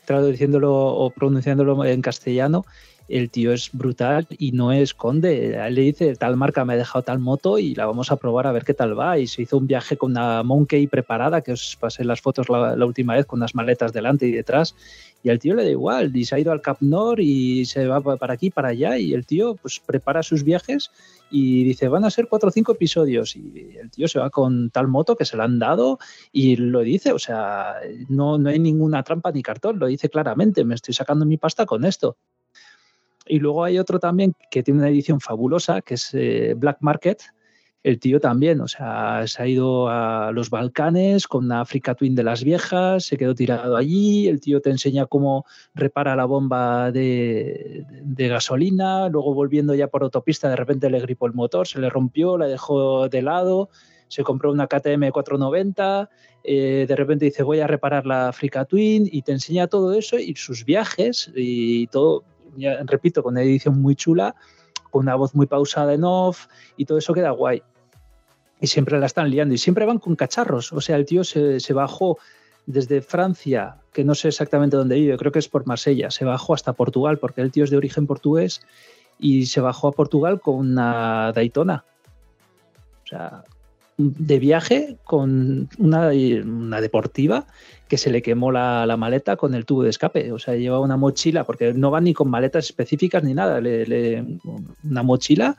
traduciéndolo 0.06 0.74
o 0.74 1.10
pronunciándolo 1.10 1.84
en 1.84 2.02
castellano. 2.02 2.64
El 3.06 3.30
tío 3.30 3.52
es 3.52 3.70
brutal 3.72 4.26
y 4.30 4.52
no 4.52 4.72
esconde. 4.72 5.58
A 5.58 5.68
él 5.68 5.74
le 5.74 5.82
dice, 5.82 6.16
tal 6.16 6.36
marca 6.36 6.64
me 6.64 6.72
ha 6.72 6.76
dejado 6.76 7.02
tal 7.02 7.18
moto 7.18 7.58
y 7.58 7.74
la 7.74 7.84
vamos 7.84 8.10
a 8.10 8.16
probar 8.16 8.46
a 8.46 8.52
ver 8.52 8.64
qué 8.64 8.72
tal 8.72 8.98
va. 8.98 9.18
Y 9.18 9.26
se 9.26 9.42
hizo 9.42 9.58
un 9.58 9.66
viaje 9.66 9.98
con 9.98 10.12
una 10.12 10.42
Monkey 10.42 10.86
preparada, 10.86 11.42
que 11.42 11.52
os 11.52 11.76
pasé 11.78 12.02
las 12.04 12.22
fotos 12.22 12.48
la, 12.48 12.74
última 12.86 13.14
vez 13.14 13.26
con 13.26 13.40
unas 13.40 13.54
maletas 13.54 13.92
delante 13.92 14.26
y 14.26 14.32
detrás. 14.32 14.74
Y 15.22 15.28
al 15.28 15.38
tío 15.38 15.54
le 15.54 15.64
da 15.64 15.70
igual, 15.70 16.14
y 16.16 16.24
se 16.24 16.34
ha 16.34 16.38
ido 16.38 16.52
al 16.52 16.60
Cap 16.62 16.78
Nord 16.80 17.20
y 17.20 17.64
se 17.66 17.86
va 17.86 18.00
pa- 18.00 18.16
para 18.16 18.34
aquí, 18.34 18.50
para 18.50 18.68
allá, 18.68 18.98
y 18.98 19.14
el 19.14 19.24
tío 19.24 19.54
pues 19.54 19.80
prepara 19.80 20.22
sus 20.22 20.44
viajes 20.44 20.90
y 21.30 21.64
dice, 21.64 21.88
van 21.88 22.04
a 22.04 22.10
ser 22.10 22.28
cuatro 22.28 22.50
o 22.50 22.52
cinco 22.52 22.72
episodios, 22.72 23.34
y 23.34 23.76
el 23.80 23.90
tío 23.90 24.06
se 24.06 24.18
va 24.18 24.28
con 24.28 24.68
tal 24.70 24.86
moto 24.88 25.16
que 25.16 25.24
se 25.24 25.38
la 25.38 25.44
han 25.44 25.58
dado 25.58 25.98
y 26.30 26.56
lo 26.56 26.80
dice, 26.80 27.12
o 27.12 27.18
sea, 27.18 27.76
no, 28.08 28.36
no 28.36 28.50
hay 28.50 28.58
ninguna 28.58 29.02
trampa 29.02 29.32
ni 29.32 29.42
cartón, 29.42 29.78
lo 29.78 29.86
dice 29.86 30.10
claramente, 30.10 30.62
me 30.64 30.74
estoy 30.74 30.92
sacando 30.92 31.24
mi 31.24 31.38
pasta 31.38 31.64
con 31.64 31.86
esto. 31.86 32.18
Y 33.26 33.38
luego 33.38 33.64
hay 33.64 33.78
otro 33.78 33.98
también 33.98 34.34
que 34.50 34.62
tiene 34.62 34.80
una 34.80 34.88
edición 34.88 35.20
fabulosa, 35.20 35.80
que 35.80 35.94
es 35.94 36.10
eh, 36.12 36.54
Black 36.56 36.78
Market. 36.80 37.22
El 37.82 38.00
tío 38.00 38.18
también, 38.18 38.62
o 38.62 38.68
sea, 38.68 39.26
se 39.26 39.42
ha 39.42 39.46
ido 39.46 39.88
a 39.88 40.32
los 40.32 40.48
Balcanes 40.48 41.28
con 41.28 41.44
una 41.44 41.60
Africa 41.60 41.94
Twin 41.94 42.14
de 42.14 42.22
las 42.22 42.42
viejas, 42.42 43.04
se 43.04 43.18
quedó 43.18 43.34
tirado 43.34 43.76
allí, 43.76 44.26
el 44.26 44.40
tío 44.40 44.62
te 44.62 44.70
enseña 44.70 45.04
cómo 45.04 45.44
repara 45.74 46.16
la 46.16 46.24
bomba 46.24 46.90
de, 46.90 47.84
gasolina, 48.16 49.10
luego 49.10 49.34
volviendo 49.34 49.74
ya 49.74 49.88
por 49.88 50.02
autopista 50.02 50.48
de 50.48 50.56
repente 50.56 50.88
le 50.88 50.98
gripó 51.00 51.26
el 51.26 51.34
motor, 51.34 51.68
se 51.68 51.78
le 51.78 51.90
rompió, 51.90 52.38
la 52.38 52.46
dejó 52.46 53.10
de 53.10 53.20
lado, 53.20 53.68
se 54.08 54.22
compró 54.22 54.50
una 54.50 54.66
KTM 54.66 55.10
490, 55.10 56.08
eh, 56.42 56.86
de 56.88 56.96
repente 56.96 57.26
dice 57.26 57.42
voy 57.42 57.60
a 57.60 57.66
reparar 57.66 58.06
la 58.06 58.28
Africa 58.28 58.64
Twin 58.64 59.06
y 59.12 59.20
te 59.20 59.32
enseña 59.32 59.66
todo 59.66 59.92
eso 59.92 60.18
y 60.18 60.34
sus 60.36 60.64
viajes 60.64 61.30
y 61.36 61.86
todo, 61.88 62.24
ya 62.56 62.78
repito, 62.84 63.22
con 63.22 63.34
una 63.34 63.42
edición 63.42 63.80
muy 63.80 63.94
chula, 63.96 64.34
con 64.90 65.02
una 65.02 65.14
voz 65.14 65.34
muy 65.34 65.46
pausada 65.46 65.94
en 65.94 66.04
off 66.04 66.46
y 66.76 66.84
todo 66.84 66.98
eso 66.98 67.14
queda 67.14 67.30
guay. 67.30 67.62
Y 68.60 68.66
siempre 68.66 68.98
la 68.98 69.06
están 69.06 69.30
liando 69.30 69.54
y 69.54 69.58
siempre 69.58 69.84
van 69.84 69.98
con 69.98 70.16
cacharros. 70.16 70.72
O 70.72 70.80
sea, 70.80 70.96
el 70.96 71.04
tío 71.04 71.24
se, 71.24 71.60
se 71.60 71.72
bajó 71.72 72.18
desde 72.66 73.02
Francia, 73.02 73.76
que 73.92 74.04
no 74.04 74.14
sé 74.14 74.28
exactamente 74.28 74.76
dónde 74.76 74.96
vive, 74.96 75.16
creo 75.16 75.32
que 75.32 75.38
es 75.38 75.48
por 75.48 75.66
Marsella, 75.66 76.10
se 76.10 76.24
bajó 76.24 76.54
hasta 76.54 76.72
Portugal, 76.72 77.18
porque 77.18 77.42
el 77.42 77.50
tío 77.50 77.64
es 77.64 77.70
de 77.70 77.76
origen 77.76 78.06
portugués, 78.06 78.62
y 79.18 79.46
se 79.46 79.60
bajó 79.60 79.88
a 79.88 79.92
Portugal 79.92 80.40
con 80.40 80.56
una 80.56 81.32
Daytona. 81.32 81.84
O 83.04 83.06
sea, 83.06 83.44
de 83.96 84.38
viaje 84.38 84.96
con 85.04 85.68
una, 85.78 86.08
una 86.08 86.80
deportiva 86.80 87.46
que 87.88 87.98
se 87.98 88.10
le 88.10 88.22
quemó 88.22 88.50
la, 88.50 88.86
la 88.86 88.96
maleta 88.96 89.36
con 89.36 89.54
el 89.54 89.64
tubo 89.66 89.82
de 89.82 89.90
escape. 89.90 90.32
O 90.32 90.38
sea, 90.38 90.54
lleva 90.56 90.80
una 90.80 90.96
mochila, 90.96 91.44
porque 91.44 91.74
no 91.74 91.90
van 91.90 92.04
ni 92.04 92.14
con 92.14 92.28
maletas 92.30 92.64
específicas 92.64 93.22
ni 93.22 93.34
nada, 93.34 93.60
le- 93.60 94.24
una 94.84 95.02
mochila 95.02 95.56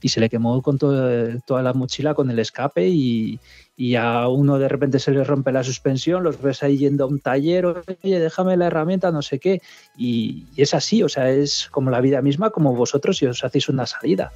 y 0.00 0.08
se 0.08 0.20
le 0.20 0.28
quemó 0.28 0.60
con 0.62 0.78
to- 0.78 1.38
toda 1.46 1.62
la 1.62 1.72
mochila 1.72 2.14
con 2.14 2.30
el 2.30 2.38
escape 2.38 2.88
y, 2.88 3.40
y 3.76 3.94
a 3.96 4.28
uno 4.28 4.58
de 4.58 4.68
repente 4.68 4.98
se 4.98 5.10
le 5.12 5.24
rompe 5.24 5.50
la 5.50 5.64
suspensión, 5.64 6.22
los 6.22 6.40
ves 6.42 6.62
ahí 6.62 6.76
yendo 6.78 7.04
a 7.04 7.06
un 7.06 7.20
taller, 7.20 7.64
oye, 7.66 8.20
déjame 8.20 8.56
la 8.56 8.66
herramienta, 8.66 9.10
no 9.10 9.22
sé 9.22 9.38
qué. 9.38 9.60
Y, 9.96 10.44
y 10.56 10.62
es 10.62 10.74
así, 10.74 11.02
o 11.02 11.08
sea, 11.08 11.30
es 11.30 11.68
como 11.70 11.90
la 11.90 12.00
vida 12.02 12.20
misma, 12.22 12.50
como 12.50 12.74
vosotros 12.74 13.16
si 13.16 13.26
os 13.26 13.42
hacéis 13.44 13.68
una 13.68 13.86
salida. 13.86 14.30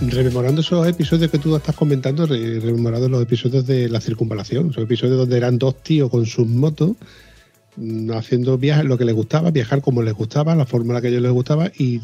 Rememorando 0.00 0.60
esos 0.60 0.86
episodios 0.86 1.30
que 1.30 1.38
tú 1.38 1.56
estás 1.56 1.74
comentando, 1.74 2.24
re- 2.26 2.60
rememorando 2.60 3.08
los 3.08 3.22
episodios 3.22 3.66
de 3.66 3.88
la 3.88 4.00
circunvalación, 4.00 4.70
esos 4.70 4.84
episodios 4.84 5.16
donde 5.18 5.36
eran 5.36 5.58
dos 5.58 5.82
tíos 5.82 6.08
con 6.08 6.24
sus 6.24 6.46
motos 6.46 6.92
mm, 7.76 8.12
haciendo 8.12 8.56
viajes, 8.58 8.84
lo 8.84 8.96
que 8.96 9.04
les 9.04 9.14
gustaba, 9.14 9.50
viajar 9.50 9.82
como 9.82 10.02
les 10.02 10.14
gustaba, 10.14 10.54
la 10.54 10.66
forma 10.66 10.88
en 10.90 10.94
la 10.94 11.00
que 11.00 11.08
a 11.08 11.10
ellos 11.10 11.22
les 11.22 11.32
gustaba 11.32 11.72
y 11.76 12.00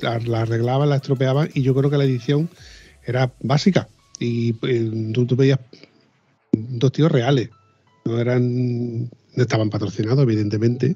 la, 0.00 0.20
la 0.20 0.42
arreglaban, 0.42 0.88
la 0.88 0.96
estropeaban 0.96 1.50
y 1.52 1.62
yo 1.62 1.74
creo 1.74 1.90
que 1.90 1.98
la 1.98 2.04
edición 2.04 2.48
era 3.04 3.32
básica 3.40 3.88
y 4.20 4.54
eh, 4.62 5.10
tú, 5.12 5.26
tú 5.26 5.34
veías 5.34 5.58
dos 6.52 6.92
tíos 6.92 7.10
reales. 7.10 7.50
No 8.04 8.20
eran, 8.20 9.00
no 9.04 9.08
estaban 9.42 9.68
patrocinados, 9.70 10.22
evidentemente, 10.22 10.94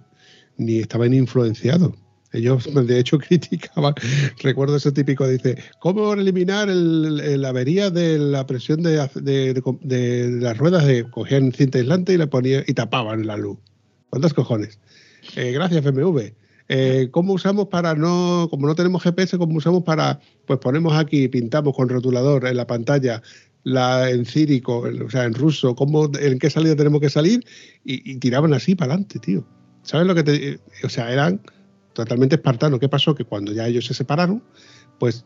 ni 0.58 0.78
estaban 0.78 1.12
influenciados. 1.12 1.92
Ellos, 2.36 2.68
de 2.72 2.98
hecho, 2.98 3.18
criticaban, 3.28 3.94
recuerdo 4.42 4.76
ese 4.76 4.92
típico, 4.92 5.26
dice, 5.26 5.56
¿cómo 5.80 6.12
eliminar 6.14 6.68
el- 6.68 7.20
el- 7.24 7.42
la 7.42 7.48
avería 7.48 7.90
de 7.90 8.18
la 8.18 8.46
presión 8.46 8.82
de, 8.82 9.08
de- 9.14 9.54
de- 9.54 9.62
de 9.82 10.30
las 10.40 10.56
ruedas? 10.58 10.86
De, 10.86 11.04
cogían 11.10 11.52
cinta 11.52 11.78
aislante 11.78 12.12
y 12.12 12.18
le 12.18 12.26
ponían 12.26 12.64
y 12.66 12.74
tapaban 12.74 13.26
la 13.26 13.36
luz. 13.36 13.58
¿Cuántos 14.10 14.34
cojones? 14.34 14.78
Eh, 15.34 15.50
gracias, 15.52 15.84
FMV. 15.84 16.32
Eh, 16.68 17.08
¿Cómo 17.12 17.32
usamos 17.32 17.68
para 17.68 17.94
no, 17.94 18.48
como 18.50 18.66
no 18.66 18.74
tenemos 18.74 19.02
GPS, 19.02 19.38
cómo 19.38 19.56
usamos 19.56 19.82
para, 19.84 20.18
pues 20.46 20.58
ponemos 20.58 20.94
aquí, 20.96 21.28
pintamos 21.28 21.74
con 21.76 21.88
rotulador 21.88 22.46
en 22.46 22.56
la 22.56 22.66
pantalla, 22.66 23.22
la 23.62 24.10
en 24.10 24.24
círico, 24.26 24.78
o 25.04 25.10
sea, 25.10 25.24
en 25.24 25.34
ruso, 25.34 25.74
cómo, 25.74 26.10
en 26.20 26.38
qué 26.38 26.50
salida 26.50 26.74
tenemos 26.76 27.00
que 27.00 27.10
salir, 27.10 27.44
y, 27.84 28.10
y 28.12 28.16
tiraban 28.18 28.52
así 28.52 28.74
para 28.74 28.92
adelante, 28.94 29.18
tío. 29.20 29.44
¿Sabes 29.82 30.06
lo 30.08 30.14
que 30.16 30.24
te.? 30.24 30.58
O 30.84 30.88
sea, 30.88 31.12
eran 31.12 31.40
totalmente 31.96 32.36
espartanos. 32.36 32.78
¿Qué 32.78 32.88
pasó? 32.88 33.14
Que 33.14 33.24
cuando 33.24 33.52
ya 33.52 33.66
ellos 33.66 33.86
se 33.86 33.94
separaron, 33.94 34.42
pues 34.98 35.24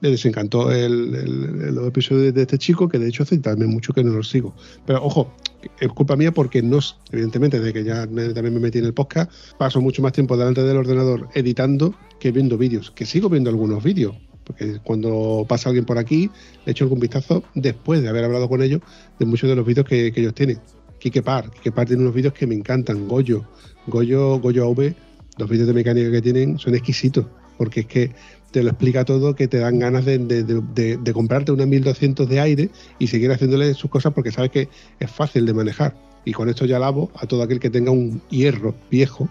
le 0.00 0.10
desencantó 0.10 0.70
el, 0.72 1.14
el- 1.14 2.32
de 2.32 2.42
este 2.42 2.58
chico, 2.58 2.88
que 2.88 2.98
de 2.98 3.08
hecho 3.08 3.22
hace 3.22 3.38
también 3.38 3.70
mucho 3.70 3.92
que 3.92 4.02
no 4.02 4.12
los 4.12 4.28
sigo. 4.28 4.54
Pero 4.84 5.02
ojo, 5.02 5.32
es 5.80 5.88
culpa 5.88 6.16
mía 6.16 6.32
porque 6.32 6.60
no, 6.60 6.80
evidentemente, 7.12 7.60
desde 7.60 7.72
que 7.72 7.84
ya 7.84 8.02
también 8.06 8.54
me 8.54 8.60
metí 8.60 8.78
en 8.78 8.84
el 8.84 8.94
podcast, 8.94 9.30
paso 9.58 9.80
mucho 9.80 10.02
más 10.02 10.12
tiempo 10.12 10.36
delante 10.36 10.62
del 10.62 10.76
ordenador 10.76 11.28
editando 11.34 11.94
que 12.18 12.32
viendo 12.32 12.58
vídeos, 12.58 12.90
que 12.90 13.06
sigo 13.06 13.28
viendo 13.28 13.48
algunos 13.48 13.82
vídeos. 13.82 14.16
Porque 14.44 14.80
cuando 14.82 15.46
pasa 15.48 15.68
alguien 15.68 15.84
por 15.84 15.98
aquí, 15.98 16.28
le 16.66 16.72
echo 16.72 16.84
algún 16.84 16.98
vistazo 16.98 17.44
después 17.54 18.02
de 18.02 18.08
haber 18.08 18.24
hablado 18.24 18.48
con 18.48 18.60
ellos 18.60 18.80
de 19.20 19.24
muchos 19.24 19.48
de 19.48 19.54
los 19.54 19.64
vídeos 19.64 19.86
que, 19.86 20.08
ellos 20.08 20.34
tienen. 20.34 20.58
Quique 20.98 21.22
Par, 21.22 21.48
Quique 21.50 21.70
Par 21.70 21.86
tiene 21.86 22.02
unos 22.02 22.14
vídeos 22.14 22.34
que 22.34 22.46
me 22.48 22.56
encantan. 22.56 23.06
Goyo, 23.06 23.44
Goyo, 23.86 24.40
Goyo 24.40 24.66
AV, 24.66 24.94
los 25.38 25.48
vídeos 25.48 25.66
de 25.68 25.74
mecánica 25.74 26.10
que 26.10 26.22
tienen 26.22 26.58
son 26.58 26.74
exquisitos, 26.74 27.26
porque 27.58 27.80
es 27.80 27.86
que 27.86 28.12
te 28.50 28.62
lo 28.62 28.68
explica 28.70 29.04
todo, 29.04 29.34
que 29.34 29.48
te 29.48 29.58
dan 29.58 29.78
ganas 29.78 30.04
de, 30.04 30.18
de- 30.18 30.42
de- 30.44 30.96
de- 30.98 31.12
comprarte 31.14 31.52
una 31.52 31.64
1200 31.64 32.28
de 32.28 32.38
aire 32.40 32.70
y 32.98 33.06
seguir 33.06 33.30
haciéndole 33.32 33.72
sus 33.74 33.90
cosas 33.90 34.12
porque 34.12 34.30
sabes 34.30 34.50
que 34.50 34.68
es 35.00 35.10
fácil 35.10 35.46
de 35.46 35.54
manejar. 35.54 35.96
Y 36.24 36.32
con 36.32 36.48
esto 36.50 36.66
ya 36.66 36.78
lavo 36.78 37.10
a 37.16 37.26
todo 37.26 37.42
aquel 37.42 37.58
que 37.60 37.70
tenga 37.70 37.90
un 37.90 38.20
hierro 38.30 38.74
viejo 38.90 39.28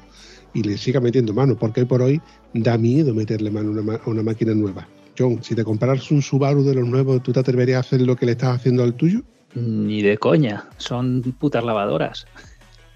y 0.53 0.63
le 0.63 0.77
siga 0.77 0.99
metiendo 0.99 1.33
mano, 1.33 1.55
porque 1.55 1.81
hoy 1.81 1.85
por 1.85 2.01
hoy 2.01 2.21
da 2.53 2.77
miedo 2.77 3.13
meterle 3.13 3.51
mano 3.51 3.69
a 3.69 3.71
una, 3.73 3.81
ma- 3.83 3.99
a 4.03 4.09
una 4.09 4.23
máquina 4.23 4.53
nueva. 4.55 4.87
John, 5.17 5.43
si 5.43 5.53
te 5.55 5.63
compraras 5.63 6.09
un 6.09 6.21
Subaru 6.21 6.63
de 6.63 6.73
los 6.75 6.87
nuevos, 6.87 7.21
¿tú 7.21 7.31
te 7.31 7.39
atreverías 7.41 7.77
a 7.77 7.79
hacer 7.81 8.01
lo 8.01 8.15
que 8.15 8.25
le 8.25 8.31
estás 8.33 8.55
haciendo 8.55 8.81
al 8.83 8.95
tuyo? 8.95 9.21
Ni 9.53 10.01
de 10.01 10.17
coña, 10.17 10.65
son 10.77 11.21
putas 11.37 11.63
lavadoras. 11.63 12.25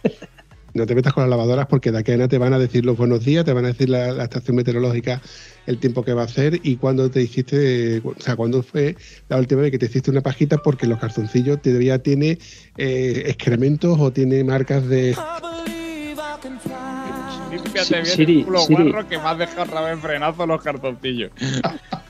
No 0.75 0.85
te 0.85 0.93
metas 0.93 1.13
con 1.13 1.23
las 1.23 1.29
lavadoras 1.29 1.67
porque 1.67 1.89
de 1.89 1.99
aquí 1.99 2.11
a 2.11 2.17
nada 2.17 2.27
te 2.27 2.37
van 2.37 2.51
a 2.51 2.59
decir 2.59 2.85
los 2.85 2.97
buenos 2.97 3.23
días, 3.23 3.45
te 3.45 3.53
van 3.53 3.63
a 3.63 3.69
decir 3.69 3.89
la, 3.89 4.11
la 4.11 4.25
estación 4.25 4.57
meteorológica 4.57 5.21
el 5.65 5.77
tiempo 5.77 6.03
que 6.03 6.13
va 6.13 6.23
a 6.23 6.25
hacer 6.25 6.59
y 6.63 6.75
cuando 6.75 7.09
te 7.09 7.21
hiciste, 7.21 8.01
o 8.03 8.13
sea, 8.19 8.35
cuando 8.35 8.61
fue 8.61 8.97
la 9.29 9.37
última 9.37 9.61
vez 9.61 9.71
que 9.71 9.79
te 9.79 9.85
hiciste 9.85 10.11
una 10.11 10.19
pajita 10.19 10.57
porque 10.57 10.85
los 10.85 10.99
calzoncillos 10.99 11.61
todavía 11.61 11.99
tiene 11.99 12.37
eh, 12.77 13.23
excrementos 13.27 13.97
o 13.99 14.11
tiene 14.11 14.43
marcas 14.43 14.85
de... 14.87 15.15
Límpiate 17.51 17.85
Sí, 17.85 17.93
bien 17.93 18.05
Siri, 18.05 18.39
el 18.39 18.45
culo 18.45 18.59
Siri. 18.59 18.83
guarro 18.91 19.07
que 19.07 19.17
me 19.17 19.23
has 19.23 19.37
dejado 19.37 19.97
frenazo 19.97 20.45
los 20.45 20.61
cartoncillos. 20.61 21.31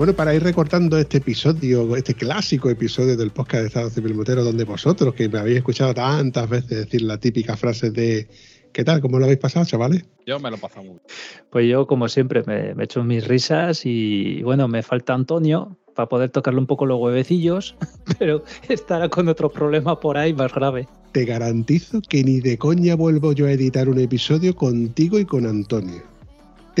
Bueno, 0.00 0.14
para 0.14 0.34
ir 0.34 0.42
recortando 0.42 0.96
este 0.96 1.18
episodio, 1.18 1.94
este 1.94 2.14
clásico 2.14 2.70
episodio 2.70 3.18
del 3.18 3.32
podcast 3.32 3.60
de 3.60 3.66
Estado 3.66 3.90
Civil 3.90 4.14
Motero, 4.14 4.42
donde 4.42 4.64
vosotros, 4.64 5.12
que 5.12 5.28
me 5.28 5.38
habéis 5.38 5.58
escuchado 5.58 5.92
tantas 5.92 6.48
veces 6.48 6.70
decir 6.70 7.02
la 7.02 7.18
típica 7.18 7.54
frase 7.54 7.90
de 7.90 8.26
¿qué 8.72 8.82
tal? 8.82 9.02
¿Cómo 9.02 9.18
lo 9.18 9.26
habéis 9.26 9.40
pasado, 9.40 9.66
chavales? 9.66 10.06
Yo 10.24 10.40
me 10.40 10.48
lo 10.48 10.56
he 10.56 10.58
pasado 10.58 10.84
muy 10.84 10.92
bien. 10.92 11.02
Pues 11.50 11.68
yo, 11.68 11.86
como 11.86 12.08
siempre, 12.08 12.42
me, 12.46 12.74
me 12.74 12.84
echo 12.84 13.04
mis 13.04 13.28
risas 13.28 13.82
y 13.84 14.42
bueno, 14.42 14.68
me 14.68 14.82
falta 14.82 15.12
Antonio 15.12 15.76
para 15.94 16.08
poder 16.08 16.30
tocarle 16.30 16.60
un 16.60 16.66
poco 16.66 16.86
los 16.86 16.98
huevecillos, 16.98 17.76
pero 18.18 18.42
estará 18.70 19.10
con 19.10 19.28
otro 19.28 19.50
problema 19.50 20.00
por 20.00 20.16
ahí 20.16 20.32
más 20.32 20.54
grave. 20.54 20.88
Te 21.12 21.26
garantizo 21.26 22.00
que 22.00 22.24
ni 22.24 22.40
de 22.40 22.56
coña 22.56 22.96
vuelvo 22.96 23.34
yo 23.34 23.44
a 23.44 23.52
editar 23.52 23.86
un 23.90 24.00
episodio 24.00 24.56
contigo 24.56 25.18
y 25.18 25.26
con 25.26 25.44
Antonio. 25.44 26.09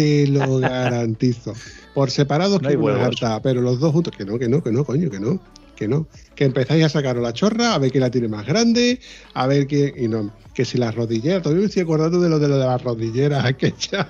Te 0.00 0.26
lo 0.28 0.58
garantizo. 0.60 1.52
Por 1.92 2.10
separados 2.10 2.62
No 2.62 2.68
que 2.68 2.74
hay 2.74 2.76
una 2.76 3.40
pero 3.42 3.60
los 3.60 3.80
dos 3.80 3.92
juntos, 3.92 4.16
que 4.16 4.24
no, 4.24 4.38
que 4.38 4.48
no, 4.48 4.62
que 4.62 4.72
no, 4.72 4.82
coño, 4.82 5.10
que 5.10 5.20
no, 5.20 5.38
que 5.76 5.86
no. 5.88 6.06
Que 6.34 6.44
empezáis 6.46 6.84
a 6.84 6.88
sacaros 6.88 7.22
la 7.22 7.34
chorra, 7.34 7.74
a 7.74 7.78
ver 7.78 7.90
quién 7.90 8.00
la 8.00 8.10
tiene 8.10 8.26
más 8.26 8.46
grande, 8.46 8.98
a 9.34 9.46
ver 9.46 9.66
quién, 9.66 9.92
y 9.98 10.08
no, 10.08 10.32
que 10.54 10.64
si 10.64 10.78
las 10.78 10.94
rodilleras, 10.94 11.42
todavía 11.42 11.60
me 11.60 11.66
estoy 11.66 11.82
acordando 11.82 12.18
de 12.18 12.30
lo 12.30 12.38
de, 12.38 12.48
lo 12.48 12.56
de 12.56 12.64
las 12.64 12.82
rodilleras, 12.82 13.54
que 13.58 13.74
ya. 13.78 14.08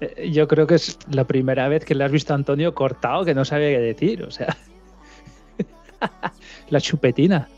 Eh, 0.00 0.30
Yo 0.30 0.46
creo 0.46 0.68
que 0.68 0.76
es 0.76 0.96
la 1.10 1.26
primera 1.26 1.66
vez 1.66 1.84
que 1.84 1.96
le 1.96 2.04
has 2.04 2.12
visto 2.12 2.32
a 2.32 2.36
Antonio 2.36 2.72
cortado 2.76 3.24
que 3.24 3.34
no 3.34 3.44
sabe 3.44 3.72
qué 3.72 3.80
decir, 3.80 4.22
o 4.22 4.30
sea. 4.30 4.56
la 6.70 6.80
chupetina. 6.80 7.48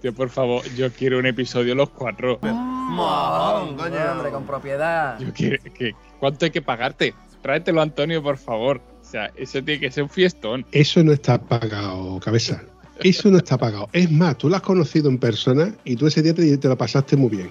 Tío, 0.00 0.12
por 0.14 0.30
favor, 0.30 0.62
yo 0.74 0.90
quiero 0.92 1.18
un 1.18 1.26
episodio 1.26 1.74
los 1.74 1.90
cuatro. 1.90 2.38
Mojón, 2.42 3.76
coño. 3.76 4.12
Hombre, 4.12 4.30
con 4.30 4.46
propiedad. 4.46 5.18
Yo 5.18 5.32
quiero, 5.32 5.62
que, 5.74 5.94
¿Cuánto 6.18 6.44
hay 6.44 6.50
que 6.50 6.62
pagarte? 6.62 7.14
Tráetelo, 7.42 7.80
Antonio, 7.80 8.22
por 8.22 8.36
favor. 8.36 8.80
O 9.00 9.04
sea, 9.04 9.30
eso 9.36 9.62
tiene 9.62 9.80
que 9.80 9.90
ser 9.90 10.04
un 10.04 10.10
fiestón. 10.10 10.66
Eso 10.72 11.02
no 11.02 11.12
está 11.12 11.40
pagado, 11.40 12.20
cabeza. 12.20 12.62
Eso 13.02 13.30
no 13.30 13.38
está 13.38 13.56
pagado. 13.56 13.88
Es 13.92 14.10
más, 14.10 14.36
tú 14.36 14.48
la 14.48 14.58
has 14.58 14.62
conocido 14.62 15.08
en 15.08 15.18
persona 15.18 15.74
y 15.84 15.96
tú 15.96 16.06
ese 16.06 16.22
día 16.22 16.34
te, 16.34 16.56
te 16.58 16.68
lo 16.68 16.76
pasaste 16.76 17.16
muy 17.16 17.30
bien. 17.30 17.50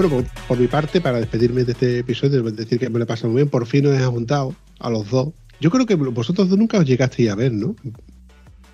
Bueno, 0.00 0.16
por, 0.16 0.46
por 0.48 0.58
mi 0.58 0.66
parte, 0.66 0.98
para 1.02 1.18
despedirme 1.18 1.62
de 1.62 1.72
este 1.72 1.98
episodio, 1.98 2.42
decir 2.44 2.78
que 2.78 2.88
me 2.88 2.98
lo 2.98 3.04
he 3.04 3.06
pasado 3.06 3.28
muy 3.28 3.40
bien, 3.42 3.50
por 3.50 3.66
fin 3.66 3.86
os 3.86 4.00
he 4.00 4.02
juntado 4.06 4.54
a 4.78 4.88
los 4.88 5.10
dos. 5.10 5.28
Yo 5.60 5.70
creo 5.70 5.84
que 5.84 5.94
vosotros 5.94 6.48
dos 6.48 6.58
nunca 6.58 6.78
os 6.78 6.86
llegasteis 6.86 7.28
a 7.28 7.34
ver, 7.34 7.52
¿no? 7.52 7.76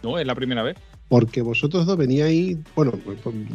No, 0.04 0.20
es 0.20 0.24
la 0.24 0.36
primera 0.36 0.62
vez. 0.62 0.76
Porque 1.08 1.42
vosotros 1.42 1.84
dos 1.84 1.96
veníais, 1.96 2.58
bueno, 2.76 2.92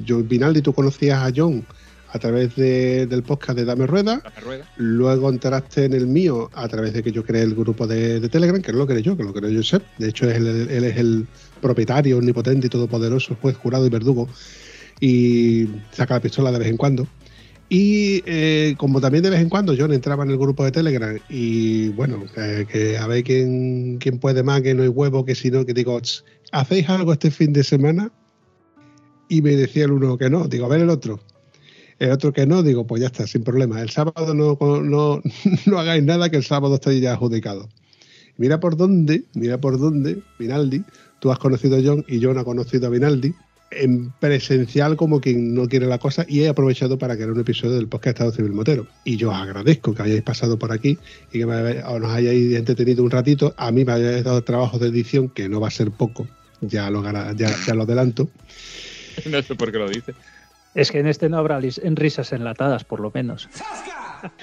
yo, 0.03 0.22
Vinaldi, 0.22 0.61
tú 0.61 0.73
conocías 0.73 1.19
a 1.22 1.31
John 1.34 1.65
a 2.11 2.19
través 2.19 2.57
de- 2.57 3.07
del 3.07 3.23
podcast 3.23 3.57
de 3.57 3.64
Dame 3.64 3.88
Rueda, 3.88 4.22
La 4.22 4.41
rueda. 4.41 4.69
luego 4.76 5.30
entraste 5.30 5.85
en 5.85 5.93
el 5.93 6.07
mío 6.07 6.49
a 6.53 6.68
través 6.68 6.91
de 6.91 7.02
que 7.02 7.14
yo 7.14 7.23
creé 7.23 7.43
el 7.43 7.56
grupo 7.56 7.88
de, 7.88 8.19
de 8.19 8.27
Telegram, 8.27 8.61
que 8.61 8.73
no 8.73 8.80
lo 8.80 8.88
creé 8.88 9.02
yo, 9.02 9.15
que 9.15 9.23
lo 9.23 9.31
creó 9.31 9.49
Josep. 9.56 9.81
De 9.98 10.10
hecho, 10.10 10.30
el- 10.30 10.68
él 10.69 10.84
es 10.84 10.98
el 10.98 11.26
propietario 11.61 12.18
omnipotente 12.18 12.68
y 12.68 12.69
todopoderoso, 12.69 13.38
juez, 13.41 13.56
jurado 13.56 13.85
y 13.85 13.89
verdugo, 13.89 14.27
y 14.99 15.68
saca 15.93 16.15
la 16.15 16.19
pistola 16.19 16.52
de 16.52 16.60
vez 16.60 16.68
en 16.68 16.76
cuando. 16.76 17.07
Y 17.73 18.22
eh, 18.26 18.76
como 18.77 18.99
también 18.99 19.23
de 19.23 19.30
vez 19.30 19.39
en 19.39 19.48
cuando 19.48 19.73
John 19.77 19.93
entraba 19.93 20.26
en 20.26 20.31
el 20.31 20.38
grupo 20.38 20.65
de 20.65 20.73
Telegram 20.73 21.18
y 21.30 21.88
bueno, 21.91 22.26
eh, 22.35 22.65
que 22.69 22.98
a 22.98 23.07
ver 23.07 23.23
quién, 23.23 23.98
quién 23.98 24.19
puede 24.19 24.43
más, 24.43 24.61
que 24.61 24.73
no 24.73 24.84
hay 24.84 24.89
huevo, 24.89 25.23
que 25.23 25.35
si 25.35 25.49
no, 25.52 25.65
que 25.65 25.73
digo, 25.73 25.98
"Ch, 26.02 26.22
¿hacéis 26.52 26.89
algo 26.89 27.14
este 27.14 27.31
fin 27.31 27.53
de 27.53 27.64
semana? 27.64 28.11
Y 29.30 29.41
me 29.41 29.56
decía 29.56 29.85
el 29.85 29.93
uno 29.93 30.18
que 30.18 30.30
no, 30.30 30.49
digo, 30.49 30.65
a 30.65 30.68
ver 30.68 30.81
el 30.81 30.89
otro. 30.89 31.22
El 31.98 32.11
otro 32.11 32.34
que 32.34 32.45
no, 32.45 32.61
digo, 32.61 32.85
pues 32.85 32.99
ya 32.99 33.07
está, 33.07 33.26
sin 33.26 33.45
problema. 33.45 33.81
El 33.81 33.89
sábado 33.89 34.34
no, 34.34 34.57
no, 34.81 35.22
no 35.65 35.80
hagáis 35.80 36.03
nada, 36.03 36.30
que 36.30 36.35
el 36.35 36.43
sábado 36.43 36.76
está 36.76 36.91
ya 36.91 37.14
adjudicado. 37.14 37.69
Mira 38.35 38.60
por 38.60 38.76
dónde, 38.76 39.23
mira 39.34 39.61
por 39.61 39.80
dónde, 39.80 40.22
Vinaldi, 40.38 40.84
tú 41.22 41.31
has 41.31 41.39
conocido 41.39 41.77
a 41.77 41.81
John 41.81 42.03
y 42.10 42.22
John 42.22 42.38
ha 42.38 42.43
conocido 42.43 42.88
a 42.88 42.89
Vinaldi 42.89 43.34
en 43.72 44.11
presencial 44.19 44.95
como 44.98 45.22
quien 45.22 45.53
no 45.56 45.68
quiere 45.68 45.85
la 45.88 45.98
cosa 45.98 46.26
y 46.27 46.41
he 46.41 46.49
aprovechado 46.49 46.98
para 46.98 47.15
crear 47.15 47.31
un 47.31 47.39
episodio 47.39 47.76
del 47.76 47.88
podcast 47.88 48.18
Estado 48.18 48.31
Civil 48.34 48.52
Motero. 48.52 48.85
Y 49.03 49.18
yo 49.18 49.30
os 49.31 49.35
agradezco 49.38 49.93
que 49.95 50.03
hayáis 50.03 50.22
pasado 50.23 50.60
por 50.60 50.72
aquí 50.72 50.98
y 51.31 51.39
que 51.39 51.45
me 51.45 51.53
habéis- 51.56 51.84
o 51.88 51.99
nos 51.99 52.11
hayáis 52.11 52.56
entretenido 52.56 53.03
un 53.03 53.11
ratito. 53.11 53.53
A 53.57 53.72
mí 53.72 53.85
me 53.85 53.93
habéis 53.93 54.23
dado 54.23 54.43
trabajo 54.43 54.77
de 54.77 54.89
edición, 54.89 55.30
que 55.30 55.49
no 55.49 55.60
va 55.61 55.69
a 55.69 55.72
ser 55.72 55.91
poco, 55.91 56.27
ya 56.61 56.89
lo, 56.89 57.03
ya, 57.03 57.34
ya 57.65 57.73
lo 57.73 57.84
adelanto. 57.84 58.30
No 59.30 59.41
sé 59.41 59.56
por 59.56 59.73
qué 59.73 59.77
lo 59.77 59.89
dice. 59.89 60.14
Es 60.73 60.89
que 60.89 60.99
en 60.99 61.07
este 61.07 61.27
no 61.27 61.38
habrá 61.38 61.60
en 61.61 61.95
risas 61.98 62.31
enlatadas, 62.31 62.85
por 62.85 63.02
lo 63.02 63.11
menos. 63.14 63.49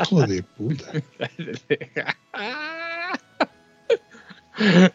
Hijo 0.02 0.26
de 0.26 0.42
puta. 0.42 0.84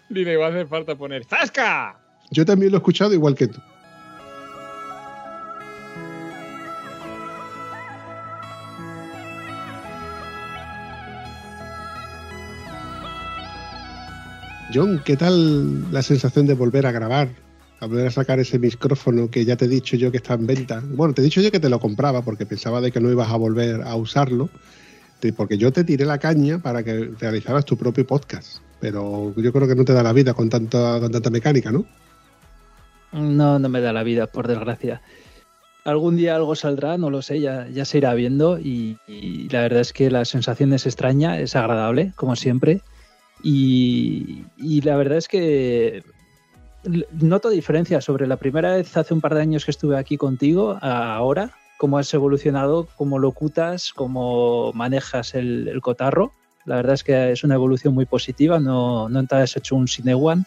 Ni 0.10 0.26
le 0.26 0.38
va 0.38 0.48
a 0.48 0.50
hacer 0.50 0.68
falta 0.68 0.96
poner 0.96 1.24
¡Zasca! 1.26 1.98
Yo 2.30 2.46
también 2.46 2.72
lo 2.72 2.78
he 2.78 2.80
escuchado 2.80 3.14
igual 3.14 3.36
que 3.36 3.48
tú. 3.48 3.60
John, 14.74 15.02
¿qué 15.06 15.16
tal 15.16 15.92
la 15.92 16.02
sensación 16.02 16.48
de 16.48 16.56
volver 16.56 16.88
a 16.88 16.92
grabar? 16.92 17.30
A 17.80 17.86
volver 17.86 18.08
a 18.08 18.12
sacar 18.12 18.40
ese 18.40 18.58
micrófono 18.58 19.30
que 19.30 19.46
ya 19.46 19.56
te 19.56 19.66
he 19.66 19.68
dicho 19.68 19.96
yo 19.98 20.10
que 20.10 20.18
está 20.18 20.34
en 20.34 20.48
venta. 20.48 20.82
Bueno, 20.84 21.14
te 21.14 21.22
he 21.22 21.24
dicho 21.24 21.42
yo 21.42 21.52
que 21.52 21.60
te 21.60 21.70
lo 21.70 21.80
compraba 21.80 22.24
porque 22.24 22.48
pensaba 22.48 22.82
de 22.82 22.92
que 22.92 23.00
no 23.00 23.12
ibas 23.12 23.30
a 23.30 23.36
volver 23.36 23.84
a 23.84 23.96
usarlo. 23.96 24.50
Porque 25.38 25.58
yo 25.58 25.72
te 25.72 25.84
tiré 25.84 26.06
la 26.06 26.18
caña 26.18 26.58
para 26.58 26.84
que 26.84 27.12
realizaras 27.20 27.66
tu 27.66 27.78
propio 27.78 28.06
podcast. 28.08 28.58
Pero 28.80 29.34
yo 29.38 29.54
creo 29.54 29.68
que 29.68 29.76
no 29.76 29.86
te 29.86 29.94
da 29.94 30.02
la 30.02 30.12
vida 30.12 30.34
con 30.34 30.50
tanta, 30.50 31.00
con 31.00 31.12
tanta 31.12 31.30
mecánica, 31.30 31.72
¿no? 31.72 31.86
No, 33.12 33.60
no 33.60 33.70
me 33.70 33.80
da 33.80 33.94
la 33.94 34.04
vida, 34.04 34.26
por 34.28 34.48
desgracia. 34.48 35.02
Algún 35.86 36.18
día 36.18 36.36
algo 36.36 36.56
saldrá, 36.56 36.98
no 36.98 37.10
lo 37.10 37.22
sé, 37.22 37.40
ya, 37.40 37.68
ya 37.68 37.86
se 37.86 38.00
irá 38.00 38.14
viendo 38.16 38.60
y 38.60 38.98
la 39.52 39.62
verdad 39.62 39.82
es 39.82 39.94
que 39.94 40.10
la 40.10 40.26
sensación 40.26 40.74
es 40.74 40.86
extraña, 40.88 41.40
es 41.40 41.56
agradable, 41.56 42.12
como 42.16 42.36
siempre. 42.36 42.82
Y, 43.44 44.46
y 44.58 44.82
la 44.82 44.96
verdad 44.96 45.18
es 45.18 45.28
que 45.28 46.04
noto 47.12 47.50
diferencias 47.50 48.04
sobre 48.04 48.28
la 48.28 48.38
primera 48.38 48.76
vez 48.76 48.96
hace 48.98 49.14
un 49.14 49.22
par 49.22 49.36
de 49.36 49.42
años 49.42 49.66
que 49.66 49.72
estuve 49.72 49.98
aquí 49.98 50.18
contigo 50.18 50.78
a 50.82 51.16
ahora, 51.16 51.52
cómo 51.78 51.98
has 51.98 52.14
evolucionado, 52.14 52.88
cómo 52.96 53.20
locutas, 53.20 53.94
cómo 53.94 54.72
manejas 54.74 55.36
el, 55.36 55.68
el 55.68 55.82
cotarro. 55.82 56.34
La 56.66 56.78
verdad 56.78 56.94
es 56.94 57.04
que 57.04 57.32
es 57.32 57.44
una 57.44 57.56
evolución 57.56 57.94
muy 57.94 58.06
positiva, 58.06 58.60
no, 58.60 59.10
no 59.10 59.26
te 59.26 59.36
has 59.36 59.56
hecho 59.58 59.76
un 59.76 59.88
cinewan. 59.88 60.46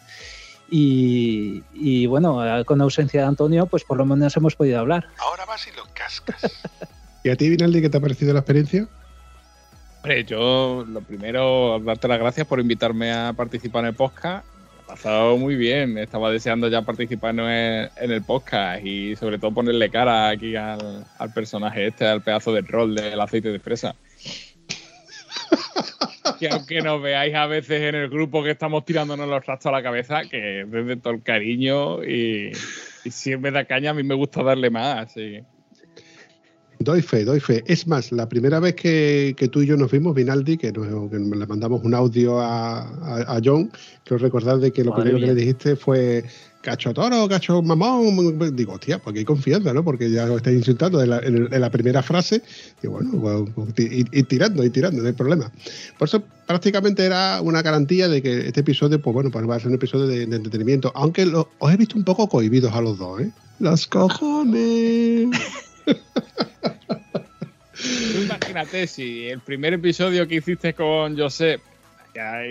Y, 0.71 1.63
y 1.75 2.07
bueno, 2.07 2.41
con 2.65 2.81
ausencia 2.81 3.21
de 3.21 3.27
Antonio, 3.27 3.67
pues 3.67 3.85
por 3.85 3.99
lo 3.99 4.07
menos 4.07 4.37
hemos 4.37 4.57
podido 4.57 4.81
hablar. 4.81 5.07
Ahora 5.19 5.45
vas 5.45 5.69
y 5.69 5.77
lo 5.77 5.85
cascas. 5.95 6.43
¿Y 7.25 7.29
a 7.29 7.37
ti, 7.37 7.49
Vinaldi, 7.49 7.83
qué 7.83 7.89
te 7.89 7.99
ha 7.99 8.01
parecido 8.01 8.33
la 8.33 8.41
experiencia? 8.41 8.89
Hombre, 10.07 10.23
yo 10.23 10.85
lo 10.89 11.01
primero, 11.01 11.81
darte 11.81 12.07
las 12.07 12.21
gracias 12.21 12.47
por 12.47 12.61
invitarme 12.61 13.13
a 13.13 13.33
participar 13.33 13.81
en 13.83 13.89
el 13.89 13.95
podcast. 13.95 14.47
Me 14.47 14.83
ha 14.85 14.87
pasado 14.87 15.37
muy 15.37 15.57
bien. 15.57 15.99
Estaba 15.99 16.31
deseando 16.31 16.69
ya 16.69 16.83
participar 16.83 17.35
en 17.35 17.41
el, 17.41 17.91
en 17.97 18.13
el 18.13 18.23
podcast 18.23 18.87
y 18.87 19.17
sobre 19.17 19.41
todo 19.41 19.51
ponerle 19.51 19.91
cara 19.91 20.29
aquí 20.29 20.55
al, 20.55 21.05
al 21.19 21.33
personaje 21.33 21.89
este, 21.89 22.07
al 22.07 22.23
pedazo 22.23 22.53
de 22.53 22.61
rol 22.61 22.95
del 22.95 23.21
aceite 23.21 23.49
de 23.49 23.59
fresa. 23.59 23.97
que 26.39 26.51
aunque 26.51 26.83
nos 26.83 27.03
veáis 27.03 27.35
a 27.35 27.47
veces 27.47 27.83
en 27.83 27.97
el 27.97 28.09
grupo 28.09 28.45
que 28.45 28.53
estamos 28.53 28.85
tirándonos 28.85 29.27
los 29.27 29.43
trastos 29.43 29.71
a 29.71 29.73
la 29.73 29.83
cabeza, 29.83 30.23
que 30.31 30.67
desde 30.69 30.99
todo 30.99 31.15
el 31.15 31.25
cariño 31.25 32.05
y, 32.05 32.53
y 33.05 33.11
si 33.11 33.33
en 33.33 33.43
vez 33.43 33.55
de 33.55 33.67
caña 33.67 33.91
a 33.91 33.95
mí 33.95 34.05
me 34.05 34.15
gusta 34.15 34.45
darle 34.45 34.71
más. 34.71 35.13
sí. 35.13 35.43
Doy 36.79 37.01
fe, 37.03 37.25
doy 37.25 37.41
fe. 37.41 37.65
Es 37.67 37.87
más, 37.87 38.13
la 38.13 38.29
primera 38.29 38.61
vez 38.61 38.75
que, 38.75 39.35
que 39.37 39.49
tú 39.49 39.63
y 39.63 39.67
yo 39.67 39.77
nos 39.77 39.91
vimos, 39.91 40.15
Vinaldi, 40.15 40.59
que, 40.59 40.73
nos, 40.73 41.11
que 41.11 41.19
le 41.19 41.47
mandamos 41.47 41.83
un 41.85 41.95
audio 41.95 42.41
a, 42.41 42.81
a- 42.83 43.37
a 43.37 43.41
John, 43.43 43.71
quiero 44.05 44.23
recordar 44.23 44.59
de 44.59 44.71
que 44.73 44.85
lo 44.85 44.91
Madre 44.91 45.05
primero 45.05 45.19
que 45.21 45.25
mía. 45.27 45.35
le 45.35 45.41
dijiste 45.41 45.77
fue 45.77 46.25
cacho 46.61 46.93
toro, 46.93 47.29
cacho 47.29 47.63
mamón. 47.63 48.55
Digo, 48.55 48.75
hostia, 48.75 48.99
porque 48.99 49.21
hay 49.21 49.25
confianza, 49.25 49.73
¿no? 49.73 49.85
Porque 49.85 50.11
ya 50.11 50.27
lo 50.27 50.37
estáis 50.37 50.59
insultando 50.59 51.03
en 51.03 51.11
la, 51.11 51.19
en 51.21 51.61
la 51.61 51.71
primera 51.71 52.03
frase. 52.03 52.43
Y 52.83 52.89
bueno, 52.89 53.11
pues, 53.55 53.71
pues, 53.75 53.91
ir, 53.91 54.07
ir 54.13 54.27
tirando, 54.29 54.63
ir 54.63 54.71
tirando, 54.73 55.01
no 55.01 55.09
hay 55.09 55.15
problema. 55.15 55.51
Por 55.99 56.09
eso 56.09 56.23
prácticamente 56.47 57.05
era 57.07 57.41
una 57.41 57.63
garantía 57.63 58.09
de 58.09 58.21
que 58.21 58.49
este 58.49 58.61
episodio, 58.61 59.01
pues 59.01 59.15
bueno, 59.15 59.31
pues 59.31 59.49
va 59.49 59.55
a 59.57 59.61
ser 59.61 59.69
un 59.69 59.75
episodio 59.77 60.07
de, 60.09 60.27
de 60.27 60.37
entretenimiento. 60.37 60.93
Aunque 60.95 61.25
lo- 61.25 61.49
os 61.59 61.73
he 61.73 61.77
visto 61.79 61.97
un 61.97 62.05
poco 62.05 62.29
cohibidos 62.29 62.73
a 62.75 62.81
los 62.83 62.99
dos, 62.99 63.21
¿eh? 63.23 63.31
Los 63.61 63.87
cojones. 63.87 65.29
Imagínate 68.25 68.87
si 68.87 69.29
el 69.29 69.41
primer 69.41 69.75
episodio 69.75 70.27
que 70.27 70.37
hiciste 70.37 70.75
con 70.75 71.19
Josep, 71.19 71.61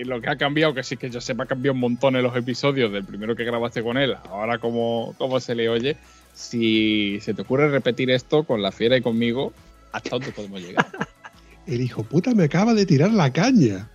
y 0.00 0.04
lo 0.04 0.20
que 0.20 0.28
ha 0.30 0.36
cambiado, 0.36 0.74
que 0.74 0.82
sí 0.82 0.96
que 0.96 1.10
Josep 1.10 1.40
ha 1.40 1.46
cambiado 1.46 1.74
un 1.74 1.80
montón 1.80 2.16
en 2.16 2.22
los 2.22 2.36
episodios 2.36 2.92
del 2.92 3.04
primero 3.04 3.34
que 3.34 3.44
grabaste 3.44 3.82
con 3.82 3.96
él, 3.96 4.14
ahora 4.28 4.58
como, 4.58 5.14
como 5.18 5.40
se 5.40 5.54
le 5.54 5.68
oye, 5.68 5.96
si 6.34 7.18
se 7.20 7.34
te 7.34 7.42
ocurre 7.42 7.68
repetir 7.70 8.10
esto 8.10 8.44
con 8.44 8.62
la 8.62 8.70
fiera 8.70 8.96
y 8.96 9.02
conmigo, 9.02 9.52
¿hasta 9.92 10.10
dónde 10.10 10.32
podemos 10.32 10.60
llegar? 10.60 10.86
El 11.66 11.80
hijo 11.80 12.04
puta 12.04 12.32
me 12.32 12.44
acaba 12.44 12.74
de 12.74 12.86
tirar 12.86 13.10
la 13.12 13.32
caña. 13.32 13.88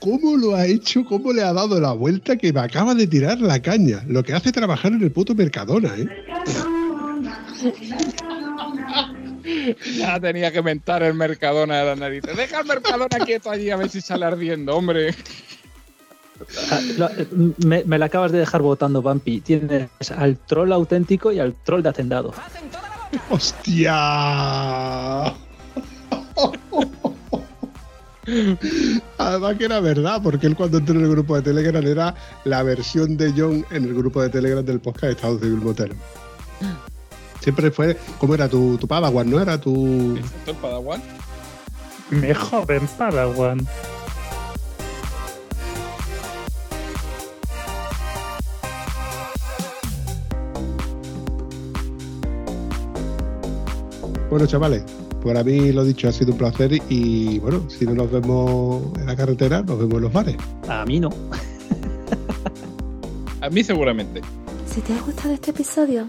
¿Cómo 0.00 0.36
lo 0.36 0.56
ha 0.56 0.66
hecho? 0.66 1.04
¿Cómo 1.04 1.32
le 1.32 1.42
ha 1.42 1.52
dado 1.52 1.78
la 1.78 1.92
vuelta 1.92 2.36
que 2.36 2.52
me 2.52 2.60
acaba 2.60 2.94
de 2.94 3.06
tirar 3.06 3.40
la 3.40 3.62
caña? 3.62 4.02
Lo 4.08 4.24
que 4.24 4.32
hace 4.32 4.50
trabajar 4.50 4.92
en 4.92 5.02
el 5.02 5.12
puto 5.12 5.34
Mercadona, 5.36 5.94
¿eh? 5.96 6.08
ya 9.96 10.20
tenía 10.20 10.52
que 10.52 10.62
mentar 10.62 11.02
el 11.02 11.14
Mercadona 11.14 11.78
de 11.78 11.84
las 11.84 11.98
narices. 11.98 12.36
Deja 12.36 12.60
el 12.60 12.66
Mercadona 12.66 13.18
quieto 13.24 13.50
allí 13.50 13.70
a 13.70 13.76
ver 13.76 13.88
si 13.88 14.00
sale 14.00 14.24
ardiendo, 14.26 14.76
hombre. 14.76 15.14
Ah, 16.70 16.80
Me, 17.58 17.84
me 17.84 17.98
la 17.98 18.06
acabas 18.06 18.32
de 18.32 18.38
dejar 18.38 18.62
votando, 18.62 19.02
Vampi. 19.02 19.40
Tienes 19.40 19.88
al 20.16 20.38
troll 20.38 20.72
auténtico 20.72 21.32
y 21.32 21.38
al 21.38 21.54
troll 21.54 21.82
de 21.82 21.88
hacendado. 21.90 22.32
¡Hostia! 23.28 23.94
Además 29.18 29.56
que 29.58 29.64
era 29.64 29.80
verdad, 29.80 30.20
porque 30.22 30.46
él 30.46 30.54
cuando 30.56 30.78
entró 30.78 30.94
en 30.94 31.04
el 31.04 31.10
grupo 31.10 31.36
de 31.36 31.42
Telegram 31.42 31.84
era 31.84 32.14
la 32.44 32.62
versión 32.62 33.16
de 33.16 33.32
John 33.36 33.64
en 33.70 33.84
el 33.84 33.94
grupo 33.94 34.22
de 34.22 34.30
Telegram 34.30 34.64
del 34.64 34.80
podcast 34.80 35.04
de 35.04 35.12
Estado 35.12 35.38
Civil 35.38 35.56
Motel. 35.56 35.92
Siempre 37.40 37.70
fue, 37.70 37.96
¿cómo 38.18 38.34
era 38.34 38.48
tu, 38.48 38.76
tu 38.76 38.86
Padawan? 38.86 39.30
¿No 39.30 39.40
era 39.40 39.58
tu...? 39.58 40.16
¿Esto 40.16 40.50
el 40.50 40.56
Padawan? 40.58 41.02
Mi 42.10 42.34
joven 42.34 42.86
Padawan. 42.98 43.66
Bueno, 54.28 54.46
chavales, 54.46 54.84
para 55.24 55.42
mí 55.42 55.72
lo 55.72 55.82
dicho 55.84 56.08
ha 56.08 56.12
sido 56.12 56.32
un 56.32 56.38
placer 56.38 56.80
y 56.88 57.40
bueno, 57.40 57.68
si 57.68 57.84
no 57.84 57.94
nos 57.94 58.12
vemos 58.12 58.96
en 58.96 59.06
la 59.06 59.16
carretera, 59.16 59.62
nos 59.62 59.78
vemos 59.78 59.94
en 59.94 60.02
los 60.02 60.12
bares. 60.12 60.36
A 60.68 60.84
mí 60.84 61.00
no. 61.00 61.10
A 63.40 63.48
mí 63.50 63.64
seguramente. 63.64 64.20
Si 64.66 64.80
te 64.82 64.92
ha 64.92 65.00
gustado 65.00 65.34
este 65.34 65.50
episodio, 65.50 66.08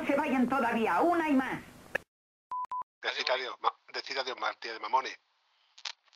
No 0.00 0.06
se 0.06 0.16
vayan 0.16 0.48
todavía, 0.48 1.02
una 1.02 1.28
y 1.28 1.34
más. 1.34 1.60
Decid 3.02 3.28
adiós, 3.28 3.54
decid 3.92 4.16
adiós, 4.16 4.38
Martí, 4.40 4.68
de 4.68 4.80
mamones. 4.80 5.14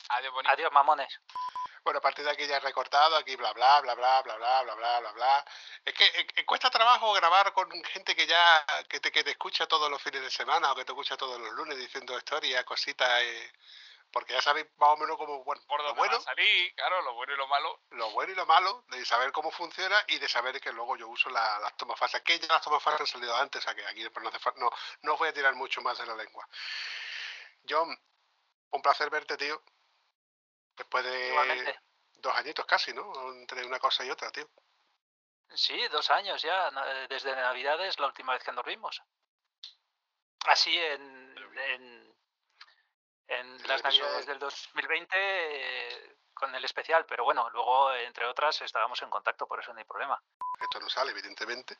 Adiós, 0.09 0.33
Adiós, 0.47 0.71
mamones. 0.71 1.07
Bueno, 1.83 1.99
a 1.99 2.01
partir 2.01 2.25
de 2.25 2.31
aquí 2.31 2.47
ya 2.47 2.57
he 2.57 2.59
recortado, 2.61 3.15
aquí 3.15 3.35
bla 3.35 3.53
bla 3.53 3.81
bla 3.81 3.93
bla 3.93 4.21
bla 4.23 4.37
bla 4.37 4.63
bla 4.63 4.75
bla 4.75 4.99
bla 5.01 5.11
bla. 5.11 5.45
Es 5.85 5.93
que 5.93 6.03
eh, 6.03 6.45
cuesta 6.47 6.71
trabajo 6.71 7.13
grabar 7.13 7.53
con 7.53 7.69
gente 7.83 8.15
que 8.15 8.25
ya 8.25 8.65
que 8.89 8.99
te, 8.99 9.11
que 9.11 9.23
te 9.23 9.31
escucha 9.31 9.67
todos 9.67 9.91
los 9.91 10.01
fines 10.01 10.21
de 10.23 10.31
semana 10.31 10.71
o 10.71 10.75
que 10.75 10.83
te 10.83 10.91
escucha 10.91 11.15
todos 11.15 11.39
los 11.39 11.51
lunes 11.53 11.77
diciendo 11.77 12.17
historias, 12.17 12.65
cositas. 12.65 13.21
eh. 13.21 13.51
Porque 14.11 14.33
ya 14.33 14.41
sabéis 14.41 14.67
más 14.77 14.89
o 14.89 14.97
menos 14.97 15.17
cómo, 15.17 15.43
bueno, 15.43 15.61
Por 15.67 15.79
lo 15.81 15.87
dónde 15.87 15.99
bueno, 15.99 16.13
va 16.15 16.19
a 16.19 16.23
salir, 16.23 16.73
claro, 16.75 17.01
lo 17.01 17.13
bueno 17.15 17.33
y 17.33 17.37
lo 17.37 17.47
malo. 17.47 17.81
lo 17.89 18.11
bueno 18.11 18.31
y 18.31 18.35
lo 18.35 18.45
malo, 18.45 18.85
de 18.87 19.03
saber 19.05 19.31
cómo 19.33 19.51
funciona 19.51 19.97
y 20.07 20.19
de 20.19 20.29
saber 20.29 20.61
que 20.61 20.71
luego 20.71 20.95
yo 20.95 21.07
uso 21.09 21.29
la- 21.29 21.59
las 21.59 21.75
tomas 21.75 21.99
falsas, 21.99 22.21
que 22.21 22.39
ya 22.39 22.47
las 22.47 22.61
tomas 22.63 22.81
falsas 22.81 23.01
han 23.01 23.07
salido 23.07 23.35
antes, 23.35 23.59
o 23.59 23.63
sea 23.63 23.75
que 23.75 23.85
aquí 23.85 24.03
después 24.03 24.23
no, 24.23 24.29
hace 24.29 24.39
no, 24.57 24.69
no 25.01 25.13
os 25.13 25.19
voy 25.19 25.27
a 25.29 25.33
tirar 25.33 25.53
mucho 25.55 25.81
más 25.81 25.97
de 25.97 26.05
la 26.05 26.15
lengua. 26.15 26.47
John, 27.67 27.89
un 28.71 28.81
placer 28.81 29.09
verte, 29.09 29.35
tío. 29.37 29.61
Después 30.77 31.03
de 31.03 31.29
Igualmente. 31.29 31.79
dos 32.13 32.35
añitos 32.35 32.65
casi, 32.65 32.93
¿no? 32.93 33.11
Entre 33.33 33.65
una 33.65 33.79
cosa 33.79 34.05
y 34.05 34.09
otra, 34.09 34.31
tío. 34.31 34.49
Sí, 35.53 35.77
dos 35.89 36.09
años 36.09 36.41
ya, 36.41 36.71
desde 37.07 37.35
Navidades, 37.35 37.99
la 37.99 38.07
última 38.07 38.33
vez 38.33 38.43
que 38.43 38.51
nos 38.51 38.65
vimos. 38.65 39.01
Así 40.45 40.75
en, 40.77 41.35
en, 41.57 42.14
en 43.27 43.55
El 43.61 43.67
las 43.67 43.79
episodio. 43.81 44.03
Navidades 44.03 44.25
del 44.27 44.39
2020 44.39 45.15
eh, 45.17 46.15
con 46.33 46.53
el 46.53 46.63
especial, 46.65 47.05
pero 47.05 47.23
bueno, 47.23 47.49
luego, 47.51 47.93
entre 47.93 48.25
otras, 48.25 48.61
estábamos 48.61 49.01
en 49.01 49.09
contacto, 49.09 49.47
por 49.47 49.59
eso 49.59 49.71
no 49.73 49.79
hay 49.79 49.85
problema. 49.85 50.21
Esto 50.59 50.79
no 50.79 50.89
sale, 50.89 51.11
evidentemente. 51.11 51.77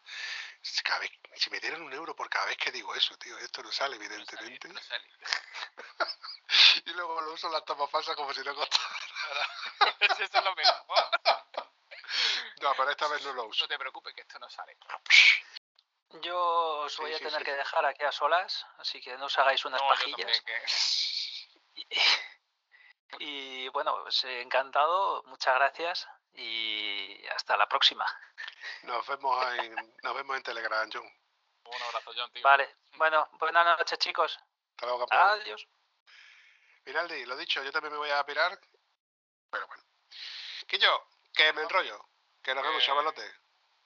Si 0.62 0.82
Cada 0.82 1.00
vez, 1.00 1.12
si 1.36 1.50
me 1.50 1.60
dieran 1.60 1.82
un 1.82 1.92
euro 1.94 2.16
por 2.16 2.30
cada 2.30 2.46
vez 2.46 2.58
que 2.58 2.72
digo 2.72 2.94
eso, 2.96 3.18
tío, 3.18 3.38
esto 3.40 3.62
no 3.64 3.72
sale, 3.72 3.96
evidentemente. 3.98 4.68
No 4.70 4.80
sale. 4.82 5.10
Y 6.86 6.92
luego 6.92 7.20
lo 7.22 7.34
uso 7.34 7.50
las 7.50 7.66
tomas 7.66 7.90
falsas 7.90 8.16
como 8.16 8.32
si 8.34 8.42
no 8.42 8.54
costara. 8.54 8.88
Eso 10.00 10.24
es 10.24 10.34
lo 10.44 10.56
mejor. 10.56 10.86
No, 12.62 12.74
pero 12.78 12.92
esta 12.92 13.08
vez 13.08 13.24
no 13.26 13.34
lo 13.34 13.46
uso. 13.46 13.64
No 13.64 13.68
te 13.68 13.78
preocupes 13.80 14.14
que 14.14 14.22
esto 14.22 14.40
no 14.40 14.50
sale. 14.50 14.78
Yo 16.22 16.38
os 16.86 16.94
Sí, 16.94 17.02
voy 17.02 17.14
a 17.14 17.18
sí, 17.18 17.24
tener 17.24 17.40
sí, 17.40 17.46
que 17.46 17.54
dejar 17.54 17.86
aquí 17.86 18.04
a 18.04 18.12
solas, 18.12 18.66
así 18.78 19.02
que 19.02 19.18
no 19.18 19.26
os 19.26 19.38
hagáis 19.38 19.66
unas 19.66 19.82
No, 19.82 19.88
pajillas. 19.90 20.44
Y 23.20 23.68
bueno, 23.70 23.98
pues 24.04 24.24
eh, 24.26 24.42
encantado, 24.42 25.24
muchas 25.24 25.56
gracias 25.56 26.08
y 26.34 27.26
hasta 27.28 27.56
la 27.56 27.68
próxima. 27.68 28.06
Nos 28.84 29.08
vemos 29.08 29.46
en, 29.54 29.96
nos 30.04 30.16
vemos 30.16 30.38
en 30.38 30.44
Telegram, 30.44 30.90
John. 30.92 31.04
Un 31.04 31.82
abrazo, 31.82 32.12
John, 32.16 32.32
tío. 32.32 32.44
Vale, 32.44 32.76
bueno, 32.98 33.28
buenas 33.40 33.66
noches 33.80 33.98
chicos. 33.98 34.38
Hasta 34.72 34.86
luego, 34.86 35.08
campeón. 35.08 35.42
Adiós. 35.42 35.68
Finaldi, 36.84 37.26
lo 37.26 37.36
dicho, 37.36 37.64
yo 37.64 37.72
también 37.72 37.94
me 37.94 37.98
voy 38.00 38.12
a 38.12 38.24
pirar. 38.26 38.60
Pero 39.50 39.66
bueno. 39.66 39.84
Que 40.68 40.78
yo, 40.78 41.08
que 41.34 41.52
me 41.54 41.62
enrollo. 41.62 42.00
Que 42.44 42.54
nos 42.54 42.64
vemos, 42.64 42.84
Eh, 42.84 42.86
chavalote. 42.86 43.24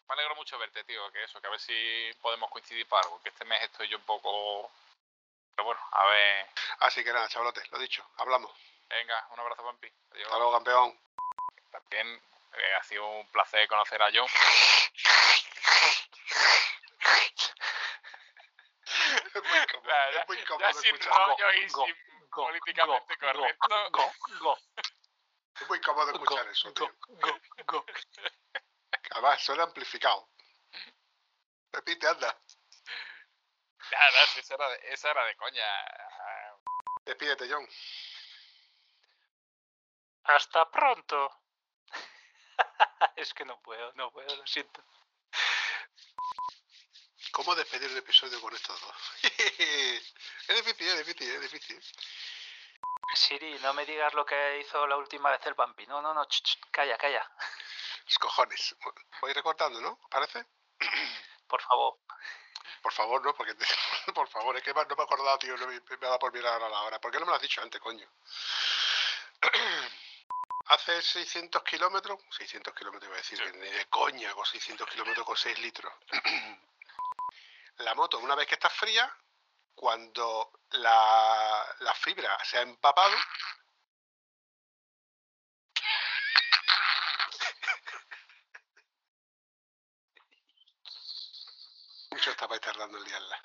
Me 0.08 0.14
alegro 0.14 0.36
mucho 0.36 0.58
verte, 0.58 0.84
tío, 0.84 1.10
que 1.12 1.24
eso, 1.24 1.40
que 1.40 1.48
a 1.48 1.52
ver 1.52 1.60
si 1.60 2.12
podemos 2.22 2.50
coincidir 2.50 2.88
para 2.88 3.04
algo, 3.04 3.22
que 3.22 3.30
este 3.30 3.46
mes 3.46 3.62
estoy 3.64 3.88
yo 3.88 3.98
un 3.98 4.06
poco... 4.06 4.72
Pero 5.60 5.66
bueno, 5.66 5.82
a 5.92 6.06
ver... 6.06 6.48
Así 6.80 7.04
que 7.04 7.12
nada, 7.12 7.28
chavalote, 7.28 7.62
lo 7.72 7.80
dicho, 7.80 8.02
hablamos. 8.16 8.50
Venga, 8.88 9.28
un 9.32 9.42
abrazo, 9.42 9.62
Pampi. 9.62 9.92
Adiós. 10.12 10.28
Hasta 10.28 10.38
luego, 10.38 10.54
campeón. 10.54 10.98
También 11.70 12.08
eh, 12.54 12.76
ha 12.76 12.84
sido 12.84 13.06
un 13.06 13.30
placer 13.30 13.68
conocer 13.68 14.02
a 14.02 14.06
John. 14.06 14.26
Es 19.36 20.28
muy 20.30 20.46
cómodo, 20.46 20.70
es 20.70 20.76
muy 20.76 20.92
escuchar. 20.92 21.26
políticamente 22.32 23.16
go, 23.16 23.34
correcto. 23.34 23.68
Go, 23.92 24.14
go, 24.40 24.58
Es 25.60 25.68
muy 25.68 25.82
cómodo 25.82 26.12
escuchar 26.14 26.46
go, 26.46 26.52
eso, 26.52 26.70
go, 26.70 26.74
tío. 26.74 26.96
go, 27.20 27.40
go. 27.66 27.86
Que 27.86 29.10
Además, 29.12 29.44
suena 29.44 29.64
amplificado. 29.64 30.30
Repite, 31.74 32.08
anda. 32.08 32.34
No, 33.92 34.28
si 34.34 34.40
esa 34.40 34.54
era 34.56 34.70
de, 34.70 34.80
esa 34.94 35.12
era 35.12 35.26
de 35.26 35.36
coña. 35.36 35.64
Ah, 35.64 36.56
Despídete, 37.06 37.48
John. 37.50 37.68
Hasta 40.24 40.70
pronto. 40.70 41.42
es 43.16 43.34
que 43.34 43.46
no 43.46 43.60
puedo, 43.62 43.92
no 43.94 44.12
puedo, 44.12 44.36
lo 44.36 44.46
siento. 44.46 44.84
¿Cómo 47.32 47.56
despedir 47.56 47.90
un 47.92 47.98
episodio 47.98 48.40
con 48.42 48.54
estos 48.56 48.80
dos? 48.82 48.96
es 49.24 50.66
difícil, 50.66 50.88
es 50.88 51.06
difícil, 51.06 51.30
es 51.32 51.42
difícil. 51.42 51.82
Siri, 53.16 53.58
no 53.60 53.74
me 53.74 53.86
digas 53.86 54.14
lo 54.14 54.26
que 54.26 54.60
hizo 54.60 54.86
la 54.88 54.98
última 54.98 55.32
vez 55.32 55.46
el 55.46 55.54
vampi. 55.54 55.86
No, 55.88 56.02
no, 56.02 56.14
no, 56.14 56.26
ch, 56.26 56.42
ch, 56.44 56.60
calla, 56.72 56.98
calla. 56.98 57.28
Los 58.06 58.18
cojones. 58.20 58.76
Voy 59.22 59.34
recortando, 59.34 59.82
¿no? 59.82 60.00
¿Os 60.02 60.10
parece? 60.10 60.46
Por 61.48 61.62
favor. 61.62 62.00
Por 62.82 62.94
favor, 62.94 63.24
no, 63.24 63.34
porque 63.36 63.54
te- 63.56 63.66
por 64.14 64.28
favor, 64.30 64.56
es 64.58 64.64
que 64.64 64.74
no 64.74 64.84
me 64.84 64.88
he 64.88 65.04
acordado, 65.04 65.38
tío, 65.40 65.56
no 65.58 65.68
me, 65.68 65.80
me 65.80 65.96
ha 65.96 65.98
dado 65.98 66.20
por 66.20 66.34
mirar 66.34 66.54
ahora 66.54 66.70
la 66.70 66.82
hora. 66.84 67.00
¿Por 67.00 67.12
qué 67.12 67.20
no 67.20 67.26
me 67.26 67.32
lo 67.32 67.36
has 67.36 67.42
dicho 67.42 67.62
antes, 67.62 67.80
coño? 67.82 68.08
Hace 70.68 71.02
600 71.02 71.64
kilómetros, 71.64 72.20
600 72.38 72.74
kilómetros 72.76 73.08
iba 73.10 73.16
a 73.16 73.22
decir, 73.22 73.42
que 73.42 73.52
ni 73.58 73.70
de 73.70 73.86
coña 73.88 74.32
con 74.34 74.46
600 74.46 74.88
kilómetros 74.88 75.26
con 75.26 75.36
6 75.36 75.58
litros. 75.60 75.92
la 77.78 77.96
moto, 77.96 78.20
una 78.20 78.36
vez 78.36 78.48
que 78.48 78.56
está 78.56 78.70
fría, 78.70 79.12
cuando 79.74 80.52
la, 80.72 81.76
la 81.80 81.94
fibra 81.96 82.38
se 82.44 82.58
ha 82.60 82.62
empapado, 82.62 83.16
mucho 92.20 92.32
estabais 92.32 92.60
tardando 92.60 92.98
en 92.98 93.04
liarla. 93.06 93.42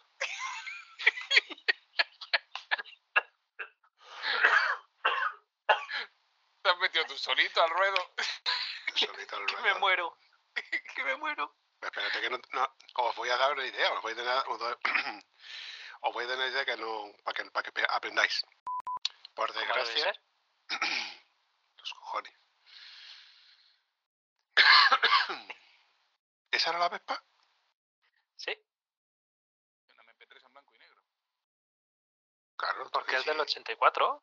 Te 6.63 6.71
has 6.71 6.79
metido 6.79 7.05
tú 7.07 7.17
solito 7.19 7.63
al 7.63 7.71
ruedo. 7.71 8.15
Solito 8.97 9.37
al 9.37 9.47
Que 9.47 9.57
me 9.63 9.75
muero. 9.75 10.19
que 10.95 11.05
me 11.05 11.17
muero. 11.17 11.55
Espérate 11.81 12.21
que 12.21 12.31
no, 12.31 12.39
no- 12.53 12.77
os 12.95 13.15
voy 13.17 13.29
a 13.29 13.37
dar 13.37 13.53
una 13.53 13.65
idea, 13.67 13.93
os 13.93 14.03
voy 14.03 14.13
a 14.13 14.23
dar, 14.23 14.49
os 14.49 14.59
doy- 14.59 14.77
os 16.01 16.13
voy 16.15 16.25
a 16.25 16.27
dar 16.29 16.37
una 16.39 16.49
idea 16.49 16.65
que 16.65 16.77
no, 16.77 17.13
para 17.23 17.35
que, 17.45 17.51
para 17.51 17.71
que 17.71 17.85
aprendáis. 17.91 18.45
Por 19.35 19.53
¿Cómo 19.53 19.61
debe 19.61 19.85
desgracia, 19.85 20.21
los 21.77 21.95
cojones. 21.95 22.35
¿Esa 26.51 26.71
era 26.71 26.79
la 26.79 26.89
Vespa? 26.89 27.23
Sí, 28.37 28.53
Una 29.93 30.03
MP3 30.03 30.45
en 30.45 30.53
blanco 30.53 30.75
y 30.75 30.79
negro. 30.79 31.03
Claro, 32.57 32.91
porque 32.91 33.17
es 33.17 33.23
sí, 33.23 33.29
del 33.31 33.41
84. 33.41 34.23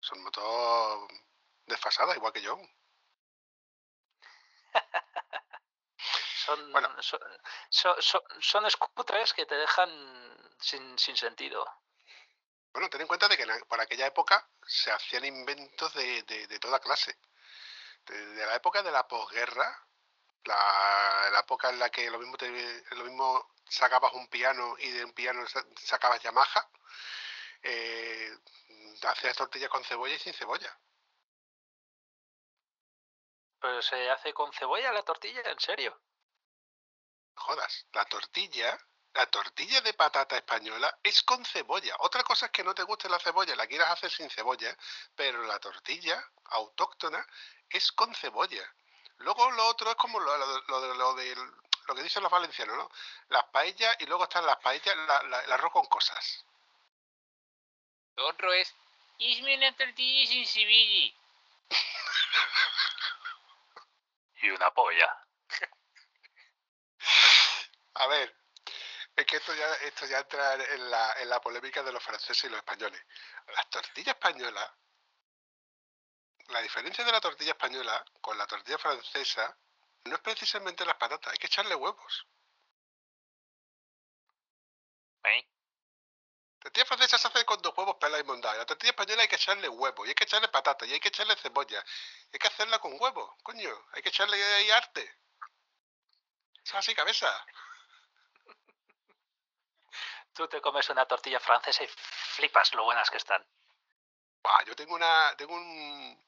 son 0.00 0.22
motos 0.22 1.08
desfasadas, 1.66 2.16
igual 2.16 2.32
que 2.32 2.42
yo. 2.42 2.58
Son, 6.46 6.72
Bueno. 6.72 6.88
son, 7.02 7.20
son, 7.68 8.22
son- 8.40 8.70
scooters 8.70 9.34
que 9.34 9.44
te 9.46 9.54
dejan 9.54 9.90
sin, 10.60 10.98
sin 10.98 11.16
sentido. 11.16 11.66
Bueno, 12.72 12.88
ten 12.88 13.00
en 13.02 13.06
cuenta 13.06 13.28
de 13.28 13.36
que 13.36 13.42
en 13.42 13.60
por 13.68 13.80
aquella 13.80 14.06
época 14.06 14.48
se 14.66 14.90
hacían 14.92 15.24
inventos 15.24 15.92
de, 15.94 16.22
de- 16.22 16.46
de 16.46 16.58
toda 16.58 16.78
clase. 16.80 17.18
De, 18.06 18.26
de 18.26 18.46
la 18.46 18.54
época 18.54 18.82
de 18.82 18.92
la 18.92 19.06
posguerra, 19.06 19.87
la, 20.44 21.28
la 21.32 21.40
época 21.40 21.70
en 21.70 21.78
la 21.78 21.90
que 21.90 22.10
lo 22.10 22.18
mismo, 22.18 22.36
te- 22.36 22.84
lo 22.96 23.04
mismo 23.04 23.54
sacabas 23.68 24.12
un 24.14 24.28
piano 24.28 24.76
y 24.78 24.90
de 24.90 25.04
un 25.04 25.12
piano 25.12 25.46
sa- 25.46 25.64
sacabas 25.82 26.20
Yamaha, 26.22 26.70
eh, 27.62 28.36
hacías 29.02 29.36
tortillas 29.36 29.70
con 29.70 29.84
cebolla 29.84 30.14
y 30.14 30.18
sin 30.18 30.32
cebolla. 30.34 30.76
Pero 33.60 33.82
se 33.82 34.10
hace 34.10 34.32
con 34.32 34.52
cebolla 34.52 34.92
la 34.92 35.02
tortilla, 35.02 35.42
en 35.44 35.58
serio. 35.58 36.00
Jodas, 37.34 37.86
la 37.92 38.04
tortilla, 38.04 38.78
la 39.14 39.26
tortilla 39.26 39.80
de 39.80 39.94
patata 39.94 40.36
española 40.36 40.98
es 41.02 41.22
con 41.22 41.44
cebolla. 41.44 41.96
Otra 42.00 42.22
cosa 42.22 42.46
es 42.46 42.52
que 42.52 42.64
no 42.64 42.74
te 42.74 42.82
guste 42.84 43.08
la 43.08 43.18
cebolla, 43.18 43.56
la 43.56 43.66
quieras 43.66 43.90
hacer 43.90 44.10
sin 44.10 44.30
cebolla, 44.30 44.76
pero 45.14 45.42
la 45.44 45.58
tortilla 45.58 46.22
autóctona 46.44 47.26
es 47.68 47.90
con 47.92 48.14
cebolla. 48.14 48.62
Luego 49.18 49.50
lo 49.50 49.66
otro 49.66 49.90
es 49.90 49.96
como 49.96 50.20
lo, 50.20 50.36
lo, 50.36 50.60
lo 50.62 50.80
de- 50.80 50.94
lo 50.96 51.14
del- 51.14 51.52
lo 51.86 51.94
que 51.94 52.02
dicen 52.02 52.22
los 52.22 52.30
valencianos, 52.30 52.76
¿no? 52.76 52.90
Las 53.28 53.44
paellas 53.46 53.96
y 54.00 54.06
luego 54.06 54.24
están 54.24 54.46
las 54.46 54.58
paellas, 54.58 54.94
la- 54.96 55.22
la- 55.24 55.40
el 55.44 55.52
arroz 55.52 55.72
con 55.72 55.86
cosas. 55.86 56.44
Lo 58.16 58.28
otro 58.28 58.52
es. 58.52 58.74
Isme 59.18 59.56
una 59.56 59.74
tortilla 59.76 60.44
sin. 60.44 61.14
Y 64.40 64.50
una 64.50 64.70
polla. 64.70 65.26
A 67.94 68.06
ver, 68.06 68.32
es 69.16 69.26
que 69.26 69.36
esto 69.36 69.52
ya, 69.52 69.74
esto 69.74 70.06
ya 70.06 70.18
entra 70.18 70.54
en 70.54 70.90
la, 70.90 71.12
en 71.20 71.28
la 71.28 71.40
polémica 71.40 71.82
de 71.82 71.90
los 71.90 72.02
franceses 72.02 72.44
y 72.44 72.48
los 72.48 72.58
españoles. 72.58 73.02
Las 73.48 73.68
tortillas 73.70 74.14
españolas, 74.14 74.70
la 76.48 76.60
diferencia 76.62 77.04
de 77.04 77.12
la 77.12 77.20
tortilla 77.20 77.52
española 77.52 78.04
con 78.20 78.36
la 78.38 78.46
tortilla 78.46 78.78
francesa 78.78 79.56
no 80.04 80.14
es 80.14 80.20
precisamente 80.20 80.84
las 80.84 80.96
patatas, 80.96 81.32
hay 81.32 81.38
que 81.38 81.46
echarle 81.46 81.74
huevos. 81.74 82.26
¿Eh? 85.24 85.46
tortilla 86.58 86.86
francesa 86.86 87.18
se 87.18 87.28
hace 87.28 87.44
con 87.44 87.60
dos 87.62 87.76
huevos 87.76 87.96
pelados 87.96 88.24
y 88.24 88.26
mondados. 88.26 88.58
La 88.58 88.66
tortilla 88.66 88.90
española 88.90 89.22
hay 89.22 89.28
que 89.28 89.36
echarle 89.36 89.68
huevo, 89.68 90.04
y 90.04 90.08
hay 90.08 90.14
que 90.14 90.24
echarle 90.24 90.48
patata, 90.48 90.86
y 90.86 90.92
hay 90.92 91.00
que 91.00 91.08
echarle 91.08 91.36
cebolla. 91.36 91.84
Y 92.32 92.34
hay 92.34 92.38
que 92.38 92.46
hacerla 92.46 92.78
con 92.78 92.96
huevo, 93.00 93.36
coño. 93.42 93.86
Hay 93.92 94.02
que 94.02 94.08
echarle 94.08 94.42
ahí 94.42 94.70
arte. 94.70 95.02
Eso 95.02 96.72
es 96.72 96.74
así, 96.74 96.94
cabeza. 96.94 97.30
Tú 100.34 100.48
te 100.48 100.60
comes 100.60 100.88
una 100.90 101.06
tortilla 101.06 101.40
francesa 101.40 101.84
y 101.84 101.88
flipas 101.88 102.74
lo 102.74 102.84
buenas 102.84 103.10
que 103.10 103.18
están. 103.18 103.46
Buah, 104.42 104.64
yo 104.64 104.76
tengo 104.76 104.94
una, 104.94 105.34
tengo 105.36 105.54
un, 105.54 106.27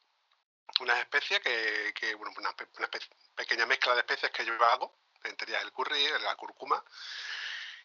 unas 0.81 0.99
especias 0.99 1.41
que, 1.41 1.93
que 1.95 2.15
bueno, 2.15 2.33
una, 2.39 2.51
una 2.79 2.89
espe- 2.91 3.09
pequeña 3.35 3.67
mezcla 3.67 3.95
de 3.95 4.01
especias 4.01 4.31
que 4.33 4.45
yo 4.45 4.53
hago, 4.65 4.99
entre 5.25 5.51
ellas 5.51 5.63
el 5.63 5.73
curry, 5.73 6.07
la 6.21 6.37
cúrcuma 6.37 6.83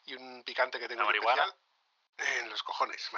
y 0.06 0.14
un 0.16 0.44
picante 0.44 0.80
que 0.80 0.88
tengo 0.88 1.02
¿La 1.02 1.06
muy 1.06 1.20
marihuana? 1.20 1.44
especial 2.18 2.40
en 2.41 2.49
los 2.49 2.64
cojones. 2.64 3.10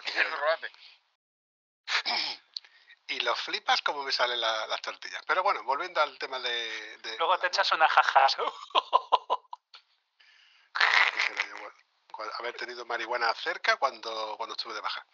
y 3.07 3.19
los 3.22 3.39
flipas 3.41 3.81
como 3.81 4.03
me 4.03 4.11
salen 4.11 4.39
la- 4.41 4.68
las 4.68 4.81
tortillas. 4.81 5.22
Pero 5.27 5.44
bueno, 5.44 5.64
volviendo 5.64 6.02
al 6.02 6.18
tema 6.18 6.39
de... 6.39 6.98
de 6.99 7.18
Luego 7.18 7.38
te 7.39 7.48
echas 7.48 7.72
bueno, 11.53 11.76
cu- 12.11 12.31
haber 12.39 12.56
tenido 12.56 12.85
marihuana 12.85 13.34
cerca 13.35 13.77
cuando, 13.77 14.35
cuando 14.38 14.56
estuve 14.56 14.73
de 14.73 14.81
baja. 14.81 15.06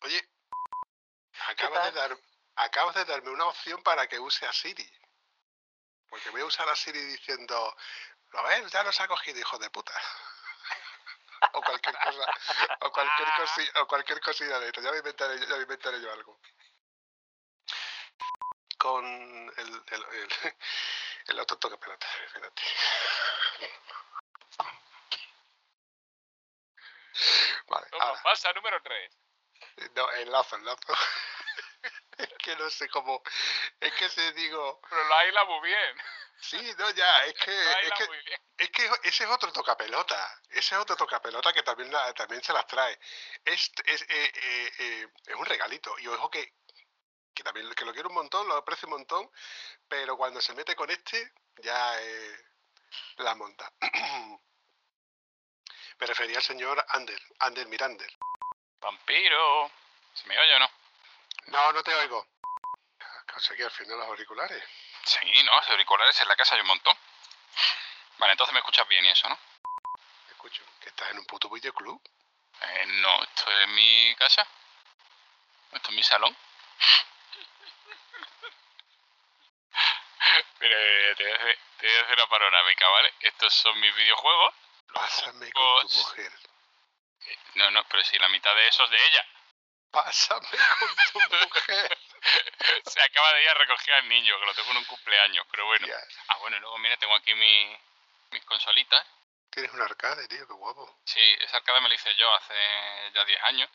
Oye, 0.00 0.28
acabas 1.48 1.84
de, 1.84 1.92
dar, 1.92 2.18
acabas 2.56 2.94
de 2.94 3.04
darme 3.04 3.30
una 3.30 3.46
opción 3.46 3.82
para 3.82 4.06
que 4.06 4.18
use 4.18 4.46
a 4.46 4.52
Siri. 4.52 4.88
Porque 6.08 6.30
voy 6.30 6.42
a 6.42 6.46
usar 6.46 6.68
a 6.68 6.76
Siri 6.76 7.00
diciendo, 7.00 7.76
lo 8.30 8.42
ves, 8.44 8.70
ya 8.70 8.82
nos 8.82 9.00
ha 9.00 9.08
cogido, 9.08 9.38
hijo 9.38 9.58
de 9.58 9.70
puta. 9.70 9.92
o 11.52 11.62
cualquier 11.62 11.96
cosa, 11.98 12.34
o 12.80 12.92
cualquier 12.92 13.28
cosilla, 13.36 13.82
o 13.82 13.86
cualquier 13.86 14.20
cosilla 14.20 14.58
de 14.60 14.66
esto. 14.66 14.80
Ya 14.80 14.90
me 14.90 14.98
inventaré, 14.98 15.40
ya 15.46 15.56
me 15.56 15.62
inventaré 15.62 16.00
yo 16.00 16.12
algo. 16.12 16.40
Con 18.78 19.04
el, 19.04 19.84
el, 19.86 20.04
el, 20.12 20.28
el 21.28 21.40
otro 21.40 21.58
toque 21.58 21.78
pelota, 21.78 22.06
espérate. 22.26 22.62
Vale, 27.68 27.86
Toma, 27.90 28.04
ahora. 28.04 28.22
pasa 28.22 28.52
número 28.52 28.82
3. 28.82 29.18
No, 29.94 30.12
enlazo, 30.12 30.56
enlazo. 30.56 30.94
Es 32.18 32.28
que 32.38 32.56
no 32.56 32.68
sé 32.70 32.88
cómo. 32.88 33.22
Es 33.80 33.92
que 33.94 34.08
se 34.08 34.32
digo. 34.32 34.80
Pero 34.88 35.02
lo 35.04 35.08
baila 35.10 35.44
muy 35.44 35.68
bien. 35.68 35.96
Sí, 36.40 36.74
no, 36.78 36.90
ya, 36.90 37.24
es 37.26 37.34
que. 37.34 37.70
Es 37.82 37.92
que, 37.96 38.06
muy 38.06 38.18
bien. 38.22 38.40
es 38.58 38.70
que 38.70 38.90
ese 39.04 39.24
es 39.24 39.30
otro 39.30 39.52
tocapelota. 39.52 40.40
Ese 40.50 40.74
es 40.74 40.80
otro 40.80 40.96
tocapelota 40.96 41.52
que 41.52 41.62
también, 41.62 41.90
la- 41.92 42.12
también 42.14 42.42
se 42.42 42.52
las 42.52 42.66
trae. 42.66 42.98
Es, 43.44 43.70
es, 43.84 44.02
eh, 44.02 44.32
eh, 44.34 44.72
eh, 44.78 45.08
es 45.26 45.34
un 45.34 45.46
regalito. 45.46 45.98
Y 45.98 46.08
ojo 46.08 46.30
que, 46.30 46.54
que 47.34 47.42
también 47.42 47.72
que 47.74 47.84
lo 47.84 47.92
quiero 47.92 48.08
un 48.08 48.14
montón, 48.16 48.46
lo 48.48 48.56
aprecio 48.56 48.86
un 48.86 48.94
montón. 48.94 49.30
Pero 49.88 50.16
cuando 50.16 50.40
se 50.40 50.54
mete 50.54 50.74
con 50.76 50.90
este, 50.90 51.32
ya 51.58 52.00
eh, 52.02 52.36
la 53.16 53.34
monta. 53.34 53.72
Me 55.98 56.06
refería 56.06 56.38
al 56.38 56.42
señor 56.42 56.84
Ander, 56.88 57.20
Ander 57.38 57.66
Mirander. 57.68 58.10
Vampiro. 58.80 59.70
¿Se 60.14 60.26
me 60.26 60.36
oye 60.38 60.54
o 60.56 60.58
no? 60.58 60.70
No, 61.46 61.72
no 61.72 61.82
te 61.82 61.94
oigo. 61.94 62.26
Conseguí 63.32 63.62
al 63.62 63.70
final 63.70 63.98
los 63.98 64.08
auriculares. 64.08 64.62
Sí, 65.04 65.42
no, 65.44 65.52
auriculares 65.52 66.20
en 66.20 66.28
la 66.28 66.36
casa 66.36 66.54
hay 66.54 66.60
un 66.60 66.66
montón. 66.66 66.96
Vale, 68.18 68.32
entonces 68.32 68.52
me 68.52 68.60
escuchas 68.60 68.86
bien 68.88 69.04
y 69.04 69.10
eso, 69.10 69.28
¿no? 69.28 69.38
Escucho, 70.30 70.62
que 70.80 70.90
estás 70.90 71.10
en 71.10 71.18
un 71.18 71.26
puto 71.26 71.50
videoclub. 71.50 72.00
Eh, 72.60 72.86
no, 72.86 73.22
esto 73.22 73.50
es 73.50 73.68
mi 73.68 74.14
casa. 74.16 74.46
Esto 75.72 75.88
es 75.88 75.94
mi 75.94 76.02
salón. 76.02 76.36
Mira, 80.60 80.76
eh, 80.78 81.14
te 81.16 81.24
voy, 81.24 81.32
a 81.32 81.36
hacer, 81.36 81.58
te 81.78 81.86
voy 81.86 81.96
a 81.96 82.02
hacer 82.02 82.14
una 82.14 82.26
panorámica, 82.28 82.86
¿vale? 82.88 83.14
Estos 83.20 83.54
son 83.54 83.80
mis 83.80 83.94
videojuegos. 83.96 84.54
Pásame 84.92 85.50
con 85.52 85.88
tu 85.88 85.96
mujer. 85.96 86.32
No, 87.54 87.70
no, 87.70 87.82
pero 87.88 88.04
si 88.04 88.18
la 88.18 88.28
mitad 88.28 88.54
de 88.54 88.68
eso 88.68 88.84
es 88.84 88.90
de 88.90 89.06
ella. 89.06 89.26
Pásame 89.92 90.48
con 90.78 90.96
tu 91.12 91.36
mujer. 91.46 91.98
Se 92.86 93.02
acaba 93.02 93.32
de 93.34 93.42
ir 93.42 93.48
a 93.48 93.54
recoger 93.54 93.94
al 93.94 94.08
niño, 94.08 94.38
que 94.40 94.46
lo 94.46 94.54
tengo 94.54 94.70
en 94.72 94.76
un 94.78 94.84
cumpleaños, 94.84 95.46
pero 95.50 95.66
bueno. 95.66 95.86
Ya, 95.86 95.98
Ah, 96.28 96.38
bueno, 96.38 96.56
y 96.56 96.60
luego 96.60 96.78
mira, 96.78 96.96
tengo 96.96 97.14
aquí 97.14 97.34
mi, 97.34 97.76
mis 98.30 98.44
consolitas. 98.44 99.04
Tienes 99.50 99.70
un 99.72 99.82
arcade, 99.82 100.26
tío, 100.28 100.46
qué 100.46 100.52
guapo. 100.54 100.98
Sí, 101.04 101.20
esa 101.40 101.58
arcade 101.58 101.80
me 101.82 101.88
la 101.90 101.94
hice 101.94 102.14
yo 102.14 102.34
hace 102.34 102.54
ya 103.14 103.24
10 103.24 103.42
años. 103.44 103.70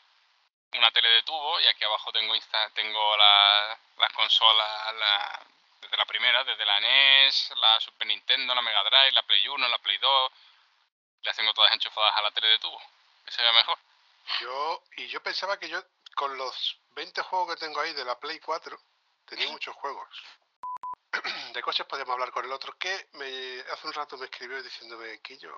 Una 0.72 0.90
tele 0.90 1.08
de 1.08 1.22
tubo 1.22 1.60
y 1.60 1.66
aquí 1.68 1.84
abajo 1.84 2.12
tengo 2.12 2.34
insta 2.34 2.68
tengo 2.74 3.16
la- 3.16 3.78
las 3.96 4.12
consolas 4.12 4.94
la- 4.94 5.40
desde 5.80 5.96
la 5.96 6.04
primera, 6.04 6.42
desde 6.44 6.64
la 6.66 6.78
NES, 6.80 7.52
la 7.56 7.80
Super 7.80 8.06
Nintendo, 8.08 8.54
la 8.54 8.60
Mega 8.60 8.82
Drive, 8.84 9.12
la 9.12 9.22
Play 9.22 9.46
1, 9.48 9.68
la 9.68 9.78
Play 9.78 9.96
2. 9.98 10.32
Las 11.22 11.36
tengo 11.36 11.54
todas 11.54 11.72
enchufadas 11.72 12.14
a 12.16 12.22
la 12.22 12.30
tele 12.32 12.48
de 12.48 12.58
tubo. 12.58 12.80
Se 13.28 13.40
vea 13.42 13.52
mejor. 13.52 13.78
Yo, 14.40 14.82
y 14.96 15.06
yo 15.06 15.22
pensaba 15.22 15.58
que 15.58 15.68
yo, 15.70 15.82
con 16.18 16.36
los 16.36 16.80
20 16.96 17.22
juegos 17.22 17.54
que 17.54 17.64
tengo 17.64 17.78
ahí 17.78 17.92
de 17.92 18.04
la 18.04 18.18
Play 18.18 18.40
4, 18.40 18.76
tenía 19.24 19.48
muchos 19.52 19.72
juegos. 19.76 20.08
De 21.54 21.62
coches 21.62 21.86
podíamos 21.86 22.14
hablar 22.14 22.32
con 22.32 22.44
el 22.44 22.50
otro, 22.50 22.76
que 22.76 23.08
me, 23.12 23.60
hace 23.70 23.86
un 23.86 23.92
rato 23.92 24.18
me 24.18 24.24
escribió 24.24 24.60
diciéndome, 24.60 25.20
Quillo, 25.20 25.56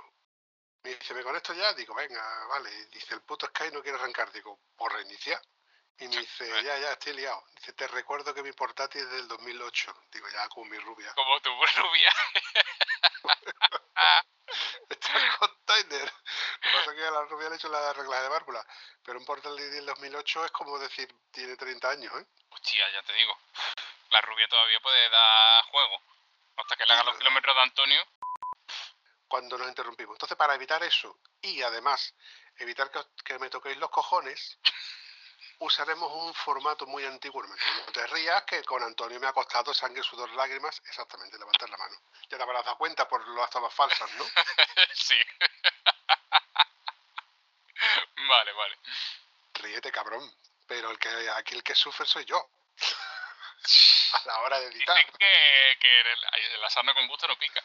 me 0.83 0.95
dice, 0.95 1.15
¿me 1.15 1.23
conecto 1.23 1.55
ya? 1.55 1.73
Digo, 1.73 1.95
venga, 1.95 2.23
vale. 2.49 2.71
Dice, 2.93 3.15
el 3.15 3.23
puto 3.23 3.47
Sky 3.47 3.71
no 3.73 3.83
quiere 3.83 3.97
arrancar. 3.97 4.31
Digo, 4.33 4.61
por 4.77 4.93
reiniciar. 4.93 5.41
Y 5.99 6.09
me 6.09 6.19
dice, 6.19 6.47
ya, 6.63 6.79
ya, 6.79 6.93
estoy 6.93 7.15
liado. 7.15 7.43
Dice, 7.57 7.73
te 7.73 7.89
recuerdo 7.89 8.35
que 8.35 8.43
mi 8.43 8.53
portátil 8.53 9.01
es 9.01 9.11
del 9.13 9.29
2008. 9.29 9.95
Digo, 10.13 10.29
ya, 10.29 10.47
como 10.51 10.67
mi 10.67 10.79
rubia. 10.79 11.11
Como 11.15 11.41
tu 11.41 11.51
rubia. 11.77 12.13
Está 14.91 15.17
el 15.17 15.37
container. 15.39 16.13
Pasa 16.81 16.95
que 16.97 17.05
a 17.07 17.11
la 17.11 17.23
rubia 17.23 17.49
le 17.49 17.55
he 17.55 17.57
hecho 17.59 17.69
la 17.69 17.93
regla 17.93 18.23
de 18.23 18.29
válvula. 18.29 18.67
Pero 19.05 19.19
un 19.19 19.25
portal 19.25 19.57
del 19.57 19.87
2008 19.87 20.45
es 20.45 20.51
como 20.51 20.79
decir, 20.79 21.09
tiene 21.31 21.57
30 21.57 21.91
años, 21.91 22.13
¿eh? 22.21 22.27
Hostia, 22.51 22.85
ya 22.93 23.03
te 23.03 23.13
digo. 23.15 23.37
La 24.11 24.21
rubia 24.23 24.49
todavía 24.49 24.81
puede 24.81 25.09
dar 25.11 25.65
juego. 25.67 26.03
Hasta 26.57 26.77
que 26.77 26.87
le 26.87 26.93
haga 26.93 27.05
los 27.05 27.17
kilómetros 27.19 27.55
de 27.55 27.63
Antonio. 27.63 28.03
Cuando 29.29 29.57
nos 29.59 29.69
interrumpimos. 29.69 30.15
Entonces, 30.15 30.37
para 30.37 30.55
evitar 30.55 30.83
eso 30.83 31.19
y 31.41 31.63
además 31.63 32.15
evitar 32.57 32.91
que, 32.91 32.99
os- 32.99 33.09
que 33.25 33.39
me 33.39 33.49
toquéis 33.49 33.77
los 33.79 33.89
cojones, 33.91 34.59
usaremos 35.61 36.11
un 36.13 36.35
formato 36.35 36.87
muy 36.87 37.05
antiguo. 37.05 37.43
No 37.45 37.93
te 37.93 38.07
rías 38.09 38.43
que 38.45 38.63
con 38.65 38.83
Antonio 38.83 39.21
me 39.21 39.29
ha 39.29 39.33
costado 39.33 39.73
sangre, 39.73 40.03
sudor, 40.03 40.31
lágrimas. 40.33 40.83
Exactamente, 40.87 41.39
levantar 41.39 41.69
la 41.71 41.77
mano. 41.77 41.97
Ya 42.29 42.37
te 42.39 42.43
habrás 42.43 42.65
dado 42.65 42.77
cuenta 42.79 43.09
por 43.09 43.27
las 43.29 43.51
tomas 43.51 43.73
falsas, 43.73 44.11
¿no? 44.15 44.25
sí. 44.95 45.17
Vale, 48.31 48.53
vale. 48.53 48.79
Ríete, 49.55 49.93
cabrón. 49.93 50.31
Pero 50.67 50.91
el 50.91 50.99
que 50.99 51.09
aquí 51.31 51.55
el 51.57 51.63
que 51.63 51.75
sufre 51.75 52.07
soy 52.07 52.25
yo. 52.25 52.39
A 54.13 54.23
la 54.27 54.41
hora 54.41 54.59
de 54.61 54.67
editar. 54.67 54.97
Dicen 54.97 55.13
que, 55.19 55.77
que 55.81 56.01
el, 56.01 56.07
el 56.55 56.65
asarno 56.65 56.95
con 56.95 57.07
gusto 57.09 57.29
no 57.29 57.37
pica. 57.39 57.63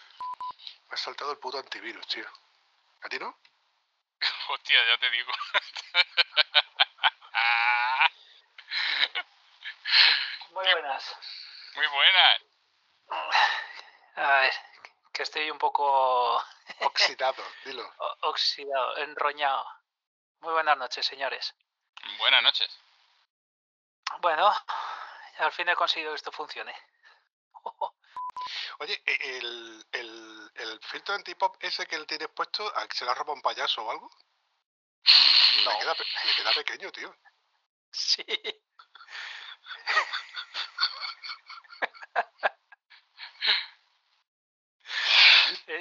Me 0.90 0.96
ha 0.96 0.98
saltado 0.98 1.32
el 1.32 1.38
puto 1.40 1.58
antivirus, 1.58 2.06
tío. 2.08 2.28
¿A 3.02 3.10
ti 3.10 3.18
no? 3.18 3.40
Hostia, 4.50 4.86
ya 4.86 4.98
te 5.00 5.10
digo. 5.10 5.32
Muy 10.52 10.66
buenas. 10.72 11.16
Muy 11.76 11.88
buena. 11.88 12.38
A 14.16 14.40
ver, 14.42 14.54
que 15.14 15.24
estoy 15.24 15.50
un 15.52 15.58
poco 15.58 16.42
Oxidado, 16.80 17.44
dilo. 17.66 17.84
o- 17.98 18.18
oxidado, 18.30 18.98
enroñado. 18.98 19.66
Muy 20.42 20.54
buenas 20.54 20.78
noches, 20.78 21.06
señores. 21.06 21.54
Buenas 22.20 22.44
noches. 22.44 22.70
Bueno, 24.22 24.52
al 25.40 25.52
fin 25.52 25.68
he 25.70 25.76
conseguido 25.76 26.12
que 26.12 26.18
esto 26.18 26.32
funcione. 26.32 26.76
Oye, 28.80 29.02
e- 29.06 29.38
el, 29.38 29.86
el, 29.92 30.52
el 30.56 30.80
filtro 30.84 31.16
antipop 31.16 31.56
ese 31.62 31.86
que 31.88 31.96
él 31.96 32.06
tiene 32.06 32.28
puesto, 32.28 32.68
¿a- 32.76 32.88
¿se 32.94 33.06
le 33.06 33.12
ha 33.12 33.16
robado 33.16 33.34
un 33.34 33.42
payaso 33.42 33.84
o 33.84 33.92
algo? 33.92 34.10
Me, 35.66 35.80
queda, 35.80 35.96
pe- 35.96 36.06
me 36.26 36.34
queda 36.36 36.52
pequeño, 36.54 36.92
tío. 36.92 37.16
Sí. 37.98 38.26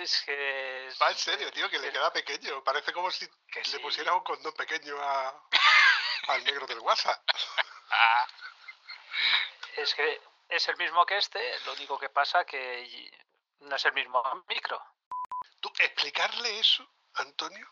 Es 0.01 0.23
que... 0.23 0.89
Va 1.01 1.11
en 1.11 1.17
serio, 1.17 1.53
tío, 1.53 1.71
que 1.71 1.79
le 1.79 1.93
queda 1.93 2.13
pequeño. 2.13 2.65
Parece 2.65 2.93
como 2.93 3.11
si 3.11 3.27
le 3.27 3.65
sí. 3.65 3.79
pusieras 3.79 4.15
un 4.15 4.25
condón 4.25 4.53
pequeño 4.55 5.01
a, 5.01 5.49
al 6.29 6.45
negro 6.45 6.67
del 6.67 6.81
WhatsApp. 6.81 7.23
Es 9.77 9.95
que 9.95 10.21
es 10.49 10.69
el 10.69 10.77
mismo 10.77 11.05
que 11.07 11.19
este, 11.19 11.61
lo 11.67 11.73
único 11.75 11.99
que 11.99 12.09
pasa 12.09 12.45
que 12.45 13.11
no 13.61 13.77
es 13.77 13.85
el 13.85 13.93
mismo 13.93 14.23
micro. 14.49 14.81
Tú, 15.61 15.73
explicarle 15.79 16.59
eso 16.59 16.89
Antonio, 17.15 17.67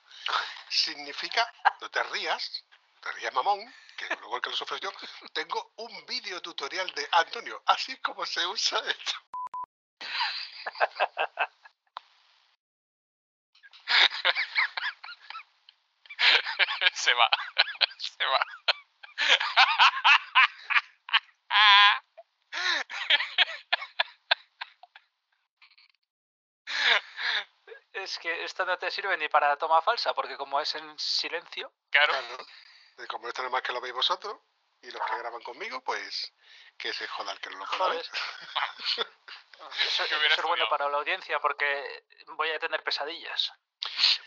significa, 0.69 1.53
no 1.81 1.90
te 1.90 2.03
rías, 2.05 2.65
te 3.01 3.12
rías 3.12 3.35
mamón, 3.35 3.61
que 3.97 4.07
luego 4.16 4.36
el 4.36 4.43
que 4.43 4.51
lo 4.51 4.57
sufro 4.57 4.77
yo, 4.77 4.90
tengo 5.32 5.73
un 5.77 6.07
vídeo 6.07 6.40
tutorial 6.40 6.89
de 6.93 7.09
Antonio, 7.12 7.62
así 7.66 7.97
como 7.99 8.24
se 8.24 8.47
usa 8.47 8.81
esto. 8.86 9.12
Se 17.12 17.14
va. 17.14 17.28
Se 17.98 18.24
va. 18.26 18.40
Es 27.93 28.18
que 28.18 28.44
esto 28.44 28.64
no 28.64 28.78
te 28.78 28.90
sirve 28.90 29.16
ni 29.18 29.28
para 29.28 29.56
toma 29.56 29.82
falsa, 29.82 30.14
porque 30.14 30.36
como 30.36 30.59
es 30.60 30.74
en 30.74 30.98
silencio. 30.98 31.72
Claro. 31.90 32.14
Como 33.09 33.28
esto 33.28 33.43
nada 33.43 33.52
más 33.52 33.62
que 33.62 33.72
lo 33.72 33.80
veis 33.80 33.94
vosotros, 33.94 34.39
y 34.80 34.90
los 34.90 35.02
que 35.02 35.18
graban 35.18 35.43
conmigo, 35.43 35.82
pues 35.84 36.32
que 36.78 36.93
se 36.93 37.06
joda 37.06 37.32
el 37.32 37.40
que 37.40 37.51
no 37.51 37.59
lo 37.59 37.66
Joder. 37.66 37.78
podáis. 37.78 38.10
Eso, 39.86 40.05
es 40.05 40.43
bueno 40.43 40.68
para 40.68 40.89
la 40.89 40.98
audiencia, 40.98 41.39
porque 41.39 42.05
voy 42.28 42.51
a 42.51 42.59
tener 42.59 42.82
pesadillas. 42.82 43.52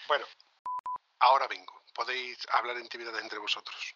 Bueno, 0.07 0.26
ahora 1.20 1.48
vengo. 1.48 1.85
Podéis 1.96 2.38
hablar 2.52 2.78
intimidades 2.78 3.24
entre 3.24 3.40
vosotros. 3.40 3.96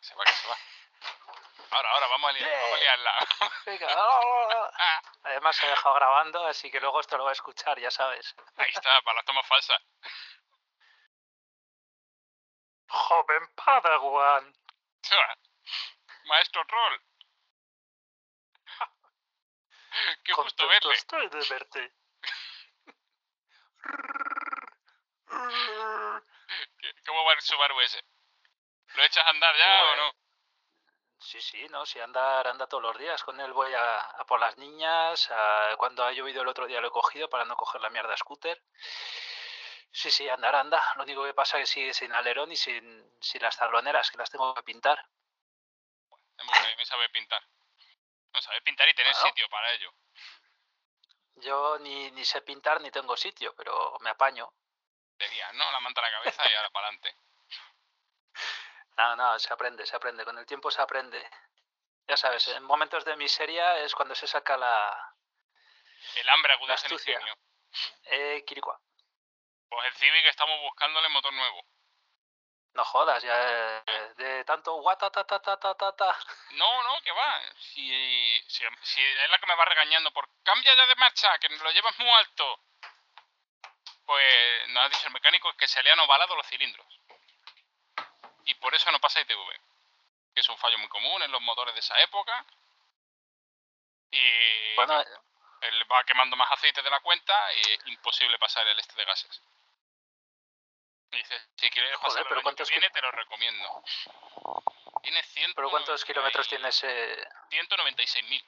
Se 0.00 0.14
va, 0.16 0.24
que 0.24 0.32
se 0.32 0.48
va. 0.48 0.58
Ahora, 1.70 1.90
ahora, 1.90 2.06
vamos 2.08 2.30
a 2.30 2.32
liar, 2.32 2.50
vamos 2.60 2.78
a 2.78 2.82
liarla. 2.82 3.14
Venga. 3.66 3.88
Además 5.22 5.56
se 5.56 5.66
ha 5.66 5.70
dejado 5.70 5.94
grabando, 5.94 6.46
así 6.46 6.70
que 6.72 6.80
luego 6.80 7.00
esto 7.00 7.16
lo 7.16 7.24
va 7.24 7.30
a 7.30 7.34
escuchar, 7.34 7.78
ya 7.78 7.90
sabes. 7.90 8.34
Ahí 8.56 8.70
está, 8.70 9.00
para 9.04 9.16
las 9.16 9.24
tomas 9.24 9.46
falsas. 9.46 9.80
Joven 12.88 13.48
Padawan. 13.54 14.54
Maestro 16.24 16.64
Roll. 16.64 17.02
Qué 20.24 20.32
gusto 20.32 20.66
verle. 20.66 20.94
estoy 20.94 21.28
de 21.28 21.48
verte. 21.48 21.92
¿Qué- 26.80 26.94
¿Cómo 27.06 27.24
va 27.24 27.32
el 27.32 27.40
Subaru 27.40 27.80
ese? 27.80 28.02
¿Lo 28.94 29.02
echas 29.04 29.26
a 29.26 29.30
andar 29.30 29.56
ya 29.56 29.84
o 29.92 29.96
no? 29.96 30.12
Sí, 31.18 31.40
sí, 31.40 31.66
no, 31.70 31.86
sí, 31.86 31.98
andar, 32.00 32.46
anda 32.48 32.66
todos 32.66 32.82
los 32.82 32.98
días. 32.98 33.22
Con 33.24 33.40
él 33.40 33.52
voy 33.52 33.72
a, 33.72 34.00
a 34.00 34.24
por 34.26 34.38
las 34.40 34.56
niñas. 34.58 35.30
a- 35.30 35.74
cuando 35.78 36.04
ha 36.04 36.12
llovido 36.12 36.42
el 36.42 36.48
otro 36.48 36.66
día 36.66 36.80
lo 36.80 36.88
he 36.88 36.92
cogido 36.92 37.28
para 37.30 37.44
no 37.44 37.56
coger 37.56 37.80
la 37.80 37.90
mierda 37.90 38.16
scooter. 38.16 38.62
Sí, 39.90 40.10
sí, 40.10 40.28
andar, 40.28 40.54
anda. 40.56 40.82
Lo 40.96 41.04
único 41.04 41.24
que 41.24 41.34
pasa 41.34 41.58
es 41.58 41.62
que 41.68 41.74
sigue 41.74 41.94
sin 41.94 42.12
alerón 42.12 42.52
y 42.52 42.56
sin, 42.56 43.16
sin 43.20 43.40
las 43.42 43.56
tabloneras, 43.56 44.10
que 44.10 44.18
las 44.18 44.30
tengo 44.30 44.52
que 44.54 44.62
pintar. 44.62 45.04
Me 46.76 46.84
sabe 46.84 47.08
pintar. 47.10 47.42
No 48.32 48.40
sabe 48.42 48.60
pintar 48.62 48.88
y 48.88 48.94
tener 48.94 49.14
Bueno. 49.14 49.28
sitio 49.28 49.48
para 49.48 49.70
ello. 49.72 49.90
Yo 51.36 51.78
ni, 51.78 52.10
ni 52.10 52.24
sé 52.24 52.42
pintar 52.42 52.80
ni 52.80 52.90
tengo 52.90 53.16
sitio, 53.16 53.54
pero 53.56 53.96
me 54.00 54.10
apaño. 54.10 54.52
Te 55.18 55.28
guías, 55.28 55.54
¿no? 55.54 55.70
La 55.70 55.80
manta 55.80 56.00
a 56.00 56.04
la 56.04 56.18
cabeza 56.18 56.42
y 56.50 56.54
ahora 56.54 56.70
para 56.70 56.88
adelante. 56.88 57.16
No, 58.96 59.16
no, 59.16 59.36
se 59.40 59.52
aprende, 59.52 59.84
se 59.84 59.96
aprende. 59.96 60.24
Con 60.24 60.38
el 60.38 60.46
tiempo 60.46 60.70
se 60.70 60.80
aprende. 60.80 61.28
Ya 62.06 62.16
sabes, 62.16 62.46
en 62.46 62.62
momentos 62.62 63.04
de 63.04 63.16
miseria 63.16 63.78
es 63.78 63.92
cuando 63.92 64.14
se 64.14 64.28
saca 64.28 64.56
la... 64.56 65.14
El 66.14 66.28
hambre 66.28 66.50
La 66.50 66.54
agudeza 66.54 66.86
el 66.86 66.92
ingenio. 66.92 67.34
Eh, 68.04 68.44
Quiricua. 68.46 68.78
Pues 69.68 69.86
el 69.86 69.94
Civic 69.94 70.26
estamos 70.26 70.60
buscándole 70.60 71.08
motor 71.08 71.32
nuevo. 71.32 71.64
No 72.74 72.84
jodas, 72.84 73.22
ya 73.22 73.82
eh, 73.86 74.14
de 74.16 74.44
tanto 74.44 74.74
guata 74.74 75.10
ta 75.10 75.24
ta 75.24 75.38
ta 75.40 75.56
ta 75.56 75.74
ta 75.74 75.92
ta. 75.96 76.18
No, 76.52 76.82
no, 76.82 77.00
que 77.02 77.12
va. 77.12 77.40
Si, 77.56 78.42
si, 78.48 78.64
si 78.82 79.00
es 79.00 79.30
la 79.30 79.38
que 79.38 79.46
me 79.46 79.54
va 79.54 79.64
regañando 79.64 80.12
por 80.12 80.28
cambia 80.42 80.74
ya 80.74 80.86
de 80.86 80.96
marcha, 80.96 81.38
que 81.38 81.48
lo 81.48 81.70
llevas 81.70 81.98
muy 81.98 82.10
alto. 82.10 82.60
Pues 84.06 84.68
nos 84.68 84.84
ha 84.84 84.88
dicho 84.88 85.06
el 85.06 85.12
mecánico 85.12 85.52
que 85.54 85.68
se 85.68 85.82
le 85.82 85.90
han 85.90 86.00
ovalado 86.00 86.36
los 86.36 86.46
cilindros. 86.46 86.86
Y 88.44 88.54
por 88.54 88.74
eso 88.74 88.90
no 88.90 89.00
pasa 89.00 89.20
ITV. 89.20 89.60
Que 90.34 90.40
es 90.40 90.48
un 90.48 90.58
fallo 90.58 90.78
muy 90.78 90.88
común 90.88 91.22
en 91.22 91.30
los 91.30 91.40
motores 91.42 91.74
de 91.74 91.80
esa 91.80 91.98
época. 92.00 92.44
Y 94.10 94.74
Bueno, 94.76 95.02
él 95.60 95.90
va 95.90 96.04
quemando 96.04 96.36
más 96.36 96.50
aceite 96.52 96.82
de 96.82 96.90
la 96.90 97.00
cuenta 97.00 97.52
y 97.54 97.60
es 97.60 97.86
imposible 97.86 98.38
pasar 98.38 98.66
el 98.66 98.78
este 98.78 98.94
de 98.94 99.04
gases. 99.04 99.42
Y 101.10 101.16
dice, 101.16 101.40
si 101.56 101.70
quieres 101.70 101.96
Joder, 101.96 102.12
pasar 102.12 102.26
pero 102.28 102.42
¿cuántos 102.42 102.68
viene, 102.70 102.90
te 102.90 103.00
lo 103.00 103.10
recomiendo. 103.12 103.84
Tiene 105.02 105.22
100, 105.22 105.54
pero 105.54 105.70
¿cuántos 105.70 106.04
kilómetros 106.04 106.48
tiene 106.48 106.68
ese...? 106.68 107.28
196.000. 107.50 108.44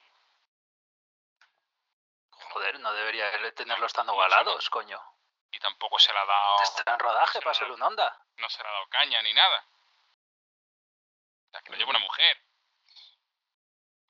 Joder, 2.30 2.80
no 2.80 2.92
debería 2.92 3.30
tenerlos 3.54 3.92
tan 3.92 4.08
ovalados, 4.08 4.68
coño. 4.70 5.00
Y 5.56 5.58
tampoco 5.58 5.98
se 5.98 6.12
le 6.12 6.18
ha 6.18 6.24
dado... 6.26 6.62
Está 6.62 6.92
en 6.92 6.98
rodaje 6.98 7.40
para 7.40 7.54
ser 7.54 7.70
un 7.70 7.80
Honda. 7.82 8.22
No 8.36 8.50
se 8.50 8.62
le 8.62 8.68
ha 8.68 8.72
dado 8.72 8.86
caña 8.90 9.22
ni 9.22 9.32
nada. 9.32 9.64
O 11.46 11.50
sea, 11.50 11.62
que 11.62 11.70
lo 11.70 11.78
lleva 11.78 11.90
una 11.90 11.98
mujer. 11.98 12.42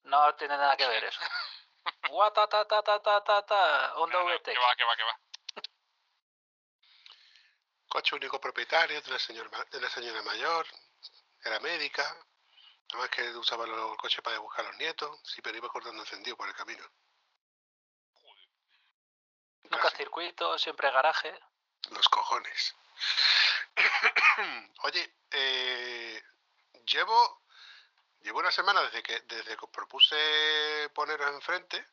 No 0.02 0.34
tiene 0.34 0.56
nada 0.56 0.76
que 0.76 0.88
ver 0.88 1.04
eso. 1.04 1.20
Guata 2.10 2.48
ta 2.48 2.66
ta 2.66 2.82
ta 2.82 3.00
ta 3.00 3.22
ta 3.22 3.42
ta. 3.46 3.94
Honda 3.94 4.18
No, 4.18 4.24
no, 4.28 4.34
VT. 4.34 4.52
que 4.52 4.58
va, 4.58 4.74
que 4.74 4.84
va, 4.84 4.96
que 4.96 5.04
va. 5.04 5.20
Coche 7.88 8.16
único 8.16 8.40
propietario 8.40 9.00
de 9.00 9.08
una, 9.10 9.18
señora, 9.20 9.48
ma- 9.50 9.64
de 9.70 9.78
una 9.78 9.88
señora 9.90 10.22
mayor, 10.22 10.66
era 11.44 11.60
médica, 11.60 12.02
además 12.90 13.10
que 13.10 13.22
usaba 13.36 13.66
los- 13.68 13.92
el 13.92 13.96
coche 13.98 14.20
para 14.20 14.40
buscar 14.40 14.64
a 14.64 14.68
los 14.70 14.78
nietos, 14.78 15.20
sí, 15.22 15.40
pero 15.42 15.56
iba 15.56 15.68
cortando 15.68 16.02
encendido 16.02 16.36
por 16.36 16.48
el 16.48 16.54
camino. 16.56 16.84
Nunca 19.70 19.90
circuito, 19.90 20.58
siempre 20.58 20.90
garaje. 20.90 21.38
Los 21.90 22.08
cojones. 22.08 22.74
Oye, 24.82 25.14
eh, 25.30 26.22
llevo 26.86 27.42
llevo 28.20 28.38
una 28.40 28.50
semana 28.50 28.82
desde 28.82 29.02
que 29.02 29.20
desde 29.20 29.56
que 29.56 29.64
os 29.64 29.70
propuse 29.70 30.90
poneros 30.94 31.30
enfrente 31.30 31.86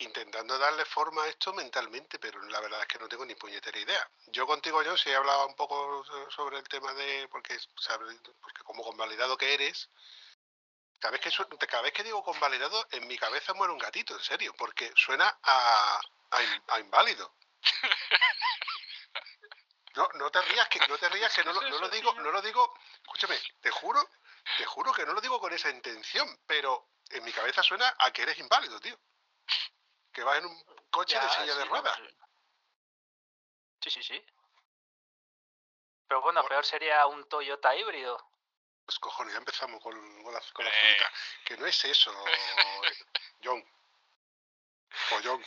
intentando 0.00 0.56
darle 0.58 0.84
forma 0.84 1.24
a 1.24 1.28
esto 1.28 1.52
mentalmente, 1.52 2.18
pero 2.20 2.40
la 2.44 2.60
verdad 2.60 2.82
es 2.82 2.86
que 2.86 2.98
no 3.00 3.08
tengo 3.08 3.26
ni 3.26 3.34
puñetera 3.34 3.78
idea. 3.78 4.10
Yo 4.26 4.46
contigo 4.46 4.80
yo 4.82 4.96
sí 4.96 5.10
he 5.10 5.16
hablado 5.16 5.46
un 5.46 5.56
poco 5.56 6.04
so- 6.04 6.30
sobre 6.30 6.58
el 6.58 6.68
tema 6.68 6.94
de 6.94 7.26
porque 7.28 7.58
sabes, 7.76 8.16
porque 8.40 8.62
como 8.62 8.84
convalidado 8.84 9.36
que 9.36 9.54
eres, 9.54 9.90
cada 11.00 11.12
vez 11.12 11.20
que 11.20 11.66
cada 11.66 11.82
vez 11.82 11.92
que 11.92 12.04
digo 12.04 12.22
convalidado 12.22 12.86
en 12.92 13.08
mi 13.08 13.18
cabeza 13.18 13.54
muere 13.54 13.72
un 13.72 13.78
gatito, 13.78 14.14
en 14.14 14.22
serio, 14.22 14.54
porque 14.56 14.92
suena 14.94 15.36
a 15.42 16.00
a, 16.30 16.42
in- 16.42 16.62
a 16.68 16.80
inválido. 16.80 17.34
No, 19.94 20.08
no 20.14 20.30
te 20.30 20.40
rías 20.42 20.68
que 20.68 20.78
no 20.86 20.96
te 20.98 21.08
rías 21.08 21.34
que 21.34 21.42
no, 21.44 21.52
lo- 21.52 21.60
no 21.62 21.78
lo 21.78 21.88
digo, 21.88 22.12
no 22.14 22.30
lo 22.30 22.40
digo, 22.42 22.74
escúchame, 23.02 23.40
te 23.60 23.70
juro, 23.70 24.08
te 24.56 24.64
juro 24.64 24.92
que 24.92 25.04
no 25.04 25.12
lo 25.12 25.20
digo 25.20 25.40
con 25.40 25.52
esa 25.52 25.70
intención, 25.70 26.28
pero 26.46 26.90
en 27.10 27.24
mi 27.24 27.32
cabeza 27.32 27.62
suena 27.62 27.94
a 27.98 28.12
que 28.12 28.22
eres 28.22 28.38
inválido, 28.38 28.78
tío. 28.80 28.98
Que 30.12 30.22
vas 30.22 30.38
en 30.38 30.46
un 30.46 30.64
coche 30.90 31.18
de 31.18 31.28
silla 31.30 31.54
de 31.54 31.64
ruedas. 31.64 31.98
no, 32.00 32.06
Sí, 33.82 33.90
sí, 33.90 34.02
sí. 34.02 34.24
Pero 36.08 36.20
bueno, 36.22 36.44
peor 36.46 36.64
sería 36.64 37.06
un 37.06 37.28
Toyota 37.28 37.74
híbrido. 37.76 38.18
Pues 38.84 38.98
cojones, 38.98 39.32
ya 39.34 39.38
empezamos 39.38 39.82
con, 39.82 39.94
con 40.22 40.32
la, 40.32 40.40
con 40.52 40.64
la 40.64 40.70
Eh. 40.70 40.96
Que 41.44 41.56
no 41.56 41.66
es 41.66 41.84
eso, 41.84 42.12
John. 43.44 43.62
O 45.12 45.20
John. 45.22 45.44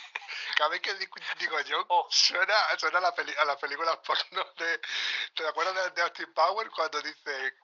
Cada 0.56 0.70
vez 0.70 0.80
que 0.80 0.94
digo, 0.94 1.14
digo 1.38 1.56
John, 1.68 1.84
Oh. 1.88 2.06
suena, 2.10 2.54
suena 2.78 2.98
a, 2.98 3.02
la 3.02 3.14
peli- 3.14 3.34
a 3.38 3.44
las 3.44 3.56
películas 3.58 3.98
porno 3.98 4.44
de. 4.56 4.80
¿Te 5.34 5.46
acuerdas 5.48 5.74
de, 5.74 5.90
de 5.90 6.02
Austin 6.02 6.32
Power 6.32 6.70
cuando 6.70 7.00
dice. 7.02 7.54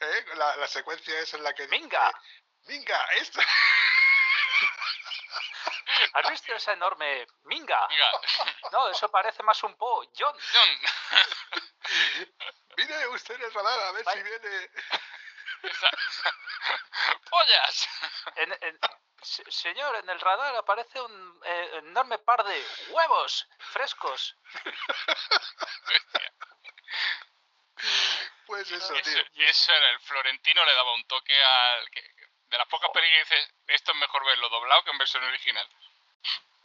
eh, 0.00 0.24
La, 0.34 0.56
la 0.56 0.66
secuencia 0.68 1.18
esa 1.20 1.36
en 1.36 1.42
la 1.44 1.52
que 1.54 1.66
dice. 1.66 1.78
¡Minga! 1.78 2.12
¡Minga! 2.66 3.04
¡Esto! 3.16 3.40
¿Has 6.14 6.30
visto 6.30 6.54
esa 6.54 6.72
enorme 6.72 7.26
minga? 7.44 7.88
No, 8.72 8.88
eso 8.88 9.10
parece 9.10 9.42
más 9.42 9.62
un 9.64 9.76
po. 9.76 10.02
John, 10.16 10.34
John. 10.52 10.68
Mire 12.76 13.06
usted 13.08 13.40
el 13.40 13.52
radar 13.52 13.80
a 13.80 13.92
ver 13.92 14.04
si 14.12 14.22
viene. 14.22 14.70
¡Pollas! 17.30 17.88
en- 18.36 18.58
en- 18.60 18.78
se- 19.22 19.50
señor, 19.50 19.96
en 19.96 20.08
el 20.10 20.20
radar 20.20 20.54
aparece 20.56 21.00
un 21.00 21.40
eh, 21.44 21.70
enorme 21.84 22.18
par 22.18 22.42
de 22.44 22.66
huevos 22.90 23.46
frescos. 23.58 24.36
Pues 28.46 28.70
eso, 28.70 28.94
Eso, 28.94 29.02
tío. 29.04 29.46
eso 29.46 29.72
era, 29.72 29.90
el 29.90 30.00
Florentino 30.00 30.64
le 30.64 30.74
daba 30.74 30.92
un 30.94 31.06
toque 31.06 31.42
al... 31.42 31.88
que- 31.90 32.14
de 32.50 32.58
las 32.58 32.66
pocas 32.66 32.90
películas 32.90 33.28
que 33.28 33.34
dices, 33.36 33.54
esto 33.68 33.92
es 33.92 33.98
mejor 33.98 34.24
verlo 34.26 34.48
doblado 34.48 34.82
que 34.84 34.90
en 34.90 34.98
versión 34.98 35.22
original. 35.24 35.66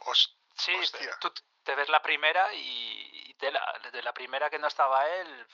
Os- 0.00 0.36
Sí, 0.56 0.74
tú 1.20 1.32
te 1.62 1.74
ves 1.74 1.88
la 1.90 2.02
primera 2.02 2.52
y 2.54 3.32
de 3.34 3.50
la, 3.52 3.78
de 3.92 4.02
la 4.02 4.12
primera 4.12 4.48
que 4.50 4.58
no 4.58 4.66
estaba 4.68 5.06
él 5.06 5.46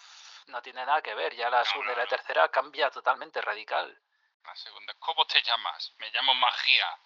no 0.47 0.63
tiene 0.63 0.85
nada 0.85 1.03
que 1.03 1.15
ver. 1.15 1.35
Ya 1.35 1.51
la 1.51 1.65
segunda 1.65 1.93
y 1.93 1.97
la 1.97 2.07
tercera 2.07 2.49
cambia 2.51 2.91
totalmente 2.91 3.41
radical. 3.41 4.01
La 4.45 4.57
segunda, 4.57 4.95
¿cómo 4.99 5.25
te 5.27 5.41
llamas? 5.43 5.93
Me 5.99 6.11
llamo 6.11 6.35
Magia. 6.35 6.99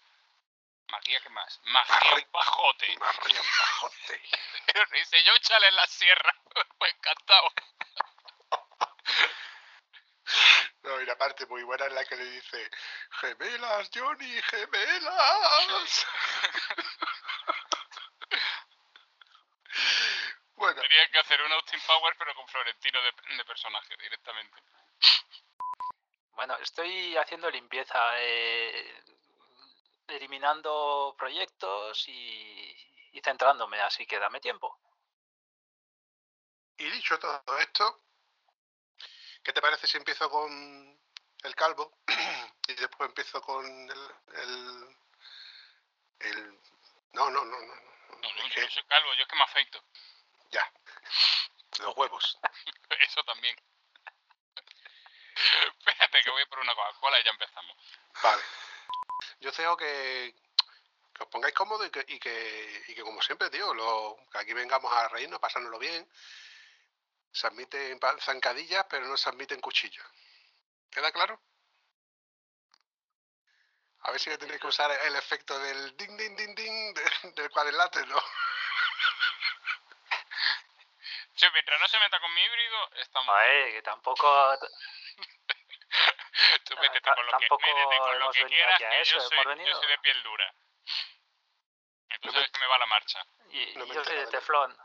¿Magia 0.91 1.21
qué 1.21 1.29
más? 1.31 1.61
Magia 1.65 2.15
un 2.15 2.31
pajote. 2.31 2.97
Magia 2.99 3.41
un 3.41 3.49
pajote. 3.59 4.23
Dice, 4.93 5.25
yo 5.25 5.37
chale 5.39 5.69
en 5.69 5.77
la 5.77 5.87
sierra. 5.87 6.35
pues 6.79 6.95
encantado. 6.95 7.53
No, 10.83 11.01
y 11.01 11.07
la 11.07 11.17
parte 11.19 11.47
muy 11.47 11.63
buena 11.65 11.87
es 11.87 11.93
la 11.93 12.05
que 12.05 12.17
le 12.17 12.25
dice, 12.25 12.71
gemelas, 13.21 13.91
Johnny, 13.93 14.41
gemelas. 14.43 16.07
bueno. 20.55 20.81
Tenía 20.81 21.11
que 21.11 21.19
hacer 21.19 21.36
un 21.47 21.53
Austin 21.53 21.81
Power, 21.87 22.15
pero 22.19 22.35
con 22.35 22.47
Florentino 22.49 23.01
de, 23.03 23.37
de 23.37 23.45
personaje 23.45 23.97
directamente. 23.97 24.63
Bueno, 26.33 26.57
estoy 26.59 27.17
haciendo 27.17 27.51
limpieza, 27.51 27.99
eh, 28.21 29.03
eliminando 30.09 31.15
proyectos 31.19 32.07
y, 32.09 32.77
y 33.13 33.21
centrándome, 33.23 33.81
así 33.81 34.07
que 34.07 34.19
dame 34.19 34.41
tiempo. 34.41 34.79
Y 36.79 36.91
dicho 36.91 37.19
todo 37.19 37.59
esto, 37.59 38.03
¿qué 39.43 39.53
te 39.53 39.63
parece 39.63 39.87
si 39.87 39.97
empiezo 39.97 40.29
con 40.29 41.01
el 41.43 41.55
calvo 41.55 41.99
y 42.69 42.75
después 42.75 43.09
empiezo 43.09 43.41
con 43.41 43.65
el... 43.65 44.15
el, 44.35 44.97
el- 46.21 46.61
no, 47.13 47.31
no, 47.31 47.45
no, 47.47 47.59
no. 47.59 47.67
no, 47.67 47.75
No, 48.21 48.21
no, 48.21 48.29
es 48.29 48.49
yo 48.51 48.55
que- 48.57 48.61
no 48.63 48.71
soy 48.71 48.85
calvo, 48.85 49.15
yo 49.15 49.23
es 49.23 49.29
que 49.29 49.37
me 49.37 49.43
afeito. 49.43 49.83
ya. 50.51 50.71
Los 51.81 51.97
huevos. 51.97 52.39
Eso 53.01 53.23
también. 53.25 53.57
Espérate 55.79 56.23
que 56.23 56.31
voy 56.31 56.45
por 56.47 56.59
una 56.61 56.75
Coca-Cola 56.75 57.21
y 57.21 57.25
ya 57.25 57.31
empezamos. 57.31 57.77
Vale. 58.23 58.43
Yo 59.41 59.53
tengo 59.53 59.77
que, 59.77 60.35
que 61.15 61.23
os 61.23 61.29
pongáis 61.29 61.55
cómodos 61.55 61.87
y 61.87 61.91
que, 61.91 62.05
y 62.09 62.19
que, 62.19 62.85
y 62.89 62.95
que 62.95 63.03
como 63.03 63.21
siempre, 63.23 63.51
tío, 63.51 63.73
lo, 63.75 64.17
que 64.31 64.39
aquí 64.39 64.53
vengamos 64.53 64.93
a 64.93 65.09
reírnos, 65.09 65.41
pasárnoslo 65.41 65.79
bien. 65.79 66.09
Se 67.33 67.47
admiten 67.47 68.01
zancadillas, 68.21 68.87
pero 68.89 69.07
no 69.07 69.17
se 69.17 69.29
admiten 69.29 69.61
cuchillos. 69.61 70.07
¿Queda 70.91 71.13
claro? 71.13 71.41
A 74.01 74.11
ver 74.11 74.21
si 74.21 74.31
me 74.31 74.39
tenéis 74.39 74.61
que 74.61 74.67
usar 74.69 74.91
el 74.91 75.17
efecto 75.17 75.59
del 75.59 75.97
ding, 75.97 76.17
ding, 76.17 76.37
ding, 76.37 76.55
ding 76.55 76.95
de- 76.95 77.33
del 77.35 77.51
cuadrilátero. 77.51 78.23
Sí, 81.37 81.47
mientras 81.53 81.81
no 81.81 81.87
se 81.89 81.99
meta 82.01 82.19
con 82.21 82.33
mi 82.35 82.41
híbrido, 82.43 82.91
estamos. 82.95 83.27
Joder, 83.35 83.73
que 83.73 83.83
tampoco... 83.83 84.59
Tú 86.65 86.77
métete 86.79 87.11
con 87.15 87.27
lo 87.27 87.33
que, 87.33 87.47
tampoco 87.47 87.67
métete 87.67 87.99
con 87.99 88.11
lo 88.11 88.17
hemos 88.17 88.37
que 88.37 88.45
venido 88.45 88.59
quieras, 88.59 88.75
aquí 88.75 88.85
a 88.85 88.91
que 88.91 89.01
eso, 89.01 89.15
yo 89.15 89.21
soy, 89.21 89.39
yo 89.39 89.45
venido- 89.45 89.79
soy 89.79 89.89
de 89.89 89.99
piel 89.99 90.23
dura. 90.23 90.55
Tú 92.21 92.33
sabes 92.33 92.51
que 92.51 92.61
me 92.61 92.67
va 92.67 92.79
la 92.79 92.87
marcha. 92.87 93.23
Y, 93.51 93.75
No 93.77 93.85
yo 93.87 94.05
soy 94.05 94.17
de 94.17 94.27
teflón. 94.27 94.77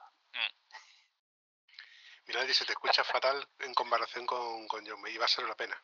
Mira, 2.28 2.44
dice, 2.44 2.66
te 2.66 2.74
escucha 2.74 3.04
fatal 3.04 3.46
en 3.60 3.74
comparación 3.74 4.26
con, 4.26 4.68
con 4.68 4.86
John 4.88 5.02
May, 5.02 5.14
y 5.14 5.18
va 5.18 5.26
a 5.26 5.30
ser 5.30 5.44
la 5.46 5.56
pena. 5.56 5.82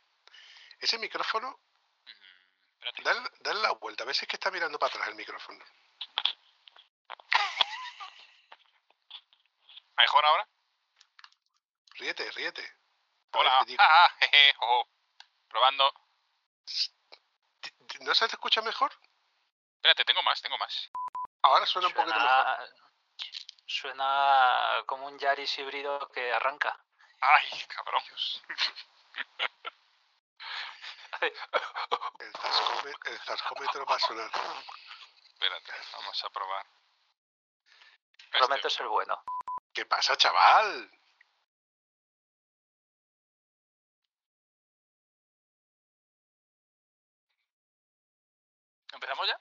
Ese 0.80 0.98
micrófono, 0.99 1.60
dale, 3.03 3.30
dale 3.39 3.61
la 3.61 3.72
vuelta, 3.72 4.03
a 4.03 4.06
ver 4.06 4.15
si 4.15 4.26
es 4.26 4.30
que 4.30 4.35
está 4.35 4.52
mirando 4.52 4.77
para 4.80 4.94
atrás 4.94 5.07
el 5.10 5.15
micrófono. 5.15 5.65
¿Mejor 9.98 10.26
ahora? 10.26 10.48
Ríete, 11.98 12.30
ríete. 12.32 12.78
Hola. 13.34 13.65
Ah, 13.80 14.10
jeje, 14.19 14.53
ojo. 14.60 14.88
Probando. 15.49 15.91
¿No 18.02 18.14
se 18.14 18.28
te 18.28 18.36
escucha 18.36 18.61
mejor? 18.61 18.91
Espérate, 19.76 20.06
tengo 20.06 20.22
más, 20.24 20.41
tengo 20.41 20.57
más. 20.57 20.90
Ahora 21.41 21.65
suena 21.65 21.88
un 21.88 21.94
poquito 21.94 22.19
mejor. 22.19 22.74
Suena, 23.65 24.84
como 24.86 25.07
un 25.07 25.18
Yaris 25.19 25.57
híbrido 25.60 26.07
que 26.10 26.32
arranca. 26.32 26.78
Ay, 27.22 27.65
cabrón. 27.68 28.03
El, 32.19 32.34
zascóme- 32.34 32.98
el 33.06 33.19
zascómetro 33.22 33.86
va 33.86 33.95
a 33.95 33.99
sonar. 33.99 34.30
Espérate, 35.34 35.74
vamos 35.94 36.24
a 36.24 36.30
probar. 36.30 36.65
Prometo 38.32 38.69
ser 38.69 38.88
bueno. 38.88 39.24
¿Qué 39.74 39.86
pasa, 39.86 40.15
chaval? 40.15 40.91
¿Empezamos 48.98 49.28
ya? 49.28 49.40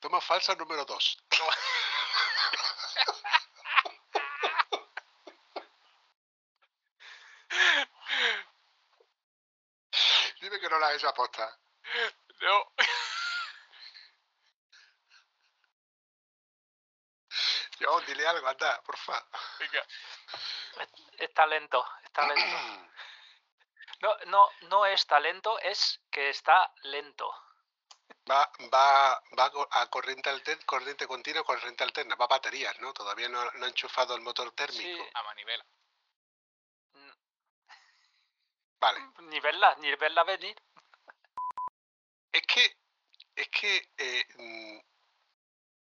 Toma 0.00 0.20
falsa 0.20 0.56
número 0.56 0.84
2. 0.84 1.18
Dime 10.40 10.58
que 10.58 10.68
no 10.68 10.80
la 10.80 10.88
has 10.88 10.96
hecho 10.96 11.08
aposta. 11.08 11.56
No. 12.40 12.72
Yo, 17.78 18.00
dile 18.00 18.26
algo, 18.26 18.48
anda, 18.48 18.82
porfa. 18.82 19.24
Venga. 19.60 19.86
Es 21.16 21.32
talento, 21.32 21.86
es 22.02 22.10
talento. 22.10 22.42
No, 23.98 24.14
no, 24.26 24.46
no 24.68 24.84
es 24.84 25.06
talento, 25.06 25.58
es 25.60 26.02
que 26.10 26.28
está 26.28 26.70
lento. 26.82 27.32
Va, 28.28 28.50
va, 28.72 29.22
va 29.38 29.50
co- 29.50 29.68
a 29.70 29.86
corriente 29.88 30.28
alterna, 30.30 30.64
corriente 30.66 31.06
continua, 31.06 31.44
corriente 31.44 31.84
alterna. 31.84 32.16
Va 32.16 32.24
a 32.24 32.28
baterías, 32.28 32.78
¿no? 32.80 32.92
Todavía 32.92 33.28
no, 33.28 33.44
no 33.52 33.64
ha 33.64 33.68
enchufado 33.68 34.14
el 34.14 34.20
motor 34.22 34.50
térmico. 34.52 35.06
A 35.14 35.22
manivela. 35.22 35.64
Vale. 38.80 39.00
Ni 39.30 39.40
verla, 39.40 39.74
ni 39.78 39.94
verla 39.96 40.24
venir. 40.24 40.56
Es 42.32 42.42
que, 42.42 42.76
es 43.34 43.48
que, 43.48 43.90
eh, 43.96 44.24
mm, 44.36 44.78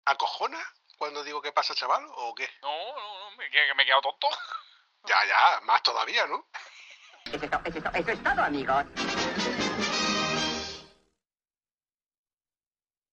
¿acojona 0.06 0.60
cuando 0.98 1.22
digo 1.22 1.40
que 1.40 1.52
pasa, 1.52 1.74
chaval? 1.74 2.04
¿O 2.16 2.34
qué? 2.34 2.48
No, 2.62 2.68
no, 2.94 3.30
no, 3.30 3.36
me, 3.36 3.48
que 3.50 3.74
me 3.74 3.82
he 3.82 3.86
quedado 3.86 4.02
tonto. 4.02 4.28
Ya, 5.04 5.24
ya, 5.26 5.60
más 5.62 5.82
todavía, 5.82 6.26
¿no? 6.26 6.46
Eso 7.32 7.46
es, 7.46 7.52
eso 7.76 7.90
eso 7.94 8.10
es 8.10 8.22
todo, 8.22 8.42
amigos. 8.44 8.84